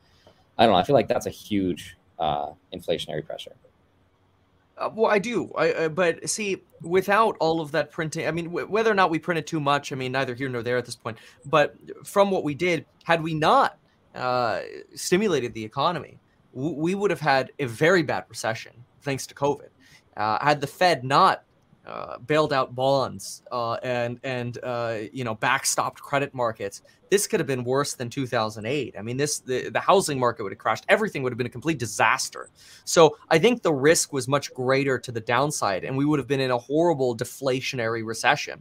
I 0.59 0.65
don't 0.65 0.73
know. 0.73 0.79
I 0.79 0.85
feel 0.85 0.95
like 0.95 1.09
that's 1.09 1.27
a 1.27 1.31
huge 1.31 1.97
uh, 2.19 2.53
inflationary 2.75 3.25
pressure. 3.25 3.53
Uh, 4.79 4.91
well, 4.95 5.11
I 5.11 5.19
do. 5.19 5.51
I, 5.57 5.73
uh, 5.73 5.89
but 5.89 6.29
see, 6.29 6.63
without 6.83 7.37
all 7.41 7.61
of 7.61 7.73
that 7.73 7.91
printing, 7.91 8.29
I 8.29 8.31
mean, 8.31 8.53
whether 8.53 8.91
or 8.91 8.95
not 8.95 9.11
we 9.11 9.19
printed 9.19 9.47
too 9.47 9.61
much, 9.61 9.91
I 9.91 9.97
mean, 9.97 10.13
neither 10.13 10.35
here 10.35 10.51
nor 10.51 10.63
there 10.63 10.77
at 10.77 10.85
this 10.85 10.97
point. 10.97 11.17
But 11.47 11.75
from 12.05 12.31
what 12.31 12.45
we 12.45 12.55
did, 12.55 12.85
had 13.05 13.23
we 13.23 13.33
not 13.33 13.79
uh, 14.15 14.61
stimulated 14.95 15.55
the 15.55 15.65
economy, 15.65 16.19
w- 16.55 16.75
we 16.75 16.95
would 16.95 17.11
have 17.11 17.21
had 17.21 17.53
a 17.59 17.65
very 17.65 18.03
bad 18.03 18.25
recession 18.29 18.73
thanks 19.01 19.27
to 19.29 19.35
COVID. 19.35 19.69
Uh, 20.17 20.45
had 20.45 20.61
the 20.61 20.67
Fed 20.67 21.05
not 21.05 21.45
uh, 21.87 22.19
bailed 22.19 22.53
out 22.53 22.75
bonds 22.75 23.43
uh, 23.53 23.75
and 23.83 24.19
and 24.25 24.59
uh, 24.63 24.99
you 25.13 25.25
know 25.25 25.35
backstopped 25.35 25.97
credit 25.97 26.35
markets. 26.35 26.83
This 27.11 27.27
could 27.27 27.39
have 27.39 27.47
been 27.47 27.63
worse 27.63 27.95
than 27.95 28.11
2008. 28.11 28.97
I 28.99 29.03
mean, 29.03 29.17
this 29.17 29.39
the, 29.39 29.71
the 29.71 29.81
housing 29.81 30.19
market 30.19 30.43
would 30.43 30.53
have 30.53 30.59
crashed. 30.59 30.85
Everything 30.89 31.23
would 31.23 31.33
have 31.33 31.39
been 31.39 31.47
a 31.47 31.51
complete 31.51 31.79
disaster. 31.79 32.51
So 32.85 33.17
I 33.31 33.39
think 33.39 33.63
the 33.63 33.73
risk 33.73 34.13
was 34.13 34.27
much 34.27 34.53
greater 34.53 34.99
to 34.99 35.13
the 35.13 35.21
downside, 35.21 35.85
and 35.85 35.97
we 35.97 36.05
would 36.05 36.19
have 36.19 36.29
been 36.29 36.41
in 36.41 36.51
a 36.51 36.59
horrible 36.59 37.17
deflationary 37.17 38.05
recession 38.05 38.61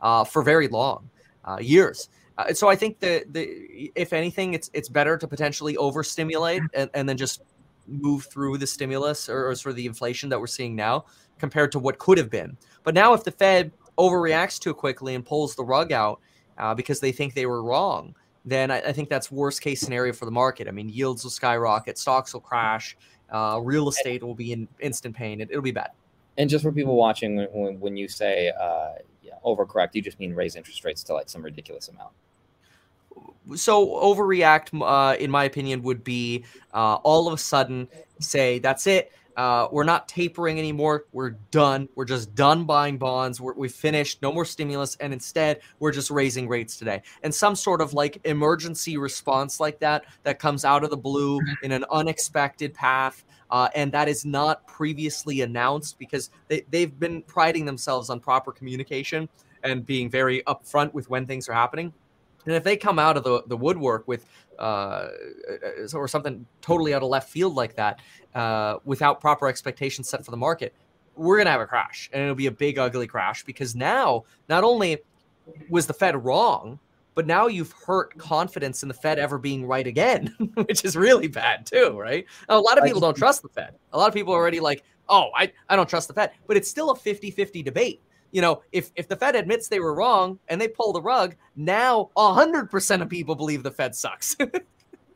uh, 0.00 0.24
for 0.24 0.42
very 0.42 0.68
long 0.68 1.08
uh, 1.44 1.58
years. 1.60 2.10
Uh, 2.36 2.52
so 2.52 2.68
I 2.68 2.76
think 2.76 3.00
that 3.00 3.32
the 3.32 3.90
if 3.94 4.12
anything, 4.12 4.54
it's 4.54 4.70
it's 4.72 4.88
better 4.88 5.16
to 5.16 5.26
potentially 5.26 5.76
overstimulate 5.76 6.62
and, 6.74 6.90
and 6.94 7.08
then 7.08 7.16
just 7.16 7.42
move 7.88 8.26
through 8.26 8.58
the 8.58 8.66
stimulus 8.66 9.28
or, 9.28 9.48
or 9.48 9.54
sort 9.54 9.70
of 9.70 9.76
the 9.76 9.86
inflation 9.86 10.28
that 10.28 10.38
we're 10.38 10.46
seeing 10.46 10.76
now 10.76 11.04
compared 11.38 11.72
to 11.72 11.78
what 11.78 11.98
could 11.98 12.18
have 12.18 12.30
been. 12.30 12.56
But 12.84 12.94
now, 12.94 13.14
if 13.14 13.24
the 13.24 13.30
Fed 13.30 13.72
overreacts 13.98 14.58
too 14.58 14.74
quickly 14.74 15.14
and 15.14 15.24
pulls 15.24 15.54
the 15.54 15.64
rug 15.64 15.92
out 15.92 16.20
uh, 16.58 16.74
because 16.74 17.00
they 17.00 17.12
think 17.12 17.34
they 17.34 17.46
were 17.46 17.62
wrong, 17.62 18.14
then 18.44 18.70
I, 18.70 18.80
I, 18.80 18.92
think 18.92 19.08
that's 19.08 19.30
worst 19.30 19.60
case 19.60 19.80
scenario 19.80 20.12
for 20.12 20.24
the 20.24 20.30
market. 20.30 20.68
I 20.68 20.70
mean, 20.70 20.88
yields 20.88 21.24
will 21.24 21.30
skyrocket, 21.30 21.98
stocks 21.98 22.32
will 22.32 22.40
crash, 22.40 22.96
uh, 23.30 23.60
real 23.62 23.88
estate 23.88 24.22
will 24.22 24.34
be 24.34 24.52
in 24.52 24.68
instant 24.80 25.14
pain. 25.14 25.40
It, 25.40 25.50
will 25.52 25.62
be 25.62 25.72
bad. 25.72 25.90
And 26.38 26.48
just 26.48 26.62
for 26.62 26.72
people 26.72 26.96
watching, 26.96 27.46
when, 27.52 27.80
when 27.80 27.96
you 27.96 28.08
say 28.08 28.52
uh, 28.58 28.92
yeah, 29.22 29.34
overcorrect, 29.44 29.90
you 29.94 30.02
just 30.02 30.18
mean 30.18 30.34
raise 30.34 30.56
interest 30.56 30.84
rates 30.84 31.02
to 31.04 31.14
like 31.14 31.28
some 31.28 31.42
ridiculous 31.42 31.88
amount 31.88 32.12
so 33.54 33.86
overreact 33.86 34.68
uh, 34.82 35.16
in 35.16 35.30
my 35.30 35.44
opinion 35.44 35.82
would 35.82 36.04
be 36.04 36.44
uh, 36.74 36.94
all 36.96 37.26
of 37.26 37.34
a 37.34 37.38
sudden 37.38 37.88
say 38.20 38.58
that's 38.58 38.86
it 38.86 39.12
uh, 39.38 39.68
we're 39.70 39.84
not 39.84 40.08
tapering 40.08 40.58
anymore. 40.58 41.04
We're 41.12 41.36
done. 41.52 41.88
We're 41.94 42.06
just 42.06 42.34
done 42.34 42.64
buying 42.64 42.98
bonds. 42.98 43.40
We're, 43.40 43.54
we 43.54 43.68
finished. 43.68 44.20
No 44.20 44.32
more 44.32 44.44
stimulus. 44.44 44.96
And 44.96 45.12
instead, 45.12 45.60
we're 45.78 45.92
just 45.92 46.10
raising 46.10 46.48
rates 46.48 46.76
today. 46.76 47.02
And 47.22 47.32
some 47.32 47.54
sort 47.54 47.80
of 47.80 47.94
like 47.94 48.20
emergency 48.24 48.96
response 48.96 49.60
like 49.60 49.78
that 49.78 50.06
that 50.24 50.40
comes 50.40 50.64
out 50.64 50.82
of 50.82 50.90
the 50.90 50.96
blue 50.96 51.40
in 51.62 51.70
an 51.70 51.84
unexpected 51.88 52.74
path. 52.74 53.24
Uh, 53.48 53.68
and 53.76 53.92
that 53.92 54.08
is 54.08 54.24
not 54.24 54.66
previously 54.66 55.42
announced 55.42 56.00
because 56.00 56.30
they, 56.48 56.64
they've 56.70 56.98
been 56.98 57.22
priding 57.22 57.64
themselves 57.64 58.10
on 58.10 58.18
proper 58.18 58.50
communication 58.50 59.28
and 59.62 59.86
being 59.86 60.10
very 60.10 60.42
upfront 60.48 60.92
with 60.92 61.08
when 61.10 61.26
things 61.26 61.48
are 61.48 61.54
happening. 61.54 61.92
And 62.46 62.54
if 62.54 62.64
they 62.64 62.76
come 62.76 62.98
out 62.98 63.16
of 63.16 63.24
the, 63.24 63.42
the 63.46 63.56
woodwork 63.56 64.06
with 64.08 64.26
uh, 64.58 64.62
uh, 64.62 65.08
or 65.94 66.08
something 66.08 66.46
totally 66.60 66.94
out 66.94 67.02
of 67.02 67.08
left 67.08 67.28
field 67.28 67.54
like 67.54 67.76
that, 67.76 68.00
uh, 68.34 68.78
without 68.84 69.20
proper 69.20 69.48
expectations 69.48 70.08
set 70.08 70.24
for 70.24 70.30
the 70.30 70.36
market, 70.36 70.74
we're 71.16 71.36
going 71.36 71.46
to 71.46 71.50
have 71.50 71.60
a 71.60 71.66
crash. 71.66 72.08
And 72.12 72.22
it'll 72.22 72.34
be 72.34 72.46
a 72.46 72.52
big, 72.52 72.78
ugly 72.78 73.06
crash 73.06 73.44
because 73.44 73.74
now, 73.74 74.24
not 74.48 74.64
only 74.64 74.98
was 75.68 75.86
the 75.86 75.94
Fed 75.94 76.24
wrong, 76.24 76.78
but 77.14 77.26
now 77.26 77.48
you've 77.48 77.72
hurt 77.72 78.16
confidence 78.16 78.82
in 78.82 78.88
the 78.88 78.94
Fed 78.94 79.18
ever 79.18 79.38
being 79.38 79.66
right 79.66 79.86
again, 79.86 80.34
which 80.54 80.84
is 80.84 80.96
really 80.96 81.26
bad 81.26 81.66
too, 81.66 81.98
right? 81.98 82.24
Now, 82.48 82.58
a 82.58 82.60
lot 82.60 82.78
of 82.78 82.84
people 82.84 83.00
don't 83.00 83.16
trust 83.16 83.42
the 83.42 83.48
Fed. 83.48 83.74
A 83.92 83.98
lot 83.98 84.08
of 84.08 84.14
people 84.14 84.32
are 84.32 84.36
already 84.36 84.60
like, 84.60 84.84
oh, 85.08 85.30
I, 85.36 85.52
I 85.68 85.76
don't 85.76 85.88
trust 85.88 86.08
the 86.08 86.14
Fed. 86.14 86.30
But 86.46 86.56
it's 86.56 86.70
still 86.70 86.90
a 86.90 86.96
50 86.96 87.30
50 87.30 87.62
debate 87.62 88.00
you 88.30 88.40
know, 88.42 88.62
if 88.72 88.90
if 88.96 89.08
the 89.08 89.16
Fed 89.16 89.36
admits 89.36 89.68
they 89.68 89.80
were 89.80 89.94
wrong 89.94 90.38
and 90.48 90.60
they 90.60 90.68
pull 90.68 90.92
the 90.92 91.02
rug, 91.02 91.34
now 91.56 92.10
hundred 92.16 92.70
percent 92.70 93.02
of 93.02 93.08
people 93.08 93.34
believe 93.34 93.62
the 93.62 93.70
Fed 93.70 93.94
sucks. 93.94 94.36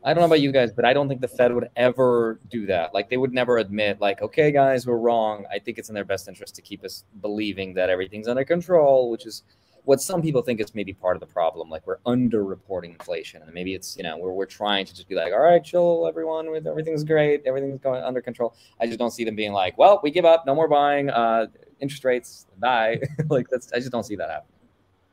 I 0.05 0.13
don't 0.13 0.23
know 0.23 0.27
about 0.27 0.41
you 0.41 0.51
guys, 0.51 0.73
but 0.73 0.85
I 0.85 0.93
don't 0.93 1.09
think 1.09 1.21
the 1.21 1.29
Fed 1.29 1.55
would 1.55 1.69
ever 1.77 2.41
do 2.51 2.67
that. 2.67 2.93
Like 2.93 3.09
they 3.09 3.17
would 3.17 3.33
never 3.33 3.59
admit, 3.59 4.01
like, 4.01 4.21
okay, 4.21 4.51
guys, 4.51 4.85
we're 4.85 4.97
wrong. 4.97 5.45
I 5.53 5.61
think 5.61 5.79
it's 5.79 5.91
in 5.91 5.95
their 5.95 6.05
best 6.05 6.27
interest 6.27 6.57
to 6.57 6.63
keep 6.63 6.83
us 6.85 7.05
believing 7.21 7.73
that 7.75 7.89
everything's 7.89 8.27
under 8.27 8.45
control, 8.45 9.11
which 9.11 9.27
is 9.27 9.45
what 9.85 10.01
some 10.01 10.23
people 10.23 10.43
think 10.43 10.61
is 10.61 10.75
maybe 10.75 10.93
part 10.93 11.17
of 11.17 11.21
the 11.21 11.27
problem. 11.27 11.69
Like 11.69 11.87
we're 11.87 11.99
underreporting 11.99 12.91
inflation, 12.91 13.43
and 13.43 13.53
maybe 13.53 13.75
it's 13.75 13.97
you 13.97 14.03
know 14.03 14.17
we're 14.17 14.33
we're 14.33 14.47
trying 14.47 14.87
to 14.87 14.95
just 14.95 15.09
be 15.09 15.15
like, 15.15 15.33
all 15.33 15.41
right, 15.41 15.63
chill, 15.63 16.07
everyone, 16.09 16.51
with 16.51 16.67
everything's 16.67 17.05
great, 17.05 17.43
everything's 17.47 17.81
going 17.81 18.03
under 18.03 18.21
control. 18.21 18.55
I 18.81 18.87
just 18.87 18.99
don't 18.99 19.13
see 19.13 19.25
them 19.25 19.37
being 19.37 19.53
like, 19.53 19.79
well, 19.79 20.01
we 20.03 20.11
give 20.11 20.25
up, 20.25 20.47
no 20.47 20.55
more 20.55 20.69
buying, 20.69 21.11
uh, 21.11 21.47
interest 21.83 22.05
rates 22.05 22.47
die. 22.63 23.01
like 23.29 23.49
that's 23.51 23.73
I 23.73 23.79
just 23.79 23.93
don't 23.93 24.05
see 24.05 24.17
that 24.17 24.31
happening. 24.31 24.53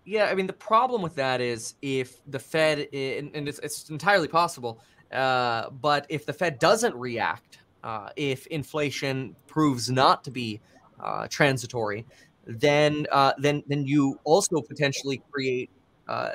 Yeah, 0.06 0.26
I 0.26 0.36
mean 0.36 0.48
the 0.48 0.54
problem 0.54 1.02
with 1.02 1.16
that 1.16 1.42
is 1.42 1.76
if 1.82 2.22
the 2.26 2.40
Fed 2.40 2.80
and, 2.94 3.48
it's, 3.48 3.60
it's, 3.60 3.90
entirely 3.90 4.28
possible, 4.28 4.82
uh, 5.12 5.70
but 5.70 6.06
if 6.10 6.26
the 6.26 6.34
Fed 6.34 6.60
doesn't 6.60 6.96
react, 6.96 7.60
uh, 7.84 8.10
if 8.16 8.48
inflation 8.48 9.36
proves 9.48 9.90
not 9.90 10.24
to 10.24 10.32
be 10.32 10.62
uh, 11.00 11.28
transitory, 11.30 12.06
then 12.46 13.06
uh, 13.12 13.34
then 13.38 13.64
then 13.68 13.86
you 13.86 14.20
also 14.24 14.62
potentially 14.62 15.22
create 15.32 15.70
uh, 16.08 16.32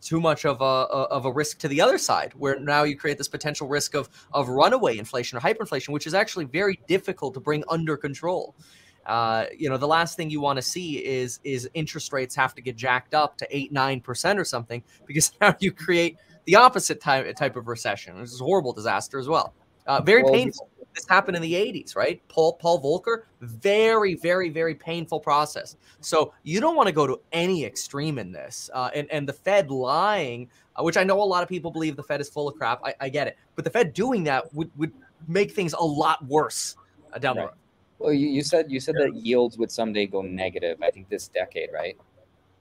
too 0.00 0.20
much 0.20 0.44
of 0.44 0.60
a 0.60 0.64
of 0.64 1.24
a 1.24 1.32
risk 1.32 1.58
to 1.58 1.68
the 1.68 1.80
other 1.80 1.98
side, 1.98 2.32
where 2.34 2.58
now 2.58 2.82
you 2.82 2.96
create 2.96 3.18
this 3.18 3.28
potential 3.28 3.68
risk 3.68 3.94
of 3.94 4.08
of 4.32 4.48
runaway 4.48 4.98
inflation 4.98 5.38
or 5.38 5.40
hyperinflation, 5.40 5.90
which 5.90 6.06
is 6.06 6.14
actually 6.14 6.44
very 6.44 6.78
difficult 6.86 7.34
to 7.34 7.40
bring 7.40 7.64
under 7.68 7.96
control. 7.96 8.54
Uh, 9.06 9.46
you 9.56 9.68
know, 9.68 9.76
the 9.76 9.88
last 9.88 10.16
thing 10.16 10.30
you 10.30 10.40
want 10.40 10.56
to 10.56 10.62
see 10.62 11.04
is 11.04 11.40
is 11.44 11.68
interest 11.74 12.12
rates 12.12 12.34
have 12.34 12.54
to 12.54 12.62
get 12.62 12.76
jacked 12.76 13.14
up 13.14 13.36
to 13.38 13.46
eight 13.56 13.72
nine 13.72 14.00
percent 14.00 14.38
or 14.38 14.44
something 14.44 14.82
because 15.06 15.32
now 15.40 15.54
you 15.60 15.72
create 15.72 16.18
the 16.44 16.54
opposite 16.54 17.00
type 17.00 17.34
type 17.36 17.56
of 17.56 17.68
recession. 17.68 18.18
This 18.18 18.32
is 18.32 18.40
a 18.40 18.44
horrible 18.44 18.72
disaster 18.72 19.18
as 19.18 19.28
well. 19.28 19.54
Uh, 19.86 20.00
very 20.00 20.22
painful. 20.24 20.68
This 20.94 21.06
happened 21.08 21.36
in 21.36 21.42
the 21.42 21.52
80s, 21.52 21.94
right? 21.94 22.20
Paul 22.28 22.54
Paul 22.54 22.82
Volcker, 22.82 23.22
very, 23.40 24.14
very, 24.14 24.50
very 24.50 24.74
painful 24.74 25.20
process. 25.20 25.76
So 26.00 26.32
you 26.42 26.60
don't 26.60 26.74
want 26.74 26.88
to 26.88 26.92
go 26.92 27.06
to 27.06 27.20
any 27.32 27.64
extreme 27.64 28.18
in 28.18 28.32
this. 28.32 28.70
Uh, 28.74 28.90
and 28.94 29.08
and 29.10 29.28
the 29.28 29.32
Fed 29.32 29.70
lying, 29.70 30.48
uh, 30.76 30.82
which 30.82 30.96
I 30.96 31.04
know 31.04 31.22
a 31.22 31.24
lot 31.24 31.42
of 31.42 31.48
people 31.48 31.70
believe 31.70 31.96
the 31.96 32.02
Fed 32.02 32.20
is 32.20 32.28
full 32.28 32.48
of 32.48 32.56
crap. 32.56 32.80
I, 32.84 32.94
I 33.00 33.08
get 33.08 33.28
it, 33.28 33.38
but 33.54 33.64
the 33.64 33.70
Fed 33.70 33.94
doing 33.94 34.24
that 34.24 34.52
would 34.52 34.70
would 34.76 34.92
make 35.28 35.52
things 35.52 35.72
a 35.74 35.84
lot 35.84 36.24
worse 36.26 36.76
uh, 37.12 37.18
down 37.18 37.36
the 37.36 37.42
road. 37.42 37.54
Well, 38.00 38.14
you, 38.14 38.28
you 38.28 38.42
said 38.42 38.72
you 38.72 38.80
said 38.80 38.94
that 38.96 39.14
yields 39.14 39.58
would 39.58 39.70
someday 39.70 40.06
go 40.06 40.22
negative. 40.22 40.82
I 40.82 40.90
think 40.90 41.10
this 41.10 41.28
decade, 41.28 41.68
right? 41.72 41.96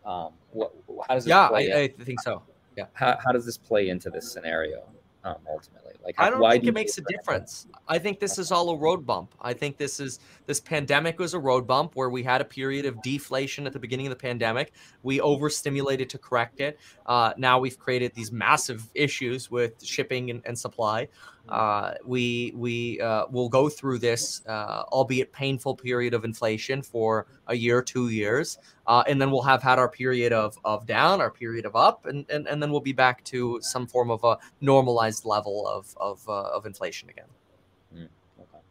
Um, 0.05 0.33
what, 0.51 0.73
how 1.07 1.15
does 1.15 1.25
yeah, 1.25 1.47
I, 1.47 1.59
I, 1.59 1.87
think 1.87 2.19
so. 2.21 2.41
Yeah. 2.75 2.85
How, 2.93 3.17
how 3.23 3.31
does 3.31 3.45
this 3.45 3.57
play 3.57 3.89
into 3.89 4.09
this 4.09 4.31
scenario 4.31 4.83
um, 5.23 5.35
ultimately? 5.49 5.93
Like, 6.03 6.15
I 6.17 6.29
don't 6.29 6.41
think 6.51 6.63
do 6.63 6.69
it 6.69 6.73
makes 6.73 6.97
a 6.97 7.01
difference. 7.01 7.67
I 7.87 7.99
think 7.99 8.19
this 8.19 8.37
is 8.37 8.51
all 8.51 8.69
a 8.71 8.77
road 8.77 9.05
bump. 9.05 9.33
I 9.41 9.53
think 9.53 9.77
this 9.77 9.99
is 9.99 10.19
this 10.49 10.59
pandemic 10.59 11.19
was 11.19 11.35
a 11.35 11.39
road 11.39 11.67
bump 11.67 11.95
where 11.95 12.09
we 12.09 12.23
had 12.23 12.41
a 12.41 12.43
period 12.43 12.83
of 12.87 12.99
deflation 13.03 13.67
at 13.67 13.71
the 13.71 13.77
beginning 13.77 14.07
of 14.07 14.09
the 14.09 14.15
pandemic. 14.15 14.73
We 15.03 15.21
overstimulated 15.21 16.09
to 16.09 16.17
correct 16.17 16.59
it. 16.59 16.79
Uh, 17.05 17.33
now 17.37 17.59
we've 17.59 17.77
created 17.77 18.15
these 18.15 18.31
massive 18.31 18.89
issues 18.95 19.51
with 19.51 19.85
shipping 19.85 20.31
and, 20.31 20.41
and 20.45 20.57
supply. 20.57 21.07
Uh, 21.47 21.93
we 22.03 22.51
we 22.55 22.99
uh, 22.99 23.27
will 23.29 23.47
go 23.47 23.69
through 23.69 23.99
this, 23.99 24.41
uh, 24.47 24.85
albeit 24.91 25.31
painful, 25.31 25.75
period 25.75 26.15
of 26.15 26.25
inflation 26.25 26.81
for 26.81 27.27
a 27.45 27.55
year, 27.55 27.83
two 27.83 28.09
years, 28.09 28.57
uh, 28.87 29.03
and 29.07 29.21
then 29.21 29.29
we'll 29.29 29.43
have 29.43 29.61
had 29.61 29.77
our 29.77 29.89
period 29.89 30.33
of 30.33 30.57
of 30.65 30.87
down, 30.87 31.21
our 31.21 31.31
period 31.31 31.67
of 31.67 31.75
up, 31.75 32.07
and 32.07 32.25
and, 32.31 32.47
and 32.47 32.61
then 32.61 32.71
we'll 32.71 32.81
be 32.81 32.93
back 32.93 33.23
to 33.25 33.59
some 33.61 33.85
form 33.85 34.09
of 34.09 34.23
a 34.23 34.35
normalized 34.61 35.25
level 35.25 35.67
of 35.67 35.95
of, 35.97 36.27
uh, 36.27 36.57
of 36.57 36.65
inflation 36.65 37.07
again. 37.07 37.29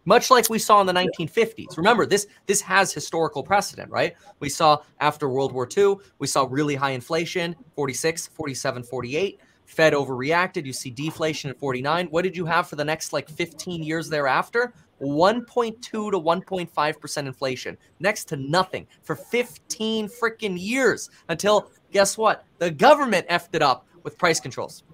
Much 0.09 0.31
like 0.31 0.49
we 0.49 0.59
saw 0.59 0.81
in 0.81 0.87
the 0.87 0.93
1950s. 0.95 1.77
Remember, 1.77 2.07
this 2.07 2.29
this 2.47 2.63
has 2.63 2.95
historical 2.95 3.43
precedent, 3.43 3.91
right? 3.91 4.15
We 4.41 4.49
saw 4.49 4.79
after 5.01 5.29
World 5.29 5.53
War 5.53 5.69
II, 5.77 5.97
we 6.19 6.27
saw 6.27 6.47
really 6.49 6.75
high 6.75 6.93
inflation, 6.93 7.55
46, 7.75 8.29
47, 8.29 8.85
48 8.85 9.39
Fed 9.67 9.93
overreacted. 9.93 10.65
You 10.65 10.73
see 10.73 10.89
deflation 10.89 11.51
at 11.51 11.59
49. 11.59 12.07
What 12.07 12.23
did 12.23 12.35
you 12.35 12.47
have 12.47 12.67
for 12.67 12.77
the 12.77 12.87
next 12.87 13.13
like 13.13 13.29
15 13.29 13.83
years 13.83 14.09
thereafter? 14.09 14.73
1.2 15.03 15.83
to 15.83 16.01
1.5% 16.03 17.19
inflation. 17.19 17.77
Next 18.01 18.25
to 18.29 18.37
nothing 18.37 18.87
for 19.03 19.15
15 19.15 20.09
freaking 20.09 20.57
years 20.59 21.11
until 21.29 21.71
guess 21.93 22.17
what? 22.17 22.47
The 22.57 22.71
government 22.71 23.29
effed 23.29 23.55
it 23.55 23.61
up 23.61 23.87
with 24.05 24.17
price 24.17 24.41
controls. 24.41 24.85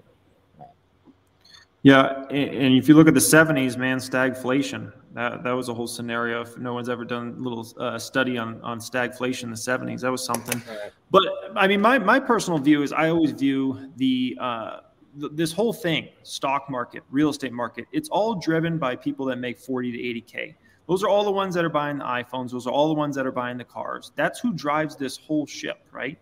Yeah, 1.84 2.24
and 2.30 2.74
if 2.74 2.88
you 2.88 2.94
look 2.94 3.08
at 3.08 3.14
the 3.14 3.20
70s, 3.20 3.76
man, 3.76 3.98
stagflation. 3.98 4.90
That, 5.12 5.44
that 5.44 5.52
was 5.52 5.68
a 5.68 5.74
whole 5.74 5.86
scenario. 5.86 6.40
If 6.40 6.56
no 6.56 6.72
one's 6.72 6.88
ever 6.88 7.04
done 7.04 7.36
a 7.38 7.42
little 7.42 7.66
uh, 7.78 7.98
study 7.98 8.38
on, 8.38 8.58
on 8.62 8.80
stagflation 8.80 9.44
in 9.44 9.50
the 9.50 9.56
70s, 9.56 10.00
that 10.00 10.10
was 10.10 10.24
something. 10.24 10.62
But 11.10 11.24
I 11.54 11.68
mean, 11.68 11.82
my, 11.82 11.98
my 11.98 12.18
personal 12.18 12.58
view 12.58 12.82
is 12.82 12.94
I 12.94 13.10
always 13.10 13.32
view 13.32 13.92
the, 13.96 14.34
uh, 14.40 14.78
th- 15.20 15.32
this 15.34 15.52
whole 15.52 15.74
thing, 15.74 16.08
stock 16.22 16.70
market, 16.70 17.02
real 17.10 17.28
estate 17.28 17.52
market, 17.52 17.84
it's 17.92 18.08
all 18.08 18.34
driven 18.36 18.78
by 18.78 18.96
people 18.96 19.26
that 19.26 19.36
make 19.36 19.58
40 19.58 19.92
to 19.92 19.98
80K. 19.98 20.54
Those 20.88 21.04
are 21.04 21.10
all 21.10 21.22
the 21.22 21.32
ones 21.32 21.54
that 21.54 21.66
are 21.66 21.70
buying 21.70 21.98
the 21.98 22.04
iPhones. 22.04 22.50
Those 22.50 22.66
are 22.66 22.72
all 22.72 22.88
the 22.88 22.94
ones 22.94 23.14
that 23.16 23.26
are 23.26 23.32
buying 23.32 23.58
the 23.58 23.64
cars. 23.64 24.10
That's 24.16 24.40
who 24.40 24.54
drives 24.54 24.96
this 24.96 25.18
whole 25.18 25.46
ship, 25.46 25.86
right? 25.92 26.18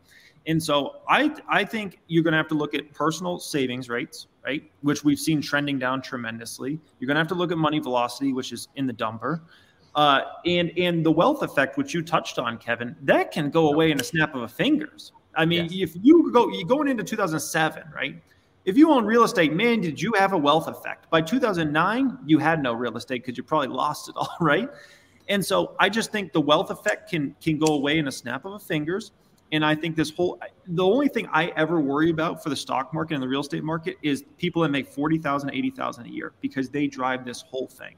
And 0.49 0.61
so 0.61 1.03
I 1.09 1.33
I 1.49 1.65
think 1.65 2.01
you're 2.09 2.25
going 2.25 2.33
to 2.33 2.39
have 2.39 2.49
to 2.49 2.57
look 2.57 2.75
at 2.75 2.93
personal 2.93 3.39
savings 3.39 3.89
rates, 3.89 4.27
right? 4.45 4.63
Which 4.81 5.05
we've 5.05 5.19
seen 5.19 5.41
trending 5.41 5.79
down 5.79 6.03
tremendously. 6.03 6.81
You're 6.99 7.07
going 7.07 7.17
to 7.17 7.21
have 7.21 7.29
to 7.29 7.35
look 7.35 7.53
at 7.53 7.59
money 7.59 7.79
velocity, 7.79 8.33
which 8.33 8.53
is 8.53 8.69
in 8.77 8.87
the 8.87 8.93
dumper. 8.93 9.41
Uh, 9.95 10.23
and 10.47 10.73
and 10.79 11.05
the 11.05 11.13
wealth 11.13 11.43
effect, 11.43 11.77
which 11.77 11.93
you 11.93 12.03
touched 12.03 12.39
on, 12.39 12.57
Kevin, 12.57 12.97
that 13.03 13.31
can 13.31 13.51
go 13.51 13.73
away 13.73 13.91
in 13.91 14.01
a 14.01 14.05
snap 14.05 14.35
of 14.35 14.43
a 14.43 14.49
fingers. 14.49 15.13
I 15.35 15.45
mean, 15.45 15.69
yes. 15.71 15.91
if 15.91 15.97
you 16.03 16.33
go 16.33 16.49
you 16.49 16.65
going 16.65 16.89
into 16.89 17.05
2007, 17.05 17.85
right? 17.95 18.23
If 18.65 18.77
you 18.77 18.91
own 18.91 19.05
real 19.05 19.25
estate, 19.25 19.53
man, 19.53 19.81
did 19.81 20.01
you 20.01 20.13
have 20.17 20.33
a 20.33 20.39
wealth 20.39 20.69
effect? 20.69 21.11
By 21.11 21.21
2009, 21.21 22.19
you 22.25 22.39
had 22.39 22.63
no 22.63 22.73
real 22.73 22.97
estate 22.97 23.23
because 23.25 23.37
you 23.37 23.43
probably 23.43 23.69
lost 23.69 24.09
it 24.09 24.15
all, 24.17 24.35
right? 24.41 24.71
And 25.29 25.45
so 25.45 25.75
I 25.79 25.89
just 25.89 26.13
think 26.13 26.33
the 26.33 26.41
wealth 26.41 26.71
effect 26.71 27.11
can 27.11 27.37
can 27.43 27.59
go 27.59 27.75
away 27.75 27.99
in 27.99 28.09
a 28.09 28.13
snap 28.13 28.45
of 28.45 28.55
a 28.55 28.59
fingers. 28.59 29.13
And 29.53 29.65
I 29.65 29.75
think 29.75 29.97
this 29.97 30.11
whole 30.11 30.41
the 30.67 30.85
only 30.85 31.09
thing 31.09 31.29
I 31.31 31.49
ever 31.57 31.81
worry 31.81 32.11
about 32.11 32.43
for 32.43 32.49
the 32.49 32.57
stock 32.57 32.93
market 32.95 33.15
and 33.15 33.23
the 33.23 33.29
real 33.29 33.43
estate 33.43 33.63
market 33.63 33.97
is 34.03 34.25
people 34.39 34.63
that 34.63 34.71
make 34.71 34.89
40,000, 34.89 35.51
80,000 35.51 36.07
a 36.07 36.09
year 36.09 36.33
because 36.41 36.71
they 36.71 36.87
drive 36.87 37.25
this 37.25 37.43
whole 37.43 37.67
thing. 37.67 37.95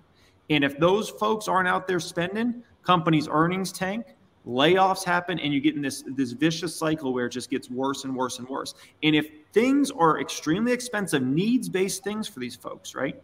And 0.51 0.65
if 0.65 0.79
those 0.79 1.09
folks 1.09 1.47
aren't 1.49 1.69
out 1.69 1.87
there 1.87 2.01
spending, 2.01 2.63
companies' 2.83 3.29
earnings 3.31 3.73
tank, 3.73 4.17
layoffs 4.47 5.05
happen, 5.05 5.39
and 5.39 5.55
you 5.55 5.61
get 5.61 5.75
in 5.77 5.83
this 5.83 6.05
this 6.09 6.33
vicious 6.33 6.75
cycle 6.75 7.15
where 7.15 7.27
it 7.27 7.31
just 7.31 7.51
gets 7.51 7.71
worse 7.71 8.05
and 8.05 8.15
worse 8.15 8.41
and 8.41 8.49
worse. 8.49 8.75
And 9.03 9.15
if 9.15 9.29
things 9.53 9.91
are 9.93 10.21
extremely 10.21 10.73
expensive, 10.73 11.23
needs-based 11.23 12.03
things 12.03 12.29
for 12.29 12.41
these 12.41 12.57
folks, 12.57 12.95
right? 12.95 13.23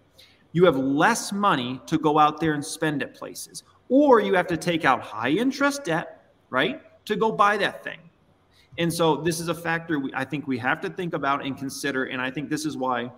You 0.52 0.64
have 0.64 0.76
less 0.76 1.32
money 1.32 1.80
to 1.86 1.98
go 1.98 2.18
out 2.18 2.40
there 2.40 2.54
and 2.54 2.64
spend 2.64 3.02
at 3.02 3.14
places. 3.14 3.64
Or 3.88 4.20
you 4.20 4.34
have 4.34 4.46
to 4.48 4.56
take 4.56 4.84
out 4.84 5.00
high 5.00 5.30
interest 5.30 5.84
debt, 5.84 6.32
right? 6.48 6.80
To 7.06 7.16
go 7.16 7.32
buy 7.32 7.56
that 7.56 7.84
thing. 7.84 7.98
And 8.78 8.92
so 8.92 9.16
this 9.16 9.40
is 9.40 9.48
a 9.48 9.54
factor 9.54 9.98
we, 9.98 10.12
I 10.14 10.24
think 10.24 10.46
we 10.46 10.58
have 10.58 10.80
to 10.82 10.90
think 10.90 11.14
about 11.14 11.44
and 11.44 11.56
consider. 11.56 12.04
And 12.04 12.20
I 12.20 12.30
think 12.30 12.48
this 12.48 12.64
is 12.64 12.76
why 12.76 13.10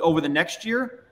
over 0.00 0.20
the 0.20 0.28
next 0.28 0.64
year, 0.64 1.04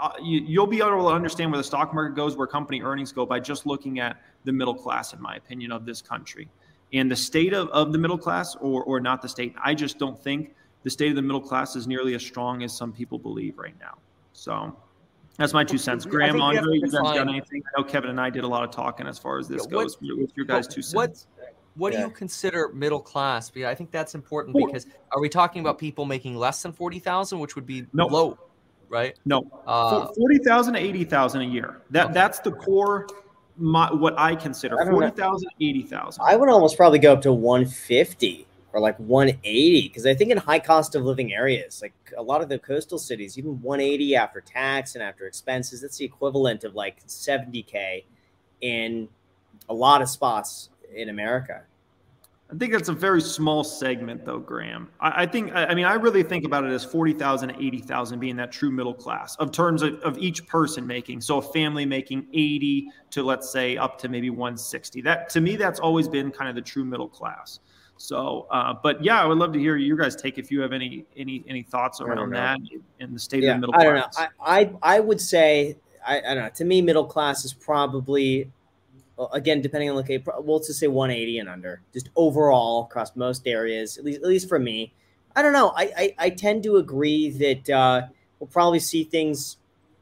uh, 0.00 0.10
you, 0.22 0.60
will 0.60 0.66
be 0.66 0.78
able 0.78 0.90
to 0.90 1.06
understand 1.08 1.50
where 1.50 1.58
the 1.58 1.64
stock 1.64 1.94
market 1.94 2.16
goes, 2.16 2.36
where 2.36 2.46
company 2.46 2.82
earnings 2.82 3.12
go 3.12 3.24
by 3.24 3.40
just 3.40 3.66
looking 3.66 4.00
at 4.00 4.20
the 4.44 4.52
middle 4.52 4.74
class, 4.74 5.12
in 5.12 5.20
my 5.20 5.36
opinion, 5.36 5.72
of 5.72 5.86
this 5.86 6.02
country. 6.02 6.48
And 6.92 7.10
the 7.10 7.16
state 7.16 7.52
of, 7.52 7.68
of 7.68 7.92
the 7.92 7.98
middle 7.98 8.18
class, 8.18 8.56
or, 8.56 8.82
or 8.84 9.00
not 9.00 9.22
the 9.22 9.28
state, 9.28 9.54
I 9.62 9.74
just 9.74 9.98
don't 9.98 10.18
think 10.18 10.54
the 10.82 10.90
state 10.90 11.10
of 11.10 11.16
the 11.16 11.22
middle 11.22 11.40
class 11.40 11.76
is 11.76 11.86
nearly 11.86 12.14
as 12.14 12.24
strong 12.24 12.62
as 12.62 12.76
some 12.76 12.92
people 12.92 13.18
believe 13.18 13.58
right 13.58 13.74
now. 13.80 13.96
So 14.32 14.76
that's 15.36 15.52
my 15.52 15.64
two 15.64 15.78
cents. 15.78 16.04
Graham, 16.04 16.40
Andre, 16.40 16.76
you 16.76 16.82
guys 16.82 16.92
got 16.92 17.28
anything? 17.28 17.62
I 17.66 17.80
know 17.80 17.86
Kevin 17.86 18.10
and 18.10 18.20
I 18.20 18.30
did 18.30 18.44
a 18.44 18.48
lot 18.48 18.64
of 18.64 18.70
talking 18.70 19.06
as 19.06 19.18
far 19.18 19.38
as 19.38 19.48
this 19.48 19.64
yeah, 19.64 19.70
goes. 19.70 19.98
With 20.00 20.32
your 20.36 20.46
guys' 20.46 20.66
two 20.66 20.82
cents 20.82 20.94
what 20.94 21.26
yeah. 21.92 22.00
do 22.00 22.04
you 22.06 22.10
consider 22.10 22.68
middle 22.68 23.00
class? 23.00 23.50
Because 23.50 23.68
I 23.68 23.74
think 23.74 23.90
that's 23.90 24.14
important 24.14 24.56
because 24.56 24.86
are 25.12 25.20
we 25.20 25.28
talking 25.28 25.60
about 25.60 25.78
people 25.78 26.04
making 26.04 26.36
less 26.36 26.62
than 26.62 26.72
forty 26.72 26.98
thousand, 26.98 27.38
which 27.38 27.54
would 27.54 27.66
be 27.66 27.86
no. 27.92 28.06
low, 28.06 28.38
right? 28.88 29.18
No, 29.24 29.50
uh, 29.66 30.08
forty 30.16 30.38
thousand 30.38 30.74
to 30.74 30.80
eighty 30.80 31.04
thousand 31.04 31.42
a 31.42 31.44
year. 31.44 31.82
That 31.90 32.06
okay. 32.06 32.14
that's 32.14 32.40
the 32.40 32.52
core. 32.52 33.06
My, 33.58 33.90
what 33.90 34.18
I 34.18 34.36
consider 34.36 34.76
40,000, 34.76 35.48
80,000. 35.58 36.22
I 36.22 36.36
would 36.36 36.50
almost 36.50 36.76
probably 36.76 36.98
go 36.98 37.14
up 37.14 37.22
to 37.22 37.32
150 37.32 38.46
or 38.74 38.80
like 38.80 38.98
180 38.98 39.88
because 39.88 40.04
I 40.04 40.12
think 40.12 40.30
in 40.30 40.36
high 40.36 40.58
cost 40.58 40.94
of 40.94 41.02
living 41.02 41.32
areas, 41.32 41.80
like 41.80 41.94
a 42.18 42.22
lot 42.22 42.42
of 42.42 42.50
the 42.50 42.58
coastal 42.58 42.98
cities, 42.98 43.38
even 43.38 43.62
180 43.62 44.14
after 44.14 44.42
tax 44.42 44.94
and 44.94 45.02
after 45.02 45.26
expenses, 45.26 45.80
that's 45.80 45.96
the 45.96 46.04
equivalent 46.04 46.62
of 46.64 46.74
like 46.74 47.02
70k 47.06 48.04
in 48.60 49.08
a 49.70 49.74
lot 49.74 50.02
of 50.02 50.10
spots 50.10 50.68
in 50.94 51.08
America. 51.08 51.62
I 52.48 52.56
think 52.56 52.72
that's 52.72 52.88
a 52.88 52.92
very 52.92 53.20
small 53.20 53.64
segment, 53.64 54.24
though, 54.24 54.38
Graham. 54.38 54.88
I, 55.00 55.22
I 55.22 55.26
think, 55.26 55.52
I, 55.52 55.66
I, 55.66 55.74
mean, 55.74 55.84
I 55.84 55.94
really 55.94 56.22
think 56.22 56.44
about 56.44 56.64
it 56.64 56.70
as 56.70 56.84
40,000 56.84 57.50
80,000 57.50 58.20
being 58.20 58.36
that 58.36 58.52
true 58.52 58.70
middle 58.70 58.94
class 58.94 59.34
of 59.36 59.50
terms 59.50 59.82
of, 59.82 59.94
of 60.00 60.16
each 60.18 60.46
person 60.46 60.86
making. 60.86 61.20
So 61.20 61.38
a 61.38 61.42
family 61.42 61.84
making 61.84 62.28
80 62.32 62.88
to, 63.10 63.24
let's 63.24 63.50
say, 63.50 63.76
up 63.76 63.98
to 63.98 64.08
maybe 64.08 64.30
160. 64.30 65.00
That, 65.00 65.28
to 65.30 65.40
me, 65.40 65.56
that's 65.56 65.80
always 65.80 66.08
been 66.08 66.30
kind 66.30 66.48
of 66.48 66.54
the 66.54 66.62
true 66.62 66.84
middle 66.84 67.08
class. 67.08 67.58
So, 67.96 68.46
uh, 68.50 68.74
but 68.80 69.02
yeah, 69.02 69.20
I 69.20 69.26
would 69.26 69.38
love 69.38 69.52
to 69.54 69.58
hear 69.58 69.76
you 69.76 69.96
guys 69.96 70.14
take 70.14 70.38
if 70.38 70.50
you 70.50 70.60
have 70.60 70.72
any 70.72 71.06
any 71.16 71.42
any 71.48 71.62
thoughts 71.62 72.00
around 72.00 72.30
that 72.34 72.58
in 73.00 73.14
the 73.14 73.18
state 73.18 73.42
yeah, 73.42 73.52
of 73.52 73.62
the 73.62 73.68
middle 73.68 73.72
class. 73.72 73.84
I 73.84 74.22
don't 74.22 74.30
know. 74.30 74.44
I, 74.44 74.60
I, 74.60 74.96
I 74.96 75.00
would 75.00 75.20
say 75.20 75.78
I, 76.06 76.18
I 76.18 76.34
don't 76.34 76.44
know. 76.44 76.50
To 76.50 76.64
me, 76.64 76.82
middle 76.82 77.06
class 77.06 77.44
is 77.44 77.54
probably 77.54 78.50
again, 79.32 79.60
depending 79.60 79.90
on 79.90 79.96
location, 79.96 80.24
we'll 80.38 80.58
just 80.58 80.78
say 80.78 80.86
180 80.86 81.38
and 81.38 81.48
under, 81.48 81.80
just 81.92 82.10
overall 82.16 82.84
across 82.84 83.16
most 83.16 83.46
areas, 83.46 83.98
at 83.98 84.04
least, 84.04 84.20
at 84.20 84.28
least 84.28 84.48
for 84.48 84.58
me. 84.58 84.92
I 85.34 85.42
don't 85.42 85.52
know. 85.52 85.72
I, 85.76 85.92
I, 85.96 86.14
I 86.18 86.30
tend 86.30 86.62
to 86.64 86.76
agree 86.76 87.30
that 87.30 87.70
uh, 87.70 88.02
we'll 88.38 88.48
probably 88.48 88.78
see 88.78 89.04
things 89.04 89.56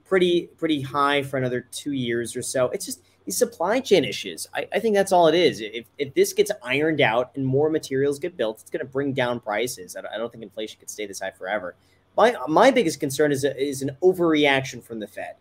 pretty, 0.04 0.48
pretty 0.58 0.82
high 0.82 1.22
for 1.22 1.36
another 1.36 1.60
two 1.60 1.92
years 1.92 2.36
or 2.36 2.42
so. 2.42 2.66
It's 2.70 2.86
just 2.86 3.02
these 3.24 3.36
supply 3.36 3.80
chain 3.80 4.04
issues. 4.04 4.46
I, 4.54 4.68
I 4.72 4.78
think 4.80 4.94
that's 4.94 5.12
all 5.12 5.28
it 5.28 5.34
is. 5.34 5.60
If, 5.60 5.86
if 5.98 6.14
this 6.14 6.32
gets 6.32 6.50
ironed 6.62 7.00
out 7.00 7.32
and 7.34 7.44
more 7.44 7.70
materials 7.70 8.18
get 8.18 8.36
built, 8.36 8.60
it's 8.60 8.70
going 8.70 8.84
to 8.84 8.90
bring 8.90 9.12
down 9.12 9.40
prices. 9.40 9.96
I 9.96 10.02
don't, 10.02 10.12
I 10.12 10.18
don't 10.18 10.30
think 10.30 10.44
inflation 10.44 10.78
could 10.78 10.90
stay 10.90 11.06
this 11.06 11.20
high 11.20 11.30
forever. 11.30 11.74
My, 12.16 12.36
my 12.48 12.70
biggest 12.70 13.00
concern 13.00 13.32
is, 13.32 13.44
a, 13.44 13.60
is 13.60 13.82
an 13.82 13.96
overreaction 14.02 14.82
from 14.82 15.00
the 15.00 15.06
Fed, 15.06 15.34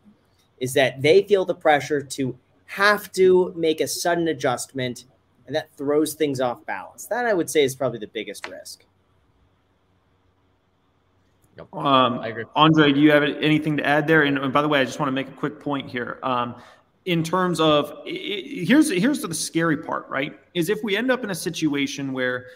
is 0.60 0.74
that 0.74 1.02
they 1.02 1.22
feel 1.24 1.46
the 1.46 1.54
pressure 1.54 2.02
to 2.02 2.36
have 2.74 3.12
to 3.12 3.54
make 3.56 3.82
a 3.82 3.88
sudden 3.88 4.28
adjustment, 4.28 5.06
and 5.46 5.56
that 5.56 5.70
throws 5.78 6.16
things 6.16 6.42
off 6.42 6.66
balance. 6.66 7.06
That 7.06 7.28
I 7.28 7.34
would 7.34 7.48
say 7.48 7.64
is 7.64 7.76
probably 7.76 8.00
the 8.00 8.08
biggest 8.08 8.48
risk. 8.48 8.84
Um, 11.72 12.18
I 12.18 12.30
agree. 12.30 12.46
Andre, 12.56 12.92
do 12.92 13.00
you 13.00 13.12
have 13.12 13.22
anything 13.22 13.78
to 13.78 13.86
add 13.86 14.08
there? 14.08 14.24
And, 14.24 14.40
and, 14.40 14.52
by 14.52 14.64
the 14.64 14.68
way, 14.68 14.82
I 14.82 14.86
just 14.86 15.00
want 15.00 15.08
to 15.10 15.14
make 15.14 15.28
a 15.28 15.34
quick 15.34 15.60
point 15.60 15.88
here. 15.88 16.18
Um, 16.24 16.56
in 17.06 17.22
terms 17.22 17.60
of 17.60 17.94
it, 18.06 18.66
here's 18.68 18.90
here's 18.90 19.22
the 19.22 19.32
scary 19.36 19.78
part, 19.78 20.10
right? 20.10 20.40
Is 20.56 20.70
if 20.70 20.84
we 20.84 20.98
end 20.98 21.12
up 21.12 21.24
in 21.24 21.30
a 21.30 21.36
situation 21.36 22.12
where 22.12 22.48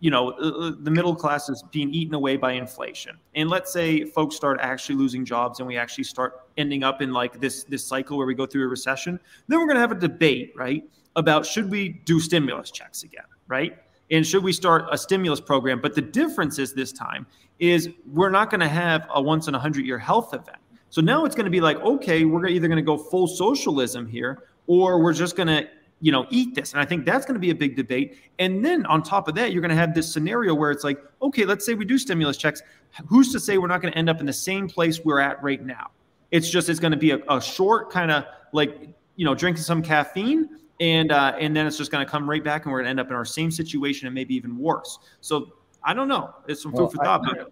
you 0.00 0.10
know 0.10 0.30
uh, 0.32 0.68
uh, 0.68 0.72
the 0.80 0.90
middle 0.90 1.14
class 1.14 1.48
is 1.48 1.62
being 1.70 1.92
eaten 1.92 2.14
away 2.14 2.36
by 2.36 2.52
inflation. 2.52 3.16
And 3.34 3.48
let's 3.48 3.72
say 3.72 4.04
folks 4.04 4.36
start 4.36 4.58
actually 4.60 4.96
losing 4.96 5.24
jobs 5.24 5.58
and 5.58 5.66
we 5.66 5.76
actually 5.76 6.04
start 6.04 6.46
ending 6.56 6.82
up 6.82 7.02
in 7.02 7.12
like 7.12 7.40
this 7.40 7.64
this 7.64 7.84
cycle 7.84 8.16
where 8.18 8.26
we 8.26 8.34
go 8.34 8.46
through 8.46 8.64
a 8.64 8.68
recession 8.68 9.18
then 9.48 9.58
we're 9.58 9.66
going 9.66 9.76
to 9.76 9.80
have 9.80 9.92
a 9.92 9.96
debate 9.96 10.52
right 10.56 10.84
about 11.16 11.44
should 11.46 11.70
we 11.70 11.88
do 12.04 12.20
stimulus 12.20 12.70
checks 12.70 13.02
again 13.02 13.24
right? 13.52 13.76
And 14.10 14.26
should 14.26 14.42
we 14.42 14.52
start 14.52 14.86
a 14.90 14.98
stimulus 14.98 15.40
program? 15.40 15.80
But 15.80 15.94
the 15.94 16.02
difference 16.02 16.58
is 16.58 16.72
this 16.72 16.92
time 16.92 17.26
is 17.58 17.90
we're 18.06 18.30
not 18.30 18.50
going 18.50 18.60
to 18.60 18.68
have 18.68 19.06
a 19.14 19.22
once 19.22 19.46
in 19.46 19.54
a 19.54 19.58
hundred 19.58 19.86
year 19.86 19.98
health 19.98 20.34
event. 20.34 20.58
So 20.90 21.00
now 21.00 21.24
it's 21.24 21.34
going 21.34 21.44
to 21.44 21.50
be 21.50 21.60
like 21.60 21.78
okay 21.78 22.24
we're 22.24 22.46
either 22.46 22.68
going 22.68 22.76
to 22.76 22.82
go 22.82 22.96
full 22.96 23.26
socialism 23.26 24.06
here 24.06 24.44
or 24.66 25.02
we're 25.02 25.12
just 25.12 25.36
going 25.36 25.48
to 25.48 25.68
you 26.02 26.10
know, 26.10 26.26
eat 26.30 26.54
this. 26.56 26.72
And 26.72 26.80
I 26.80 26.84
think 26.84 27.06
that's 27.06 27.24
going 27.24 27.34
to 27.34 27.40
be 27.40 27.50
a 27.50 27.54
big 27.54 27.76
debate. 27.76 28.18
And 28.40 28.62
then 28.64 28.84
on 28.86 29.04
top 29.04 29.28
of 29.28 29.36
that, 29.36 29.52
you're 29.52 29.62
going 29.62 29.70
to 29.70 29.76
have 29.76 29.94
this 29.94 30.12
scenario 30.12 30.52
where 30.52 30.72
it's 30.72 30.82
like, 30.82 30.98
okay, 31.22 31.44
let's 31.44 31.64
say 31.64 31.74
we 31.74 31.84
do 31.84 31.96
stimulus 31.96 32.36
checks. 32.36 32.60
Who's 33.06 33.30
to 33.32 33.38
say 33.40 33.56
we're 33.56 33.68
not 33.68 33.80
going 33.80 33.92
to 33.92 33.98
end 33.98 34.10
up 34.10 34.18
in 34.18 34.26
the 34.26 34.32
same 34.32 34.68
place 34.68 35.04
we're 35.04 35.20
at 35.20 35.40
right 35.44 35.64
now? 35.64 35.92
It's 36.32 36.50
just 36.50 36.68
it's 36.68 36.80
going 36.80 36.90
to 36.90 36.98
be 36.98 37.12
a, 37.12 37.20
a 37.30 37.40
short 37.40 37.90
kind 37.90 38.10
of 38.10 38.24
like 38.52 38.88
you 39.14 39.24
know 39.24 39.34
drinking 39.34 39.62
some 39.62 39.80
caffeine, 39.80 40.48
and 40.80 41.12
uh, 41.12 41.36
and 41.38 41.54
then 41.54 41.66
it's 41.66 41.76
just 41.76 41.92
going 41.92 42.04
to 42.04 42.10
come 42.10 42.28
right 42.28 42.42
back, 42.42 42.64
and 42.64 42.72
we're 42.72 42.78
going 42.78 42.86
to 42.86 42.90
end 42.90 43.00
up 43.00 43.08
in 43.08 43.14
our 43.14 43.24
same 43.24 43.50
situation 43.50 44.06
and 44.08 44.14
maybe 44.14 44.34
even 44.34 44.58
worse. 44.58 44.98
So 45.20 45.52
I 45.84 45.94
don't 45.94 46.08
know. 46.08 46.34
It's 46.48 46.62
some 46.62 46.72
well, 46.72 46.88
food 46.88 46.96
for 46.96 47.04
thought. 47.04 47.22
I, 47.26 47.44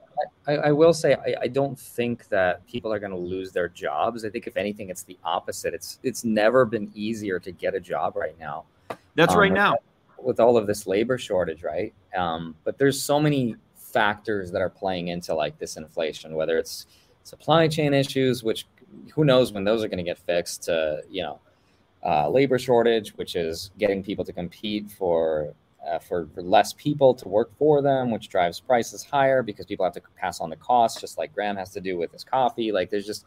I, 0.46 0.52
I, 0.56 0.72
will 0.72 0.92
say 0.92 1.14
I, 1.14 1.42
I, 1.42 1.48
don't 1.48 1.78
think 1.78 2.28
that 2.28 2.66
people 2.66 2.92
are 2.92 2.98
going 2.98 3.12
to 3.12 3.18
lose 3.18 3.52
their 3.52 3.68
jobs. 3.68 4.24
I 4.24 4.30
think 4.30 4.46
if 4.46 4.56
anything, 4.56 4.90
it's 4.90 5.02
the 5.02 5.18
opposite. 5.24 5.74
It's 5.74 5.98
it's 6.02 6.24
never 6.24 6.64
been 6.64 6.90
easier 6.94 7.38
to 7.38 7.52
get 7.52 7.74
a 7.74 7.80
job 7.80 8.16
right 8.16 8.38
now. 8.38 8.64
That's 9.14 9.34
um, 9.34 9.40
right 9.40 9.52
now 9.52 9.76
with 10.22 10.40
all 10.40 10.56
of 10.56 10.66
this 10.66 10.86
labor 10.86 11.18
shortage, 11.18 11.62
right? 11.62 11.94
Um, 12.16 12.54
but 12.64 12.78
there's 12.78 13.00
so 13.00 13.20
many 13.20 13.56
factors 13.74 14.50
that 14.52 14.60
are 14.60 14.70
playing 14.70 15.08
into 15.08 15.34
like 15.34 15.58
this 15.58 15.76
inflation, 15.76 16.34
whether 16.34 16.58
it's 16.58 16.86
supply 17.22 17.68
chain 17.68 17.94
issues, 17.94 18.42
which 18.42 18.66
who 19.14 19.24
knows 19.24 19.52
when 19.52 19.64
those 19.64 19.84
are 19.84 19.88
going 19.88 19.98
to 19.98 20.04
get 20.04 20.18
fixed. 20.18 20.64
To 20.64 21.02
you 21.10 21.22
know, 21.22 21.40
uh, 22.04 22.28
labor 22.28 22.58
shortage, 22.58 23.10
which 23.16 23.36
is 23.36 23.70
getting 23.78 24.02
people 24.02 24.24
to 24.24 24.32
compete 24.32 24.90
for 24.90 25.54
uh, 25.88 25.98
for, 25.98 26.26
for, 26.34 26.42
less 26.42 26.72
people 26.74 27.14
to 27.14 27.28
work 27.28 27.50
for 27.58 27.80
them, 27.82 28.10
which 28.10 28.28
drives 28.28 28.60
prices 28.60 29.04
higher 29.04 29.42
because 29.42 29.66
people 29.66 29.84
have 29.84 29.94
to 29.94 30.02
pass 30.16 30.40
on 30.40 30.50
the 30.50 30.56
costs, 30.56 31.00
just 31.00 31.18
like 31.18 31.34
Graham 31.34 31.56
has 31.56 31.70
to 31.70 31.80
do 31.80 31.96
with 31.96 32.12
his 32.12 32.24
coffee. 32.24 32.72
Like 32.72 32.90
there's 32.90 33.06
just 33.06 33.24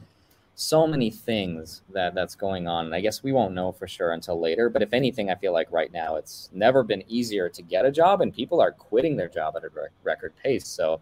so 0.55 0.85
many 0.85 1.09
things 1.09 1.81
that 1.93 2.13
that's 2.13 2.35
going 2.35 2.67
on, 2.67 2.85
and 2.85 2.95
I 2.95 3.01
guess 3.01 3.23
we 3.23 3.31
won't 3.31 3.55
know 3.55 3.71
for 3.71 3.87
sure 3.87 4.11
until 4.11 4.39
later. 4.39 4.69
But 4.69 4.83
if 4.83 4.93
anything, 4.93 5.31
I 5.31 5.35
feel 5.35 5.53
like 5.53 5.71
right 5.71 5.91
now 5.91 6.15
it's 6.15 6.49
never 6.53 6.83
been 6.83 7.03
easier 7.07 7.49
to 7.49 7.61
get 7.61 7.85
a 7.85 7.91
job, 7.91 8.21
and 8.21 8.33
people 8.33 8.61
are 8.61 8.71
quitting 8.71 9.17
their 9.17 9.29
job 9.29 9.55
at 9.55 9.63
a 9.63 9.69
record 10.03 10.33
pace. 10.43 10.67
So 10.67 11.01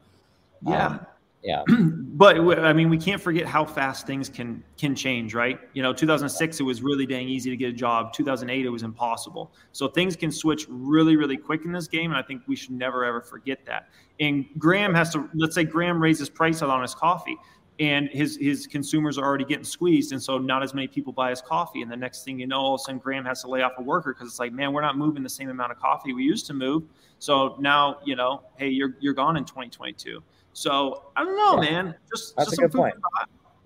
yeah. 0.66 0.86
Um, 0.88 1.06
yeah. 1.44 1.64
But 2.22 2.38
i 2.60 2.72
mean 2.72 2.90
we 2.92 3.00
can't 3.00 3.20
forget 3.20 3.48
how 3.48 3.66
fast 3.66 4.06
things 4.06 4.30
can 4.30 4.64
can 4.78 4.94
change 4.96 5.34
right? 5.34 5.60
You 5.74 5.82
know 5.82 5.92
2006 5.92 6.60
it 6.60 6.64
was 6.64 6.84
really 6.84 7.08
dang 7.08 7.28
easy 7.28 7.50
to 7.50 7.58
get 7.58 7.70
a 7.70 7.74
job. 7.74 8.14
2008 8.14 8.66
it 8.66 8.70
was 8.70 8.84
impossible. 8.84 9.52
So 9.72 9.88
things 9.88 10.16
can 10.16 10.32
switch 10.32 10.68
really 10.70 11.16
really 11.16 11.38
quick 11.38 11.66
in 11.66 11.72
this 11.72 11.88
game 11.88 12.12
and 12.12 12.20
i 12.20 12.22
think 12.22 12.44
we 12.48 12.56
should 12.56 12.72
never 12.72 13.04
ever 13.06 13.22
forget 13.22 13.66
that. 13.66 13.90
And 14.20 14.46
graham 14.60 14.94
has 14.94 15.12
to 15.14 15.30
let's 15.34 15.56
say 15.56 15.64
graham 15.64 16.02
raises 16.02 16.30
price 16.30 16.62
on 16.62 16.82
his 16.82 16.94
coffee 16.94 17.38
and 17.80 18.08
his 18.10 18.38
his 18.38 18.68
consumers 18.68 19.18
are 19.18 19.26
already 19.26 19.46
getting 19.46 19.64
squeezed 19.64 20.12
and 20.12 20.22
so 20.22 20.38
not 20.38 20.62
as 20.62 20.76
many 20.76 20.88
people 20.88 21.12
buy 21.12 21.32
his 21.32 21.42
coffee. 21.42 21.82
And 21.82 21.92
the 21.92 21.98
next 21.98 22.24
thing 22.24 22.40
you 22.40 22.46
know 22.46 22.60
all 22.60 22.76
of 22.76 22.82
a 22.82 22.84
sudden 22.84 23.00
graham 23.00 23.26
has 23.26 23.42
to 23.42 23.48
lay 23.48 23.64
off 23.64 23.72
a 23.80 23.82
worker 23.82 24.14
because 24.14 24.28
it's 24.28 24.40
like 24.40 24.54
man 24.54 24.74
we're 24.74 24.82
not 24.82 24.96
moving 24.96 25.24
the 25.24 25.30
same 25.30 25.50
amount 25.50 25.72
of 25.72 25.80
coffee 25.80 26.14
we 26.14 26.24
used 26.24 26.46
to 26.48 26.54
move. 26.54 26.84
So 27.18 27.56
now 27.60 27.98
you 28.06 28.16
know 28.16 28.44
hey 28.58 28.70
you're 28.70 28.96
you're 29.00 29.16
gone 29.16 29.38
in 29.38 29.46
2022 29.46 30.22
so 30.54 31.04
I 31.16 31.24
don't 31.24 31.38
know, 31.38 31.62
yeah. 31.62 31.72
man. 31.72 31.96
Just 32.14 32.36
that's 32.36 32.50
just 32.50 32.60
a 32.60 32.64
good 32.64 32.74
point. 32.74 32.96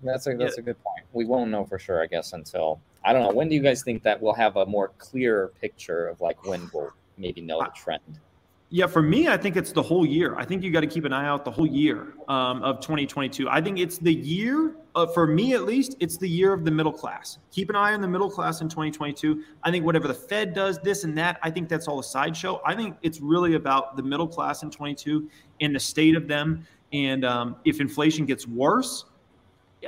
That's 0.02 0.26
a 0.26 0.36
that's 0.36 0.56
yeah. 0.56 0.62
a 0.62 0.64
good 0.64 0.82
point. 0.82 1.04
We 1.12 1.24
won't 1.24 1.50
know 1.50 1.64
for 1.64 1.78
sure, 1.78 2.02
I 2.02 2.06
guess, 2.06 2.32
until 2.32 2.80
I 3.04 3.12
don't 3.12 3.22
know. 3.22 3.32
When 3.32 3.48
do 3.48 3.54
you 3.54 3.62
guys 3.62 3.82
think 3.82 4.02
that 4.02 4.20
we'll 4.20 4.34
have 4.34 4.56
a 4.56 4.66
more 4.66 4.88
clear 4.98 5.52
picture 5.60 6.08
of 6.08 6.20
like 6.20 6.44
when 6.44 6.68
we'll 6.72 6.92
maybe 7.16 7.40
know 7.40 7.60
the 7.60 7.70
trend? 7.74 8.20
Yeah, 8.68 8.88
for 8.88 9.00
me, 9.00 9.28
I 9.28 9.36
think 9.36 9.56
it's 9.56 9.70
the 9.70 9.82
whole 9.82 10.04
year. 10.04 10.34
I 10.36 10.44
think 10.44 10.64
you 10.64 10.72
got 10.72 10.80
to 10.80 10.88
keep 10.88 11.04
an 11.04 11.12
eye 11.12 11.26
out 11.26 11.44
the 11.44 11.52
whole 11.52 11.68
year 11.68 12.14
um, 12.26 12.64
of 12.64 12.80
2022. 12.80 13.48
I 13.48 13.60
think 13.60 13.78
it's 13.78 13.98
the 13.98 14.12
year, 14.12 14.74
uh, 14.96 15.06
for 15.06 15.24
me 15.24 15.54
at 15.54 15.62
least, 15.62 15.96
it's 16.00 16.16
the 16.16 16.28
year 16.28 16.52
of 16.52 16.64
the 16.64 16.70
middle 16.72 16.92
class. 16.92 17.38
Keep 17.52 17.70
an 17.70 17.76
eye 17.76 17.94
on 17.94 18.00
the 18.00 18.08
middle 18.08 18.28
class 18.28 18.62
in 18.62 18.68
2022. 18.68 19.44
I 19.62 19.70
think 19.70 19.84
whatever 19.84 20.08
the 20.08 20.14
Fed 20.14 20.52
does, 20.52 20.80
this 20.80 21.04
and 21.04 21.16
that, 21.16 21.38
I 21.44 21.50
think 21.50 21.68
that's 21.68 21.86
all 21.86 22.00
a 22.00 22.04
sideshow. 22.04 22.60
I 22.66 22.74
think 22.74 22.96
it's 23.02 23.20
really 23.20 23.54
about 23.54 23.96
the 23.96 24.02
middle 24.02 24.26
class 24.26 24.64
in 24.64 24.70
22 24.72 25.30
and 25.60 25.72
the 25.72 25.80
state 25.80 26.16
of 26.16 26.26
them 26.26 26.66
and 26.92 27.24
um, 27.24 27.56
if 27.64 27.80
inflation 27.80 28.26
gets 28.26 28.46
worse, 28.46 29.04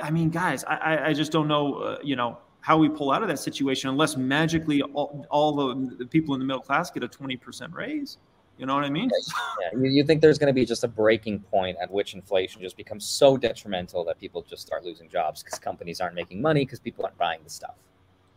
I 0.01 0.11
mean, 0.11 0.29
guys, 0.29 0.63
I, 0.65 1.09
I 1.09 1.13
just 1.13 1.31
don't 1.31 1.47
know, 1.47 1.75
uh, 1.75 1.97
you 2.03 2.15
know, 2.15 2.37
how 2.61 2.77
we 2.77 2.89
pull 2.89 3.11
out 3.11 3.21
of 3.21 3.27
that 3.29 3.39
situation 3.39 3.89
unless 3.89 4.17
magically 4.17 4.81
all, 4.81 5.25
all 5.29 5.55
the, 5.55 5.95
the, 5.97 6.05
people 6.05 6.33
in 6.33 6.39
the 6.39 6.45
middle 6.45 6.61
class 6.61 6.91
get 6.91 7.03
a 7.03 7.07
20% 7.07 7.73
raise. 7.73 8.17
You 8.57 8.65
know 8.65 8.75
what 8.75 8.83
I 8.83 8.89
mean? 8.89 9.09
Yeah. 9.61 9.79
You, 9.79 9.89
you 9.89 10.03
think 10.03 10.21
there's 10.21 10.37
going 10.37 10.47
to 10.47 10.53
be 10.53 10.65
just 10.65 10.83
a 10.83 10.87
breaking 10.87 11.39
point 11.39 11.77
at 11.81 11.89
which 11.89 12.13
inflation 12.13 12.61
just 12.61 12.75
becomes 12.75 13.05
so 13.05 13.37
detrimental 13.37 14.03
that 14.03 14.19
people 14.19 14.41
just 14.41 14.61
start 14.61 14.83
losing 14.83 15.07
jobs 15.07 15.41
because 15.41 15.57
companies 15.59 16.01
aren't 16.01 16.15
making 16.15 16.41
money 16.41 16.65
because 16.65 16.79
people 16.79 17.05
aren't 17.05 17.17
buying 17.17 17.39
the 17.43 17.49
stuff? 17.49 17.75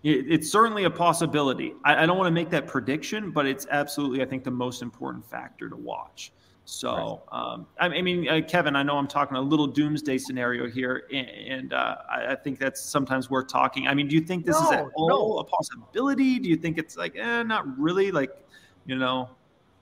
It's 0.05 0.51
certainly 0.51 0.85
a 0.85 0.91
possibility. 0.91 1.75
I, 1.85 2.03
I 2.03 2.07
don't 2.07 2.19
want 2.19 2.27
to 2.27 2.33
make 2.33 2.51
that 2.51 2.67
prediction, 2.67 3.31
but 3.31 3.47
it's 3.47 3.67
absolutely, 3.71 4.23
I 4.23 4.25
think, 4.25 4.43
the 4.43 4.51
most 4.51 4.83
important 4.83 5.25
factor 5.25 5.69
to 5.69 5.77
watch. 5.77 6.33
So, 6.65 7.23
um, 7.33 7.67
I 7.81 7.89
mean, 7.89 8.29
uh, 8.29 8.41
Kevin, 8.47 8.77
I 8.77 8.85
know 8.85 8.97
I'm 8.97 9.09
talking 9.09 9.37
a 9.37 9.41
little 9.41 9.67
doomsday 9.67 10.17
scenario 10.19 10.69
here, 10.69 11.05
and, 11.13 11.29
and 11.29 11.73
uh, 11.73 11.97
I, 12.09 12.33
I, 12.33 12.35
think 12.37 12.61
that's 12.61 12.81
sometimes 12.81 13.29
worth 13.29 13.49
talking. 13.49 13.89
I 13.89 13.95
mean, 13.95 14.07
do 14.07 14.15
you 14.15 14.21
think 14.21 14.47
this 14.47 14.59
no, 14.61 14.67
is 14.67 14.73
at 14.73 14.87
all 14.95 15.09
no. 15.09 15.39
a 15.39 15.45
possibility? 15.45 16.39
Do 16.39 16.49
you 16.49 16.57
think 16.57 16.79
it's 16.79 16.97
like, 16.97 17.17
eh, 17.17 17.43
not 17.43 17.67
really? 17.79 18.13
Like, 18.13 18.31
you 18.87 18.97
know? 18.97 19.29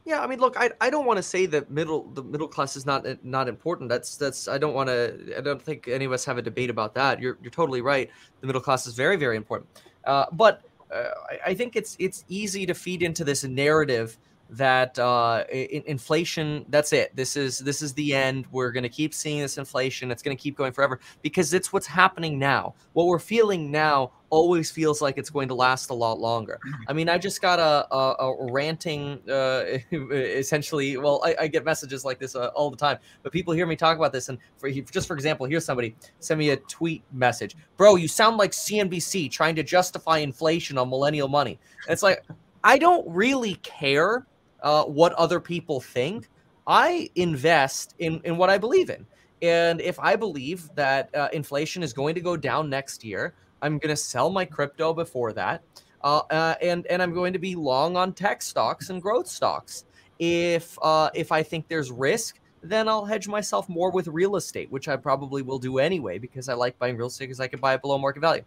Yeah, 0.06 0.22
I 0.22 0.26
mean, 0.26 0.40
look, 0.40 0.56
I, 0.58 0.70
I 0.80 0.88
don't 0.88 1.04
want 1.04 1.18
to 1.18 1.22
say 1.22 1.44
that 1.46 1.70
middle 1.70 2.04
the 2.14 2.22
middle 2.22 2.48
class 2.48 2.74
is 2.74 2.86
not 2.86 3.06
not 3.22 3.46
important. 3.46 3.90
That's 3.90 4.16
that's 4.16 4.48
I 4.48 4.56
don't 4.56 4.72
want 4.72 4.88
to. 4.88 5.34
I 5.36 5.42
don't 5.42 5.60
think 5.60 5.88
any 5.88 6.06
of 6.06 6.12
us 6.12 6.24
have 6.24 6.38
a 6.38 6.42
debate 6.42 6.70
about 6.70 6.94
that. 6.94 7.20
You're 7.20 7.36
you're 7.42 7.50
totally 7.50 7.82
right. 7.82 8.10
The 8.40 8.46
middle 8.46 8.62
class 8.62 8.86
is 8.86 8.94
very 8.94 9.16
very 9.16 9.36
important. 9.36 9.68
Uh, 10.04 10.24
but 10.32 10.62
uh, 10.90 11.10
I, 11.30 11.50
I 11.50 11.54
think 11.54 11.76
it's 11.76 11.96
it's 11.98 12.24
easy 12.28 12.64
to 12.64 12.72
feed 12.72 13.02
into 13.02 13.24
this 13.24 13.44
narrative 13.44 14.16
that 14.50 14.98
uh, 14.98 15.44
in, 15.50 15.82
inflation 15.86 16.64
that's 16.68 16.92
it 16.92 17.14
this 17.14 17.36
is 17.36 17.58
this 17.58 17.82
is 17.82 17.92
the 17.94 18.14
end 18.14 18.46
we're 18.50 18.72
going 18.72 18.82
to 18.82 18.88
keep 18.88 19.14
seeing 19.14 19.40
this 19.40 19.58
inflation 19.58 20.10
it's 20.10 20.22
going 20.22 20.36
to 20.36 20.42
keep 20.42 20.56
going 20.56 20.72
forever 20.72 21.00
because 21.22 21.54
it's 21.54 21.72
what's 21.72 21.86
happening 21.86 22.38
now 22.38 22.74
what 22.92 23.06
we're 23.06 23.18
feeling 23.18 23.70
now 23.70 24.10
always 24.30 24.70
feels 24.70 25.02
like 25.02 25.18
it's 25.18 25.28
going 25.28 25.48
to 25.48 25.54
last 25.54 25.90
a 25.90 25.94
lot 25.94 26.18
longer. 26.18 26.58
I 26.88 26.92
mean, 26.92 27.08
I 27.08 27.18
just 27.18 27.42
got 27.42 27.58
a, 27.58 27.92
a, 27.94 28.14
a 28.20 28.52
ranting, 28.52 29.20
uh, 29.28 29.64
essentially. 29.92 30.96
Well, 30.96 31.20
I, 31.24 31.34
I, 31.40 31.46
get 31.48 31.64
messages 31.64 32.04
like 32.04 32.18
this 32.18 32.36
uh, 32.36 32.46
all 32.54 32.70
the 32.70 32.76
time, 32.76 32.98
but 33.22 33.32
people 33.32 33.52
hear 33.52 33.66
me 33.66 33.76
talk 33.76 33.96
about 33.96 34.12
this. 34.12 34.28
And 34.28 34.38
for 34.56 34.70
just 34.70 35.06
for 35.06 35.14
example, 35.14 35.46
here's 35.46 35.64
somebody 35.64 35.96
send 36.20 36.38
me 36.38 36.50
a 36.50 36.56
tweet 36.56 37.02
message, 37.12 37.56
bro. 37.76 37.96
You 37.96 38.08
sound 38.08 38.36
like 38.36 38.52
CNBC 38.52 39.30
trying 39.30 39.56
to 39.56 39.62
justify 39.62 40.18
inflation 40.18 40.78
on 40.78 40.88
millennial 40.88 41.28
money. 41.28 41.58
And 41.86 41.92
it's 41.92 42.02
like 42.02 42.24
I 42.62 42.78
don't 42.78 43.08
really 43.08 43.54
care 43.56 44.26
uh, 44.62 44.84
what 44.84 45.12
other 45.14 45.40
people 45.40 45.80
think. 45.80 46.28
I 46.66 47.10
invest 47.14 47.94
in 47.98 48.20
in 48.24 48.36
what 48.36 48.50
I 48.50 48.58
believe 48.58 48.90
in. 48.90 49.06
And 49.42 49.80
if 49.80 49.98
I 49.98 50.16
believe 50.16 50.68
that 50.74 51.14
uh, 51.14 51.28
inflation 51.32 51.82
is 51.82 51.92
going 51.92 52.14
to 52.14 52.20
go 52.20 52.36
down 52.36 52.68
next 52.68 53.02
year, 53.02 53.34
I'm 53.62 53.78
going 53.78 53.94
to 53.94 53.96
sell 53.96 54.30
my 54.30 54.44
crypto 54.44 54.92
before 54.92 55.32
that. 55.32 55.62
Uh, 56.02 56.22
uh, 56.30 56.54
and 56.62 56.86
and 56.86 57.02
I'm 57.02 57.12
going 57.12 57.32
to 57.32 57.38
be 57.38 57.54
long 57.54 57.96
on 57.96 58.12
tech 58.12 58.42
stocks 58.42 58.90
and 58.90 59.02
growth 59.02 59.28
stocks. 59.28 59.84
If 60.18 60.78
uh, 60.82 61.10
if 61.14 61.32
I 61.32 61.42
think 61.42 61.68
there's 61.68 61.90
risk, 61.90 62.40
then 62.62 62.88
I'll 62.88 63.04
hedge 63.04 63.28
myself 63.28 63.68
more 63.68 63.90
with 63.90 64.08
real 64.08 64.36
estate, 64.36 64.70
which 64.70 64.88
I 64.88 64.96
probably 64.96 65.42
will 65.42 65.58
do 65.58 65.78
anyway 65.78 66.18
because 66.18 66.48
I 66.48 66.54
like 66.54 66.78
buying 66.78 66.96
real 66.96 67.08
estate 67.08 67.26
because 67.26 67.40
I 67.40 67.48
can 67.48 67.60
buy 67.60 67.74
it 67.74 67.82
below 67.82 67.98
market 67.98 68.20
value. 68.20 68.44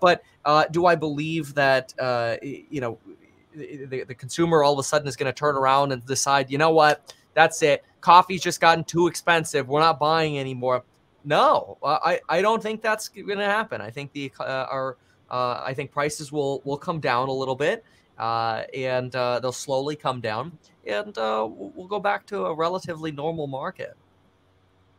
But 0.00 0.22
uh, 0.44 0.64
do 0.70 0.86
I 0.86 0.94
believe 0.94 1.54
that 1.54 1.94
uh, 1.98 2.36
you 2.42 2.80
know 2.80 2.98
the, 3.54 4.04
the 4.04 4.14
consumer 4.14 4.62
all 4.62 4.72
of 4.72 4.78
a 4.78 4.82
sudden 4.82 5.08
is 5.08 5.16
going 5.16 5.32
to 5.32 5.38
turn 5.38 5.56
around 5.56 5.92
and 5.92 6.04
decide, 6.06 6.50
you 6.50 6.58
know 6.58 6.70
what, 6.70 7.14
that's 7.34 7.62
it, 7.62 7.84
coffee's 8.00 8.42
just 8.42 8.60
gotten 8.60 8.84
too 8.84 9.06
expensive, 9.06 9.68
we're 9.68 9.80
not 9.80 9.98
buying 9.98 10.38
anymore? 10.38 10.84
No, 11.24 11.78
I, 11.82 12.20
I 12.28 12.42
don't 12.42 12.62
think 12.62 12.82
that's 12.82 13.08
going 13.08 13.38
to 13.38 13.44
happen. 13.44 13.80
I 13.80 13.90
think 13.90 14.12
the 14.12 14.30
uh, 14.38 14.66
our 14.70 14.98
uh, 15.30 15.62
I 15.64 15.72
think 15.74 15.90
prices 15.90 16.30
will 16.30 16.60
will 16.64 16.76
come 16.76 17.00
down 17.00 17.28
a 17.28 17.32
little 17.32 17.56
bit, 17.56 17.82
uh, 18.18 18.64
and 18.74 19.14
uh, 19.16 19.40
they'll 19.40 19.52
slowly 19.52 19.96
come 19.96 20.20
down, 20.20 20.56
and 20.86 21.16
uh, 21.16 21.48
we'll 21.50 21.88
go 21.88 21.98
back 21.98 22.26
to 22.26 22.44
a 22.44 22.54
relatively 22.54 23.10
normal 23.10 23.46
market. 23.46 23.96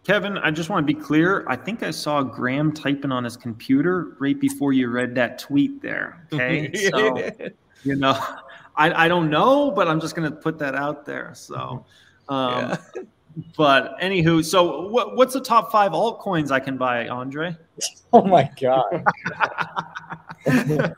Kevin, 0.04 0.38
I 0.40 0.52
just 0.52 0.70
want 0.70 0.86
to 0.86 0.94
be 0.94 1.00
clear. 1.00 1.46
I 1.48 1.56
think 1.56 1.82
I 1.82 1.90
saw 1.92 2.22
Graham 2.22 2.72
typing 2.72 3.12
on 3.12 3.24
his 3.24 3.38
computer 3.38 4.16
right 4.20 4.40
before 4.40 4.74
you 4.74 4.90
read 4.90 5.16
that 5.16 5.40
tweet 5.40 5.82
there. 5.82 6.28
Okay, 6.34 6.74
so 6.92 7.32
you 7.84 7.96
know, 7.96 8.20
I 8.78 9.06
I 9.06 9.08
don't 9.08 9.30
know, 9.30 9.72
but 9.72 9.88
I'm 9.88 10.00
just 10.00 10.16
going 10.16 10.30
to 10.30 10.36
put 10.36 10.60
that 10.60 10.76
out 10.76 11.06
there. 11.06 11.32
So. 11.34 11.86
Um, 12.28 12.70
yeah 12.70 12.78
but 13.58 14.00
anywho, 14.00 14.44
so 14.44 14.88
what, 14.88 15.16
what's 15.16 15.34
the 15.34 15.42
top 15.42 15.72
five 15.72 15.92
altcoins 15.92 16.52
I 16.52 16.60
can 16.60 16.78
buy, 16.78 17.08
Andre? 17.08 17.56
Oh 18.14 18.24
my 18.24 18.50
god! 18.62 19.04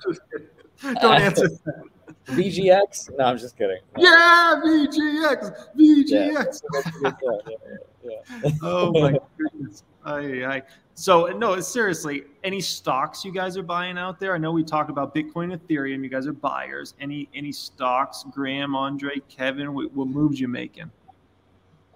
Don't 1.02 1.20
answer 1.20 1.48
that. 1.48 1.84
VGX? 2.28 3.18
No, 3.18 3.24
I'm 3.24 3.40
just 3.40 3.58
kidding. 3.58 3.80
Yeah, 3.98 4.62
VGX, 4.64 5.52
VGX. 5.76 6.62
Yeah. 7.02 7.12
Yeah, 8.07 8.51
oh 8.61 8.91
my 9.01 9.19
goodness! 9.38 9.84
I, 10.03 10.19
I, 10.45 10.61
so 10.95 11.27
no, 11.27 11.59
seriously, 11.59 12.23
any 12.43 12.61
stocks 12.61 13.25
you 13.25 13.31
guys 13.31 13.57
are 13.57 13.63
buying 13.63 13.97
out 13.97 14.19
there? 14.19 14.34
I 14.34 14.38
know 14.38 14.51
we 14.51 14.63
talked 14.63 14.89
about 14.89 15.13
Bitcoin, 15.13 15.57
Ethereum. 15.57 16.03
You 16.03 16.09
guys 16.09 16.27
are 16.27 16.34
buyers. 16.34 16.93
Any 16.99 17.29
any 17.35 17.51
stocks? 17.51 18.23
Graham, 18.31 18.75
Andre, 18.75 19.21
Kevin, 19.29 19.73
what, 19.73 19.91
what 19.93 20.07
moves 20.07 20.39
you 20.39 20.47
making? 20.47 20.89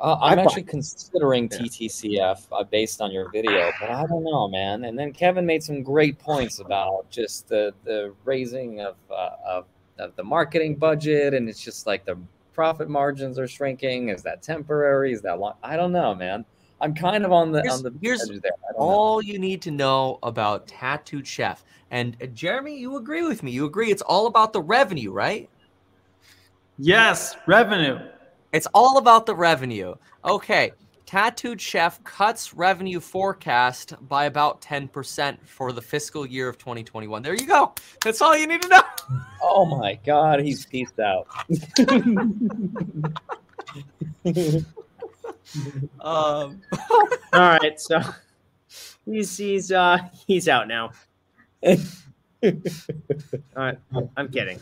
Uh, 0.02 0.18
I'm 0.20 0.40
actually 0.40 0.64
considering 0.64 1.48
TTCF 1.48 2.48
uh, 2.52 2.64
based 2.64 3.02
on 3.02 3.12
your 3.12 3.30
video, 3.30 3.72
but 3.80 3.92
I 3.92 4.08
don't 4.08 4.24
know, 4.24 4.48
man. 4.48 4.86
And 4.86 4.98
then 4.98 5.14
Kevin 5.14 5.46
made 5.46 5.62
some 5.62 5.84
great 5.84 6.18
points 6.18 6.60
about 6.60 7.08
just 7.12 7.48
the 7.48 7.72
the 7.84 8.14
raising 8.26 8.82
of, 8.82 8.96
uh, 9.12 9.30
of, 9.46 9.66
of 10.00 10.16
the 10.16 10.24
marketing 10.24 10.76
budget, 10.76 11.36
and 11.36 11.48
it's 11.48 11.64
just 11.64 11.86
like 11.86 12.04
the 12.04 12.18
profit 12.62 12.90
margins 12.90 13.40
are 13.40 13.48
shrinking. 13.48 14.10
Is 14.10 14.22
that 14.22 14.44
temporary? 14.44 15.12
Is 15.14 15.24
that 15.24 15.40
long? 15.40 15.56
I 15.64 15.76
don't 15.76 15.92
know, 15.92 16.14
man. 16.14 16.46
I'm 16.80 16.94
kind 16.94 17.26
of 17.26 17.32
on 17.32 17.52
the 17.52 17.64
here's, 17.64 17.74
on 17.74 17.82
the 17.82 17.94
here's 18.00 18.30
all 18.76 19.16
know. 19.16 19.22
you 19.22 19.40
need 19.40 19.64
to 19.64 19.72
know 19.72 20.20
about 20.22 20.68
Tattooed 20.68 21.26
Chef. 21.26 21.64
And 21.90 22.16
uh, 22.22 22.28
Jeremy, 22.28 22.78
you 22.78 22.98
agree 22.98 23.24
with 23.24 23.42
me? 23.42 23.50
You 23.50 23.66
agree 23.66 23.90
it's 23.90 24.04
all 24.04 24.28
about 24.28 24.54
the 24.54 24.62
revenue, 24.62 25.12
right? 25.12 25.50
Yes, 26.78 27.36
revenue. 27.48 27.98
It's 28.54 28.68
all 28.76 29.00
about 29.00 29.26
the 29.26 29.34
revenue. 29.34 29.96
Okay. 30.24 30.72
Tattooed 31.12 31.60
Chef 31.60 32.02
cuts 32.06 32.54
revenue 32.54 33.02
forecast 33.02 33.96
by 34.08 34.24
about 34.24 34.62
10% 34.62 35.46
for 35.46 35.74
the 35.74 35.82
fiscal 35.82 36.26
year 36.26 36.48
of 36.48 36.58
2021. 36.58 37.22
There 37.22 37.34
you 37.34 37.46
go. 37.46 37.74
That's 38.02 38.22
all 38.22 38.38
you 38.38 38.48
need 38.48 38.62
to 38.62 38.70
know. 38.70 38.82
Oh 39.44 39.66
my 39.66 40.00
God, 40.06 40.40
he's 40.40 40.66
peaced 40.66 41.02
out. 41.02 41.28
um, 46.00 46.62
all 47.34 47.42
right, 47.60 47.78
so 47.78 48.00
he's 49.04 49.36
he's 49.36 49.70
uh 49.70 49.98
he's 50.28 50.48
out 50.48 50.70
now. 50.70 50.92
all 51.66 51.76
right, 53.58 53.78
I'm 54.16 54.30
kidding 54.30 54.62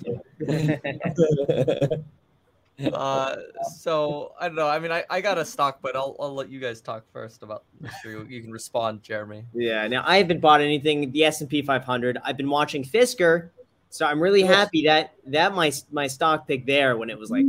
uh, 2.94 3.36
so 3.78 4.34
I 4.40 4.48
don't 4.48 4.56
know. 4.56 4.68
I 4.68 4.80
mean, 4.80 4.92
I, 4.92 5.04
I 5.10 5.22
got 5.22 5.38
a 5.38 5.46
stock, 5.46 5.80
but 5.82 5.96
I'll, 5.96 6.16
I'll 6.20 6.34
let 6.34 6.50
you 6.50 6.60
guys 6.60 6.82
talk 6.82 7.04
first 7.12 7.44
about. 7.44 7.64
Sure 8.02 8.12
you, 8.12 8.26
you, 8.30 8.42
can 8.42 8.52
respond, 8.52 9.04
Jeremy. 9.04 9.46
Yeah. 9.54 9.88
Now 9.88 10.04
I 10.06 10.18
haven't 10.18 10.40
bought 10.40 10.62
anything. 10.62 11.12
The 11.12 11.26
S 11.26 11.42
and 11.42 11.50
P 11.50 11.62
500. 11.62 12.18
I've 12.24 12.38
been 12.38 12.50
watching 12.50 12.84
Fisker, 12.84 13.50
so 13.90 14.06
I'm 14.06 14.22
really 14.22 14.44
happy 14.44 14.84
that 14.86 15.14
that 15.28 15.54
my 15.54 15.72
my 15.92 16.08
stock 16.08 16.48
pick 16.48 16.66
there 16.66 16.98
when 16.98 17.10
it 17.10 17.18
was 17.18 17.32
like 17.32 17.46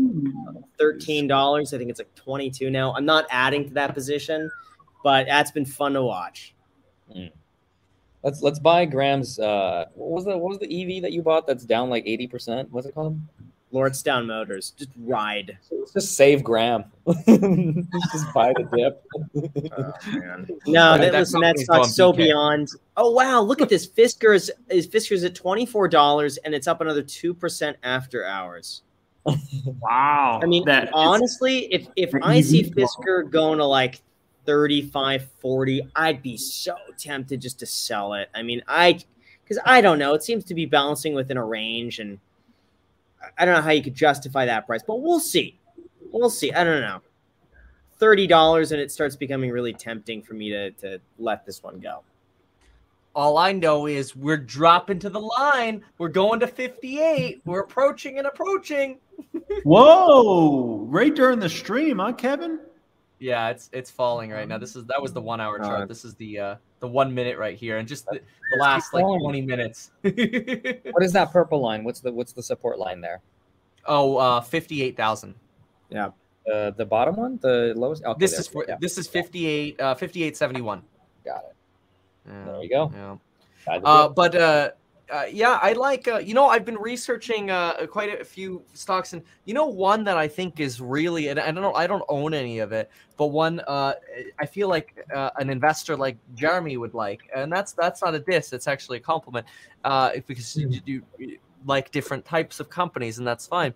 thirteen 0.79 1.27
dollars. 1.27 1.75
I 1.75 1.79
think 1.79 1.91
it's 1.91 2.01
like 2.01 2.15
twenty 2.15 2.51
two 2.51 2.71
now. 2.71 2.95
I'm 2.95 3.05
not 3.05 3.27
adding 3.31 3.69
to 3.69 3.75
that 3.75 3.95
position, 3.95 4.51
but 5.05 5.27
that's 5.27 5.51
been 5.51 5.67
fun 5.67 5.93
to 5.93 6.03
watch. 6.03 6.55
Mm. 7.15 7.31
Let's 8.23 8.43
let's 8.43 8.59
buy 8.59 8.85
Graham's. 8.87 9.39
Uh, 9.39 9.87
what 9.95 10.11
was 10.11 10.25
the 10.25 10.37
what 10.37 10.49
was 10.51 10.59
the 10.59 10.97
EV 10.97 11.03
that 11.03 11.13
you 11.13 11.23
bought 11.23 11.47
that's 11.47 11.65
down 11.65 11.91
like 11.91 12.05
eighty 12.07 12.27
percent? 12.27 12.71
What's 12.71 12.87
it 12.87 12.95
called? 12.95 13.21
Lordstown 13.73 14.27
Motors. 14.27 14.73
Just 14.77 14.91
ride. 14.99 15.59
Just 15.93 16.17
save 16.17 16.43
Graham. 16.43 16.85
just 17.07 18.33
buy 18.35 18.53
the 18.57 18.69
dip. 18.75 19.05
oh, 19.73 20.45
no, 20.67 20.99
that, 20.99 21.13
listen, 21.13 21.41
that 21.41 21.59
stock's 21.59 21.95
so 21.95 22.13
beyond. 22.13 22.69
Oh 22.97 23.11
wow, 23.11 23.41
look 23.41 23.61
at 23.61 23.69
this. 23.69 23.87
Fisker's 23.87 24.51
is 24.69 24.87
Fisker's 24.87 25.25
at 25.25 25.35
twenty 25.35 25.67
four 25.67 25.89
dollars, 25.89 26.37
and 26.39 26.55
it's 26.55 26.67
up 26.67 26.81
another 26.81 27.03
two 27.03 27.35
percent 27.35 27.77
after 27.83 28.25
hours. 28.25 28.83
wow. 29.25 30.41
I 30.43 30.47
mean, 30.47 30.65
that 30.65 30.91
honestly, 30.93 31.73
if 31.73 31.89
if 31.97 32.11
I 32.23 32.41
see 32.41 32.65
Fisker 32.65 33.31
going 33.31 33.59
to 33.59 33.65
like 33.67 34.01
35, 34.47 35.29
40, 35.41 35.89
I'd 35.95 36.23
be 36.23 36.37
so 36.37 36.75
tempted 36.97 37.41
just 37.41 37.59
to 37.61 37.67
sell 37.67 38.15
it. 38.15 38.31
I 38.35 38.43
mean, 38.43 38.63
I 38.67 39.01
because 39.45 39.63
I 39.65 39.81
don't 39.81 39.99
know. 39.99 40.15
It 40.15 40.23
seems 40.23 40.45
to 40.45 40.55
be 40.55 40.67
balancing 40.67 41.15
within 41.15 41.37
a 41.37 41.45
range 41.45 41.99
and 41.99 42.19
I 43.39 43.45
don't 43.45 43.55
know 43.55 43.63
how 43.63 43.71
you 43.71 43.83
could 43.83 43.95
justify 43.95 44.47
that 44.47 44.67
price, 44.67 44.83
but 44.87 45.03
we'll 45.03 45.21
see. 45.21 45.59
We'll 46.11 46.31
see. 46.31 46.53
I 46.53 46.65
don't 46.65 46.81
know. 46.81 47.01
Thirty 47.99 48.27
dollars, 48.27 48.73
and 48.73 48.81
it 48.81 48.91
starts 48.91 49.17
becoming 49.17 49.51
really 49.51 49.73
tempting 49.73 50.23
for 50.23 50.35
me 50.35 50.51
to 50.51 50.71
to 50.73 51.01
let 51.19 51.45
this 51.45 51.63
one 51.63 51.81
go. 51.81 52.03
All 53.15 53.39
I 53.39 53.53
know 53.53 53.87
is 53.87 54.15
we're 54.15 54.37
dropping 54.37 55.01
to 55.01 55.11
the 55.11 55.21
line. 55.21 55.83
We're 55.99 56.09
going 56.09 56.39
to 56.41 56.47
58. 56.47 57.43
We're 57.45 57.61
approaching 57.61 58.19
and 58.19 58.27
approaching. 58.27 58.99
Whoa! 59.65 60.87
Right 60.89 61.15
during 61.15 61.41
the 61.41 61.49
stream, 61.49 61.99
huh, 61.99 62.13
Kevin? 62.13 62.61
Yeah, 63.21 63.51
it's 63.51 63.69
it's 63.73 63.91
falling 63.91 64.31
right 64.31 64.49
now. 64.49 64.57
This 64.57 64.75
is 64.75 64.87
that 64.87 65.01
was 65.01 65.13
the 65.13 65.21
one 65.21 65.43
hour 65.43 65.59
chart. 65.59 65.89
This 65.89 66.07
is 66.07 66.15
the 66.15 66.39
uh 66.39 66.55
the 66.81 66.89
one 66.89 67.15
minute 67.15 67.37
right 67.37 67.57
here, 67.57 67.77
and 67.77 67.87
just 67.87 68.07
the, 68.07 68.15
the 68.15 68.59
last 68.59 68.95
like 68.95 69.05
twenty 69.05 69.43
minutes. 69.43 69.91
what 70.01 71.03
is 71.03 71.13
that 71.13 71.31
purple 71.31 71.61
line? 71.61 71.85
What's 71.85 72.01
the 72.01 72.11
what's 72.11 72.33
the 72.33 72.43
support 72.43 72.79
line 72.79 73.03
there? 73.03 73.21
Oh, 73.85 74.17
uh, 74.17 74.41
fifty-eight 74.41 74.97
thousand. 74.97 75.35
Yeah. 75.91 76.11
Uh, 76.51 76.71
the 76.71 76.87
bottom 76.87 77.17
one, 77.17 77.39
the 77.43 77.75
lowest. 77.77 78.03
Okay, 78.03 78.19
this 78.19 78.39
is 78.39 78.49
for, 78.49 78.65
yeah. 78.67 78.77
this 78.81 78.97
is 78.97 79.07
58 79.07 79.79
uh 79.79 79.95
5871. 79.95 80.83
Got 81.25 81.37
it. 81.37 81.57
Yeah. 82.27 82.45
There 82.45 82.63
you 82.63 82.69
go. 82.71 82.93
Yeah. 82.95 83.79
Uh, 83.85 84.09
but 84.09 84.35
uh, 84.35 84.71
uh, 85.11 85.25
yeah, 85.31 85.59
I 85.63 85.73
like. 85.73 86.07
Uh, 86.07 86.19
you 86.19 86.35
know, 86.35 86.49
I've 86.49 86.65
been 86.65 86.79
researching 86.79 87.51
uh, 87.51 87.87
quite 87.87 88.21
a 88.21 88.25
few 88.25 88.63
stocks, 88.73 89.13
and 89.13 89.23
you 89.45 89.55
know, 89.55 89.67
one 89.67 90.05
that 90.05 90.17
I 90.17 90.29
think 90.29 90.61
is 90.61 90.81
really, 90.81 91.29
and 91.29 91.41
I 91.41 91.51
don't 91.51 91.63
know, 91.63 91.75
I 91.75 91.87
don't 91.87 92.05
own 92.09 92.33
any 92.33 92.61
of 92.61 92.73
it, 92.73 92.91
but 93.17 93.27
one 93.27 93.61
uh, 93.61 93.95
I 94.39 94.47
feel 94.47 94.69
like 94.69 95.05
uh, 95.15 95.31
an 95.39 95.51
investor 95.51 95.97
like 95.97 96.17
Jeremy 96.35 96.77
would 96.77 96.95
like, 96.95 97.23
and 97.35 97.53
that's 97.53 97.73
that's 97.73 98.03
not 98.03 98.15
a 98.15 98.21
diss; 98.21 98.53
it's 98.53 98.69
actually 98.69 98.99
a 98.99 99.01
compliment, 99.01 99.47
uh, 99.85 100.13
because 100.27 100.57
you, 100.57 100.81
you, 100.85 101.03
you 101.19 101.39
like 101.67 101.91
different 101.91 102.25
types 102.25 102.61
of 102.61 102.71
companies, 102.71 103.19
and 103.19 103.27
that's 103.27 103.47
fine. 103.47 103.75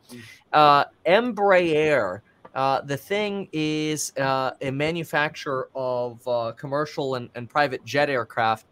Uh, 0.52 0.84
Embraer. 1.06 2.20
Uh, 2.54 2.80
the 2.82 2.96
thing 2.96 3.48
is 3.52 4.12
uh, 4.16 4.52
a 4.62 4.70
manufacturer 4.70 5.68
of 5.74 6.26
uh, 6.28 6.52
commercial 6.52 7.16
and, 7.16 7.28
and 7.34 7.50
private 7.50 7.84
jet 7.84 8.08
aircraft 8.08 8.64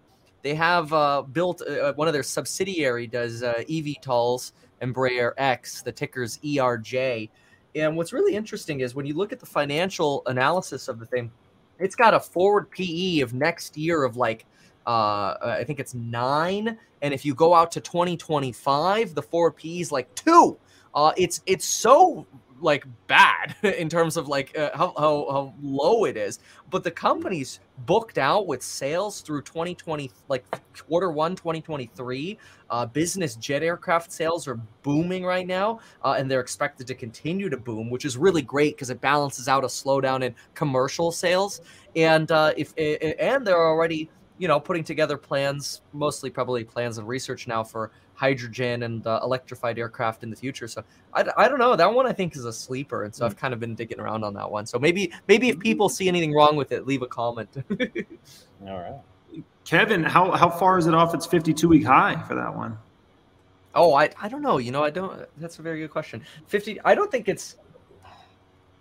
they 0.43 0.55
have 0.55 0.93
uh, 0.93 1.23
built 1.23 1.63
uh, 1.63 1.93
one 1.95 2.09
of 2.09 2.15
their 2.15 2.23
subsidiary 2.23 3.07
does 3.07 3.43
uh, 3.43 3.63
eVTOLs, 3.69 4.53
Embraer 4.83 5.33
X, 5.37 5.83
the 5.83 5.93
ticker's 5.93 6.39
ERJ. 6.39 7.31
And 7.75 7.97
what's 7.97 8.13
really 8.13 8.35
interesting 8.35 8.81
is 8.81 8.95
when 8.95 9.07
you 9.07 9.15
look 9.15 9.33
at 9.33 9.41
the 9.41 9.47
financial 9.47 10.23
analysis 10.27 10.89
of 10.89 10.99
the 10.99 11.07
thing, 11.07 11.31
it's 11.79 11.95
got 11.95 12.13
a 12.13 12.21
forward 12.21 12.71
PE 12.71 13.21
of 13.21 13.35
next 13.35 13.77
year 13.77 14.05
of 14.05 14.17
like 14.17 14.45
uh, 14.87 15.37
I 15.41 15.65
think 15.65 15.79
it's 15.79 15.95
nine, 15.95 16.77
and 17.03 17.15
if 17.15 17.25
you 17.25 17.35
go 17.35 17.55
out 17.55 17.71
to 17.73 17.81
2025, 17.81 19.15
the 19.15 19.23
forward 19.23 19.53
PE 19.53 19.79
is 19.79 19.93
like 19.93 20.13
two. 20.17 20.59
Uh, 20.95 21.13
it's 21.17 21.41
it's 21.47 21.65
so 21.65 22.27
like 22.63 22.85
bad 23.07 23.55
in 23.63 23.89
terms 23.89 24.17
of 24.17 24.29
like 24.29 24.57
uh, 24.57 24.71
how, 24.75 24.95
how, 24.97 25.27
how 25.31 25.55
low 25.61 26.05
it 26.05 26.17
is. 26.17 26.39
But 26.71 26.85
the 26.85 26.91
company's 26.91 27.61
booked 27.87 28.19
out 28.19 28.47
with 28.47 28.63
sales 28.63 29.21
through 29.21 29.43
2020 29.43 30.11
like 30.29 30.45
quarter 30.87 31.11
one 31.11 31.35
2023 31.35 32.39
uh, 32.71 32.87
business 32.87 33.35
jet 33.37 33.63
aircraft 33.63 34.13
sales 34.13 34.47
are 34.47 34.61
booming 34.83 35.25
right 35.25 35.47
now 35.47 35.81
uh, 36.05 36.15
and 36.17 36.31
they're 36.31 36.41
expected 36.41 36.87
to 36.87 36.95
continue 36.95 37.49
to 37.49 37.57
boom 37.57 37.91
which 37.91 38.05
is 38.05 38.17
really 38.17 38.43
great 38.43 38.77
because 38.77 38.91
it 38.91 39.01
balances 39.01 39.49
out 39.49 39.65
a 39.65 39.67
slowdown 39.67 40.23
in 40.23 40.35
commercial 40.55 41.11
sales. 41.11 41.61
And 41.97 42.31
uh, 42.31 42.53
if 42.57 42.73
and 42.79 43.47
they're 43.47 43.67
already 43.67 44.09
you 44.39 44.49
know 44.49 44.59
putting 44.59 44.85
together 44.85 45.17
plans 45.17 45.83
mostly 45.93 46.31
probably 46.31 46.65
plans 46.65 46.99
and 46.99 47.07
research 47.07 47.47
now 47.47 47.63
for 47.63 47.93
hydrogen 48.23 48.85
and 48.85 49.05
uh, 49.05 49.19
electrified 49.25 49.81
aircraft 49.81 50.23
in 50.23 50.31
the 50.31 50.37
future. 50.37 50.69
So 50.69 50.85
I, 51.13 51.25
I 51.37 51.49
don't 51.49 51.59
know. 51.59 51.75
That 51.75 51.93
one 51.93 52.07
I 52.07 52.13
think 52.13 52.37
is 52.37 52.45
a 52.45 52.53
sleeper, 52.53 53.03
and 53.03 53.13
so 53.13 53.27
I've 53.27 53.33
hmm. 53.33 53.39
kind 53.41 53.53
of 53.53 53.59
been 53.59 53.75
digging 53.75 53.99
around 53.99 54.23
on 54.23 54.33
that 54.35 54.49
one. 54.49 54.65
So 54.65 54.79
maybe 54.79 55.13
maybe 55.27 55.49
if 55.49 55.59
people 55.59 55.89
see 55.89 56.07
anything 56.07 56.33
wrong 56.33 56.55
with 56.55 56.71
it, 56.71 56.87
leave 56.87 57.03
a 57.03 57.09
comment. 57.09 57.49
All 58.69 58.79
right, 58.79 59.43
Kevin, 59.65 60.05
how 60.05 60.31
how 60.31 60.49
far 60.49 60.79
is 60.79 60.87
it 60.87 60.95
off 60.95 61.15
its 61.15 61.27
52 61.27 61.69
week 61.69 61.85
high 61.85 62.23
for 62.29 62.37
that 62.37 62.55
one? 62.55 62.79
Oh, 63.75 63.95
I 63.95 64.11
I 64.21 64.29
don't 64.29 64.43
know. 64.43 64.59
You 64.59 64.71
know, 64.71 64.85
I 64.85 64.91
don't. 64.91 65.27
That's 65.39 65.59
a 65.59 65.63
very 65.63 65.81
good 65.81 65.91
question. 65.91 66.23
50. 66.47 66.81
I 66.85 66.95
don't 66.95 67.11
think 67.11 67.29
it's 67.29 67.57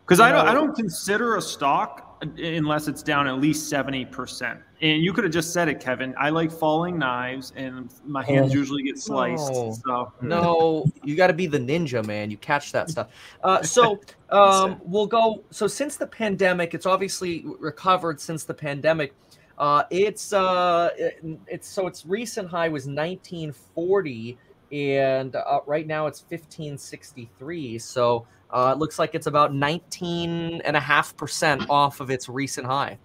because 0.06 0.20
I 0.20 0.32
don't 0.32 0.48
I 0.48 0.54
don't 0.54 0.76
consider 0.76 1.38
a 1.38 1.42
stock 1.42 2.24
unless 2.38 2.88
it's 2.88 3.02
down 3.02 3.28
at 3.28 3.40
least 3.40 3.74
70%. 3.74 4.62
And 4.82 5.04
you 5.04 5.14
could 5.14 5.24
have 5.24 5.32
just 5.32 5.54
said 5.54 5.68
it, 5.68 5.80
Kevin. 5.80 6.16
I 6.18 6.32
like 6.32 6.52
falling 6.52 6.98
knives 6.98 7.54
and 7.56 7.94
my 8.04 8.26
hands 8.26 8.52
oh, 8.52 8.56
usually 8.56 8.82
get 8.82 8.98
sliced. 8.98 9.52
No, 9.52 9.78
so. 9.86 10.12
no 10.22 10.86
you 11.04 11.16
got 11.16 11.28
to 11.28 11.34
be 11.34 11.46
the 11.46 11.60
ninja, 11.60 12.04
man. 12.06 12.32
You 12.32 12.38
catch 12.38 12.72
that 12.72 12.90
stuff. 12.90 13.10
Uh, 13.44 13.62
so 13.76 14.00
um, 14.32 14.82
we'll 14.84 15.06
go. 15.06 15.44
So 15.52 15.68
since 15.68 15.98
the 15.98 16.08
pandemic, 16.08 16.74
it's 16.74 16.88
obviously 16.88 17.46
recovered 17.60 18.20
since 18.20 18.44
the 18.44 18.56
pandemic. 18.56 19.14
Uh, 19.60 19.84
it's 19.92 20.34
uh, 20.34 20.90
it, 20.98 21.24
it's 21.46 21.68
so 21.68 21.86
its 21.86 22.04
recent 22.06 22.50
high 22.50 22.70
was 22.70 22.88
1940 22.88 24.38
and 24.72 25.36
uh, 25.36 25.60
right 25.68 25.86
now 25.86 26.08
it's 26.08 26.22
1563 26.22 27.78
so 27.78 28.26
uh, 28.52 28.72
it 28.74 28.80
looks 28.80 28.98
like 29.00 29.16
it's 29.16 29.28
about 29.28 29.54
19.5% 29.54 31.70
off 31.70 32.02
of 32.02 32.12
its 32.12 32.28
recent 32.28 32.68
high. 32.68 32.98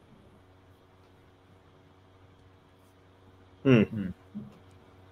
Hmm. 3.66 4.09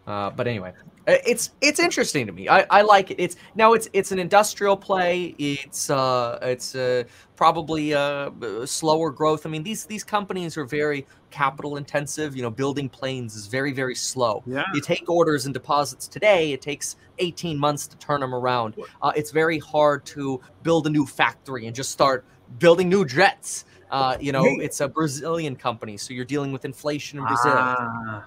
Uh, 0.07 0.31
but 0.31 0.47
anyway, 0.47 0.73
it's 1.07 1.51
it's 1.61 1.81
interesting 1.81 2.27
to 2.27 2.33
me. 2.33 2.49
I, 2.49 2.67
I 2.71 2.83
like 2.83 3.11
it. 3.11 3.17
It's 3.19 3.37
now 3.55 3.73
it's 3.73 3.89
it's 3.93 4.13
an 4.13 4.19
industrial 4.19 4.77
play. 4.77 5.35
It's 5.39 5.91
uh 5.91 6.39
it's 6.43 6.75
uh, 6.75 7.05
probably 7.37 7.93
a 7.93 8.31
slower 8.67 9.11
growth. 9.11 9.47
I 9.47 9.51
mean 9.51 9.63
these 9.63 9.87
these 9.87 10.05
companies 10.05 10.57
are 10.57 10.65
very 10.65 11.07
capital 11.31 11.77
intensive. 11.77 12.37
You 12.37 12.43
know, 12.43 12.51
building 12.51 12.89
planes 12.89 13.35
is 13.35 13.47
very 13.47 13.73
very 13.73 13.95
slow. 13.95 14.43
Yeah. 14.47 14.65
You 14.75 14.81
take 14.81 15.09
orders 15.09 15.47
and 15.47 15.55
deposits 15.55 16.07
today. 16.07 16.53
It 16.53 16.61
takes 16.61 16.97
18 17.19 17.59
months 17.59 17.87
to 17.87 17.97
turn 17.97 18.21
them 18.21 18.35
around. 18.35 18.77
Uh, 19.03 19.13
it's 19.17 19.31
very 19.31 19.59
hard 19.59 20.05
to 20.07 20.41
build 20.63 20.87
a 20.87 20.91
new 20.91 21.07
factory 21.07 21.67
and 21.67 21.75
just 21.75 21.91
start 21.91 22.25
building 22.59 22.89
new 22.89 23.05
jets. 23.05 23.65
Uh, 23.91 24.17
you 24.19 24.33
know, 24.33 24.45
it's 24.45 24.81
a 24.81 24.89
Brazilian 24.89 25.55
company, 25.55 25.97
so 25.97 26.13
you're 26.13 26.25
dealing 26.25 26.51
with 26.51 26.65
inflation 26.65 27.19
in 27.19 27.25
Brazil. 27.27 27.53
Ah. 27.55 28.25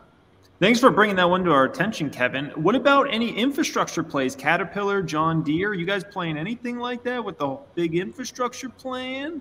Thanks 0.60 0.80
for 0.80 0.90
bringing 0.90 1.16
that 1.18 1.30
one 1.30 1.44
to 1.44 1.52
our 1.52 1.66
attention, 1.66 2.10
Kevin. 2.10 2.48
What 2.56 2.74
about 2.74 3.14
any 3.14 3.30
infrastructure 3.38 4.02
plays? 4.02 4.36
Caterpillar, 4.36 5.04
John 5.04 5.44
Deere, 5.44 5.76
you 5.76 5.86
guys 5.86 6.04
playing 6.04 6.36
anything 6.36 6.80
like 6.80 7.04
that 7.04 7.24
with 7.24 7.38
the 7.38 7.60
big 7.76 7.96
infrastructure 7.96 8.70
plan? 8.70 9.40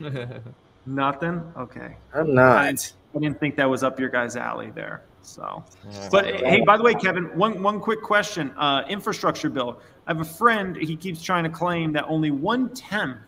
Nothing. 0.86 1.42
Okay. 1.58 1.94
I'm 2.14 2.34
not. 2.34 2.56
I 2.56 2.66
didn't, 2.68 2.92
I 3.14 3.18
didn't, 3.18 3.38
think 3.38 3.56
that 3.56 3.68
was 3.68 3.82
up 3.82 4.00
your 4.00 4.08
guys' 4.08 4.34
alley 4.34 4.70
there. 4.74 5.02
So, 5.20 5.62
but 6.10 6.24
hey, 6.24 6.62
by 6.62 6.78
the 6.78 6.82
way, 6.82 6.94
Kevin, 6.94 7.24
one 7.36 7.62
one 7.62 7.78
quick 7.78 8.00
question. 8.00 8.50
Uh, 8.56 8.84
infrastructure 8.88 9.50
bill. 9.50 9.78
I 10.06 10.12
have 10.12 10.22
a 10.22 10.24
friend. 10.24 10.74
He 10.74 10.96
keeps 10.96 11.22
trying 11.22 11.44
to 11.44 11.50
claim 11.50 11.92
that 11.92 12.06
only 12.08 12.30
one 12.30 12.72
tenth 12.72 13.18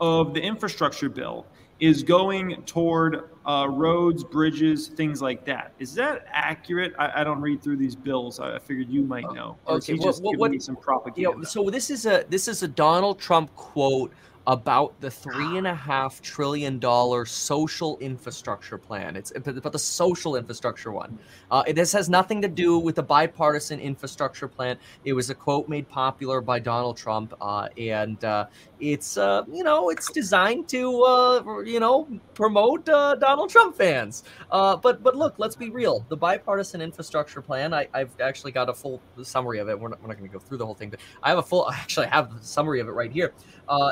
of 0.00 0.34
the 0.34 0.40
infrastructure 0.40 1.08
bill 1.08 1.46
is 1.80 2.02
going 2.02 2.62
toward 2.64 3.30
uh, 3.46 3.66
roads, 3.68 4.22
bridges, 4.22 4.88
things 4.88 5.22
like 5.22 5.44
that. 5.46 5.72
Is 5.78 5.94
that 5.94 6.26
accurate? 6.30 6.92
I, 6.98 7.20
I, 7.20 7.24
don't 7.24 7.40
read 7.40 7.62
through 7.62 7.78
these 7.78 7.96
bills. 7.96 8.38
I, 8.38 8.58
figured 8.58 8.88
you 8.88 9.02
might 9.02 9.24
uh, 9.24 9.32
know. 9.32 9.56
Or 9.64 9.76
okay, 9.76 9.96
just 9.96 10.22
what, 10.22 10.38
what, 10.38 10.62
some 10.62 10.76
propaganda. 10.76 11.20
You 11.20 11.36
know, 11.38 11.42
so 11.44 11.70
this 11.70 11.90
is 11.90 12.06
a 12.06 12.24
this 12.28 12.48
is 12.48 12.62
a 12.62 12.68
Donald 12.68 13.18
Trump 13.18 13.54
quote 13.56 14.12
about 14.46 14.98
the 15.00 15.10
three 15.10 15.58
and 15.58 15.66
a 15.66 15.74
half 15.74 16.20
trillion 16.22 16.78
dollar 16.78 17.24
social 17.24 17.98
infrastructure 17.98 18.78
plan. 18.78 19.14
It's 19.14 19.32
about 19.36 19.72
the 19.72 19.78
social 19.78 20.36
infrastructure 20.36 20.90
one. 20.90 21.18
Uh, 21.50 21.62
this 21.72 21.92
has 21.92 22.08
nothing 22.08 22.40
to 22.42 22.48
do 22.48 22.78
with 22.78 22.96
the 22.96 23.02
bipartisan 23.02 23.80
infrastructure 23.80 24.48
plan. 24.48 24.76
It 25.04 25.12
was 25.12 25.30
a 25.30 25.34
quote 25.34 25.68
made 25.68 25.88
popular 25.88 26.40
by 26.40 26.58
Donald 26.58 26.96
Trump, 26.96 27.34
uh, 27.40 27.68
and 27.76 28.22
uh, 28.24 28.46
it's 28.80 29.16
uh, 29.16 29.44
you 29.52 29.62
know 29.62 29.90
it's 29.90 30.10
designed 30.10 30.68
to 30.68 31.02
uh, 31.02 31.60
you 31.60 31.80
know 31.80 32.08
promote 32.34 32.88
uh, 32.88 33.14
Donald 33.16 33.50
Trump 33.50 33.76
fans. 33.76 34.24
Uh, 34.50 34.76
but 34.76 35.02
but 35.02 35.16
look, 35.16 35.34
let's 35.38 35.56
be 35.56 35.70
real. 35.70 36.04
The 36.08 36.16
bipartisan 36.16 36.80
infrastructure 36.80 37.42
plan. 37.42 37.74
I, 37.74 37.88
I've 37.94 38.10
actually 38.20 38.52
got 38.52 38.68
a 38.68 38.74
full 38.74 39.00
summary 39.22 39.58
of 39.58 39.68
it. 39.68 39.78
We're 39.78 39.88
not, 39.88 40.00
we're 40.02 40.08
not 40.08 40.18
going 40.18 40.30
to 40.30 40.32
go 40.32 40.38
through 40.38 40.58
the 40.58 40.66
whole 40.66 40.74
thing, 40.74 40.90
but 40.90 41.00
I 41.22 41.28
have 41.28 41.38
a 41.38 41.42
full. 41.42 41.70
Actually, 41.80 42.06
I 42.06 42.16
have 42.16 42.38
the 42.38 42.44
summary 42.44 42.80
of 42.80 42.88
it 42.88 42.92
right 42.92 43.12
here. 43.12 43.32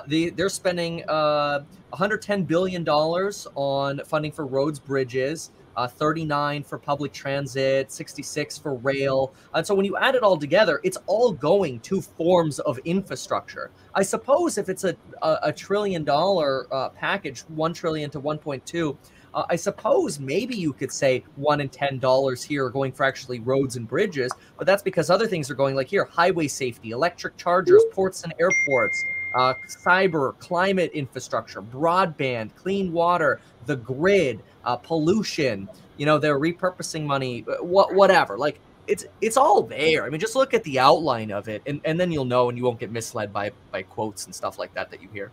the 0.07 0.31
they're 0.31 0.49
spending 0.49 1.09
uh, 1.09 1.61
110 1.91 2.45
billion 2.45 2.85
dollars 2.85 3.47
on 3.55 4.01
funding 4.05 4.33
for 4.33 4.47
roads, 4.47 4.79
bridges 4.79 5.51
uh, 5.79 5.87
39 5.87 6.65
for 6.65 6.77
public 6.77 7.13
transit, 7.13 7.93
66 7.93 8.59
for 8.59 8.75
rail. 8.75 9.33
And 9.55 9.65
so 9.65 9.77
when 9.77 9.85
you 9.85 9.97
add 9.97 10.17
it 10.17 10.25
all 10.25 10.37
together, 10.37 10.81
it's 10.83 10.99
all 11.07 11.31
going 11.31 11.79
to 11.81 12.03
forms 12.03 12.59
of 12.59 12.79
infrastructure. 12.85 13.71
I 13.95 14.03
suppose 14.03 14.59
if 14.59 14.69
it's 14.69 14.83
a, 14.83 14.97
a, 15.23 15.39
a 15.45 15.53
trillion 15.53 16.03
dollar 16.03 16.67
uh, 16.75 16.89
package, 16.89 17.43
1 17.43 17.73
trillion 17.75 18.11
to 18.11 18.21
1.2, 18.21 18.97
uh, 19.35 19.45
I 19.49 19.55
suppose 19.55 20.19
maybe 20.19 20.57
you 20.57 20.73
could 20.73 20.91
say 20.91 21.23
one 21.37 21.61
in 21.61 21.69
ten 21.69 21.99
dollars 21.99 22.43
here 22.43 22.65
are 22.65 22.71
going 22.71 22.93
for 22.93 23.05
actually 23.05 23.41
roads 23.41 23.77
and 23.77 23.87
bridges, 23.87 24.33
but 24.57 24.67
that's 24.67 24.83
because 24.83 25.11
other 25.11 25.27
things 25.27 25.51
are 25.51 25.55
going 25.55 25.77
like 25.77 25.89
here: 25.89 26.07
highway 26.07 26.49
safety, 26.49 26.91
electric 26.91 27.37
chargers, 27.37 27.85
ports 27.93 28.25
and 28.25 28.33
airports, 28.41 29.05
uh, 29.35 29.55
cyber, 29.67 30.39
climate 30.39 30.91
infrastructure, 30.93 31.63
broadband, 31.63 32.55
clean 32.57 32.93
water, 32.93 33.41
the 33.67 33.77
grid, 33.77 34.41
uh, 34.65 34.77
pollution. 34.77 35.69
You 35.97 36.07
know, 36.07 36.19
they're 36.19 36.39
repurposing 36.39 37.05
money, 37.05 37.45
uh, 37.49 37.63
what 37.63 37.95
whatever. 37.95 38.39
Like 38.39 38.61
it's 38.87 39.05
it's 39.21 39.37
all 39.37 39.63
there. 39.63 40.05
I 40.05 40.11
mean, 40.11 40.21
just 40.21 40.37
look 40.37 40.55
at 40.55 40.65
the 40.65 40.79
outline 40.79 41.31
of 41.31 41.49
it, 41.49 41.63
and, 41.67 41.81
and 41.85 41.99
then 42.01 42.11
you'll 42.11 42.25
know, 42.25 42.49
and 42.49 42.57
you 42.57 42.65
won't 42.65 42.81
get 42.81 42.91
misled 42.91 43.33
by 43.33 43.53
by 43.71 43.83
quotes 43.83 44.27
and 44.27 44.35
stuff 44.35 44.59
like 44.59 44.75
that 44.75 44.91
that 44.91 45.03
you 45.03 45.09
hear. 45.13 45.31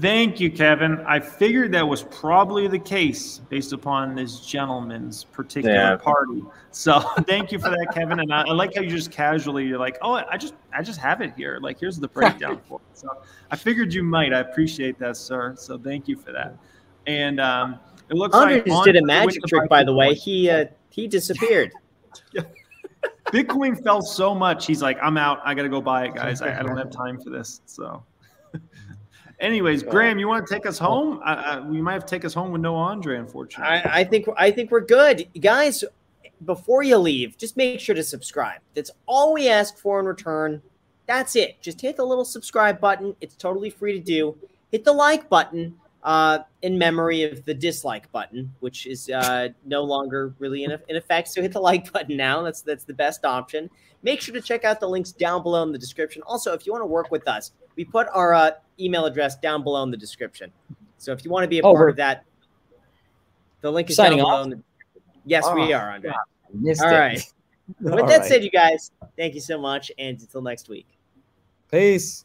Thank 0.00 0.40
you, 0.40 0.50
Kevin. 0.50 1.00
I 1.06 1.20
figured 1.20 1.72
that 1.72 1.86
was 1.86 2.04
probably 2.04 2.66
the 2.66 2.78
case 2.78 3.38
based 3.50 3.72
upon 3.72 4.14
this 4.14 4.40
gentleman's 4.40 5.24
particular 5.24 5.74
yeah. 5.74 5.96
party. 5.96 6.42
So 6.70 7.00
thank 7.26 7.52
you 7.52 7.58
for 7.58 7.68
that, 7.68 7.88
Kevin. 7.92 8.20
And 8.20 8.32
I, 8.32 8.42
I, 8.42 8.52
like 8.52 8.74
how 8.74 8.80
you 8.80 8.90
just 8.90 9.10
casually 9.10 9.66
you're 9.66 9.78
like, 9.78 9.98
oh, 10.00 10.14
I 10.14 10.38
just 10.38 10.54
I 10.72 10.82
just 10.82 10.98
have 11.00 11.20
it 11.20 11.34
here. 11.36 11.58
Like 11.60 11.78
here's 11.78 11.98
the 11.98 12.08
breakdown 12.08 12.60
for 12.68 12.80
it. 12.80 12.98
So 12.98 13.08
I 13.50 13.56
figured 13.56 13.92
you 13.92 14.02
might. 14.02 14.32
I 14.32 14.38
appreciate 14.38 14.98
that, 14.98 15.16
sir. 15.16 15.54
So 15.58 15.78
thank 15.78 16.08
you 16.08 16.16
for 16.16 16.32
that. 16.32 16.56
And 17.06 17.38
um, 17.38 17.78
it 18.08 18.14
looks 18.14 18.34
Andre 18.34 18.56
like 18.56 18.66
just 18.66 18.84
did 18.84 18.96
a 18.96 19.04
magic 19.04 19.42
trick, 19.46 19.68
by 19.68 19.84
the 19.84 19.92
way. 19.92 20.14
He 20.14 20.48
uh, 20.48 20.66
he 20.90 21.06
disappeared. 21.06 21.72
yeah. 22.32 22.42
Bitcoin 23.26 23.82
fell 23.82 24.02
so 24.02 24.34
much. 24.34 24.66
He's 24.66 24.82
like, 24.82 24.98
I'm 25.02 25.16
out. 25.16 25.40
I 25.44 25.54
got 25.54 25.62
to 25.62 25.68
go 25.68 25.80
buy 25.80 26.04
it, 26.04 26.14
guys. 26.14 26.42
I, 26.42 26.58
I, 26.58 26.62
don't 26.62 26.76
have 26.76 26.90
time 26.90 27.18
for 27.18 27.30
this. 27.30 27.62
So, 27.64 28.04
anyways, 29.42 29.82
Graham, 29.82 30.18
you 30.18 30.28
want 30.28 30.46
to 30.46 30.54
take 30.54 30.64
us 30.64 30.78
home? 30.78 31.20
I, 31.24 31.34
I, 31.34 31.60
we 31.60 31.82
might 31.82 31.92
have 31.92 32.06
to 32.06 32.10
take 32.10 32.24
us 32.24 32.32
home 32.32 32.52
with 32.52 32.62
no 32.62 32.74
Andre, 32.74 33.18
unfortunately. 33.18 33.82
I, 33.84 34.04
think 34.04 34.26
I 34.38 34.50
think 34.50 34.70
we're 34.70 34.80
good, 34.80 35.28
guys. 35.40 35.84
Before 36.44 36.82
you 36.82 36.96
leave, 36.98 37.36
just 37.38 37.56
make 37.56 37.78
sure 37.78 37.94
to 37.94 38.02
subscribe. 38.02 38.60
That's 38.74 38.90
all 39.06 39.32
we 39.34 39.48
ask 39.48 39.76
for 39.78 40.00
in 40.00 40.06
return. 40.06 40.60
That's 41.06 41.36
it. 41.36 41.60
Just 41.60 41.80
hit 41.80 41.96
the 41.96 42.04
little 42.04 42.24
subscribe 42.24 42.80
button. 42.80 43.14
It's 43.20 43.36
totally 43.36 43.70
free 43.70 43.92
to 43.92 44.00
do. 44.00 44.36
Hit 44.72 44.84
the 44.84 44.92
like 44.92 45.28
button 45.28 45.74
uh, 46.02 46.40
in 46.62 46.76
memory 46.76 47.22
of 47.22 47.44
the 47.44 47.54
dislike 47.54 48.10
button, 48.12 48.52
which 48.60 48.86
is 48.86 49.08
uh, 49.10 49.48
no 49.64 49.82
longer 49.82 50.34
really 50.38 50.64
in, 50.64 50.72
in 50.88 50.96
effect. 50.96 51.28
So 51.28 51.40
hit 51.42 51.52
the 51.52 51.60
like 51.60 51.92
button 51.92 52.16
now. 52.16 52.42
That's 52.42 52.62
that's 52.62 52.84
the 52.84 52.94
best 52.94 53.24
option. 53.24 53.70
Make 54.02 54.20
sure 54.20 54.34
to 54.34 54.40
check 54.40 54.64
out 54.64 54.80
the 54.80 54.88
links 54.88 55.12
down 55.12 55.42
below 55.42 55.62
in 55.62 55.70
the 55.70 55.78
description. 55.78 56.22
Also, 56.26 56.52
if 56.52 56.66
you 56.66 56.72
want 56.72 56.82
to 56.82 56.86
work 56.86 57.10
with 57.12 57.28
us, 57.28 57.52
we 57.76 57.84
put 57.84 58.08
our 58.12 58.34
uh, 58.34 58.50
email 58.80 59.06
address 59.06 59.36
down 59.36 59.62
below 59.62 59.82
in 59.84 59.90
the 59.92 59.96
description. 59.96 60.50
So 60.98 61.12
if 61.12 61.24
you 61.24 61.30
want 61.30 61.44
to 61.44 61.48
be 61.48 61.60
a 61.60 61.62
Oh, 61.62 61.74
part 61.74 61.90
of 61.90 61.96
that, 61.96 62.24
the 63.60 63.70
link 63.70 63.90
is 63.90 63.96
down 63.96 64.06
signing 64.06 64.18
below. 64.18 64.30
off? 64.30 64.44
In 64.44 64.50
the, 64.50 64.62
yes, 65.24 65.44
we 65.54 65.72
Oh, 65.72 65.78
are, 65.78 65.90
Andre. 65.92 66.12
Missed 66.52 66.82
All 66.82 66.90
right. 66.90 67.24
With 67.80 67.92
All 67.94 68.06
that 68.06 68.18
right. 68.20 68.28
said, 68.28 68.42
you 68.42 68.50
guys, 68.50 68.90
thank 69.16 69.34
you 69.34 69.40
so 69.40 69.58
much, 69.58 69.90
and 69.98 70.20
until 70.20 70.42
next 70.42 70.68
week. 70.68 70.86
Peace. 71.70 72.24